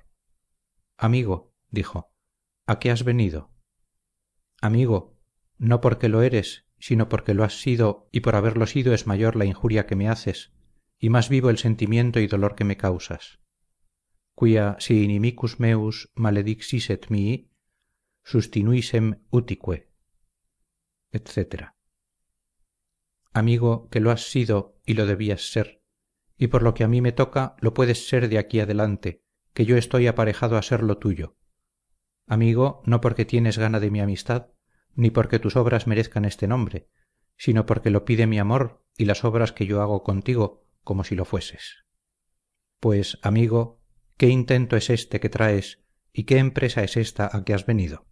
Amigo 0.96 1.53
dijo 1.70 2.12
a 2.66 2.78
qué 2.78 2.90
has 2.90 3.03
venido 3.05 3.50
amigo 4.61 5.18
no 5.59 5.80
porque 5.80 6.09
lo 6.09 6.22
eres 6.22 6.66
sino 6.78 7.09
porque 7.09 7.34
lo 7.34 7.44
has 7.44 7.61
sido 7.61 8.09
y 8.12 8.20
por 8.20 8.36
haberlo 8.36 8.66
sido 8.66 8.94
es 8.94 9.07
mayor 9.07 9.36
la 9.36 9.44
injuria 9.44 9.86
que 9.86 9.96
me 9.96 10.09
haces 10.09 10.53
y 10.98 11.11
más 11.11 11.28
vivo 11.28 11.50
el 11.50 11.59
sentimiento 11.59 12.20
y 12.20 12.28
dolor 12.28 12.55
que 12.55 12.64
me 12.64 12.76
causas. 12.76 13.40
Quia 14.36 14.76
si 14.78 15.03
inimicus 15.03 15.59
meus 15.61 16.11
maledixisset 16.14 17.11
mihi 17.11 17.50
sustinuissem 18.24 19.22
utique 19.30 19.90
etc 21.11 21.74
amigo 23.32 23.88
que 23.90 24.00
lo 24.00 24.11
has 24.11 24.30
sido 24.30 24.80
y 24.86 24.94
lo 24.94 25.07
debías 25.07 25.53
ser 25.53 25.82
y 26.43 26.49
por 26.49 26.64
lo 26.64 26.74
que 26.74 26.82
a 26.82 26.88
mí 26.88 27.01
me 27.01 27.12
toca 27.12 27.55
lo 27.61 27.72
puedes 27.72 28.09
ser 28.09 28.28
de 28.28 28.36
aquí 28.36 28.59
adelante 28.59 29.22
que 29.55 29.64
yo 29.64 29.76
estoy 29.76 30.09
aparejado 30.09 30.57
a 30.57 30.62
ser 30.62 30.82
lo 30.82 30.99
tuyo. 30.99 31.36
Amigo 32.26 32.82
no 32.84 33.01
porque 33.01 33.24
tienes 33.24 33.59
gana 33.59 33.78
de 33.78 33.93
mi 33.93 34.01
amistad 34.01 34.49
ni 34.97 35.11
porque 35.11 35.38
tus 35.38 35.55
obras 35.55 35.86
merezcan 35.86 36.24
este 36.24 36.49
nombre 36.49 36.88
sino 37.36 37.64
porque 37.64 37.90
lo 37.90 38.05
pide 38.05 38.26
mi 38.26 38.40
amor 38.40 38.84
y 38.97 39.05
las 39.05 39.24
obras 39.24 39.53
que 39.53 39.66
yo 39.66 39.82
hago 39.82 40.03
contigo 40.03 40.66
como 40.82 41.05
si 41.05 41.14
lo 41.14 41.24
fueses. 41.24 41.84
Pues 42.80 43.20
amigo 43.22 43.80
qué 44.16 44.26
intento 44.26 44.74
es 44.76 44.90
éste 44.90 45.20
que 45.20 45.28
traes 45.28 45.84
y 46.12 46.24
qué 46.24 46.38
empresa 46.38 46.82
es 46.82 46.97
ésta 46.97 47.30
a 47.32 47.45
que 47.45 47.55
has 47.55 47.66
venido 47.66 48.09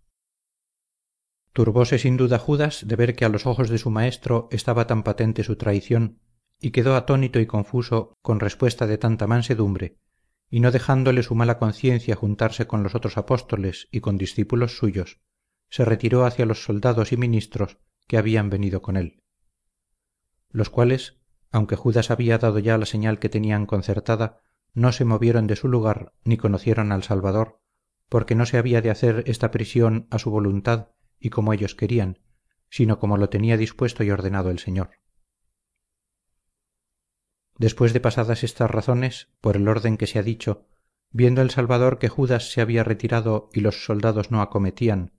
turbóse 1.52 1.98
sin 1.98 2.16
duda 2.16 2.38
judas 2.38 2.86
de 2.86 2.94
ver 2.94 3.16
que 3.16 3.24
a 3.24 3.28
los 3.28 3.44
ojos 3.44 3.68
de 3.70 3.78
su 3.78 3.90
maestro 3.90 4.46
estaba 4.52 4.86
tan 4.86 5.02
patente 5.02 5.42
su 5.42 5.56
traición 5.56 6.20
y 6.60 6.70
quedó 6.72 6.94
atónito 6.94 7.40
y 7.40 7.46
confuso 7.46 8.18
con 8.22 8.40
respuesta 8.40 8.86
de 8.86 8.98
tanta 8.98 9.26
mansedumbre 9.26 9.96
y 10.50 10.60
no 10.60 10.70
dejándole 10.70 11.22
su 11.22 11.34
mala 11.34 11.58
conciencia 11.58 12.16
juntarse 12.16 12.66
con 12.66 12.82
los 12.82 12.94
otros 12.94 13.16
apóstoles 13.16 13.88
y 13.90 14.00
con 14.00 14.18
discípulos 14.18 14.76
suyos 14.76 15.20
se 15.68 15.84
retiró 15.84 16.24
hacia 16.24 16.46
los 16.46 16.64
soldados 16.64 17.12
y 17.12 17.16
ministros 17.16 17.78
que 18.08 18.18
habían 18.18 18.50
venido 18.50 18.82
con 18.82 18.96
él. 18.96 19.22
Los 20.50 20.68
cuales 20.68 21.20
aunque 21.52 21.76
judas 21.76 22.10
había 22.10 22.38
dado 22.38 22.58
ya 22.58 22.78
la 22.78 22.86
señal 22.86 23.18
que 23.18 23.28
tenían 23.28 23.66
concertada 23.66 24.42
no 24.72 24.92
se 24.92 25.04
movieron 25.04 25.46
de 25.46 25.56
su 25.56 25.68
lugar 25.68 26.12
ni 26.24 26.36
conocieron 26.36 26.92
al 26.92 27.02
salvador 27.02 27.60
porque 28.08 28.34
no 28.34 28.46
se 28.46 28.58
había 28.58 28.82
de 28.82 28.90
hacer 28.90 29.22
esta 29.26 29.50
prisión 29.50 30.06
a 30.10 30.18
su 30.18 30.30
voluntad 30.30 30.88
y 31.18 31.30
como 31.30 31.52
ellos 31.52 31.74
querían 31.74 32.18
sino 32.68 32.98
como 32.98 33.16
lo 33.16 33.28
tenía 33.28 33.56
dispuesto 33.56 34.04
y 34.04 34.10
ordenado 34.10 34.50
el 34.50 34.58
señor 34.58 34.90
después 37.60 37.92
de 37.92 38.00
pasadas 38.00 38.42
estas 38.42 38.70
razones 38.70 39.28
por 39.42 39.54
el 39.54 39.68
orden 39.68 39.98
que 39.98 40.06
se 40.06 40.18
ha 40.18 40.22
dicho 40.22 40.66
viendo 41.10 41.42
el 41.42 41.50
salvador 41.50 41.98
que 41.98 42.08
judas 42.08 42.50
se 42.52 42.62
había 42.62 42.84
retirado 42.84 43.50
y 43.52 43.60
los 43.60 43.84
soldados 43.84 44.30
no 44.30 44.40
acometían 44.40 45.12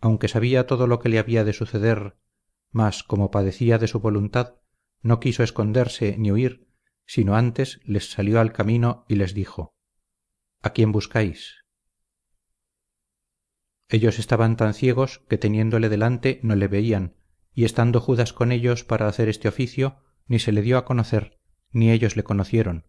aunque 0.00 0.28
sabía 0.28 0.68
todo 0.68 0.86
lo 0.86 1.00
que 1.00 1.08
le 1.08 1.18
había 1.18 1.42
de 1.42 1.52
suceder 1.52 2.16
mas 2.70 3.02
como 3.02 3.32
padecía 3.32 3.78
de 3.78 3.88
su 3.88 3.98
voluntad 3.98 4.54
no 5.02 5.18
quiso 5.18 5.42
esconderse 5.42 6.16
ni 6.18 6.30
huir 6.30 6.68
sino 7.04 7.34
antes 7.34 7.80
les 7.82 8.12
salió 8.12 8.38
al 8.38 8.52
camino 8.52 9.04
y 9.08 9.16
les 9.16 9.34
dijo 9.34 9.74
a 10.62 10.70
quién 10.70 10.92
buscáis 10.92 11.64
ellos 13.88 14.20
estaban 14.20 14.56
tan 14.56 14.72
ciegos 14.72 15.24
que 15.28 15.36
teniéndole 15.36 15.88
delante 15.88 16.38
no 16.44 16.54
le 16.54 16.68
veían 16.68 17.16
y 17.52 17.64
estando 17.64 18.00
judas 18.00 18.32
con 18.32 18.52
ellos 18.52 18.84
para 18.84 19.08
hacer 19.08 19.28
este 19.28 19.48
oficio 19.48 19.96
ni 20.28 20.38
se 20.38 20.52
le 20.52 20.62
dio 20.62 20.78
a 20.78 20.84
conocer 20.84 21.37
ni 21.70 21.90
ellos 21.90 22.16
le 22.16 22.24
conocieron. 22.24 22.86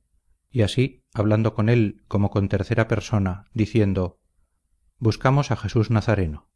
Y 0.52 0.62
así 0.62 1.06
hablando 1.14 1.54
con 1.54 1.70
él 1.70 2.04
como 2.08 2.30
con 2.30 2.50
tercera 2.50 2.88
persona 2.88 3.46
diciendo 3.54 4.20
buscamos 4.98 5.52
a 5.52 5.56
jesús 5.56 5.90
nazareno 5.90 6.50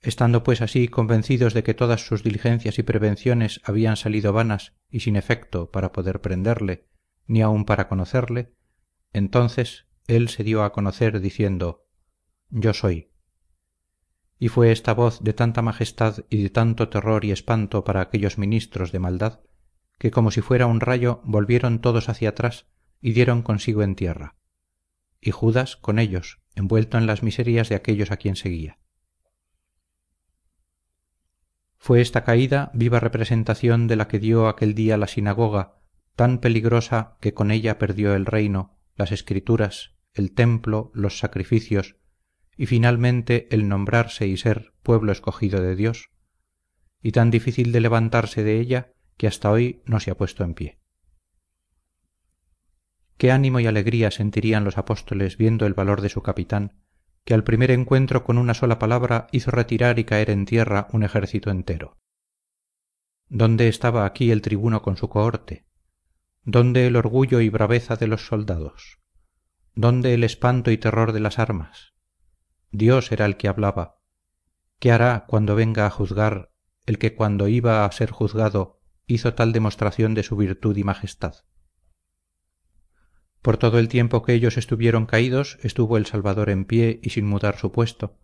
estando 0.00 0.42
pues 0.42 0.60
así 0.60 0.88
convencidos 0.88 1.54
de 1.54 1.62
que 1.62 1.74
todas 1.74 2.06
sus 2.06 2.22
diligencias 2.22 2.78
y 2.78 2.82
prevenciones 2.82 3.60
habían 3.64 3.96
salido 3.96 4.32
vanas 4.32 4.74
y 4.90 5.00
sin 5.00 5.16
efecto 5.16 5.70
para 5.70 5.92
poder 5.92 6.20
prenderle 6.20 6.88
ni 7.26 7.42
aun 7.42 7.64
para 7.64 7.88
conocerle 7.88 8.54
entonces 9.12 9.86
él 10.06 10.28
se 10.28 10.44
dio 10.44 10.62
a 10.62 10.72
conocer 10.72 11.20
diciendo 11.20 11.86
yo 12.48 12.72
soy 12.72 13.12
y 14.38 14.48
fue 14.48 14.70
esta 14.70 14.92
voz 14.92 15.22
de 15.22 15.32
tanta 15.32 15.62
majestad 15.62 16.24
y 16.28 16.42
de 16.42 16.50
tanto 16.50 16.88
terror 16.88 17.24
y 17.24 17.30
espanto 17.30 17.84
para 17.84 18.00
aquellos 18.00 18.38
ministros 18.38 18.92
de 18.92 18.98
maldad 18.98 19.40
que 19.98 20.10
como 20.10 20.30
si 20.30 20.40
fuera 20.40 20.66
un 20.66 20.80
rayo 20.80 21.20
volvieron 21.24 21.80
todos 21.80 22.08
hacia 22.08 22.30
atrás 22.30 22.66
y 23.00 23.12
dieron 23.12 23.42
consigo 23.42 23.82
en 23.82 23.94
tierra. 23.94 24.36
Y 25.20 25.30
judas 25.30 25.76
con 25.76 25.98
ellos 25.98 26.40
envuelto 26.54 26.98
en 26.98 27.06
las 27.06 27.22
miserias 27.22 27.68
de 27.68 27.74
aquellos 27.74 28.10
a 28.10 28.16
quien 28.16 28.36
seguía. 28.36 28.78
Fue 31.78 32.00
esta 32.00 32.24
caída 32.24 32.70
viva 32.74 33.00
representación 33.00 33.86
de 33.86 33.96
la 33.96 34.08
que 34.08 34.18
dio 34.18 34.48
aquel 34.48 34.74
día 34.74 34.96
la 34.96 35.06
sinagoga 35.06 35.76
tan 36.16 36.38
peligrosa 36.38 37.16
que 37.20 37.34
con 37.34 37.50
ella 37.50 37.78
perdió 37.78 38.14
el 38.14 38.26
reino 38.26 38.78
las 38.96 39.12
escrituras 39.12 39.96
el 40.16 40.32
templo 40.32 40.90
los 40.94 41.18
sacrificios 41.18 41.96
y 42.56 42.66
finalmente 42.66 43.54
el 43.54 43.68
nombrarse 43.68 44.26
y 44.26 44.38
ser 44.38 44.72
pueblo 44.82 45.12
escogido 45.12 45.60
de 45.60 45.76
Dios, 45.76 46.10
y 47.02 47.12
tan 47.12 47.30
difícil 47.30 47.70
de 47.70 47.80
levantarse 47.80 48.42
de 48.42 48.58
ella 48.58 48.94
que 49.16 49.26
hasta 49.26 49.50
hoy 49.50 49.82
no 49.86 50.00
se 50.00 50.10
ha 50.10 50.16
puesto 50.16 50.44
en 50.44 50.54
pie. 50.54 50.78
Qué 53.16 53.32
ánimo 53.32 53.60
y 53.60 53.66
alegría 53.66 54.10
sentirían 54.10 54.64
los 54.64 54.76
apóstoles 54.76 55.38
viendo 55.38 55.66
el 55.66 55.74
valor 55.74 56.02
de 56.02 56.10
su 56.10 56.22
capitán, 56.22 56.82
que 57.24 57.34
al 57.34 57.44
primer 57.44 57.70
encuentro 57.70 58.24
con 58.24 58.38
una 58.38 58.54
sola 58.54 58.78
palabra 58.78 59.26
hizo 59.32 59.50
retirar 59.50 59.98
y 59.98 60.04
caer 60.04 60.30
en 60.30 60.44
tierra 60.44 60.88
un 60.92 61.02
ejército 61.02 61.50
entero. 61.50 61.96
¿Dónde 63.28 63.68
estaba 63.68 64.04
aquí 64.04 64.30
el 64.30 64.42
tribuno 64.42 64.82
con 64.82 64.96
su 64.96 65.08
cohorte? 65.08 65.66
¿Dónde 66.44 66.86
el 66.86 66.94
orgullo 66.94 67.40
y 67.40 67.48
braveza 67.48 67.96
de 67.96 68.06
los 68.06 68.26
soldados? 68.26 69.00
¿Dónde 69.74 70.14
el 70.14 70.22
espanto 70.22 70.70
y 70.70 70.78
terror 70.78 71.12
de 71.12 71.20
las 71.20 71.38
armas? 71.38 71.94
Dios 72.70 73.10
era 73.10 73.24
el 73.24 73.36
que 73.36 73.48
hablaba. 73.48 73.98
¿Qué 74.78 74.92
hará 74.92 75.24
cuando 75.26 75.56
venga 75.56 75.86
a 75.86 75.90
juzgar 75.90 76.52
el 76.84 76.98
que 76.98 77.14
cuando 77.16 77.48
iba 77.48 77.84
a 77.84 77.90
ser 77.90 78.10
juzgado 78.10 78.80
hizo 79.06 79.34
tal 79.34 79.52
demostración 79.52 80.14
de 80.14 80.22
su 80.22 80.36
virtud 80.36 80.76
y 80.76 80.84
majestad? 80.84 81.34
Por 83.42 83.58
todo 83.58 83.78
el 83.78 83.88
tiempo 83.88 84.22
que 84.22 84.32
ellos 84.32 84.56
estuvieron 84.56 85.06
caídos 85.06 85.58
estuvo 85.62 85.96
el 85.96 86.06
Salvador 86.06 86.50
en 86.50 86.64
pie 86.64 86.98
y 87.02 87.10
sin 87.10 87.26
mudar 87.26 87.56
su 87.58 87.70
puesto, 87.70 88.18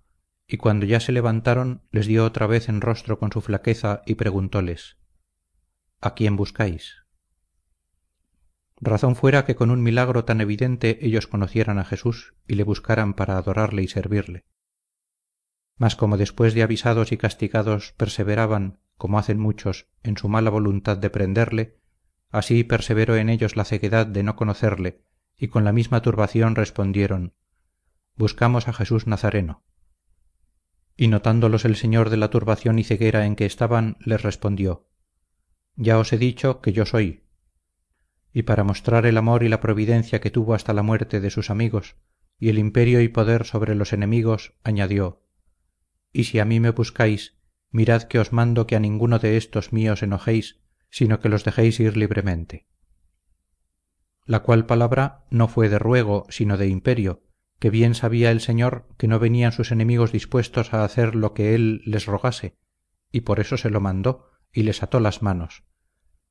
y 0.48 0.56
cuando 0.56 0.84
ya 0.84 1.00
se 1.00 1.12
levantaron 1.12 1.82
les 1.90 2.06
dio 2.06 2.24
otra 2.24 2.46
vez 2.46 2.68
en 2.68 2.80
rostro 2.80 3.18
con 3.18 3.30
su 3.30 3.40
flaqueza 3.40 4.02
y 4.06 4.16
preguntóles 4.16 4.98
¿A 6.00 6.14
quién 6.14 6.34
buscáis? 6.34 6.96
Razón 8.80 9.14
fuera 9.14 9.44
que 9.44 9.54
con 9.54 9.70
un 9.70 9.80
milagro 9.80 10.24
tan 10.24 10.40
evidente 10.40 10.98
ellos 11.02 11.28
conocieran 11.28 11.78
a 11.78 11.84
Jesús 11.84 12.34
y 12.48 12.56
le 12.56 12.64
buscaran 12.64 13.14
para 13.14 13.38
adorarle 13.38 13.84
y 13.84 13.88
servirle. 13.88 14.44
Mas 15.76 15.96
como 15.96 16.16
después 16.16 16.54
de 16.54 16.62
avisados 16.62 17.12
y 17.12 17.16
castigados 17.16 17.92
perseveraban, 17.96 18.78
como 18.96 19.18
hacen 19.18 19.38
muchos, 19.38 19.88
en 20.02 20.16
su 20.16 20.28
mala 20.28 20.50
voluntad 20.50 20.96
de 20.96 21.10
prenderle, 21.10 21.80
así 22.30 22.64
perseveró 22.64 23.16
en 23.16 23.28
ellos 23.28 23.56
la 23.56 23.64
ceguedad 23.64 24.06
de 24.06 24.22
no 24.22 24.36
conocerle, 24.36 25.02
y 25.36 25.48
con 25.48 25.64
la 25.64 25.72
misma 25.72 26.02
turbación 26.02 26.54
respondieron 26.54 27.34
Buscamos 28.16 28.68
a 28.68 28.72
Jesús 28.72 29.06
Nazareno. 29.06 29.64
Y 30.96 31.08
notándolos 31.08 31.64
el 31.64 31.76
Señor 31.76 32.10
de 32.10 32.18
la 32.18 32.28
turbación 32.28 32.78
y 32.78 32.84
ceguera 32.84 33.26
en 33.26 33.36
que 33.36 33.46
estaban, 33.46 33.96
les 34.00 34.22
respondió 34.22 34.88
Ya 35.74 35.98
os 35.98 36.12
he 36.12 36.18
dicho 36.18 36.60
que 36.60 36.72
yo 36.72 36.84
soy 36.84 37.22
y 38.32 38.42
para 38.42 38.64
mostrar 38.64 39.06
el 39.06 39.18
amor 39.18 39.42
y 39.42 39.48
la 39.48 39.60
providencia 39.60 40.20
que 40.20 40.30
tuvo 40.30 40.54
hasta 40.54 40.72
la 40.72 40.82
muerte 40.82 41.20
de 41.20 41.30
sus 41.30 41.50
amigos 41.50 41.96
y 42.38 42.48
el 42.48 42.58
imperio 42.58 43.00
y 43.00 43.08
poder 43.08 43.44
sobre 43.44 43.74
los 43.74 43.92
enemigos, 43.92 44.54
añadió, 44.64 45.21
Y 46.12 46.24
si 46.24 46.38
a 46.38 46.44
mí 46.44 46.60
me 46.60 46.70
buscáis, 46.70 47.38
mirad 47.70 48.02
que 48.02 48.18
os 48.18 48.32
mando 48.32 48.66
que 48.66 48.76
a 48.76 48.80
ninguno 48.80 49.18
de 49.18 49.36
estos 49.36 49.72
míos 49.72 50.02
enojéis, 50.02 50.60
sino 50.90 51.20
que 51.20 51.28
los 51.28 51.44
dejéis 51.44 51.80
ir 51.80 51.96
libremente. 51.96 52.66
La 54.24 54.40
cual 54.40 54.66
palabra 54.66 55.24
no 55.30 55.48
fue 55.48 55.68
de 55.68 55.78
ruego, 55.78 56.26
sino 56.28 56.56
de 56.56 56.68
imperio, 56.68 57.22
que 57.58 57.70
bien 57.70 57.94
sabía 57.94 58.30
el 58.30 58.40
Señor 58.40 58.88
que 58.98 59.08
no 59.08 59.18
venían 59.18 59.52
sus 59.52 59.72
enemigos 59.72 60.12
dispuestos 60.12 60.74
a 60.74 60.84
hacer 60.84 61.14
lo 61.14 61.32
que 61.32 61.54
él 61.54 61.80
les 61.84 62.06
rogase, 62.06 62.58
y 63.10 63.22
por 63.22 63.40
eso 63.40 63.56
se 63.56 63.70
lo 63.70 63.80
mandó 63.80 64.30
y 64.52 64.64
les 64.64 64.82
ató 64.82 65.00
las 65.00 65.22
manos, 65.22 65.64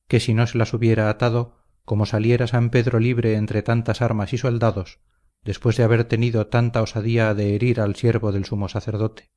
que 0.07 0.19
si 0.19 0.33
no 0.33 0.45
se 0.45 0.57
las 0.57 0.73
hubiera 0.73 1.09
atado, 1.09 1.65
como 1.85 2.05
saliera 2.05 2.47
San 2.47 2.69
Pedro 2.69 2.99
libre 2.99 3.35
entre 3.35 3.63
tantas 3.63 4.01
armas 4.01 4.33
y 4.33 4.37
soldados, 4.37 4.99
después 5.43 5.75
de 5.77 5.83
haber 5.83 6.03
tenido 6.03 6.47
tanta 6.47 6.81
osadía 6.81 7.33
de 7.33 7.55
herir 7.55 7.81
al 7.81 7.95
siervo 7.95 8.31
del 8.31 8.45
sumo 8.45 8.69
sacerdote. 8.69 9.31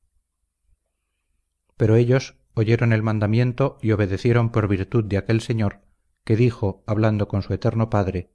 Pero 1.77 1.95
ellos 1.95 2.35
oyeron 2.53 2.93
el 2.93 3.03
mandamiento 3.03 3.77
y 3.81 3.91
obedecieron 3.91 4.49
por 4.51 4.67
virtud 4.67 5.03
de 5.05 5.17
aquel 5.17 5.41
señor 5.41 5.81
que 6.23 6.35
dijo 6.35 6.83
hablando 6.87 7.27
con 7.27 7.43
su 7.43 7.53
eterno 7.53 7.89
padre 7.89 8.31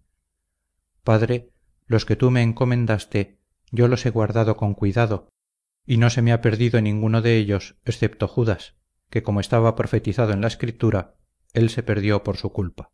padre 1.03 1.51
los 1.87 2.05
que 2.05 2.17
tú 2.17 2.31
me 2.31 2.43
encomendaste 2.43 3.39
yo 3.73 3.89
los 3.89 4.05
he 4.07 4.11
guardado 4.11 4.57
con 4.57 4.75
cuidado 4.75 5.29
y 5.87 5.97
no 5.97 6.11
se 6.11 6.23
me 6.23 6.33
ha 6.33 6.41
perdido 6.41 6.81
ninguno 6.81 7.23
de 7.23 7.37
ellos 7.37 7.77
excepto 7.85 8.29
judas 8.29 8.77
que 9.09 9.23
como 9.23 9.41
estaba 9.41 9.75
profetizado 9.75 10.33
en 10.33 10.43
la 10.43 10.49
escritura 10.49 11.15
él 11.53 11.71
se 11.71 11.83
perdió 11.83 12.23
por 12.23 12.37
su 12.37 12.53
culpa 12.53 12.93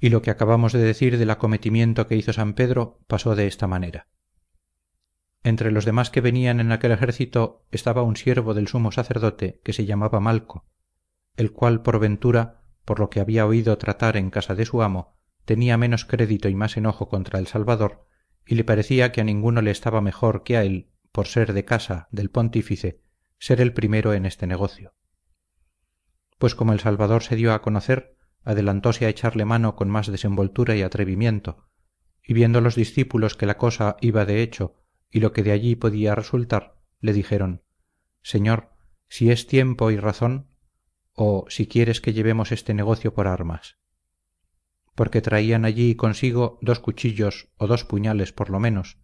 y 0.00 0.08
lo 0.08 0.22
que 0.22 0.30
acabamos 0.30 0.72
de 0.72 0.80
decir 0.80 1.18
del 1.18 1.30
acometimiento 1.30 2.06
que 2.06 2.16
hizo 2.16 2.32
san 2.32 2.54
pedro 2.54 3.00
pasó 3.06 3.36
de 3.36 3.46
esta 3.46 3.66
manera 3.66 4.08
entre 5.44 5.70
los 5.70 5.84
demás 5.84 6.10
que 6.10 6.20
venían 6.20 6.58
en 6.58 6.72
aquel 6.72 6.90
ejército 6.90 7.64
estaba 7.70 8.02
un 8.02 8.16
siervo 8.16 8.54
del 8.54 8.66
sumo 8.66 8.90
sacerdote 8.90 9.60
que 9.62 9.72
se 9.72 9.84
llamaba 9.84 10.18
malco 10.18 10.66
el 11.36 11.52
cual 11.52 11.82
por 11.82 12.00
ventura 12.00 12.62
por 12.84 12.98
lo 12.98 13.10
que 13.10 13.20
había 13.20 13.46
oído 13.46 13.76
tratar 13.78 14.16
en 14.16 14.30
casa 14.30 14.54
de 14.54 14.64
su 14.64 14.82
amo 14.82 15.16
tenía 15.44 15.76
menos 15.76 16.04
crédito 16.04 16.48
y 16.48 16.54
más 16.54 16.76
enojo 16.76 17.08
contra 17.08 17.38
el 17.38 17.46
salvador 17.46 18.06
y 18.46 18.54
le 18.56 18.64
parecía 18.64 19.12
que 19.12 19.20
a 19.20 19.24
ninguno 19.24 19.62
le 19.62 19.70
estaba 19.70 20.00
mejor 20.00 20.42
que 20.42 20.56
a 20.56 20.64
él 20.64 20.90
por 21.12 21.26
ser 21.26 21.52
de 21.52 21.64
casa 21.64 22.08
del 22.10 22.30
pontífice 22.30 23.00
ser 23.38 23.60
el 23.60 23.72
primero 23.72 24.14
en 24.14 24.26
este 24.26 24.46
negocio. 24.46 24.94
Pues 26.38 26.54
como 26.54 26.72
el 26.72 26.80
salvador 26.80 27.22
se 27.22 27.36
dio 27.36 27.52
a 27.52 27.62
conocer 27.62 28.16
adelantóse 28.44 29.06
a 29.06 29.08
echarle 29.08 29.44
mano 29.44 29.76
con 29.76 29.88
más 29.88 30.06
desenvoltura 30.06 30.76
y 30.76 30.82
atrevimiento 30.82 31.68
y 32.22 32.34
viendo 32.34 32.60
los 32.60 32.74
discípulos 32.74 33.36
que 33.36 33.46
la 33.46 33.56
cosa 33.56 33.96
iba 34.00 34.24
de 34.24 34.42
hecho 34.42 34.83
y 35.14 35.20
lo 35.20 35.32
que 35.32 35.44
de 35.44 35.52
allí 35.52 35.76
podía 35.76 36.16
resultar 36.16 36.76
le 36.98 37.12
dijeron 37.12 37.62
señor 38.20 38.72
si 39.06 39.30
es 39.30 39.46
tiempo 39.46 39.92
y 39.92 39.96
razón 39.96 40.48
o 41.12 41.44
si 41.48 41.68
quieres 41.68 42.00
que 42.00 42.12
llevemos 42.12 42.50
este 42.50 42.74
negocio 42.74 43.14
por 43.14 43.28
armas 43.28 43.78
porque 44.96 45.22
traían 45.22 45.64
allí 45.64 45.94
consigo 45.94 46.58
dos 46.62 46.80
cuchillos 46.80 47.48
o 47.58 47.68
dos 47.68 47.84
puñales 47.84 48.32
por 48.32 48.50
lo 48.50 48.58
menos 48.58 48.98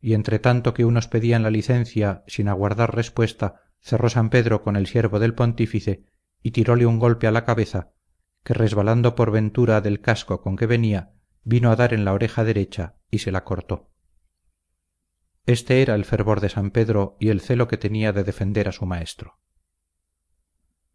y 0.00 0.14
entre 0.14 0.38
tanto 0.38 0.72
que 0.72 0.86
unos 0.86 1.08
pedían 1.08 1.42
la 1.42 1.50
licencia 1.50 2.24
sin 2.26 2.48
aguardar 2.48 2.96
respuesta 2.96 3.60
cerró 3.80 4.08
san 4.08 4.30
pedro 4.30 4.62
con 4.62 4.76
el 4.76 4.86
siervo 4.86 5.18
del 5.18 5.34
pontífice 5.34 6.06
y 6.42 6.52
tiróle 6.52 6.86
un 6.86 6.98
golpe 6.98 7.26
a 7.26 7.32
la 7.32 7.44
cabeza 7.44 7.92
que 8.44 8.54
resbalando 8.54 9.14
por 9.14 9.30
ventura 9.30 9.82
del 9.82 10.00
casco 10.00 10.40
con 10.40 10.56
que 10.56 10.64
venía 10.64 11.12
vino 11.42 11.70
a 11.70 11.76
dar 11.76 11.92
en 11.92 12.06
la 12.06 12.14
oreja 12.14 12.44
derecha 12.44 12.96
y 13.10 13.18
se 13.18 13.30
la 13.30 13.44
cortó 13.44 13.93
este 15.46 15.82
era 15.82 15.94
el 15.94 16.04
fervor 16.04 16.40
de 16.40 16.48
san 16.48 16.70
pedro 16.70 17.16
y 17.20 17.28
el 17.28 17.40
celo 17.40 17.68
que 17.68 17.76
tenía 17.76 18.12
de 18.12 18.24
defender 18.24 18.68
a 18.68 18.72
su 18.72 18.86
maestro. 18.86 19.38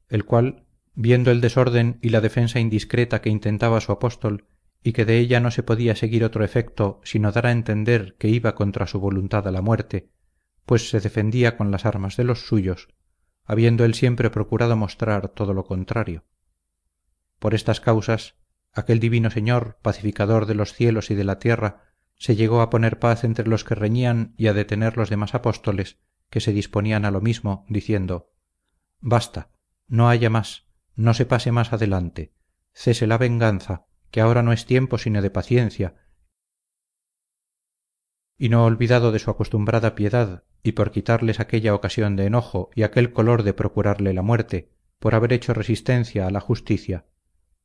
El 0.07 0.25
cual 0.25 0.65
viendo 0.95 1.31
el 1.31 1.39
desorden 1.39 1.99
y 2.01 2.09
la 2.09 2.21
defensa 2.21 2.59
indiscreta 2.59 3.21
que 3.21 3.29
intentaba 3.29 3.79
su 3.79 3.91
apóstol 3.91 4.47
y 4.81 4.93
que 4.93 5.05
de 5.05 5.19
ella 5.19 5.39
no 5.39 5.51
se 5.51 5.63
podía 5.63 5.95
seguir 5.95 6.23
otro 6.23 6.43
efecto 6.43 6.99
sino 7.03 7.31
dar 7.31 7.45
a 7.45 7.51
entender 7.51 8.15
que 8.17 8.29
iba 8.29 8.55
contra 8.55 8.87
su 8.87 8.99
voluntad 8.99 9.47
a 9.47 9.51
la 9.51 9.61
muerte 9.61 10.09
pues 10.65 10.89
se 10.89 10.99
defendía 10.99 11.57
con 11.57 11.71
las 11.71 11.85
armas 11.85 12.17
de 12.17 12.23
los 12.23 12.47
suyos 12.47 12.89
habiendo 13.49 13.83
él 13.83 13.95
siempre 13.95 14.29
procurado 14.29 14.75
mostrar 14.75 15.29
todo 15.29 15.55
lo 15.55 15.65
contrario. 15.65 16.23
Por 17.39 17.55
estas 17.55 17.81
causas 17.81 18.35
aquel 18.73 18.99
divino 18.99 19.31
señor 19.31 19.79
pacificador 19.81 20.45
de 20.45 20.53
los 20.53 20.73
cielos 20.73 21.09
y 21.09 21.15
de 21.15 21.23
la 21.23 21.39
tierra 21.39 21.88
se 22.19 22.35
llegó 22.35 22.61
a 22.61 22.69
poner 22.69 22.99
paz 22.99 23.23
entre 23.23 23.47
los 23.47 23.63
que 23.63 23.75
reñían 23.75 24.33
y 24.37 24.47
a 24.47 24.53
detener 24.53 24.97
los 24.97 25.09
demás 25.09 25.33
apóstoles 25.33 25.99
que 26.29 26.41
se 26.41 26.51
disponían 26.51 27.05
a 27.05 27.11
lo 27.11 27.21
mismo 27.21 27.65
diciendo 27.69 28.33
basta 28.99 29.51
no 29.87 30.09
haya 30.09 30.29
más 30.29 30.67
no 30.95 31.13
se 31.13 31.25
pase 31.25 31.51
más 31.53 31.71
adelante 31.71 32.33
cese 32.73 33.07
la 33.07 33.17
venganza 33.17 33.85
que 34.11 34.19
ahora 34.19 34.43
no 34.43 34.51
es 34.51 34.65
tiempo 34.65 34.97
sino 34.97 35.21
de 35.21 35.31
paciencia 35.31 35.95
y 38.37 38.49
no 38.49 38.65
olvidado 38.65 39.13
de 39.13 39.19
su 39.19 39.31
acostumbrada 39.31 39.95
piedad 39.95 40.43
y 40.61 40.73
por 40.73 40.91
quitarles 40.91 41.39
aquella 41.39 41.73
ocasión 41.73 42.17
de 42.17 42.25
enojo 42.25 42.69
y 42.75 42.83
aquel 42.83 43.13
color 43.13 43.43
de 43.43 43.53
procurarle 43.53 44.13
la 44.13 44.21
muerte 44.21 44.73
por 44.99 45.15
haber 45.15 45.31
hecho 45.31 45.53
resistencia 45.53 46.27
a 46.27 46.31
la 46.31 46.41
justicia 46.41 47.05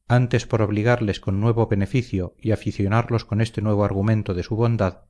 antes 0.06 0.46
por 0.46 0.60
obligarles 0.60 1.20
con 1.20 1.40
nuevo 1.40 1.66
beneficio 1.66 2.34
y 2.38 2.52
aficionarlos 2.52 3.24
con 3.24 3.40
este 3.40 3.62
nuevo 3.62 3.84
argumento 3.84 4.34
de 4.34 4.42
su 4.42 4.56
bondad 4.56 5.04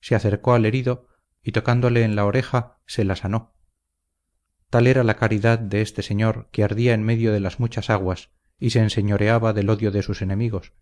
se 0.00 0.14
acercó 0.14 0.54
al 0.54 0.66
herido 0.66 1.08
y 1.42 1.52
tocándole 1.52 2.02
en 2.02 2.16
la 2.16 2.24
oreja 2.24 2.78
se 2.86 3.04
la 3.04 3.16
sanó. 3.16 3.54
Tal 4.68 4.86
era 4.86 5.04
la 5.04 5.16
caridad 5.16 5.58
de 5.58 5.80
este 5.80 6.02
señor 6.02 6.48
que 6.52 6.64
ardía 6.64 6.92
en 6.92 7.02
medio 7.02 7.32
de 7.32 7.40
las 7.40 7.60
muchas 7.60 7.88
aguas 7.88 8.30
y 8.58 8.70
se 8.70 8.80
enseñoreaba 8.80 9.52
del 9.52 9.70
odio 9.70 9.90
de 9.90 10.02
sus 10.02 10.22
enemigos 10.22 10.72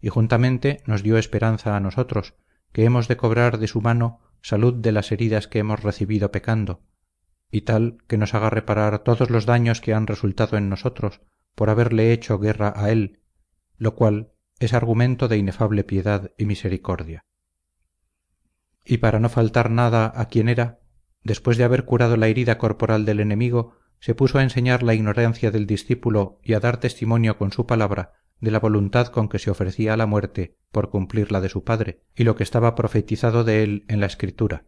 y 0.00 0.08
juntamente 0.08 0.82
nos 0.86 1.02
dio 1.02 1.18
esperanza 1.18 1.76
a 1.76 1.80
nosotros 1.80 2.34
que 2.72 2.84
hemos 2.84 3.06
de 3.06 3.16
cobrar 3.16 3.58
de 3.58 3.68
su 3.68 3.80
mano 3.80 4.20
salud 4.40 4.74
de 4.74 4.92
las 4.92 5.12
heridas 5.12 5.46
que 5.46 5.60
hemos 5.60 5.82
recibido 5.82 6.32
pecando 6.32 6.82
y 7.50 7.62
tal 7.62 7.98
que 8.08 8.18
nos 8.18 8.34
haga 8.34 8.50
reparar 8.50 8.98
todos 8.98 9.30
los 9.30 9.46
daños 9.46 9.80
que 9.80 9.94
han 9.94 10.06
resultado 10.06 10.56
en 10.56 10.68
nosotros 10.68 11.20
por 11.54 11.70
haberle 11.70 12.12
hecho 12.12 12.38
guerra 12.38 12.72
a 12.76 12.90
él 12.90 13.20
lo 13.76 13.94
cual 13.94 14.32
es 14.58 14.72
argumento 14.72 15.28
de 15.28 15.36
inefable 15.36 15.84
piedad 15.84 16.32
y 16.38 16.46
misericordia. 16.46 17.24
Y 18.84 18.98
para 18.98 19.18
no 19.18 19.28
faltar 19.28 19.70
nada 19.70 20.12
a 20.14 20.26
quien 20.26 20.48
era 20.48 20.80
después 21.22 21.56
de 21.56 21.64
haber 21.64 21.84
curado 21.84 22.16
la 22.16 22.28
herida 22.28 22.58
corporal 22.58 23.04
del 23.04 23.20
enemigo 23.20 23.76
se 23.98 24.14
puso 24.14 24.38
a 24.38 24.42
enseñar 24.42 24.82
la 24.82 24.94
ignorancia 24.94 25.50
del 25.50 25.66
discípulo 25.66 26.38
y 26.42 26.52
a 26.52 26.60
dar 26.60 26.78
testimonio 26.78 27.38
con 27.38 27.52
su 27.52 27.66
palabra 27.66 28.12
de 28.40 28.50
la 28.50 28.60
voluntad 28.60 29.06
con 29.06 29.28
que 29.28 29.38
se 29.38 29.50
ofrecía 29.50 29.94
a 29.94 29.96
la 29.96 30.06
muerte 30.06 30.58
por 30.70 30.90
cumplir 30.90 31.32
la 31.32 31.40
de 31.40 31.48
su 31.48 31.64
padre 31.64 32.02
y 32.14 32.24
lo 32.24 32.36
que 32.36 32.42
estaba 32.42 32.74
profetizado 32.74 33.44
de 33.44 33.62
él 33.62 33.84
en 33.88 34.00
la 34.00 34.06
escritura. 34.06 34.66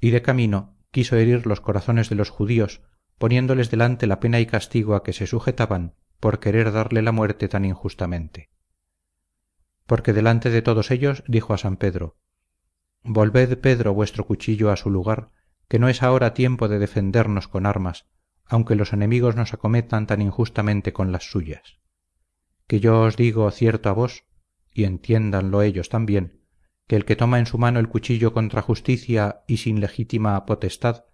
Y 0.00 0.10
de 0.10 0.22
camino 0.22 0.76
quiso 0.92 1.16
herir 1.16 1.46
los 1.46 1.60
corazones 1.60 2.08
de 2.08 2.16
los 2.16 2.30
judíos 2.30 2.82
poniéndoles 3.18 3.70
delante 3.70 4.06
la 4.06 4.20
pena 4.20 4.40
y 4.40 4.46
castigo 4.46 4.94
a 4.94 5.02
que 5.02 5.12
se 5.12 5.26
sujetaban 5.26 5.94
por 6.20 6.40
querer 6.40 6.72
darle 6.72 7.02
la 7.02 7.12
muerte 7.12 7.48
tan 7.48 7.64
injustamente. 7.64 8.50
Porque 9.86 10.12
delante 10.12 10.50
de 10.50 10.62
todos 10.62 10.90
ellos 10.90 11.22
dijo 11.26 11.54
a 11.54 11.58
san 11.58 11.76
pedro 11.76 12.18
volved 13.02 13.58
pedro 13.58 13.94
vuestro 13.94 14.26
cuchillo 14.26 14.72
a 14.72 14.76
su 14.76 14.90
lugar 14.90 15.30
que 15.68 15.78
no 15.78 15.88
es 15.88 16.02
ahora 16.02 16.34
tiempo 16.34 16.68
de 16.68 16.80
defendernos 16.80 17.46
con 17.46 17.66
armas 17.66 18.06
aunque 18.48 18.76
los 18.76 18.92
enemigos 18.92 19.36
nos 19.36 19.52
acometan 19.54 20.06
tan 20.06 20.22
injustamente 20.22 20.92
con 20.92 21.12
las 21.12 21.30
suyas. 21.30 21.80
Que 22.66 22.80
yo 22.80 23.02
os 23.02 23.16
digo 23.16 23.50
cierto 23.50 23.88
a 23.88 23.92
vos 23.92 24.24
y 24.72 24.84
entiéndanlo 24.84 25.62
ellos 25.62 25.88
también 25.88 26.42
que 26.86 26.96
el 26.96 27.04
que 27.04 27.16
toma 27.16 27.40
en 27.40 27.46
su 27.46 27.58
mano 27.58 27.80
el 27.80 27.88
cuchillo 27.88 28.32
contra 28.32 28.62
justicia 28.62 29.42
y 29.48 29.56
sin 29.56 29.80
legítima 29.80 30.46
potestad 30.46 31.06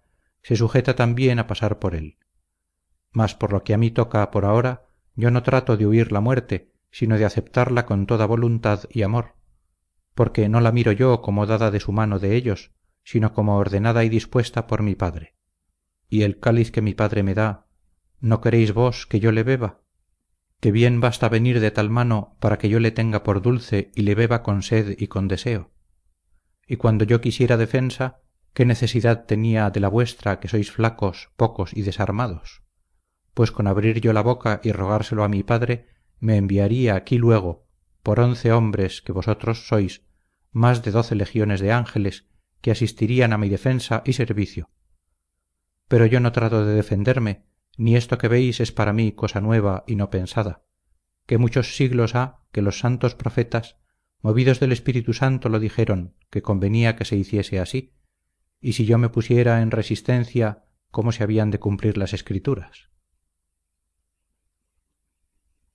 se 0.43 0.55
sujeta 0.55 0.95
también 0.95 1.39
a 1.39 1.47
pasar 1.47 1.79
por 1.79 1.95
él. 1.95 2.17
Mas 3.11 3.33
por 3.33 3.51
lo 3.51 3.63
que 3.63 3.73
a 3.73 3.77
mí 3.77 3.91
toca 3.91 4.29
por 4.29 4.45
ahora 4.45 4.85
yo 5.15 5.31
no 5.31 5.43
trato 5.43 5.77
de 5.77 5.87
huir 5.87 6.11
la 6.11 6.21
muerte 6.21 6.71
sino 6.91 7.17
de 7.17 7.25
aceptarla 7.25 7.87
con 7.87 8.05
toda 8.05 8.27
voluntad 8.27 8.81
y 8.91 9.01
amor. 9.01 9.35
Porque 10.13 10.47
no 10.47 10.61
la 10.61 10.71
miro 10.71 10.91
yo 10.91 11.23
como 11.23 11.47
dada 11.47 11.71
de 11.71 11.79
su 11.79 11.91
mano 11.91 12.19
de 12.19 12.35
ellos 12.35 12.71
sino 13.03 13.33
como 13.33 13.57
ordenada 13.57 14.03
y 14.03 14.09
dispuesta 14.09 14.67
por 14.67 14.83
mi 14.83 14.95
padre. 14.95 15.35
Y 16.07 16.21
el 16.21 16.39
cáliz 16.39 16.71
que 16.71 16.81
mi 16.81 16.93
padre 16.93 17.23
me 17.23 17.33
da 17.33 17.65
no 18.19 18.39
queréis 18.39 18.73
vos 18.73 19.07
que 19.07 19.19
yo 19.19 19.31
le 19.31 19.43
beba 19.43 19.83
que 20.63 20.71
bien 20.71 21.01
basta 21.01 21.27
venir 21.27 21.59
de 21.59 21.71
tal 21.71 21.89
mano 21.89 22.37
para 22.39 22.57
que 22.57 22.69
yo 22.69 22.79
le 22.79 22.91
tenga 22.91 23.21
por 23.23 23.41
dulce 23.41 23.91
y 23.95 24.03
le 24.03 24.15
beba 24.15 24.43
con 24.43 24.63
sed 24.63 24.95
y 24.97 25.07
con 25.07 25.27
deseo. 25.27 25.71
Y 26.65 26.77
cuando 26.77 27.03
yo 27.03 27.19
quisiera 27.19 27.57
defensa 27.57 28.21
qué 28.53 28.65
necesidad 28.65 29.25
tenía 29.25 29.69
de 29.69 29.79
la 29.79 29.87
vuestra 29.87 30.39
que 30.39 30.47
sois 30.47 30.71
flacos 30.71 31.31
pocos 31.35 31.73
y 31.73 31.81
desarmados 31.81 32.63
pues 33.33 33.51
con 33.51 33.67
abrir 33.67 33.99
yo 33.99 34.13
la 34.13 34.21
boca 34.21 34.61
y 34.63 34.71
rogárselo 34.71 35.23
a 35.23 35.29
mi 35.29 35.43
padre 35.43 35.87
me 36.19 36.37
enviaría 36.37 36.95
aquí 36.95 37.17
luego 37.17 37.67
por 38.03 38.19
once 38.19 38.51
hombres 38.51 39.01
que 39.01 39.11
vosotros 39.11 39.67
sois 39.67 40.05
más 40.51 40.83
de 40.83 40.91
doce 40.91 41.15
legiones 41.15 41.59
de 41.59 41.71
ángeles 41.71 42.27
que 42.61 42.71
asistirían 42.71 43.33
a 43.33 43.37
mi 43.37 43.49
defensa 43.49 44.03
y 44.05 44.13
servicio. 44.13 44.69
Pero 45.87 46.05
yo 46.05 46.19
no 46.19 46.31
trato 46.31 46.65
de 46.65 46.75
defenderme 46.75 47.45
ni 47.75 47.95
esto 47.95 48.17
que 48.17 48.27
veis 48.27 48.59
es 48.59 48.71
para 48.71 48.93
mí 48.93 49.13
cosa 49.13 49.41
nueva 49.41 49.83
y 49.87 49.95
no 49.95 50.09
pensada 50.09 50.63
que 51.25 51.37
muchos 51.37 51.75
siglos 51.75 52.15
ha 52.15 52.41
que 52.51 52.61
los 52.61 52.79
santos 52.79 53.15
profetas 53.15 53.77
movidos 54.21 54.59
del 54.59 54.71
espíritu 54.71 55.13
santo 55.13 55.49
lo 55.49 55.59
dijeron 55.59 56.15
que 56.29 56.41
convenía 56.41 56.95
que 56.95 57.05
se 57.05 57.15
hiciese 57.15 57.59
así 57.59 57.93
y 58.63 58.73
si 58.73 58.85
yo 58.85 58.97
me 58.97 59.09
pusiera 59.09 59.61
en 59.61 59.69
resistencia 59.69 60.63
cómo 60.89 61.11
se 61.11 61.23
habían 61.23 61.51
de 61.51 61.59
cumplir 61.59 61.97
las 61.97 62.13
escrituras 62.13 62.89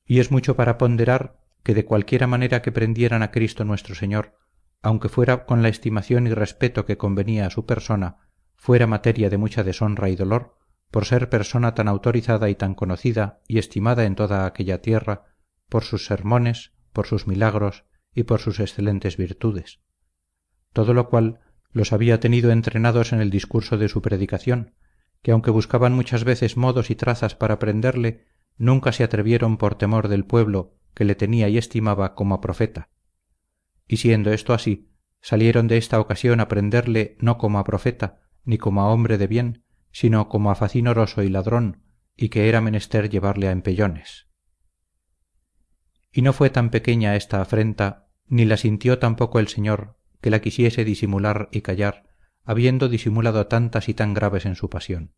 y 0.09 0.21
es 0.21 0.33
mucho 0.33 0.57
para 0.57 0.79
ponderar 0.79 1.39
que 1.63 1.75
de 1.75 1.85
cualquiera 1.85 2.27
manera 2.27 2.63
que 2.63 2.73
prendieran 2.73 3.23
a 3.23 3.31
Cristo 3.31 3.65
nuestro 3.65 3.95
Señor, 3.95 4.39
aunque 4.81 5.11
fuera 5.11 5.45
con 5.45 5.63
la 5.63 5.69
estimación 5.69 6.27
y 6.27 6.33
respeto 6.33 6.87
que 6.87 6.97
convenía 6.97 7.47
a 7.47 7.51
su 7.51 7.67
persona, 7.67 8.31
fuera 8.57 8.87
materia 8.87 9.29
de 9.29 9.37
mucha 9.37 9.63
deshonra 9.63 10.09
y 10.09 10.17
dolor 10.17 10.57
por 10.91 11.05
ser 11.05 11.29
persona 11.29 11.75
tan 11.75 11.89
autorizada 11.89 12.49
y 12.49 12.55
tan 12.55 12.75
conocida 12.75 13.43
y 13.47 13.59
estimada 13.59 14.05
en 14.05 14.15
toda 14.15 14.47
aquella 14.47 14.81
tierra 14.81 15.27
por 15.69 15.85
sus 15.85 16.07
sermones 16.07 16.73
por 16.95 17.07
sus 17.07 17.27
milagros 17.27 17.85
y 18.15 18.23
por 18.23 18.41
sus 18.41 18.59
excelentes 18.61 19.19
virtudes. 19.19 19.81
Todo 20.73 20.95
lo 20.95 21.11
cual 21.11 21.41
los 21.79 21.93
había 21.93 22.19
tenido 22.19 22.51
entrenados 22.51 23.13
en 23.13 23.21
el 23.21 23.31
discurso 23.31 23.79
de 23.79 23.89
su 23.89 24.03
predicación 24.03 24.75
que 25.23 25.31
aunque 25.31 25.53
buscaban 25.53 25.93
muchas 25.93 26.25
veces 26.25 26.57
modos 26.57 26.91
y 26.91 26.97
trazas 26.97 27.37
para 27.37 27.59
prenderle 27.61 28.27
nunca 28.57 28.93
se 28.93 29.05
atrevieron 29.05 29.57
por 29.57 29.77
temor 29.77 30.09
del 30.09 30.25
pueblo 30.25 30.75
que 30.95 31.05
le 31.05 31.15
tenía 31.15 31.49
y 31.49 31.57
estimaba 31.57 32.15
como 32.17 32.35
a 32.35 32.41
profeta. 32.41 32.91
Y 33.87 33.99
siendo 33.99 34.33
esto 34.33 34.55
así 34.55 34.91
salieron 35.21 35.69
de 35.69 35.77
esta 35.77 36.01
ocasión 36.01 36.41
a 36.41 36.49
prenderle 36.49 37.17
no 37.21 37.39
como 37.39 37.61
a 37.61 37.65
profeta 37.65 38.23
ni 38.45 38.59
como 38.59 38.83
a 38.83 38.89
hombre 38.89 39.17
de 39.17 39.29
bien 39.29 39.65
sino 39.93 40.29
como 40.29 40.51
a 40.51 40.57
facinoroso 40.57 41.23
y 41.23 41.29
ladrón 41.29 41.83
y 42.17 42.29
que 42.29 42.49
era 42.49 42.61
menester 42.61 43.09
llevarle 43.09 43.47
a 43.47 43.53
empellones. 43.53 44.29
Y 46.13 46.23
no 46.23 46.33
fue 46.33 46.51
tan 46.51 46.71
pequeña 46.71 47.15
esta 47.15 47.41
afrenta 47.41 48.09
ni 48.27 48.45
la 48.45 48.57
sintió 48.57 48.99
tampoco 48.99 49.39
el 49.39 49.47
señor 49.47 49.98
que 50.21 50.31
la 50.31 50.41
quisiese 50.41 50.85
disimular 50.85 51.49
y 51.53 51.61
callar 51.61 52.09
habiendo 52.49 52.89
disimulado 52.89 53.47
tantas 53.47 53.91
y 53.91 53.95
tan 53.95 54.15
graves 54.15 54.47
en 54.47 54.57
su 54.57 54.71
pasión. 54.71 55.13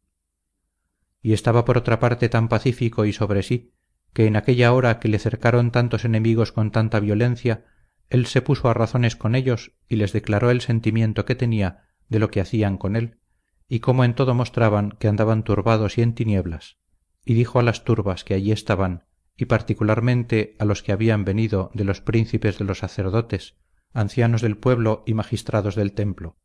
Y 1.23 1.33
estaba 1.33 1.65
por 1.65 1.79
otra 1.79 2.01
parte 2.01 2.29
tan 2.29 2.49
pacífico 2.49 3.05
y 3.05 3.13
sobre 3.13 3.45
sí 3.45 3.73
que 4.13 4.27
en 4.27 4.35
aquella 4.35 4.73
hora 4.73 4.99
que 4.99 5.07
le 5.07 5.21
cercaron 5.21 5.71
tantos 5.71 6.05
enemigos 6.05 6.51
con 6.51 6.73
tanta 6.73 6.99
violencia 6.99 7.67
él 8.09 8.27
se 8.27 8.43
puso 8.43 8.69
a 8.69 8.75
razones 8.75 9.15
con 9.15 9.37
ellos 9.37 9.71
y 9.89 9.95
les 9.95 10.13
declaró 10.13 10.51
el 10.51 10.61
sentimiento 10.61 11.25
que 11.25 11.37
tenía 11.37 11.85
de 12.09 12.19
lo 12.19 12.33
que 12.33 12.41
hacían 12.41 12.77
con 12.77 12.97
él 12.97 13.21
y 13.69 13.79
cómo 13.79 14.03
en 14.03 14.15
todo 14.15 14.35
mostraban 14.35 14.91
que 14.99 15.07
andaban 15.07 15.45
turbados 15.45 15.99
y 15.99 16.03
en 16.03 16.17
tinieblas 16.17 16.79
y 17.25 17.35
dijo 17.35 17.61
a 17.61 17.63
las 17.63 17.85
turbas 17.85 18.25
que 18.25 18.35
allí 18.35 18.51
estaban 18.51 19.05
y 19.37 19.45
particularmente 19.45 20.57
a 20.59 20.65
los 20.65 20.83
que 20.83 20.91
habían 20.91 21.25
venido 21.25 21.71
de 21.75 21.85
los 21.85 22.01
príncipes 22.01 22.59
de 22.59 22.65
los 22.65 22.79
sacerdotes 22.79 23.55
ancianos 23.93 24.43
del 24.43 24.57
pueblo 24.57 25.03
y 25.07 25.15
magistrados 25.15 25.75
del 25.75 25.93
templo. 25.93 26.37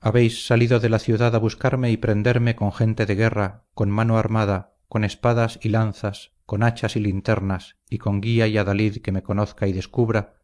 Habéis 0.00 0.46
salido 0.46 0.80
de 0.80 0.88
la 0.88 0.98
ciudad 0.98 1.34
a 1.34 1.38
buscarme 1.38 1.90
y 1.90 1.96
prenderme 1.96 2.54
con 2.54 2.72
gente 2.72 3.06
de 3.06 3.14
guerra 3.14 3.64
con 3.74 3.90
mano 3.90 4.18
armada 4.18 4.74
con 4.88 5.04
espadas 5.04 5.58
y 5.62 5.70
lanzas 5.70 6.32
con 6.44 6.62
hachas 6.62 6.96
y 6.96 7.00
linternas 7.00 7.76
y 7.90 7.98
con 7.98 8.20
guía 8.20 8.46
y 8.46 8.56
adalid 8.56 8.98
que 9.02 9.12
me 9.12 9.22
conozca 9.22 9.66
y 9.66 9.72
descubra 9.72 10.36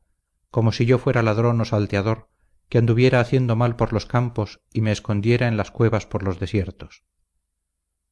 como 0.51 0.73
si 0.73 0.85
yo 0.85 0.99
fuera 0.99 1.23
ladrón 1.23 1.61
o 1.61 1.65
salteador 1.65 2.29
que 2.69 2.79
anduviera 2.79 3.21
haciendo 3.21 3.55
mal 3.55 3.77
por 3.77 3.93
los 3.93 4.07
campos 4.07 4.63
y 4.73 4.81
me 4.81 4.93
escondiera 4.93 5.47
en 5.47 5.57
las 5.57 5.71
cuevas 5.71 6.07
por 6.07 6.23
los 6.23 6.41
desiertos. 6.41 7.05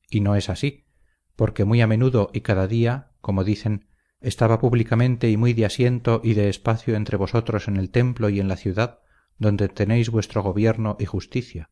Y 0.09 0.20
no 0.20 0.36
es 0.36 0.48
así 0.48 0.86
porque 1.34 1.64
muy 1.64 1.80
a 1.80 1.86
menudo 1.86 2.30
y 2.32 2.42
cada 2.42 2.66
día 2.66 3.12
como 3.20 3.44
dicen 3.44 3.88
estaba 4.20 4.59
públicamente 4.59 5.30
y 5.30 5.36
muy 5.36 5.52
de 5.52 5.66
asiento 5.66 6.20
y 6.22 6.34
de 6.34 6.48
espacio 6.48 6.97
entre 6.97 7.16
vosotros 7.16 7.68
en 7.68 7.76
el 7.76 7.90
templo 7.90 8.28
y 8.28 8.40
en 8.40 8.48
la 8.48 8.56
ciudad 8.56 9.01
donde 9.38 9.68
tenéis 9.68 10.10
vuestro 10.10 10.42
gobierno 10.42 10.97
y 10.98 11.06
justicia. 11.06 11.70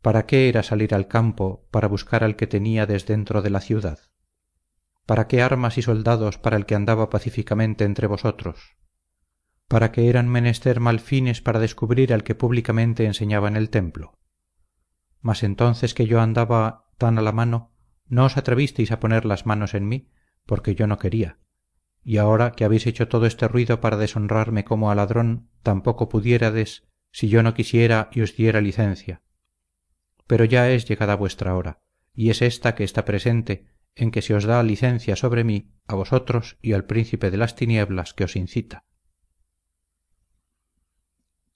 Para 0.00 0.24
qué 0.24 0.48
era 0.48 0.62
salir 0.62 0.94
al 0.94 1.08
campo 1.08 1.68
para 1.70 1.88
buscar 1.88 2.24
al 2.24 2.36
que 2.36 2.46
tenía 2.46 2.86
dentro 2.86 3.42
de 3.42 3.50
la 3.50 3.60
ciudad 3.60 3.98
para 5.10 5.26
qué 5.26 5.42
armas 5.42 5.76
y 5.76 5.82
soldados 5.82 6.38
para 6.38 6.56
el 6.56 6.66
que 6.66 6.76
andaba 6.76 7.10
pacíficamente 7.10 7.84
entre 7.84 8.06
vosotros 8.06 8.76
para 9.66 9.90
qué 9.90 10.08
eran 10.08 10.28
menester 10.28 10.78
malfines 10.78 11.40
para 11.40 11.58
descubrir 11.58 12.14
al 12.14 12.22
que 12.22 12.36
públicamente 12.36 13.06
enseñaba 13.06 13.48
en 13.48 13.56
el 13.56 13.70
templo 13.70 14.20
mas 15.20 15.42
entonces 15.42 15.94
que 15.94 16.06
yo 16.06 16.20
andaba 16.20 16.92
tan 16.96 17.18
a 17.18 17.22
la 17.22 17.32
mano 17.32 17.72
no 18.06 18.24
os 18.24 18.36
atrevisteis 18.36 18.92
a 18.92 19.00
poner 19.00 19.24
las 19.24 19.46
manos 19.46 19.74
en 19.74 19.88
mí 19.88 20.12
porque 20.50 20.74
yo 20.74 20.88
no 20.88 20.98
quería. 20.98 21.38
Y 22.02 22.16
ahora 22.16 22.50
que 22.50 22.64
habéis 22.64 22.88
hecho 22.88 23.06
todo 23.06 23.26
este 23.26 23.46
ruido 23.46 23.80
para 23.80 23.96
deshonrarme 23.96 24.64
como 24.64 24.90
a 24.90 24.96
ladrón 24.96 25.48
tampoco 25.62 26.08
pudiérades 26.08 26.88
si 27.12 27.28
yo 27.28 27.44
no 27.44 27.54
quisiera 27.54 28.08
y 28.10 28.22
os 28.22 28.34
diera 28.34 28.60
licencia. 28.60 29.22
Pero 30.26 30.44
ya 30.44 30.68
es 30.68 30.88
llegada 30.88 31.14
vuestra 31.14 31.54
hora 31.54 31.78
y 32.16 32.30
es 32.30 32.42
esta 32.42 32.74
que 32.74 32.82
está 32.82 33.04
presente 33.04 33.68
en 33.94 34.10
que 34.10 34.22
se 34.22 34.34
os 34.34 34.42
da 34.42 34.60
licencia 34.64 35.14
sobre 35.14 35.44
mí 35.44 35.70
a 35.86 35.94
vosotros 35.94 36.58
y 36.60 36.72
al 36.72 36.84
príncipe 36.84 37.30
de 37.30 37.36
las 37.36 37.54
tinieblas 37.54 38.12
que 38.12 38.24
os 38.24 38.34
incita. 38.34 38.82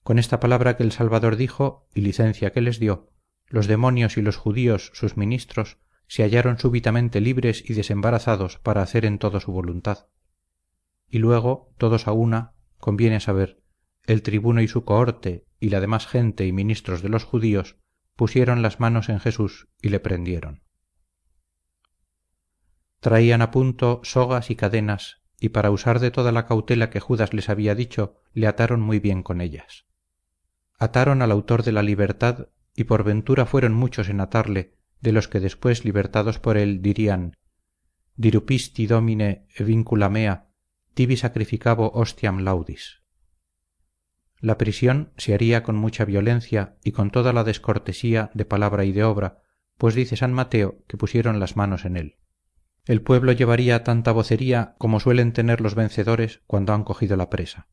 Con 0.03 0.19
esta 0.19 0.39
palabra 0.39 0.77
que 0.77 0.83
el 0.83 0.93
salvador 0.93 1.35
dijo 1.35 1.89
y 1.93 1.99
licencia 1.99 2.53
que 2.53 2.61
les 2.61 2.79
dio 2.79 3.11
los 3.47 3.67
demonios 3.67 4.15
y 4.15 4.21
los 4.21 4.37
judíos 4.37 4.91
sus 4.93 5.17
ministros 5.17 5.79
se 6.07 6.23
hallaron 6.23 6.59
súbitamente 6.59 7.21
libres 7.21 7.63
y 7.67 7.73
desembarazados 7.73 8.59
para 8.59 8.81
hacer 8.81 9.05
en 9.05 9.19
todo 9.19 9.39
su 9.39 9.51
voluntad. 9.51 10.07
Y 11.09 11.19
luego 11.19 11.73
todos 11.77 12.07
a 12.07 12.11
una 12.11 12.53
conviene 12.77 13.19
saber 13.19 13.61
el 14.05 14.21
tribuno 14.21 14.61
y 14.61 14.67
su 14.67 14.85
cohorte 14.85 15.45
y 15.59 15.69
la 15.69 15.79
demás 15.79 16.07
gente 16.07 16.45
y 16.45 16.51
ministros 16.51 17.01
de 17.01 17.09
los 17.09 17.23
judíos 17.23 17.77
pusieron 18.15 18.61
las 18.61 18.79
manos 18.79 19.09
en 19.09 19.19
jesús 19.19 19.67
y 19.81 19.89
le 19.89 19.99
prendieron. 19.99 20.63
Traían 22.99 23.41
a 23.41 23.51
punto 23.51 24.01
sogas 24.03 24.49
y 24.49 24.55
cadenas 24.55 25.21
y 25.39 25.49
para 25.49 25.71
usar 25.71 25.99
de 25.99 26.11
toda 26.11 26.31
la 26.31 26.45
cautela 26.45 26.89
que 26.89 26.99
judas 26.99 27.33
les 27.33 27.49
había 27.49 27.75
dicho 27.75 28.21
le 28.33 28.47
ataron 28.47 28.81
muy 28.81 28.99
bien 28.99 29.21
con 29.21 29.41
ellas. 29.41 29.85
Ataron 30.77 31.21
al 31.21 31.31
autor 31.31 31.63
de 31.63 31.71
la 31.71 31.83
libertad 31.83 32.49
y 32.75 32.85
por 32.85 33.03
ventura 33.03 33.45
fueron 33.45 33.73
muchos 33.73 34.09
en 34.09 34.21
atarle 34.21 34.75
de 35.05 35.11
los 35.11 35.27
que 35.27 35.39
después 35.39 35.85
libertados 35.85 36.39
por 36.39 36.57
él 36.57 36.81
dirían 36.81 37.37
dirupisti 38.15 38.87
domine 38.87 39.47
vincula 39.59 40.09
mea 40.09 40.35
tibi 40.95 41.15
sacrificabo 41.15 41.91
ostiam 41.93 42.39
laudis 42.39 43.05
la 44.41 44.57
prisión 44.57 45.13
se 45.17 45.33
haría 45.33 45.63
con 45.63 45.75
mucha 45.75 46.05
violencia 46.05 46.77
y 46.83 46.91
con 46.91 47.11
toda 47.11 47.33
la 47.33 47.43
descortesía 47.43 48.31
de 48.33 48.45
palabra 48.45 48.83
y 48.83 48.91
de 48.91 49.03
obra 49.03 49.43
pues 49.77 49.93
dice 49.95 50.15
san 50.15 50.33
mateo 50.33 50.83
que 50.87 50.97
pusieron 50.97 51.39
las 51.39 51.57
manos 51.57 51.85
en 51.85 51.97
él. 51.97 52.17
El 52.85 53.01
pueblo 53.01 53.31
llevaría 53.31 53.83
tanta 53.83 54.11
vocería 54.11 54.75
como 54.77 54.99
suelen 54.99 55.33
tener 55.33 55.61
los 55.61 55.75
vencedores 55.75 56.41
cuando 56.47 56.73
han 56.73 56.83
cogido 56.83 57.17
la 57.17 57.29
presa. 57.29 57.67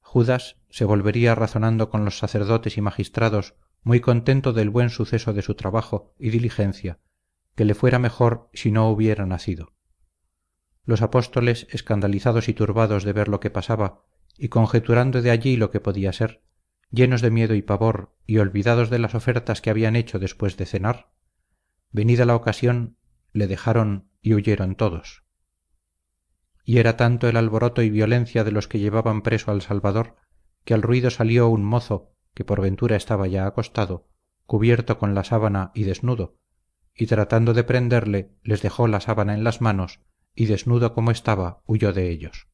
Judas 0.00 0.56
se 0.70 0.84
volvería 0.84 1.34
razonando 1.34 1.90
con 1.90 2.04
los 2.04 2.18
sacerdotes 2.18 2.76
y 2.76 2.80
magistrados 2.80 3.56
muy 3.82 4.00
contento 4.00 4.52
del 4.52 4.70
buen 4.70 4.90
suceso 4.90 5.32
de 5.32 5.42
su 5.42 5.54
trabajo 5.54 6.14
y 6.18 6.30
diligencia 6.30 7.00
que 7.54 7.64
le 7.64 7.74
fuera 7.74 7.98
mejor 7.98 8.48
si 8.54 8.70
no 8.70 8.88
hubiera 8.88 9.26
nacido. 9.26 9.74
Los 10.84 11.02
apóstoles 11.02 11.66
escandalizados 11.70 12.48
y 12.48 12.54
turbados 12.54 13.04
de 13.04 13.12
ver 13.12 13.28
lo 13.28 13.40
que 13.40 13.50
pasaba 13.50 14.04
y 14.38 14.48
conjeturando 14.48 15.20
de 15.22 15.30
allí 15.30 15.56
lo 15.56 15.70
que 15.70 15.80
podía 15.80 16.12
ser 16.12 16.42
llenos 16.90 17.22
de 17.22 17.30
miedo 17.30 17.54
y 17.54 17.62
pavor 17.62 18.16
y 18.26 18.38
olvidados 18.38 18.90
de 18.90 18.98
las 18.98 19.14
ofertas 19.14 19.60
que 19.60 19.70
habían 19.70 19.96
hecho 19.96 20.18
después 20.18 20.56
de 20.56 20.66
cenar 20.66 21.12
venida 21.90 22.24
la 22.24 22.34
ocasión 22.34 22.96
le 23.32 23.46
dejaron 23.46 24.10
y 24.22 24.34
huyeron 24.34 24.76
todos. 24.76 25.24
Y 26.64 26.78
era 26.78 26.96
tanto 26.96 27.28
el 27.28 27.36
alboroto 27.36 27.82
y 27.82 27.90
violencia 27.90 28.44
de 28.44 28.52
los 28.52 28.68
que 28.68 28.78
llevaban 28.78 29.22
preso 29.22 29.50
al 29.50 29.62
salvador 29.62 30.16
que 30.64 30.74
al 30.74 30.82
ruido 30.82 31.10
salió 31.10 31.48
un 31.48 31.64
mozo 31.64 32.14
que 32.34 32.44
por 32.44 32.60
ventura 32.60 32.96
estaba 32.96 33.26
ya 33.26 33.46
acostado 33.46 34.08
cubierto 34.46 34.98
con 34.98 35.14
la 35.14 35.24
sábana 35.24 35.70
y 35.74 35.84
desnudo 35.84 36.38
y 36.94 37.06
tratando 37.06 37.54
de 37.54 37.64
prenderle 37.64 38.32
les 38.42 38.62
dejó 38.62 38.86
la 38.86 39.00
sábana 39.00 39.34
en 39.34 39.44
las 39.44 39.60
manos 39.60 40.00
y 40.34 40.46
desnudo 40.46 40.94
como 40.94 41.10
estaba 41.10 41.62
huyó 41.66 41.92
de 41.92 42.10
ellos. 42.10 42.48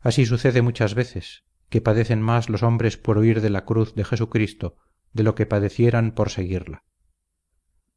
Así 0.00 0.26
sucede 0.26 0.62
muchas 0.62 0.94
veces 0.94 1.44
que 1.68 1.80
padecen 1.80 2.20
más 2.20 2.48
los 2.48 2.62
hombres 2.62 2.96
por 2.96 3.18
huir 3.18 3.40
de 3.40 3.50
la 3.50 3.64
cruz 3.64 3.94
de 3.94 4.04
jesucristo 4.04 4.76
de 5.12 5.22
lo 5.22 5.34
que 5.34 5.46
padecieran 5.46 6.12
por 6.12 6.30
seguirla. 6.30 6.84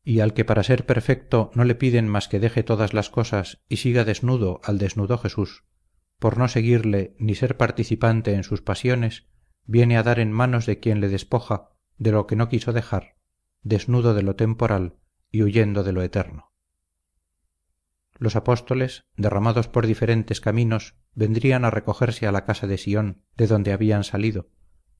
Y 0.04 0.22
al 0.22 0.34
que 0.34 0.46
para 0.46 0.64
ser 0.64 0.86
perfecto 0.86 1.52
no 1.54 1.66
le 1.66 1.76
piden 1.76 2.08
más 2.08 2.28
que 2.28 2.40
deje 2.40 2.64
todas 2.64 2.94
las 2.94 3.10
cosas 3.10 3.62
y 3.68 3.78
siga 3.78 4.06
desnudo 4.06 4.62
al 4.64 4.78
desnudo 4.78 5.18
Jesús, 5.18 5.66
por 6.18 6.38
no 6.38 6.48
seguirle 6.48 7.16
ni 7.20 7.36
ser 7.36 7.58
participante 7.58 8.34
en 8.34 8.44
sus 8.44 8.62
pasiones, 8.62 9.28
viene 9.68 9.98
a 9.98 10.04
dar 10.04 10.20
en 10.20 10.32
manos 10.32 10.66
de 10.66 10.80
quien 10.80 11.02
le 11.02 11.10
despoja 11.10 11.70
de 11.98 12.12
lo 12.12 12.26
que 12.26 12.36
no 12.36 12.50
quiso 12.50 12.74
dejar, 12.74 13.18
desnudo 13.62 14.14
de 14.14 14.24
lo 14.24 14.36
temporal 14.36 14.96
y 15.30 15.44
huyendo 15.44 15.84
de 15.84 15.92
lo 15.92 16.02
eterno. 16.02 16.52
Los 18.18 18.36
apóstoles, 18.36 19.06
derramados 19.16 19.68
por 19.68 19.86
diferentes 19.86 20.42
caminos, 20.42 20.96
vendrían 21.14 21.66
a 21.66 21.70
recogerse 21.70 22.26
a 22.26 22.32
la 22.32 22.46
casa 22.46 22.66
de 22.66 22.78
Sión, 22.78 23.22
de 23.36 23.46
donde 23.46 23.74
habían 23.74 24.04
salido, 24.04 24.50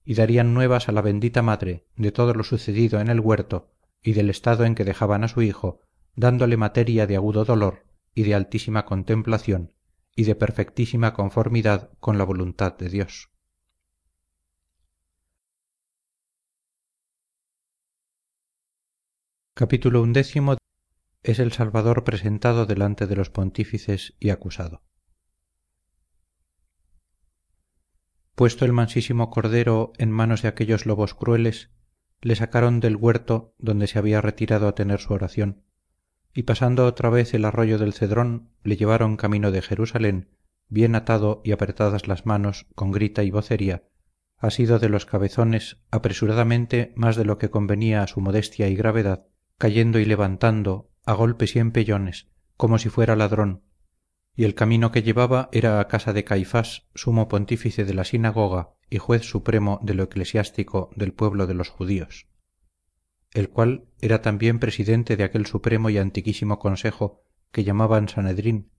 y 0.04 0.14
darían 0.14 0.54
nuevas 0.54 0.90
a 0.90 0.92
la 0.92 1.02
bendita 1.02 1.42
Madre 1.42 1.88
de 1.96 2.12
todo 2.12 2.34
lo 2.34 2.44
sucedido 2.44 3.00
en 3.00 3.08
el 3.08 3.20
huerto 3.20 3.74
y 4.04 4.14
del 4.14 4.30
estado 4.30 4.66
en 4.66 4.76
que 4.76 4.86
dejaban 4.86 5.24
a 5.24 5.28
su 5.28 5.42
hijo 5.42 5.82
dándole 6.16 6.58
materia 6.58 7.08
de 7.08 7.16
agudo 7.16 7.46
dolor 7.46 7.86
y 8.14 8.24
de 8.24 8.36
altísima 8.36 8.86
contemplación 8.86 9.74
y 10.16 10.24
de 10.24 10.36
perfectísima 10.36 11.14
conformidad 11.14 11.92
con 12.00 12.18
la 12.18 12.24
voluntad 12.24 12.76
de 12.78 12.90
dios 12.90 13.30
es 21.24 21.40
el 21.40 21.52
salvador 21.52 22.04
presentado 22.04 22.66
delante 22.66 23.08
de 23.08 23.16
los 23.16 23.30
pontífices 23.30 24.16
y 24.20 24.30
acusado. 24.30 24.84
Puesto 28.36 28.66
el 28.66 28.74
mansísimo 28.74 29.32
cordero 29.32 29.94
en 29.98 30.12
manos 30.12 30.44
de 30.44 30.48
aquellos 30.48 30.86
lobos 30.86 31.16
crueles 31.16 31.72
le 32.22 32.36
sacaron 32.36 32.80
del 32.80 32.96
huerto 32.96 33.56
donde 33.58 33.88
se 33.88 33.98
había 33.98 34.22
retirado 34.22 34.68
a 34.68 34.76
tener 34.76 35.00
su 35.00 35.14
oración 35.14 35.64
y 36.34 36.44
pasando 36.44 36.86
otra 36.86 37.10
vez 37.10 37.34
el 37.34 37.46
arroyo 37.46 37.80
del 37.80 37.94
cedrón 37.94 38.52
le 38.64 38.78
llevaron 38.78 39.18
camino 39.18 39.50
de 39.50 39.64
jerusalén 39.64 40.30
bien 40.70 40.94
atado 40.94 41.42
y 41.44 41.52
apretadas 41.52 42.08
las 42.08 42.28
manos 42.28 42.68
con 42.76 42.92
grita 42.92 43.24
y 43.24 43.32
vocería 43.32 43.84
asido 44.38 44.78
de 44.78 44.90
los 44.90 45.08
cabezones 45.08 45.78
apresuradamente 45.90 46.94
más 46.96 47.16
de 47.16 47.26
lo 47.26 47.40
que 47.40 47.50
convenía 47.50 48.04
a 48.04 48.08
su 48.08 48.22
modestia 48.22 48.68
y 48.68 48.76
gravedad 48.76 49.28
cayendo 49.58 50.00
y 50.00 50.06
levantando 50.06 50.90
a 51.06 51.14
golpes 51.14 51.56
y 51.56 51.60
empellones 51.60 52.28
como 52.56 52.80
si 52.80 52.90
fuera 52.90 53.16
ladrón. 53.16 53.64
Y 54.36 54.44
el 54.44 54.56
camino 54.56 54.92
que 54.92 55.04
llevaba 55.04 55.50
era 55.52 55.80
a 55.80 55.88
casa 55.88 56.14
de 56.14 56.24
caifás 56.24 56.88
sumo 56.96 57.28
pontífice 57.28 57.86
de 57.86 57.94
la 57.94 58.04
sinagoga 58.04 58.74
y 58.90 58.98
juez 58.98 59.24
supremo 59.24 59.80
de 59.84 59.94
lo 59.94 60.04
eclesiástico 60.04 60.92
del 60.96 61.14
pueblo 61.14 61.48
de 61.48 61.54
los 61.54 61.70
judíos 61.70 62.28
el 63.34 63.50
cual 63.50 63.86
era 64.02 64.22
también 64.22 64.60
presidente 64.60 65.16
de 65.18 65.24
aquel 65.24 65.46
supremo 65.46 65.90
y 65.90 65.98
antiquísimo 65.98 66.60
consejo 66.60 67.24
que 67.52 67.64
llamaban 67.64 68.10
sanedrín 68.10 68.72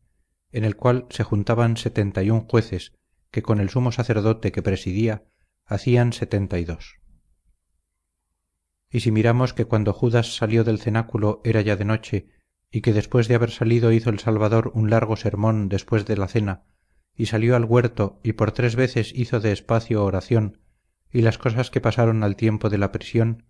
en 0.50 0.64
el 0.64 0.76
cual 0.76 1.06
se 1.10 1.24
juntaban 1.24 1.76
setenta 1.76 2.22
y 2.22 2.30
un 2.30 2.40
jueces 2.40 2.94
que 3.30 3.42
con 3.42 3.60
el 3.60 3.68
sumo 3.68 3.92
sacerdote 3.92 4.52
que 4.52 4.62
presidía 4.62 5.24
hacían 5.64 6.12
setenta 6.12 6.58
y 6.58 6.64
dos 6.64 6.97
y 8.90 9.00
si 9.00 9.10
miramos 9.10 9.54
que 9.54 9.66
cuando 9.66 9.92
judas 9.92 10.36
salió 10.36 10.64
del 10.64 10.78
cenáculo 10.78 11.40
era 11.44 11.60
ya 11.60 11.76
de 11.76 11.84
noche 11.84 12.28
y 12.70 12.80
que 12.80 12.92
después 12.92 13.28
de 13.28 13.34
haber 13.34 13.50
salido 13.50 13.92
hizo 13.92 14.10
el 14.10 14.18
salvador 14.18 14.70
un 14.74 14.90
largo 14.90 15.16
sermón 15.16 15.68
después 15.68 16.06
de 16.06 16.16
la 16.16 16.28
cena 16.28 16.64
y 17.14 17.26
salió 17.26 17.56
al 17.56 17.64
huerto 17.64 18.20
y 18.22 18.32
por 18.32 18.52
tres 18.52 18.76
veces 18.76 19.12
hizo 19.14 19.40
de 19.40 19.52
espacio 19.52 20.04
oración 20.04 20.60
y 21.10 21.22
las 21.22 21.38
cosas 21.38 21.70
que 21.70 21.80
pasaron 21.80 22.22
al 22.22 22.36
tiempo 22.36 22.68
de 22.68 22.78
la 22.78 22.92
prisión 22.92 23.44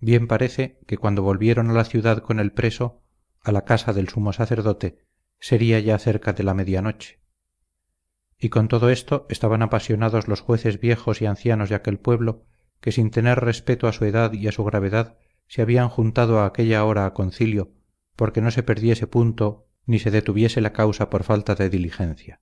bien 0.00 0.26
parece 0.28 0.78
que 0.86 0.98
cuando 0.98 1.22
volvieron 1.22 1.70
a 1.70 1.74
la 1.74 1.84
ciudad 1.84 2.22
con 2.22 2.38
el 2.38 2.52
preso 2.52 3.02
a 3.40 3.52
la 3.52 3.64
casa 3.64 3.92
del 3.92 4.08
sumo 4.08 4.32
sacerdote 4.32 5.04
sería 5.40 5.80
ya 5.80 5.98
cerca 5.98 6.32
de 6.32 6.42
la 6.42 6.54
medianoche. 6.54 7.20
Y 8.38 8.50
con 8.50 8.68
todo 8.68 8.90
esto 8.90 9.26
estaban 9.30 9.62
apasionados 9.62 10.28
los 10.28 10.40
jueces 10.40 10.80
viejos 10.80 11.22
y 11.22 11.26
ancianos 11.26 11.68
de 11.68 11.74
aquel 11.74 11.98
pueblo 11.98 12.44
que 12.80 12.92
sin 12.92 13.10
tener 13.10 13.40
respeto 13.40 13.88
a 13.88 13.92
su 13.92 14.04
edad 14.04 14.32
y 14.32 14.46
a 14.48 14.52
su 14.52 14.64
gravedad 14.64 15.18
se 15.46 15.62
habían 15.62 15.88
juntado 15.88 16.40
a 16.40 16.46
aquella 16.46 16.84
hora 16.84 17.06
a 17.06 17.14
concilio 17.14 17.72
porque 18.16 18.40
no 18.40 18.50
se 18.50 18.62
perdiese 18.62 19.06
punto 19.06 19.68
ni 19.86 19.98
se 19.98 20.10
detuviese 20.10 20.60
la 20.60 20.72
causa 20.72 21.08
por 21.08 21.22
falta 21.22 21.54
de 21.54 21.70
diligencia. 21.70 22.40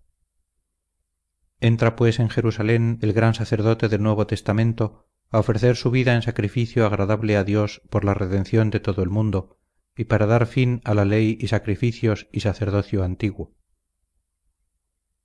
Entra 1.60 1.96
pues 1.96 2.18
en 2.18 2.28
jerusalén 2.28 2.98
el 3.02 3.12
gran 3.12 3.34
sacerdote 3.34 3.88
del 3.88 4.02
nuevo 4.02 4.26
testamento 4.26 5.06
a 5.30 5.38
ofrecer 5.38 5.76
su 5.76 5.90
vida 5.90 6.14
en 6.14 6.22
sacrificio 6.22 6.86
agradable 6.86 7.36
a 7.36 7.44
dios 7.44 7.82
por 7.90 8.04
la 8.04 8.14
redención 8.14 8.70
de 8.70 8.80
todo 8.80 9.02
el 9.02 9.10
mundo 9.10 9.58
y 9.96 10.04
para 10.04 10.26
dar 10.26 10.46
fin 10.46 10.80
a 10.84 10.94
la 10.94 11.04
ley 11.04 11.38
y 11.40 11.48
sacrificios 11.48 12.28
y 12.32 12.40
sacerdocio 12.40 13.04
antiguo. 13.04 13.54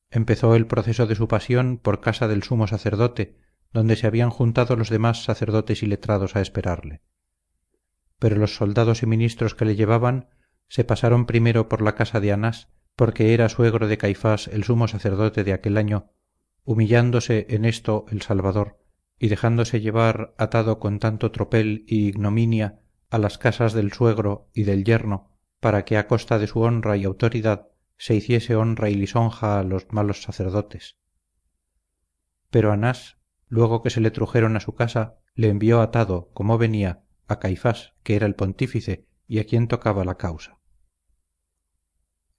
Empezó 0.09 0.55
el 0.55 0.67
proceso 0.67 1.07
de 1.07 1.15
su 1.15 1.27
pasión 1.27 1.77
por 1.77 2.01
casa 2.01 2.27
del 2.27 2.43
sumo 2.43 2.67
sacerdote 2.67 3.37
donde 3.73 3.95
se 3.95 4.07
habían 4.07 4.29
juntado 4.29 4.75
los 4.75 4.89
demás 4.89 5.23
sacerdotes 5.23 5.83
y 5.83 5.87
letrados 5.87 6.35
a 6.35 6.41
esperarle. 6.41 7.01
Pero 8.19 8.35
los 8.35 8.55
soldados 8.55 9.03
y 9.03 9.05
ministros 9.05 9.55
que 9.55 9.65
le 9.65 9.75
llevaban 9.75 10.29
se 10.67 10.83
pasaron 10.83 11.25
primero 11.25 11.69
por 11.69 11.81
la 11.81 11.95
casa 11.95 12.19
de 12.19 12.31
anás 12.31 12.69
porque 12.95 13.33
era 13.33 13.49
suegro 13.49 13.87
de 13.87 13.97
caifás 13.97 14.47
el 14.47 14.63
sumo 14.63 14.87
sacerdote 14.87 15.43
de 15.43 15.53
aquel 15.53 15.77
año 15.77 16.11
humillándose 16.63 17.47
en 17.49 17.65
esto 17.65 18.05
el 18.11 18.21
salvador 18.21 18.79
y 19.17 19.29
dejándose 19.29 19.81
llevar 19.81 20.33
atado 20.37 20.79
con 20.79 20.99
tanto 20.99 21.31
tropel 21.31 21.83
y 21.87 22.07
ignominia 22.07 22.79
a 23.09 23.17
las 23.17 23.37
casas 23.37 23.73
del 23.73 23.91
suegro 23.91 24.49
y 24.53 24.63
del 24.63 24.83
yerno 24.83 25.31
para 25.59 25.85
que 25.85 25.97
a 25.97 26.07
costa 26.07 26.39
de 26.39 26.47
su 26.47 26.61
honra 26.61 26.97
y 26.97 27.03
autoridad 27.03 27.67
se 27.97 28.15
hiciese 28.15 28.55
honra 28.55 28.89
y 28.89 28.95
lisonja 28.95 29.59
a 29.59 29.63
los 29.63 29.91
malos 29.91 30.23
sacerdotes. 30.23 30.97
Pero 32.49 32.71
anás 32.71 33.17
luego 33.51 33.81
que 33.81 33.89
se 33.89 33.99
le 33.99 34.11
trujeron 34.11 34.55
a 34.55 34.61
su 34.61 34.75
casa 34.75 35.17
le 35.35 35.49
envió 35.49 35.81
atado 35.81 36.29
como 36.33 36.57
venía 36.57 37.03
a 37.27 37.39
caifás 37.39 37.93
que 38.01 38.15
era 38.15 38.25
el 38.25 38.33
pontífice 38.33 39.05
y 39.27 39.39
a 39.39 39.43
quien 39.43 39.67
tocaba 39.67 40.05
la 40.05 40.15
causa. 40.15 40.57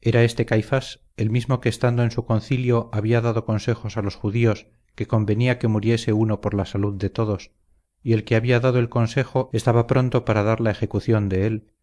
Era 0.01 0.25
este 0.25 0.47
caifás 0.47 1.05
el 1.19 1.29
mismo 1.29 1.61
que 1.61 1.69
estando 1.69 2.03
en 2.03 2.11
su 2.11 2.25
concilio 2.25 2.89
había 2.95 3.21
dado 3.21 3.45
consejos 3.45 3.99
a 3.99 4.03
los 4.03 4.17
judíos 4.17 4.69
que 4.95 5.07
convenía 5.07 5.59
que 5.59 5.69
muriese 5.69 6.15
uno 6.15 6.41
por 6.41 6.55
la 6.55 6.65
salud 6.65 6.95
de 6.95 7.11
todos 7.11 7.53
y 8.03 8.15
el 8.15 8.25
que 8.25 8.35
había 8.35 8.59
dado 8.59 8.79
el 8.79 8.89
consejo 8.89 9.51
estaba 9.53 9.87
pronto 9.87 10.25
para 10.25 10.43
dar 10.43 10.63
la 10.63 10.71
ejecución 10.71 11.29
de 11.29 11.47
él 11.47 11.75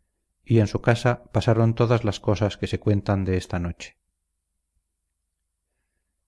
y 0.43 0.57
en 0.57 0.65
su 0.65 0.81
casa 0.81 1.25
pasaron 1.31 1.75
todas 1.75 2.03
las 2.03 2.19
cosas 2.19 2.57
que 2.57 2.65
se 2.65 2.79
cuentan 2.79 3.25
de 3.25 3.37
esta 3.37 3.59
noche 3.59 3.98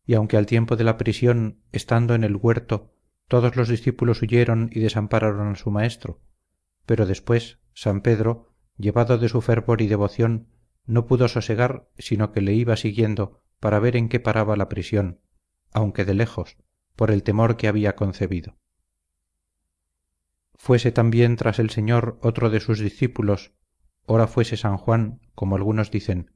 y 0.05 0.15
aunque 0.15 0.37
al 0.37 0.45
tiempo 0.45 0.75
de 0.75 0.83
la 0.83 0.97
prisión 0.97 1.59
estando 1.71 2.15
en 2.15 2.23
el 2.23 2.35
huerto 2.35 2.93
todos 3.27 3.55
los 3.55 3.69
discípulos 3.69 4.21
huyeron 4.21 4.69
y 4.73 4.81
desampararon 4.81 5.53
a 5.53 5.55
su 5.55 5.71
maestro. 5.71 6.19
Pero 6.85 7.05
después 7.05 7.59
san 7.73 8.01
pedro 8.01 8.53
llevado 8.77 9.17
de 9.17 9.29
su 9.29 9.41
fervor 9.41 9.81
y 9.81 9.87
devoción 9.87 10.47
no 10.85 11.05
pudo 11.05 11.27
sosegar 11.27 11.87
sino 11.97 12.31
que 12.31 12.41
le 12.41 12.53
iba 12.53 12.75
siguiendo 12.75 13.41
para 13.59 13.79
ver 13.79 13.95
en 13.95 14.09
qué 14.09 14.19
paraba 14.19 14.55
la 14.55 14.67
prisión 14.67 15.19
aunque 15.73 16.03
de 16.03 16.13
lejos 16.13 16.57
por 16.95 17.11
el 17.11 17.23
temor 17.23 17.55
que 17.55 17.67
había 17.67 17.95
concebido. 17.95 18.57
Fuese 20.55 20.91
también 20.91 21.37
tras 21.37 21.59
el 21.59 21.69
señor 21.69 22.19
otro 22.21 22.49
de 22.49 22.59
sus 22.59 22.79
discípulos 22.79 23.53
ora 24.05 24.27
fuese 24.27 24.57
san 24.57 24.77
juan 24.77 25.21
como 25.33 25.55
algunos 25.55 25.89
dicen 25.89 26.31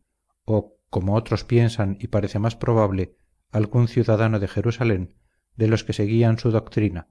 o 0.45 0.77
como 0.89 1.15
otros 1.15 1.43
piensan 1.43 1.97
y 1.99 2.07
parece 2.07 2.39
más 2.39 2.55
probable 2.55 3.17
algún 3.55 3.87
ciudadano 3.87 4.39
de 4.39 4.47
jerusalén 4.47 5.15
de 5.55 5.67
los 5.67 5.83
que 5.83 5.93
seguían 5.93 6.37
su 6.37 6.51
doctrina 6.51 7.07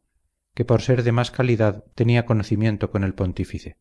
que 0.54 0.64
por 0.64 0.82
ser 0.82 1.02
de 1.02 1.12
más 1.12 1.30
calidad 1.30 1.84
tenía 1.94 2.26
conocimiento 2.26 2.90
con 2.90 3.02
el 3.02 3.14
pontífice. 3.14 3.78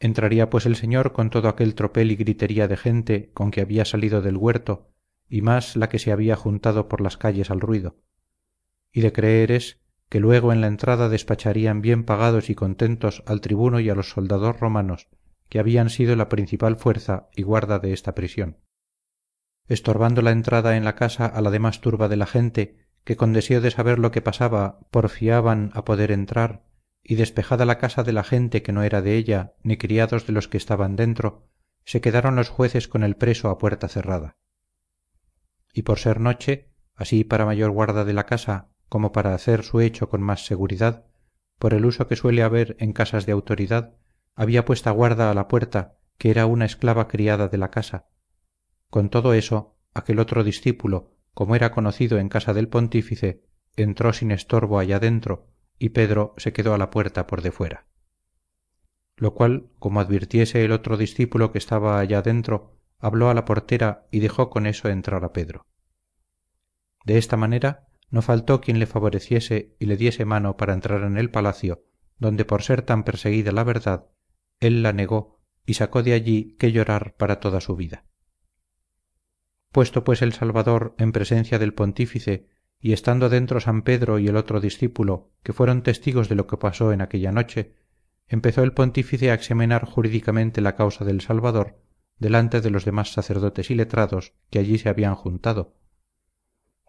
Entraría 0.00 0.50
pues 0.50 0.66
el 0.66 0.76
señor 0.76 1.12
con 1.12 1.30
todo 1.30 1.48
aquel 1.48 1.74
tropel 1.74 2.12
y 2.12 2.16
gritería 2.16 2.68
de 2.68 2.76
gente 2.76 3.30
con 3.32 3.50
que 3.50 3.62
había 3.62 3.84
salido 3.84 4.22
del 4.22 4.36
huerto 4.36 4.92
y 5.28 5.42
más 5.42 5.76
la 5.76 5.88
que 5.88 5.98
se 5.98 6.12
había 6.12 6.36
juntado 6.36 6.88
por 6.88 7.00
las 7.00 7.16
calles 7.16 7.50
al 7.50 7.60
ruido. 7.60 7.96
Y 8.92 9.00
de 9.00 9.12
creer 9.12 9.50
es 9.50 9.80
que 10.08 10.20
luego 10.20 10.52
en 10.52 10.60
la 10.60 10.66
entrada 10.66 11.08
despacharían 11.08 11.80
bien 11.80 12.04
pagados 12.04 12.50
y 12.50 12.54
contentos 12.54 13.22
al 13.26 13.40
tribuno 13.40 13.80
y 13.80 13.90
a 13.90 13.94
los 13.94 14.10
soldados 14.10 14.60
romanos 14.60 15.08
que 15.48 15.58
habían 15.58 15.90
sido 15.90 16.16
la 16.16 16.28
principal 16.28 16.76
fuerza 16.76 17.28
y 17.34 17.42
guarda 17.42 17.78
de 17.78 17.92
esta 17.92 18.14
prisión 18.14 18.58
estorbando 19.68 20.22
la 20.22 20.30
entrada 20.30 20.76
en 20.76 20.84
la 20.84 20.94
casa 20.94 21.26
a 21.26 21.40
la 21.40 21.50
demás 21.50 21.80
turba 21.80 22.08
de 22.08 22.16
la 22.16 22.26
gente 22.26 22.76
que 23.04 23.16
con 23.16 23.32
deseo 23.32 23.60
de 23.60 23.70
saber 23.70 23.98
lo 23.98 24.10
que 24.10 24.22
pasaba 24.22 24.80
porfiaban 24.90 25.70
a 25.74 25.84
poder 25.84 26.10
entrar 26.10 26.64
y 27.02 27.14
despejada 27.14 27.64
la 27.64 27.78
casa 27.78 28.02
de 28.02 28.12
la 28.12 28.24
gente 28.24 28.62
que 28.62 28.72
no 28.72 28.82
era 28.82 29.02
de 29.02 29.16
ella 29.16 29.54
ni 29.62 29.76
criados 29.76 30.26
de 30.26 30.32
los 30.32 30.48
que 30.48 30.56
estaban 30.56 30.96
dentro 30.96 31.48
se 31.84 32.00
quedaron 32.00 32.36
los 32.36 32.50
jueces 32.50 32.88
con 32.88 33.02
el 33.02 33.16
preso 33.16 33.48
a 33.48 33.56
puerta 33.56 33.88
cerrada. 33.88 34.36
Y 35.72 35.82
por 35.82 35.98
ser 35.98 36.20
noche 36.20 36.68
así 36.94 37.24
para 37.24 37.46
mayor 37.46 37.70
guarda 37.70 38.04
de 38.04 38.12
la 38.12 38.26
casa 38.26 38.68
como 38.88 39.12
para 39.12 39.34
hacer 39.34 39.64
su 39.64 39.80
hecho 39.80 40.08
con 40.08 40.22
más 40.22 40.44
seguridad 40.44 41.06
por 41.58 41.74
el 41.74 41.84
uso 41.84 42.08
que 42.08 42.16
suele 42.16 42.42
haber 42.42 42.76
en 42.78 42.92
casas 42.92 43.26
de 43.26 43.32
autoridad 43.32 43.94
había 44.34 44.64
puesta 44.64 44.90
guarda 44.90 45.30
a 45.30 45.34
la 45.34 45.48
puerta 45.48 45.98
que 46.16 46.30
era 46.30 46.46
una 46.46 46.64
esclava 46.64 47.08
criada 47.08 47.48
de 47.48 47.58
la 47.58 47.70
casa 47.70 48.06
con 48.90 49.10
todo 49.10 49.34
eso 49.34 49.76
aquel 49.94 50.18
otro 50.18 50.44
discípulo 50.44 51.14
como 51.34 51.54
era 51.54 51.72
conocido 51.72 52.18
en 52.18 52.28
casa 52.28 52.54
del 52.54 52.68
pontífice 52.68 53.44
entró 53.76 54.12
sin 54.12 54.30
estorbo 54.30 54.78
allá 54.78 54.98
dentro 54.98 55.48
y 55.78 55.90
pedro 55.90 56.34
se 56.36 56.52
quedó 56.52 56.74
a 56.74 56.78
la 56.78 56.90
puerta 56.90 57.26
por 57.26 57.42
defuera 57.42 57.86
lo 59.18 59.34
cual 59.34 59.70
como 59.78 60.00
advirtiese 60.00 60.64
el 60.64 60.72
otro 60.72 60.96
discípulo 60.96 61.52
que 61.52 61.58
estaba 61.58 61.98
allá 61.98 62.22
dentro 62.22 62.78
habló 62.98 63.30
a 63.30 63.34
la 63.34 63.44
portera 63.44 64.06
y 64.10 64.20
dejó 64.20 64.50
con 64.50 64.66
eso 64.66 64.88
entrar 64.88 65.24
a 65.24 65.32
pedro. 65.32 65.66
De 67.04 67.18
esta 67.18 67.36
manera 67.36 67.88
no 68.10 68.22
faltó 68.22 68.60
quien 68.60 68.78
le 68.78 68.86
favoreciese 68.86 69.76
y 69.78 69.86
le 69.86 69.96
diese 69.96 70.24
mano 70.24 70.56
para 70.56 70.72
entrar 70.72 71.02
en 71.02 71.18
el 71.18 71.30
palacio 71.30 71.84
donde 72.18 72.44
por 72.44 72.62
ser 72.62 72.82
tan 72.82 73.04
perseguida 73.04 73.52
la 73.52 73.64
verdad 73.64 74.06
él 74.60 74.82
la 74.82 74.92
negó 74.92 75.40
y 75.66 75.74
sacó 75.74 76.02
de 76.02 76.14
allí 76.14 76.56
que 76.58 76.72
llorar 76.72 77.14
para 77.16 77.38
toda 77.38 77.60
su 77.60 77.76
vida 77.76 78.04
puesto 79.72 80.04
pues 80.04 80.22
el 80.22 80.32
salvador 80.32 80.94
en 80.98 81.12
presencia 81.12 81.58
del 81.58 81.74
pontífice 81.74 82.48
y 82.80 82.92
estando 82.92 83.28
dentro 83.28 83.60
san 83.60 83.82
pedro 83.82 84.18
y 84.18 84.28
el 84.28 84.36
otro 84.36 84.60
discípulo 84.60 85.30
que 85.42 85.52
fueron 85.52 85.82
testigos 85.82 86.28
de 86.28 86.36
lo 86.36 86.46
que 86.46 86.56
pasó 86.56 86.92
en 86.92 87.00
aquella 87.00 87.32
noche 87.32 87.74
empezó 88.26 88.62
el 88.62 88.72
pontífice 88.72 89.30
a 89.30 89.34
examinar 89.34 89.84
jurídicamente 89.84 90.60
la 90.60 90.76
causa 90.76 91.04
del 91.04 91.20
salvador 91.20 91.80
delante 92.18 92.60
de 92.60 92.70
los 92.70 92.84
demás 92.84 93.12
sacerdotes 93.12 93.70
y 93.70 93.74
letrados 93.74 94.34
que 94.50 94.58
allí 94.58 94.78
se 94.78 94.88
habían 94.88 95.14
juntado. 95.14 95.76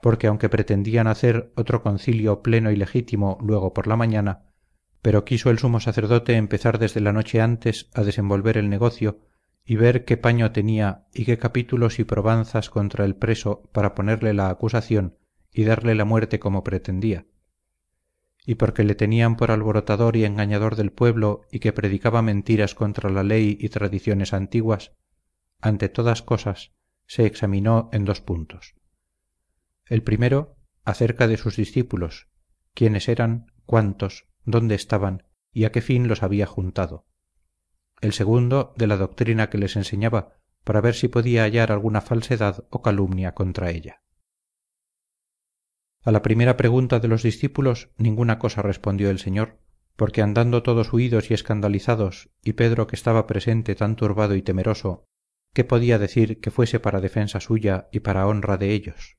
Porque 0.02 0.28
aunque 0.28 0.50
pretendían 0.50 1.08
hacer 1.08 1.52
otro 1.56 1.84
concilio 1.84 2.42
pleno 2.42 2.72
y 2.72 2.76
legítimo 2.76 3.38
luego 3.42 3.74
por 3.74 3.88
la 3.88 3.96
mañana 3.96 4.50
pero 5.02 5.26
quiso 5.26 5.50
el 5.50 5.60
sumo 5.60 5.80
sacerdote 5.80 6.36
empezar 6.36 6.80
desde 6.80 7.00
la 7.00 7.14
noche 7.14 7.42
antes 7.42 7.90
a 7.94 8.04
desenvolver 8.04 8.58
el 8.58 8.70
negocio 8.70 9.20
y 9.70 9.76
ver 9.76 10.04
qué 10.04 10.18
paño 10.18 10.52
tenía 10.52 11.06
y 11.14 11.26
qué 11.26 11.38
capítulos 11.38 12.00
y 12.00 12.04
probanzas 12.04 12.72
contra 12.72 13.06
el 13.06 13.16
preso 13.16 13.70
para 13.72 13.94
ponerle 13.94 14.34
la 14.34 14.50
acusación 14.50 15.20
y 15.54 15.64
darle 15.64 15.94
la 15.94 16.06
muerte 16.06 16.40
como 16.40 16.64
pretendía. 16.64 17.28
Y 18.48 18.56
porque 18.56 18.84
le 18.84 18.96
tenían 18.96 19.38
por 19.38 19.52
alborotador 19.52 20.16
y 20.16 20.26
engañador 20.26 20.76
del 20.76 20.92
pueblo 20.92 21.42
y 21.52 21.60
que 21.60 21.72
predicaba 21.72 22.24
mentiras 22.24 22.74
contra 22.74 23.12
la 23.12 23.22
ley 23.22 23.60
y 23.62 23.70
tradiciones 23.70 24.34
antiguas 24.34 24.94
ante 25.62 25.88
todas 25.88 26.24
cosas 26.24 26.72
se 27.06 27.28
examinó 27.28 27.92
en 27.94 28.06
dos 28.06 28.22
puntos. 28.22 28.74
El 29.86 30.02
primero 30.02 30.58
acerca 30.84 31.28
de 31.28 31.38
sus 31.38 31.58
discípulos 31.58 32.28
quiénes 32.74 33.08
eran 33.08 33.52
cuántos 33.68 34.26
dónde 34.46 34.74
estaban 34.74 35.28
y 35.54 35.66
a 35.66 35.72
qué 35.72 35.82
fin 35.82 36.08
los 36.08 36.24
había 36.24 36.48
juntado 36.48 37.06
el 38.02 38.14
segundo 38.14 38.74
de 38.78 38.88
la 38.88 38.98
doctrina 38.98 39.50
que 39.50 39.58
les 39.58 39.76
enseñaba 39.76 40.38
para 40.64 40.82
ver 40.82 40.96
si 40.96 41.08
podía 41.08 41.44
hallar 41.44 41.72
alguna 41.72 42.02
falsedad 42.02 42.66
o 42.70 42.82
calumnia 42.82 43.34
contra 43.34 43.72
ella. 43.72 44.02
A 46.04 46.12
la 46.12 46.22
primera 46.22 46.58
pregunta 46.58 47.00
de 47.00 47.08
los 47.08 47.24
discípulos 47.24 47.90
ninguna 47.98 48.40
cosa 48.40 48.62
respondió 48.62 49.10
el 49.10 49.20
señor 49.20 49.60
porque 49.96 50.22
andando 50.22 50.64
todos 50.64 50.94
huidos 50.94 51.30
y 51.30 51.34
escandalizados 51.34 52.30
y 52.42 52.54
pedro 52.54 52.88
que 52.88 52.96
estaba 52.96 53.28
presente 53.28 53.76
tan 53.76 53.98
turbado 53.98 54.36
y 54.36 54.42
temeroso 54.42 55.04
qué 55.54 55.66
podía 55.66 56.00
decir 56.00 56.40
que 56.40 56.52
fuese 56.52 56.80
para 56.80 57.02
defensa 57.02 57.42
suya 57.42 57.90
y 57.92 58.00
para 58.00 58.26
honra 58.26 58.58
de 58.58 58.72
ellos 58.72 59.18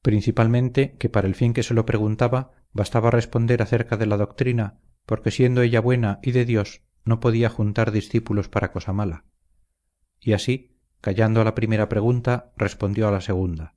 principalmente 0.00 0.96
que 0.96 1.10
para 1.10 1.28
el 1.28 1.34
fin 1.34 1.52
que 1.52 1.62
se 1.62 1.74
lo 1.74 1.84
preguntaba 1.84 2.52
bastaba 2.72 3.10
responder 3.10 3.60
acerca 3.60 3.98
de 3.98 4.06
la 4.06 4.16
doctrina 4.16 4.80
porque 5.04 5.30
siendo 5.30 5.60
ella 5.60 5.80
buena 5.80 6.20
y 6.22 6.32
de 6.32 6.46
dios 6.46 6.85
no 7.06 7.20
podía 7.20 7.48
juntar 7.48 7.92
discípulos 7.92 8.50
para 8.50 8.72
cosa 8.72 8.92
mala. 8.92 9.24
Y 10.20 10.34
así 10.34 10.76
callando 11.00 11.40
a 11.40 11.44
la 11.44 11.54
primera 11.54 11.88
pregunta 11.88 12.52
respondió 12.56 13.06
a 13.06 13.12
la 13.12 13.20
segunda. 13.20 13.74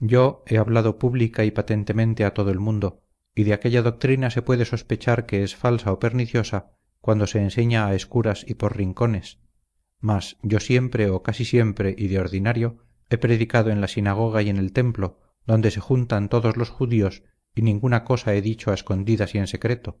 Yo 0.00 0.42
he 0.46 0.58
hablado 0.58 0.98
pública 0.98 1.44
y 1.44 1.52
patentemente 1.52 2.24
a 2.24 2.34
todo 2.34 2.50
el 2.50 2.58
mundo 2.58 3.04
y 3.34 3.44
de 3.44 3.52
aquella 3.52 3.80
doctrina 3.80 4.30
se 4.30 4.42
puede 4.42 4.64
sospechar 4.64 5.24
que 5.24 5.44
es 5.44 5.54
falsa 5.54 5.92
o 5.92 6.00
perniciosa 6.00 6.72
cuando 7.00 7.26
se 7.26 7.40
enseña 7.40 7.86
a 7.86 7.94
escuras 7.94 8.44
y 8.46 8.54
por 8.54 8.76
rincones. 8.76 9.38
Mas 10.00 10.36
yo 10.42 10.58
siempre 10.58 11.10
o 11.10 11.22
casi 11.22 11.44
siempre 11.44 11.94
y 11.96 12.08
de 12.08 12.18
ordinario 12.18 12.78
he 13.08 13.18
predicado 13.18 13.70
en 13.70 13.80
la 13.80 13.88
sinagoga 13.88 14.42
y 14.42 14.48
en 14.48 14.56
el 14.56 14.72
templo 14.72 15.20
donde 15.46 15.70
se 15.70 15.80
juntan 15.80 16.28
todos 16.28 16.56
los 16.56 16.70
judíos 16.70 17.22
y 17.54 17.62
ninguna 17.62 18.02
cosa 18.02 18.34
he 18.34 18.42
dicho 18.42 18.72
a 18.72 18.74
escondidas 18.74 19.34
y 19.34 19.38
en 19.38 19.46
secreto 19.46 20.00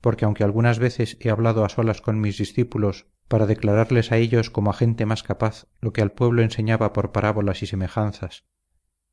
porque 0.00 0.24
aunque 0.24 0.44
algunas 0.44 0.78
veces 0.78 1.16
he 1.20 1.30
hablado 1.30 1.64
a 1.64 1.68
solas 1.68 2.00
con 2.00 2.20
mis 2.20 2.38
discípulos 2.38 3.06
para 3.28 3.46
declararles 3.46 4.12
a 4.12 4.16
ellos 4.16 4.50
como 4.50 4.70
a 4.70 4.74
gente 4.74 5.06
más 5.06 5.22
capaz 5.22 5.66
lo 5.80 5.92
que 5.92 6.02
al 6.02 6.12
pueblo 6.12 6.42
enseñaba 6.42 6.92
por 6.92 7.12
parábolas 7.12 7.62
y 7.62 7.66
semejanzas 7.66 8.44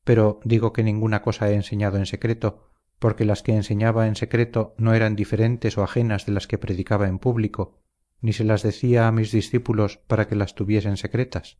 pero 0.04 0.40
digo 0.44 0.72
que 0.72 0.82
ninguna 0.82 1.22
cosa 1.22 1.50
he 1.50 1.54
enseñado 1.54 1.98
en 1.98 2.06
secreto 2.06 2.70
porque 2.98 3.24
las 3.24 3.42
que 3.42 3.54
enseñaba 3.54 4.08
en 4.08 4.16
secreto 4.16 4.74
no 4.76 4.94
eran 4.94 5.14
diferentes 5.14 5.78
o 5.78 5.84
ajenas 5.84 6.26
de 6.26 6.32
las 6.32 6.46
que 6.46 6.58
predicaba 6.58 7.06
en 7.06 7.18
público 7.18 7.78
ni 8.20 8.32
se 8.32 8.44
las 8.44 8.62
decía 8.62 9.06
a 9.06 9.12
mis 9.12 9.30
discípulos 9.30 9.98
para 10.06 10.26
que 10.26 10.36
las 10.36 10.54
tuviesen 10.54 10.96
secretas 10.96 11.58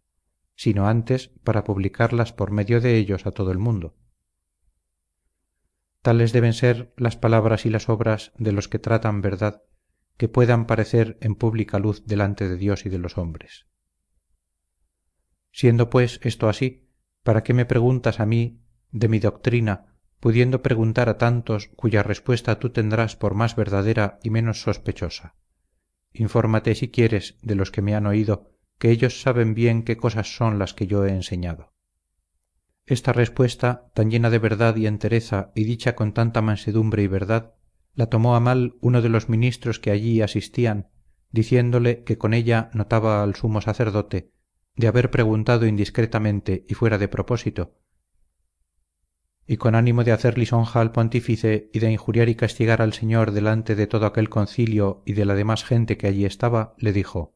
sino 0.56 0.88
antes 0.88 1.28
para 1.44 1.62
publicarlas 1.62 2.32
por 2.32 2.50
medio 2.50 2.80
de 2.80 2.96
ellos 2.96 3.26
a 3.26 3.30
todo 3.30 3.52
el 3.52 3.58
mundo 3.58 3.94
tales 6.08 6.32
deben 6.32 6.54
ser 6.54 6.94
las 6.96 7.18
palabras 7.18 7.66
y 7.66 7.68
las 7.68 7.90
obras 7.90 8.32
de 8.38 8.52
los 8.52 8.66
que 8.66 8.78
tratan 8.78 9.20
verdad 9.20 9.64
que 10.16 10.26
puedan 10.26 10.66
parecer 10.66 11.18
en 11.20 11.34
pública 11.34 11.78
luz 11.78 12.06
delante 12.06 12.48
de 12.48 12.56
Dios 12.56 12.86
y 12.86 12.88
de 12.88 12.96
los 12.96 13.18
hombres. 13.18 13.66
Siendo 15.52 15.90
pues 15.90 16.18
esto 16.22 16.48
así 16.48 16.88
para 17.22 17.42
qué 17.42 17.52
me 17.52 17.66
preguntas 17.66 18.20
a 18.20 18.24
mí 18.24 18.62
de 18.90 19.08
mi 19.08 19.18
doctrina 19.18 19.98
pudiendo 20.18 20.62
preguntar 20.62 21.10
a 21.10 21.18
tantos 21.18 21.68
cuya 21.76 22.02
respuesta 22.02 22.58
tú 22.58 22.70
tendrás 22.70 23.14
por 23.14 23.34
más 23.34 23.54
verdadera 23.54 24.18
y 24.22 24.30
menos 24.30 24.62
sospechosa 24.62 25.36
infórmate 26.10 26.74
si 26.74 26.88
quieres 26.88 27.36
de 27.42 27.54
los 27.54 27.70
que 27.70 27.82
me 27.82 27.94
han 27.94 28.06
oído 28.06 28.50
que 28.78 28.90
ellos 28.90 29.20
saben 29.20 29.52
bien 29.52 29.82
qué 29.82 29.98
cosas 29.98 30.34
son 30.34 30.58
las 30.58 30.72
que 30.72 30.86
yo 30.86 31.04
he 31.04 31.10
enseñado 31.10 31.74
esta 32.88 33.12
respuesta 33.12 33.90
tan 33.94 34.10
llena 34.10 34.30
de 34.30 34.38
verdad 34.38 34.76
y 34.76 34.86
entereza 34.86 35.52
y 35.54 35.64
dicha 35.64 35.94
con 35.94 36.12
tanta 36.12 36.42
mansedumbre 36.42 37.02
y 37.02 37.06
verdad 37.06 37.54
la 37.94 38.06
tomó 38.06 38.34
a 38.34 38.40
mal 38.40 38.76
uno 38.80 39.02
de 39.02 39.08
los 39.08 39.28
ministros 39.28 39.78
que 39.78 39.90
allí 39.90 40.22
asistían 40.22 40.88
diciéndole 41.30 42.04
que 42.04 42.16
con 42.16 42.32
ella 42.32 42.70
notaba 42.72 43.22
al 43.22 43.34
sumo 43.34 43.60
sacerdote 43.60 44.32
de 44.76 44.86
haber 44.86 45.10
preguntado 45.10 45.66
indiscretamente 45.66 46.64
y 46.68 46.74
fuera 46.74 46.98
de 46.98 47.08
propósito. 47.08 47.76
Y 49.46 49.56
con 49.56 49.74
ánimo 49.74 50.04
de 50.04 50.12
hacer 50.12 50.38
lisonja 50.38 50.80
al 50.80 50.92
pontífice 50.92 51.70
y 51.72 51.80
de 51.80 51.90
injuriar 51.90 52.28
y 52.28 52.36
castigar 52.36 52.80
al 52.80 52.92
señor 52.92 53.32
delante 53.32 53.74
de 53.74 53.86
todo 53.86 54.06
aquel 54.06 54.28
concilio 54.28 55.02
y 55.04 55.14
de 55.14 55.24
la 55.24 55.34
demás 55.34 55.64
gente 55.64 55.96
que 55.96 56.06
allí 56.06 56.24
estaba 56.24 56.74
le 56.78 56.92
dijo 56.92 57.34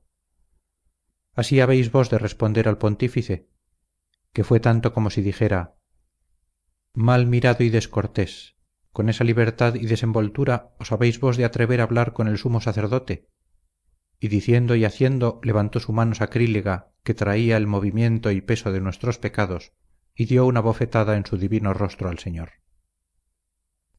así 1.35 1.61
habéis 1.61 1.91
vos 1.91 2.11
de 2.11 2.19
responder 2.19 2.69
al 2.69 2.79
pontífice 2.79 3.49
que 4.33 4.45
fue 4.45 4.61
tanto 4.61 4.93
como 4.93 5.11
si 5.11 5.23
dijera 5.23 5.77
mal 6.95 7.27
mirado 7.27 7.65
y 7.65 7.71
descortés 7.71 8.57
con 8.93 9.09
esa 9.09 9.25
libertad 9.25 9.75
y 9.75 9.87
desenvoltura 9.87 10.75
os 10.79 10.93
habéis 10.93 11.21
vos 11.21 11.37
de 11.37 11.45
atrever 11.45 11.81
a 11.81 11.85
hablar 11.85 12.13
con 12.13 12.29
el 12.29 12.39
sumo 12.39 12.61
sacerdote 12.61 13.29
y 14.21 14.29
diciendo 14.29 14.77
y 14.77 14.85
haciendo 14.85 15.41
levantó 15.43 15.81
su 15.81 15.93
mano 15.93 16.15
sacrílega 16.15 16.93
que 17.03 17.15
traía 17.15 17.57
el 17.57 17.67
movimiento 17.67 18.31
y 18.31 18.41
peso 18.41 18.73
de 18.73 18.81
nuestros 18.81 19.19
pecados 19.19 19.73
y 20.15 20.27
dio 20.27 20.47
una 20.47 20.61
bofetada 20.61 21.17
en 21.17 21.27
su 21.27 21.37
divino 21.37 21.75
rostro 21.75 22.09
al 22.09 22.19
señor. 22.19 22.51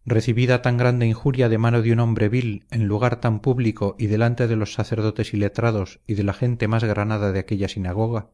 Recibida 0.06 0.62
tan 0.62 0.78
grande 0.78 1.08
injuria 1.08 1.50
de 1.50 1.58
mano 1.58 1.82
de 1.82 1.92
un 1.92 2.00
hombre 2.00 2.30
vil 2.30 2.66
en 2.72 2.88
lugar 2.88 3.20
tan 3.20 3.40
público 3.40 3.96
y 3.98 4.08
delante 4.08 4.48
de 4.48 4.56
los 4.56 4.74
sacerdotes 4.74 5.34
y 5.34 5.38
letrados 5.38 6.02
y 6.08 6.14
de 6.16 6.24
la 6.24 6.34
gente 6.34 6.68
más 6.68 6.84
granada 6.84 7.32
de 7.32 7.40
aquella 7.40 7.68
sinagoga 7.68 8.32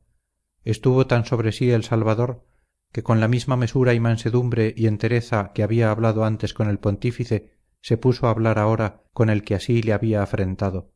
estuvo 0.63 1.07
tan 1.07 1.25
sobre 1.25 1.51
sí 1.51 1.71
el 1.71 1.83
salvador 1.83 2.45
que 2.91 3.03
con 3.03 3.19
la 3.19 3.27
misma 3.27 3.55
mesura 3.55 3.93
y 3.93 3.99
mansedumbre 3.99 4.73
y 4.75 4.87
entereza 4.87 5.51
que 5.53 5.63
había 5.63 5.91
hablado 5.91 6.25
antes 6.25 6.53
con 6.53 6.69
el 6.69 6.79
pontífice 6.79 7.51
se 7.81 7.97
puso 7.97 8.27
a 8.27 8.31
hablar 8.31 8.59
ahora 8.59 9.03
con 9.13 9.29
el 9.29 9.43
que 9.43 9.55
así 9.55 9.81
le 9.81 9.93
había 9.93 10.23
afrentado. 10.23 10.91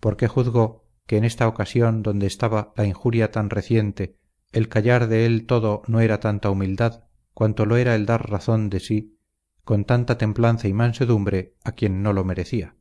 Porque 0.00 0.28
juzgó 0.28 0.88
que 1.06 1.18
en 1.18 1.24
esta 1.24 1.46
ocasión 1.46 2.02
donde 2.02 2.26
estaba 2.26 2.72
la 2.76 2.86
injuria 2.86 3.30
tan 3.30 3.50
reciente 3.50 4.16
el 4.52 4.68
callar 4.68 5.08
de 5.08 5.26
él 5.26 5.46
todo 5.46 5.82
no 5.86 6.00
era 6.00 6.20
tanta 6.20 6.50
humildad 6.50 7.04
cuanto 7.34 7.66
lo 7.66 7.76
era 7.76 7.94
el 7.94 8.06
dar 8.06 8.30
razón 8.30 8.70
de 8.70 8.80
sí 8.80 9.18
con 9.64 9.84
tanta 9.84 10.18
templanza 10.18 10.68
y 10.68 10.72
mansedumbre 10.72 11.54
a 11.64 11.72
quien 11.72 12.02
no 12.02 12.12
lo 12.12 12.24
merecía 12.24 12.76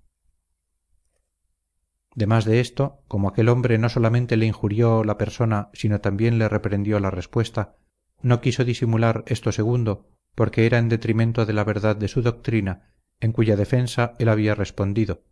demás 2.20 2.46
de 2.46 2.60
esto 2.60 3.02
como 3.08 3.30
aquel 3.30 3.50
hombre 3.50 3.80
no 3.80 3.90
solamente 3.90 4.38
le 4.38 4.46
injurió 4.46 5.04
la 5.04 5.18
persona 5.18 5.70
sino 5.74 6.02
también 6.02 6.38
le 6.38 6.48
reprendió 6.48 7.00
la 7.00 7.10
respuesta 7.10 7.78
no 8.22 8.42
quiso 8.42 8.64
disimular 8.64 9.24
esto 9.26 9.52
segundo 9.52 10.08
porque 10.36 10.68
era 10.68 10.78
en 10.78 10.90
detrimento 10.90 11.48
de 11.48 11.54
la 11.54 11.64
verdad 11.64 11.96
de 11.96 12.08
su 12.08 12.22
doctrina 12.22 12.94
en 13.20 13.32
cuya 13.32 13.56
defensa 13.56 14.14
él 14.20 14.30
había 14.30 14.54
respondido 14.54 15.24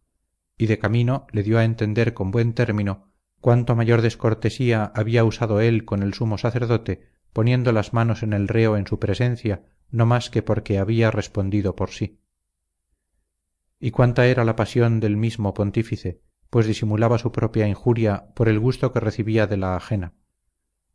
y 0.57 0.65
de 0.65 0.80
camino 0.80 1.27
le 1.31 1.43
dio 1.43 1.59
a 1.59 1.65
entender 1.65 2.15
con 2.15 2.31
buen 2.31 2.53
término 2.53 3.11
cuánto 3.39 3.76
mayor 3.76 4.01
descortesía 4.01 4.91
había 4.95 5.23
usado 5.23 5.61
él 5.61 5.85
con 5.85 6.01
el 6.01 6.14
sumo 6.14 6.38
sacerdote 6.38 7.11
poniendo 7.34 7.72
las 7.72 7.93
manos 7.93 8.23
en 8.23 8.34
el 8.34 8.47
reo 8.47 8.77
en 8.77 8.88
su 8.88 8.97
presencia 8.97 9.64
no 9.91 10.05
más 10.05 10.30
que 10.30 10.41
porque 10.41 10.80
había 10.80 11.11
respondido 11.11 11.76
por 11.76 11.91
sí. 11.91 12.19
Y 13.80 13.91
cuánta 13.91 14.26
era 14.26 14.43
la 14.43 14.55
pasión 14.55 14.99
del 14.99 15.18
mismo 15.18 15.53
pontífice 15.53 16.22
pues 16.49 16.68
disimulaba 16.68 17.18
su 17.18 17.32
propia 17.32 17.68
injuria 17.68 18.28
por 18.36 18.49
el 18.49 18.60
gusto 18.60 18.94
que 18.94 18.99
recibía 18.99 19.48
de 19.48 19.57
la 19.57 19.76
ajena. 19.76 20.14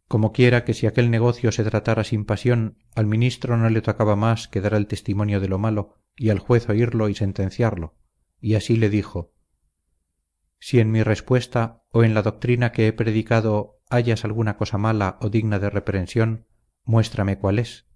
Como 0.09 0.33
quiera 0.33 0.65
que 0.65 0.74
si 0.74 0.87
aquel 0.87 1.11
negocio 1.11 1.53
se 1.53 1.65
tratara 1.65 2.05
sin 2.05 2.24
pasión 2.24 2.79
al 2.95 3.07
ministro 3.07 3.57
no 3.57 3.69
le 3.70 3.81
tocaba 3.81 4.16
más 4.16 4.49
que 4.49 4.61
dar 4.61 4.74
el 4.74 4.87
testimonio 4.87 5.41
de 5.41 5.49
lo 5.49 5.59
malo 5.59 5.99
y 6.16 6.31
al 6.31 6.39
juez 6.39 6.69
oírlo 6.69 7.09
y 7.09 7.15
sentenciarlo. 7.15 7.97
Y 8.41 8.55
así 8.55 8.77
le 8.77 8.91
dijo 8.91 9.33
si 10.65 10.79
en 10.79 10.93
mi 10.93 11.03
respuesta 11.03 11.83
o 11.91 12.05
en 12.05 12.15
la 12.15 12.23
doctrina 12.23 12.70
que 12.70 12.87
he 12.87 12.93
predicado 12.93 13.81
hallas 13.91 14.24
alguna 14.24 14.57
cosa 14.57 14.79
mala 14.79 15.19
o 15.20 15.29
digna 15.29 15.59
de 15.59 15.70
reprensión 15.70 16.47
muéstrame 16.85 17.37
cuál 17.37 17.59
es. 17.59 17.89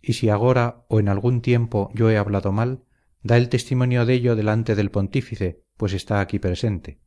Y 0.00 0.12
si 0.12 0.28
agora 0.28 0.84
o 0.88 1.00
en 1.00 1.08
algún 1.08 1.40
tiempo 1.40 1.90
yo 1.92 2.08
he 2.08 2.16
hablado 2.16 2.52
mal 2.52 2.84
da 3.22 3.36
el 3.36 3.48
testimonio 3.48 4.06
de 4.06 4.14
ello 4.14 4.36
delante 4.36 4.74
del 4.74 4.90
pontífice 4.90 5.64
pues 5.76 5.92
está 5.92 6.20
aquí 6.20 6.38
presente. 6.38 7.00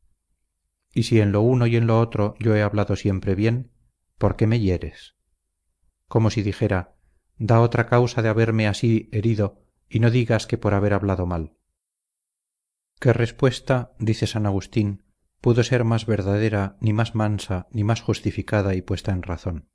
Y 0.94 1.03
si 1.03 1.19
en 1.19 1.31
lo 1.31 1.41
uno 1.41 1.68
y 1.68 1.76
en 1.76 1.88
lo 1.88 1.99
otro 1.99 2.35
yo 2.40 2.56
he 2.56 2.61
hablado 2.61 2.95
siempre 2.95 3.35
bien 3.35 3.72
por 4.18 4.35
qué 4.35 4.48
me 4.48 4.60
hieres 4.60 5.15
como 6.07 6.30
si 6.30 6.44
dijera 6.44 6.95
da 7.38 7.60
otra 7.60 7.88
causa 7.88 8.22
de 8.22 8.30
haberme 8.30 8.68
así 8.68 9.10
herido 9.11 9.64
y 9.90 9.99
no 9.99 10.11
digas 10.11 10.45
que 10.45 10.60
por 10.60 10.76
haber 10.76 10.94
hablado 10.94 11.26
mal. 11.26 11.57
Qué 12.99 13.14
respuesta 13.14 13.94
dice 13.98 14.27
san 14.27 14.45
agustín 14.45 15.03
pudo 15.41 15.64
ser 15.64 15.84
más 15.84 16.06
verdadera 16.06 16.77
ni 16.80 16.94
más 16.94 17.15
mansa 17.15 17.68
ni 17.72 17.84
más 17.84 18.02
justificada 18.02 18.76
y 18.76 18.81
puesta 18.84 19.11
en 19.11 19.23
razón 19.23 19.73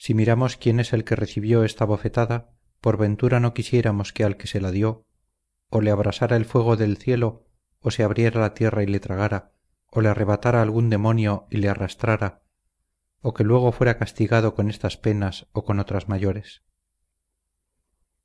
si 0.00 0.14
miramos 0.14 0.56
quién 0.56 0.80
es 0.80 0.94
el 0.94 1.04
que 1.04 1.14
recibió 1.14 1.62
esta 1.62 1.84
bofetada 1.84 2.54
por 2.80 2.96
ventura 2.96 3.40
no 3.40 3.54
quisiéramos 3.54 4.12
que 4.12 4.24
al 4.24 4.36
que 4.36 4.46
se 4.46 4.60
la 4.60 4.70
dio 4.70 5.06
o 5.68 5.80
le 5.80 5.90
abrasara 5.90 6.36
el 6.36 6.44
fuego 6.44 6.76
del 6.76 6.96
cielo 6.96 7.46
o 7.80 7.90
se 7.90 8.02
abriera 8.02 8.40
la 8.40 8.54
tierra 8.54 8.82
y 8.82 8.86
le 8.86 9.00
tragara 9.00 9.52
o 9.86 10.00
le 10.00 10.08
arrebatara 10.08 10.62
algún 10.62 10.90
demonio 10.90 11.46
y 11.50 11.58
le 11.58 11.68
arrastrara 11.68 12.42
o 13.20 13.34
que 13.34 13.44
luego 13.44 13.72
fuera 13.72 13.98
castigado 13.98 14.54
con 14.54 14.70
estas 14.70 14.96
penas 14.96 15.46
o 15.52 15.64
con 15.64 15.78
otras 15.78 16.08
mayores. 16.08 16.62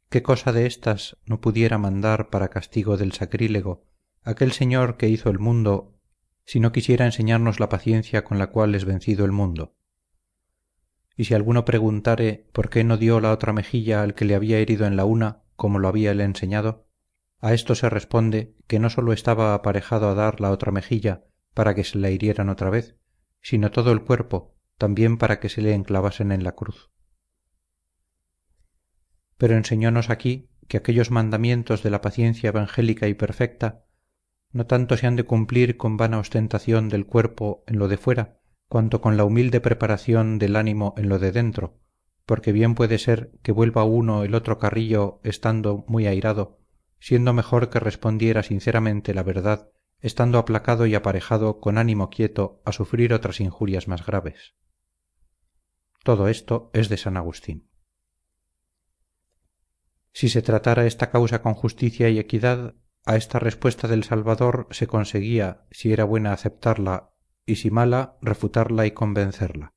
Qué 0.09 0.23
cosa 0.23 0.53
de 0.53 0.65
éstas 0.65 1.17
no 1.25 1.41
pudiera 1.41 1.77
mandar 1.77 2.29
para 2.29 2.49
castigo 2.49 2.95
del 2.95 3.11
sacrílego 3.11 3.85
aquel 4.23 4.53
señor 4.53 4.97
que 4.97 5.09
hizo 5.09 5.29
el 5.29 5.39
mundo 5.39 5.99
si 6.45 6.59
no 6.59 6.71
quisiera 6.71 7.05
enseñarnos 7.05 7.59
la 7.59 7.69
paciencia 7.69 8.23
con 8.23 8.39
la 8.39 8.47
cual 8.47 8.75
es 8.75 8.85
vencido 8.85 9.25
el 9.25 9.31
mundo 9.31 9.74
y 11.15 11.25
si 11.25 11.33
alguno 11.33 11.65
preguntare 11.65 12.47
por 12.51 12.69
qué 12.69 12.83
no 12.83 12.97
dio 12.97 13.19
la 13.19 13.31
otra 13.31 13.53
mejilla 13.53 14.01
al 14.01 14.13
que 14.13 14.25
le 14.25 14.35
había 14.35 14.59
herido 14.59 14.85
en 14.85 14.95
la 14.95 15.05
una 15.05 15.43
como 15.55 15.79
lo 15.79 15.87
había 15.87 16.11
él 16.11 16.21
enseñado 16.21 16.87
a 17.39 17.53
esto 17.53 17.75
se 17.75 17.89
responde 17.89 18.55
que 18.67 18.79
no 18.79 18.89
sólo 18.89 19.13
estaba 19.13 19.53
aparejado 19.53 20.09
a 20.09 20.15
dar 20.15 20.41
la 20.41 20.51
otra 20.51 20.71
mejilla 20.71 21.23
para 21.53 21.75
que 21.75 21.83
se 21.83 21.97
la 21.97 22.09
hirieran 22.09 22.49
otra 22.49 22.69
vez 22.69 22.97
sino 23.41 23.71
todo 23.71 23.91
el 23.91 24.01
cuerpo 24.01 24.55
también 24.77 25.17
para 25.17 25.39
que 25.39 25.49
se 25.49 25.61
le 25.61 25.73
enclavasen 25.73 26.31
en 26.31 26.43
la 26.43 26.53
cruz. 26.53 26.91
Pero 29.37 29.55
enseñónos 29.55 30.09
aquí 30.09 30.49
que 30.67 30.77
aquellos 30.77 31.11
mandamientos 31.11 31.83
de 31.83 31.89
la 31.89 32.01
paciencia 32.01 32.49
evangélica 32.49 33.07
y 33.07 33.13
perfecta 33.13 33.85
no 34.51 34.65
tanto 34.65 34.97
se 34.97 35.07
han 35.07 35.15
de 35.15 35.25
cumplir 35.25 35.77
con 35.77 35.97
vana 35.97 36.19
ostentación 36.19 36.89
del 36.89 37.05
cuerpo 37.05 37.63
en 37.67 37.77
lo 37.77 37.87
de 37.87 37.97
fuera 37.97 38.39
cuanto 38.67 39.01
con 39.01 39.17
la 39.17 39.25
humilde 39.25 39.61
preparación 39.61 40.39
del 40.39 40.55
ánimo 40.55 40.93
en 40.97 41.09
lo 41.09 41.19
de 41.19 41.31
dentro 41.31 41.79
porque 42.25 42.51
bien 42.51 42.73
puede 42.73 42.97
ser 42.97 43.31
que 43.43 43.51
vuelva 43.51 43.83
uno 43.83 44.23
el 44.23 44.33
otro 44.35 44.57
carrillo 44.57 45.19
estando 45.23 45.85
muy 45.87 46.07
airado 46.07 46.59
siendo 46.99 47.33
mejor 47.33 47.69
que 47.69 47.79
respondiera 47.79 48.43
sinceramente 48.43 49.13
la 49.13 49.23
verdad 49.23 49.69
estando 50.05 50.37
aplacado 50.37 50.85
y 50.85 50.95
aparejado 50.95 51.59
con 51.59 51.79
ánimo 51.79 52.09
quieto 52.09 52.61
a 52.63 52.71
sufrir 52.71 53.11
otras 53.11 53.39
injurias 53.39 53.87
más 53.87 54.05
graves. 54.05 54.53
Todo 56.03 56.27
esto 56.27 56.69
es 56.73 56.89
de 56.89 56.97
san 56.97 57.17
agustín. 57.17 57.71
Si 60.11 60.29
se 60.29 60.43
tratara 60.43 60.85
esta 60.85 61.09
causa 61.09 61.41
con 61.41 61.55
justicia 61.55 62.09
y 62.09 62.19
equidad 62.19 62.75
a 63.05 63.15
esta 63.15 63.39
respuesta 63.39 63.87
del 63.87 64.03
salvador 64.03 64.67
se 64.69 64.85
conseguía 64.85 65.65
si 65.71 65.91
era 65.91 66.03
buena 66.03 66.33
aceptarla 66.33 67.14
y 67.45 67.55
si 67.55 67.71
mala 67.71 68.17
refutarla 68.21 68.85
y 68.85 68.91
convencerla. 68.91 69.73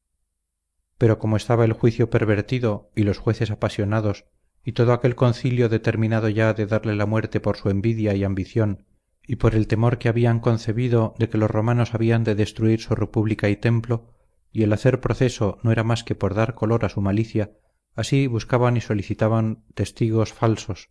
Pero 0.97 1.19
como 1.19 1.36
estaba 1.36 1.65
el 1.65 1.73
juicio 1.73 2.11
pervertido 2.11 2.90
y 2.97 3.03
los 3.03 3.19
jueces 3.19 3.51
apasionados 3.51 4.27
y 4.65 4.73
todo 4.73 4.93
aquel 4.93 5.15
concilio 5.15 5.69
determinado 5.69 6.28
ya 6.28 6.53
de 6.55 6.66
darle 6.66 6.95
la 6.95 7.07
muerte 7.07 7.40
por 7.40 7.57
su 7.57 7.70
envidia 7.70 8.15
y 8.15 8.24
ambición 8.24 8.85
y 9.27 9.36
por 9.36 9.55
el 9.55 9.66
temor 9.66 9.99
que 9.99 10.09
habían 10.09 10.40
concebido 10.40 11.15
de 11.19 11.28
que 11.28 11.39
los 11.39 11.51
romanos 11.51 11.95
habían 11.95 12.24
de 12.24 12.35
destruir 12.35 12.81
su 12.81 12.95
república 12.95 13.49
y 13.49 13.57
templo 13.57 14.15
y 14.53 14.62
el 14.62 14.73
hacer 14.73 15.01
proceso 15.01 15.59
no 15.62 15.70
era 15.70 15.85
más 15.85 16.03
que 16.03 16.15
por 16.15 16.35
dar 16.35 16.55
color 16.55 16.85
a 16.85 16.89
su 16.89 17.01
malicia 17.01 17.53
así 17.95 18.27
buscaban 18.27 18.77
y 18.77 18.81
solicitaban 18.81 19.65
testigos 19.74 20.32
falsos 20.32 20.90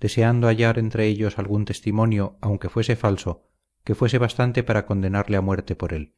deseando 0.00 0.46
hallar 0.46 0.78
entre 0.78 1.06
ellos 1.06 1.38
algún 1.38 1.64
testimonio 1.64 2.36
aunque 2.40 2.68
fuese 2.68 2.94
falso 2.94 3.48
que 3.84 3.94
fuese 3.94 4.18
bastante 4.18 4.62
para 4.62 4.84
condenarle 4.84 5.38
a 5.38 5.40
muerte 5.40 5.74
por 5.74 5.94
él 5.94 6.14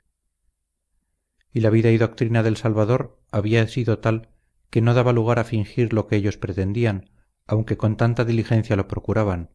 y 1.52 1.60
la 1.60 1.70
vida 1.70 1.90
y 1.90 1.98
doctrina 1.98 2.42
del 2.42 2.56
salvador 2.56 3.18
había 3.30 3.66
sido 3.68 3.98
tal 3.98 4.28
que 4.70 4.80
no 4.80 4.94
daba 4.94 5.12
lugar 5.12 5.38
a 5.38 5.44
fingir 5.44 5.92
lo 5.92 6.06
que 6.06 6.16
ellos 6.16 6.36
pretendían 6.36 7.10
aunque 7.46 7.76
con 7.76 7.96
tanta 7.96 8.24
diligencia 8.24 8.76
lo 8.76 8.86
procuraban 8.86 9.50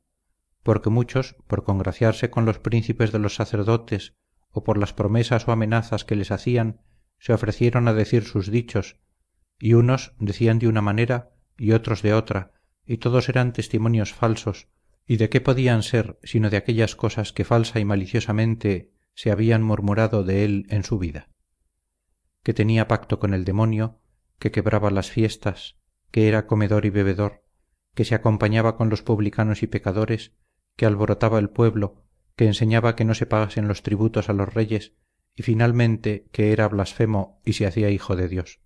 porque 0.63 0.89
muchos 0.89 1.35
por 1.47 1.63
congraciarse 1.63 2.29
con 2.29 2.45
los 2.45 2.59
príncipes 2.59 3.11
de 3.11 3.19
los 3.19 3.35
sacerdotes 3.35 4.15
o 4.49 4.63
por 4.63 4.77
las 4.77 4.93
promesas 4.93 5.47
o 5.47 5.51
amenazas 5.51 6.03
que 6.03 6.15
les 6.15 6.31
hacían 6.31 6.81
se 7.19 7.33
ofrecieron 7.33 7.87
a 7.87 7.93
decir 7.93 8.23
sus 8.23 8.51
dichos 8.51 8.99
y 9.59 9.73
unos 9.73 10.13
decían 10.19 10.59
de 10.59 10.67
una 10.67 10.81
manera 10.81 11.31
y 11.57 11.71
otros 11.71 12.01
de 12.01 12.13
otra 12.13 12.51
y 12.85 12.97
todos 12.97 13.29
eran 13.29 13.53
testimonios 13.53 14.13
falsos 14.13 14.67
y 15.07 15.17
de 15.17 15.29
qué 15.29 15.39
podían 15.39 15.83
ser 15.83 16.19
sino 16.23 16.49
de 16.49 16.57
aquellas 16.57 16.95
cosas 16.95 17.31
que 17.31 17.45
falsa 17.45 17.79
y 17.79 17.85
maliciosamente 17.85 18.91
se 19.13 19.31
habían 19.31 19.63
murmurado 19.63 20.23
de 20.23 20.43
él 20.43 20.65
en 20.69 20.83
su 20.83 20.99
vida 20.99 21.29
que 22.45 22.53
tenía 22.53 22.87
pacto 22.87 23.19
con 23.19 23.33
el 23.33 23.43
demonio 23.43 23.99
que 24.37 24.51
quebraba 24.51 24.91
las 24.91 25.09
fiestas 25.09 25.79
que 26.11 26.27
era 26.27 26.45
comedor 26.45 26.85
y 26.85 26.91
bebedor 26.91 27.43
que 27.95 28.05
se 28.05 28.13
acompañaba 28.13 28.77
con 28.77 28.91
los 28.91 29.01
publicanos 29.01 29.63
y 29.63 29.67
pecadores 29.67 30.31
que 30.75 30.85
alborotaba 30.85 31.39
el 31.39 31.49
pueblo 31.49 32.03
que 32.35 32.45
enseñaba 32.45 32.95
que 32.95 33.03
no 33.03 33.15
se 33.15 33.25
pagasen 33.25 33.67
los 33.67 33.81
tributos 33.81 34.29
a 34.29 34.33
los 34.33 34.53
reyes 34.53 34.93
y 35.33 35.41
finalmente 35.41 36.27
que 36.31 36.51
era 36.51 36.67
blasfemo 36.67 37.41
y 37.45 37.53
se 37.53 37.65
hacía 37.65 37.89
hijo 37.89 38.15
de 38.15 38.27
Dios. 38.27 38.61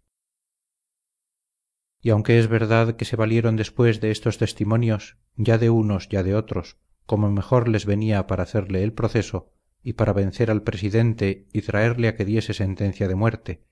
Y 2.01 2.09
aunque 2.09 2.37
es 2.37 2.49
verdad 2.49 2.97
que 2.97 3.05
se 3.05 3.15
valieron 3.15 3.55
después 3.55 4.01
de 4.01 4.11
estos 4.11 4.37
testimonios, 4.37 5.17
ya 5.37 5.57
de 5.57 5.69
unos 5.69 6.09
ya 6.09 6.21
de 6.21 6.35
otros, 6.35 6.77
como 7.05 7.31
mejor 7.31 7.69
les 7.69 7.85
venía 7.85 8.27
para 8.27 8.43
hacerle 8.43 8.83
el 8.83 8.91
proceso 8.91 9.53
y 9.81 9.93
para 9.93 10.11
vencer 10.11 10.51
al 10.51 10.63
presidente 10.63 11.47
y 11.53 11.61
traerle 11.61 12.09
a 12.09 12.15
que 12.17 12.25
diese 12.25 12.53
sentencia 12.53 13.07
de 13.07 13.15
muerte, 13.15 13.68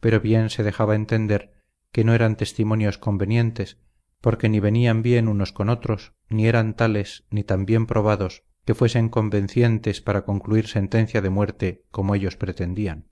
pero 0.00 0.20
bien 0.20 0.50
se 0.50 0.62
dejaba 0.62 0.94
entender 0.94 1.54
que 1.92 2.04
no 2.04 2.14
eran 2.14 2.36
testimonios 2.36 2.98
convenientes, 2.98 3.78
porque 4.20 4.48
ni 4.48 4.60
venían 4.60 5.02
bien 5.02 5.28
unos 5.28 5.52
con 5.52 5.68
otros, 5.68 6.14
ni 6.28 6.46
eran 6.46 6.74
tales 6.74 7.24
ni 7.30 7.44
tan 7.44 7.66
bien 7.66 7.86
probados 7.86 8.44
que 8.64 8.74
fuesen 8.74 9.08
convencientes 9.08 10.00
para 10.02 10.24
concluir 10.24 10.66
sentencia 10.66 11.22
de 11.22 11.30
muerte 11.30 11.86
como 11.90 12.14
ellos 12.14 12.36
pretendían. 12.36 13.08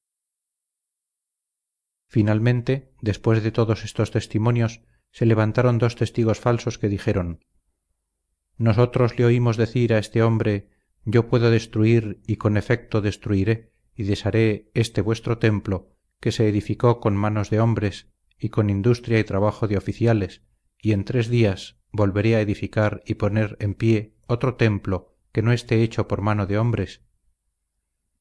Finalmente, 2.08 2.92
después 3.00 3.42
de 3.42 3.50
todos 3.52 3.84
estos 3.84 4.10
testimonios, 4.10 4.82
se 5.10 5.26
levantaron 5.26 5.78
dos 5.78 5.96
testigos 5.96 6.40
falsos 6.40 6.78
que 6.78 6.88
dijeron 6.88 7.44
Nosotros 8.58 9.18
le 9.18 9.24
oímos 9.24 9.56
decir 9.56 9.94
a 9.94 9.98
este 9.98 10.22
hombre 10.22 10.68
Yo 11.04 11.28
puedo 11.28 11.50
destruir 11.50 12.20
y 12.26 12.36
con 12.36 12.56
efecto 12.56 13.00
destruiré 13.00 13.72
y 13.94 14.04
desharé 14.04 14.70
este 14.74 15.00
vuestro 15.00 15.38
templo 15.38 15.95
que 16.20 16.32
se 16.32 16.48
edificó 16.48 17.00
con 17.00 17.16
manos 17.16 17.50
de 17.50 17.60
hombres 17.60 18.08
y 18.38 18.50
con 18.50 18.70
industria 18.70 19.18
y 19.18 19.24
trabajo 19.24 19.68
de 19.68 19.76
oficiales 19.76 20.42
y 20.78 20.92
en 20.92 21.04
tres 21.04 21.28
días 21.28 21.78
volveré 21.92 22.36
a 22.36 22.40
edificar 22.40 23.02
y 23.06 23.14
poner 23.14 23.56
en 23.60 23.74
pie 23.74 24.14
otro 24.26 24.54
templo 24.54 25.16
que 25.32 25.42
no 25.42 25.52
esté 25.52 25.82
hecho 25.82 26.08
por 26.08 26.22
mano 26.22 26.46
de 26.46 26.58
hombres. 26.58 27.02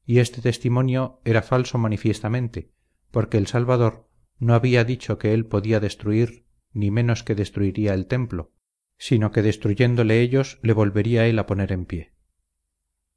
Y 0.06 0.20
este 0.20 0.42
testimonio 0.42 1.22
era 1.26 1.42
falso 1.42 1.78
manifiestamente 1.78 2.72
porque 3.12 3.38
el 3.38 3.48
salvador 3.48 4.10
no 4.40 4.54
había 4.54 4.84
dicho 4.84 5.18
que 5.18 5.34
él 5.34 5.46
podía 5.46 5.80
destruir 5.80 6.46
ni 6.74 6.92
menos 6.92 7.24
que 7.24 7.36
destruiría 7.36 7.94
el 7.94 8.08
templo 8.08 8.52
sino 8.98 9.32
que 9.32 9.42
destruyéndole 9.42 10.22
ellos 10.22 10.60
le 10.62 10.74
volvería 10.74 11.28
él 11.28 11.38
a 11.40 11.46
poner 11.46 11.72
en 11.72 11.86
pie. 11.86 12.14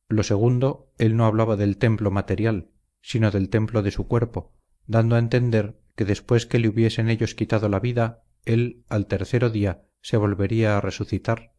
Lo 0.08 0.22
segundo 0.22 0.92
él 0.98 1.16
no 1.16 1.26
hablaba 1.26 1.56
del 1.56 1.76
templo 1.76 2.10
material 2.10 2.70
sino 3.00 3.30
del 3.30 3.48
templo 3.48 3.82
de 3.82 3.90
su 3.90 4.08
cuerpo 4.08 4.57
dando 4.88 5.14
a 5.14 5.20
entender 5.20 5.78
que 5.94 6.04
después 6.04 6.46
que 6.46 6.58
le 6.58 6.68
hubiesen 6.68 7.08
ellos 7.08 7.36
quitado 7.36 7.68
la 7.68 7.78
vida 7.78 8.24
él 8.44 8.84
al 8.88 9.06
tercero 9.06 9.50
día 9.50 9.84
se 10.00 10.16
volvería 10.16 10.76
a 10.76 10.80
resucitar 10.80 11.52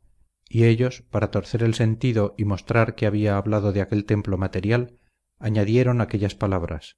y 0.50 0.66
ellos 0.66 1.04
para 1.12 1.30
torcer 1.30 1.62
el 1.64 1.76
sentido 1.76 2.34
y 2.38 2.44
mostrar 2.44 2.96
que 2.96 3.06
había 3.06 3.38
hablado 3.38 3.72
de 3.72 3.82
aquel 3.82 4.06
templo 4.06 4.38
material 4.38 4.98
añadieron 5.38 6.02
aquellas 6.02 6.36
palabras 6.36 6.98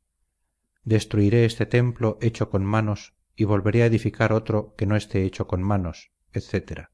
destruiré 0.83 1.45
este 1.45 1.65
templo 1.65 2.17
hecho 2.21 2.49
con 2.49 2.65
manos 2.65 3.13
y 3.35 3.43
volveré 3.43 3.83
a 3.83 3.87
edificar 3.87 4.31
otro 4.31 4.73
que 4.77 4.85
no 4.85 4.95
esté 4.95 5.25
hecho 5.25 5.47
con 5.47 5.61
manos 5.61 6.11
etc 6.31 6.87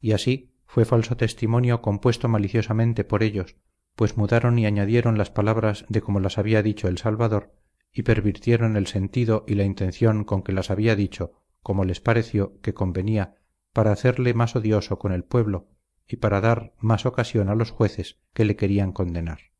y 0.00 0.12
así 0.12 0.52
fue 0.66 0.84
falso 0.84 1.16
testimonio 1.16 1.80
compuesto 1.80 2.28
maliciosamente 2.28 3.04
por 3.04 3.22
ellos 3.22 3.56
pues 3.96 4.18
mudaron 4.18 4.58
y 4.58 4.66
añadieron 4.66 5.16
las 5.16 5.30
palabras 5.30 5.86
de 5.88 6.02
como 6.02 6.20
las 6.20 6.36
había 6.36 6.62
dicho 6.62 6.88
el 6.88 6.98
salvador 6.98 7.61
y 7.92 8.02
pervirtieron 8.02 8.76
el 8.76 8.86
sentido 8.86 9.44
y 9.46 9.54
la 9.54 9.64
intención 9.64 10.24
con 10.24 10.42
que 10.42 10.52
las 10.52 10.70
había 10.70 10.96
dicho 10.96 11.32
como 11.62 11.84
les 11.84 12.00
pareció 12.00 12.58
que 12.60 12.74
convenía 12.74 13.36
para 13.72 13.92
hacerle 13.92 14.34
más 14.34 14.56
odioso 14.56 14.98
con 14.98 15.12
el 15.12 15.24
pueblo 15.24 15.68
y 16.08 16.16
para 16.16 16.40
dar 16.40 16.74
más 16.78 17.06
ocasión 17.06 17.48
a 17.48 17.54
los 17.54 17.70
jueces 17.70 18.18
que 18.34 18.44
le 18.44 18.56
querían 18.56 18.92
condenar. 18.92 19.52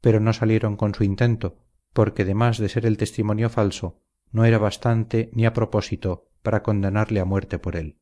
Pero 0.00 0.20
no 0.20 0.32
salieron 0.32 0.76
con 0.76 0.94
su 0.94 1.04
intento 1.04 1.58
porque 1.92 2.24
demás 2.24 2.58
de 2.58 2.68
ser 2.68 2.86
el 2.86 2.96
testimonio 2.96 3.50
falso 3.50 4.02
no 4.32 4.44
era 4.44 4.58
bastante 4.58 5.30
ni 5.32 5.46
a 5.46 5.52
propósito 5.52 6.28
para 6.42 6.62
condenarle 6.62 7.20
a 7.20 7.24
muerte 7.24 7.58
por 7.58 7.76
él 7.76 8.00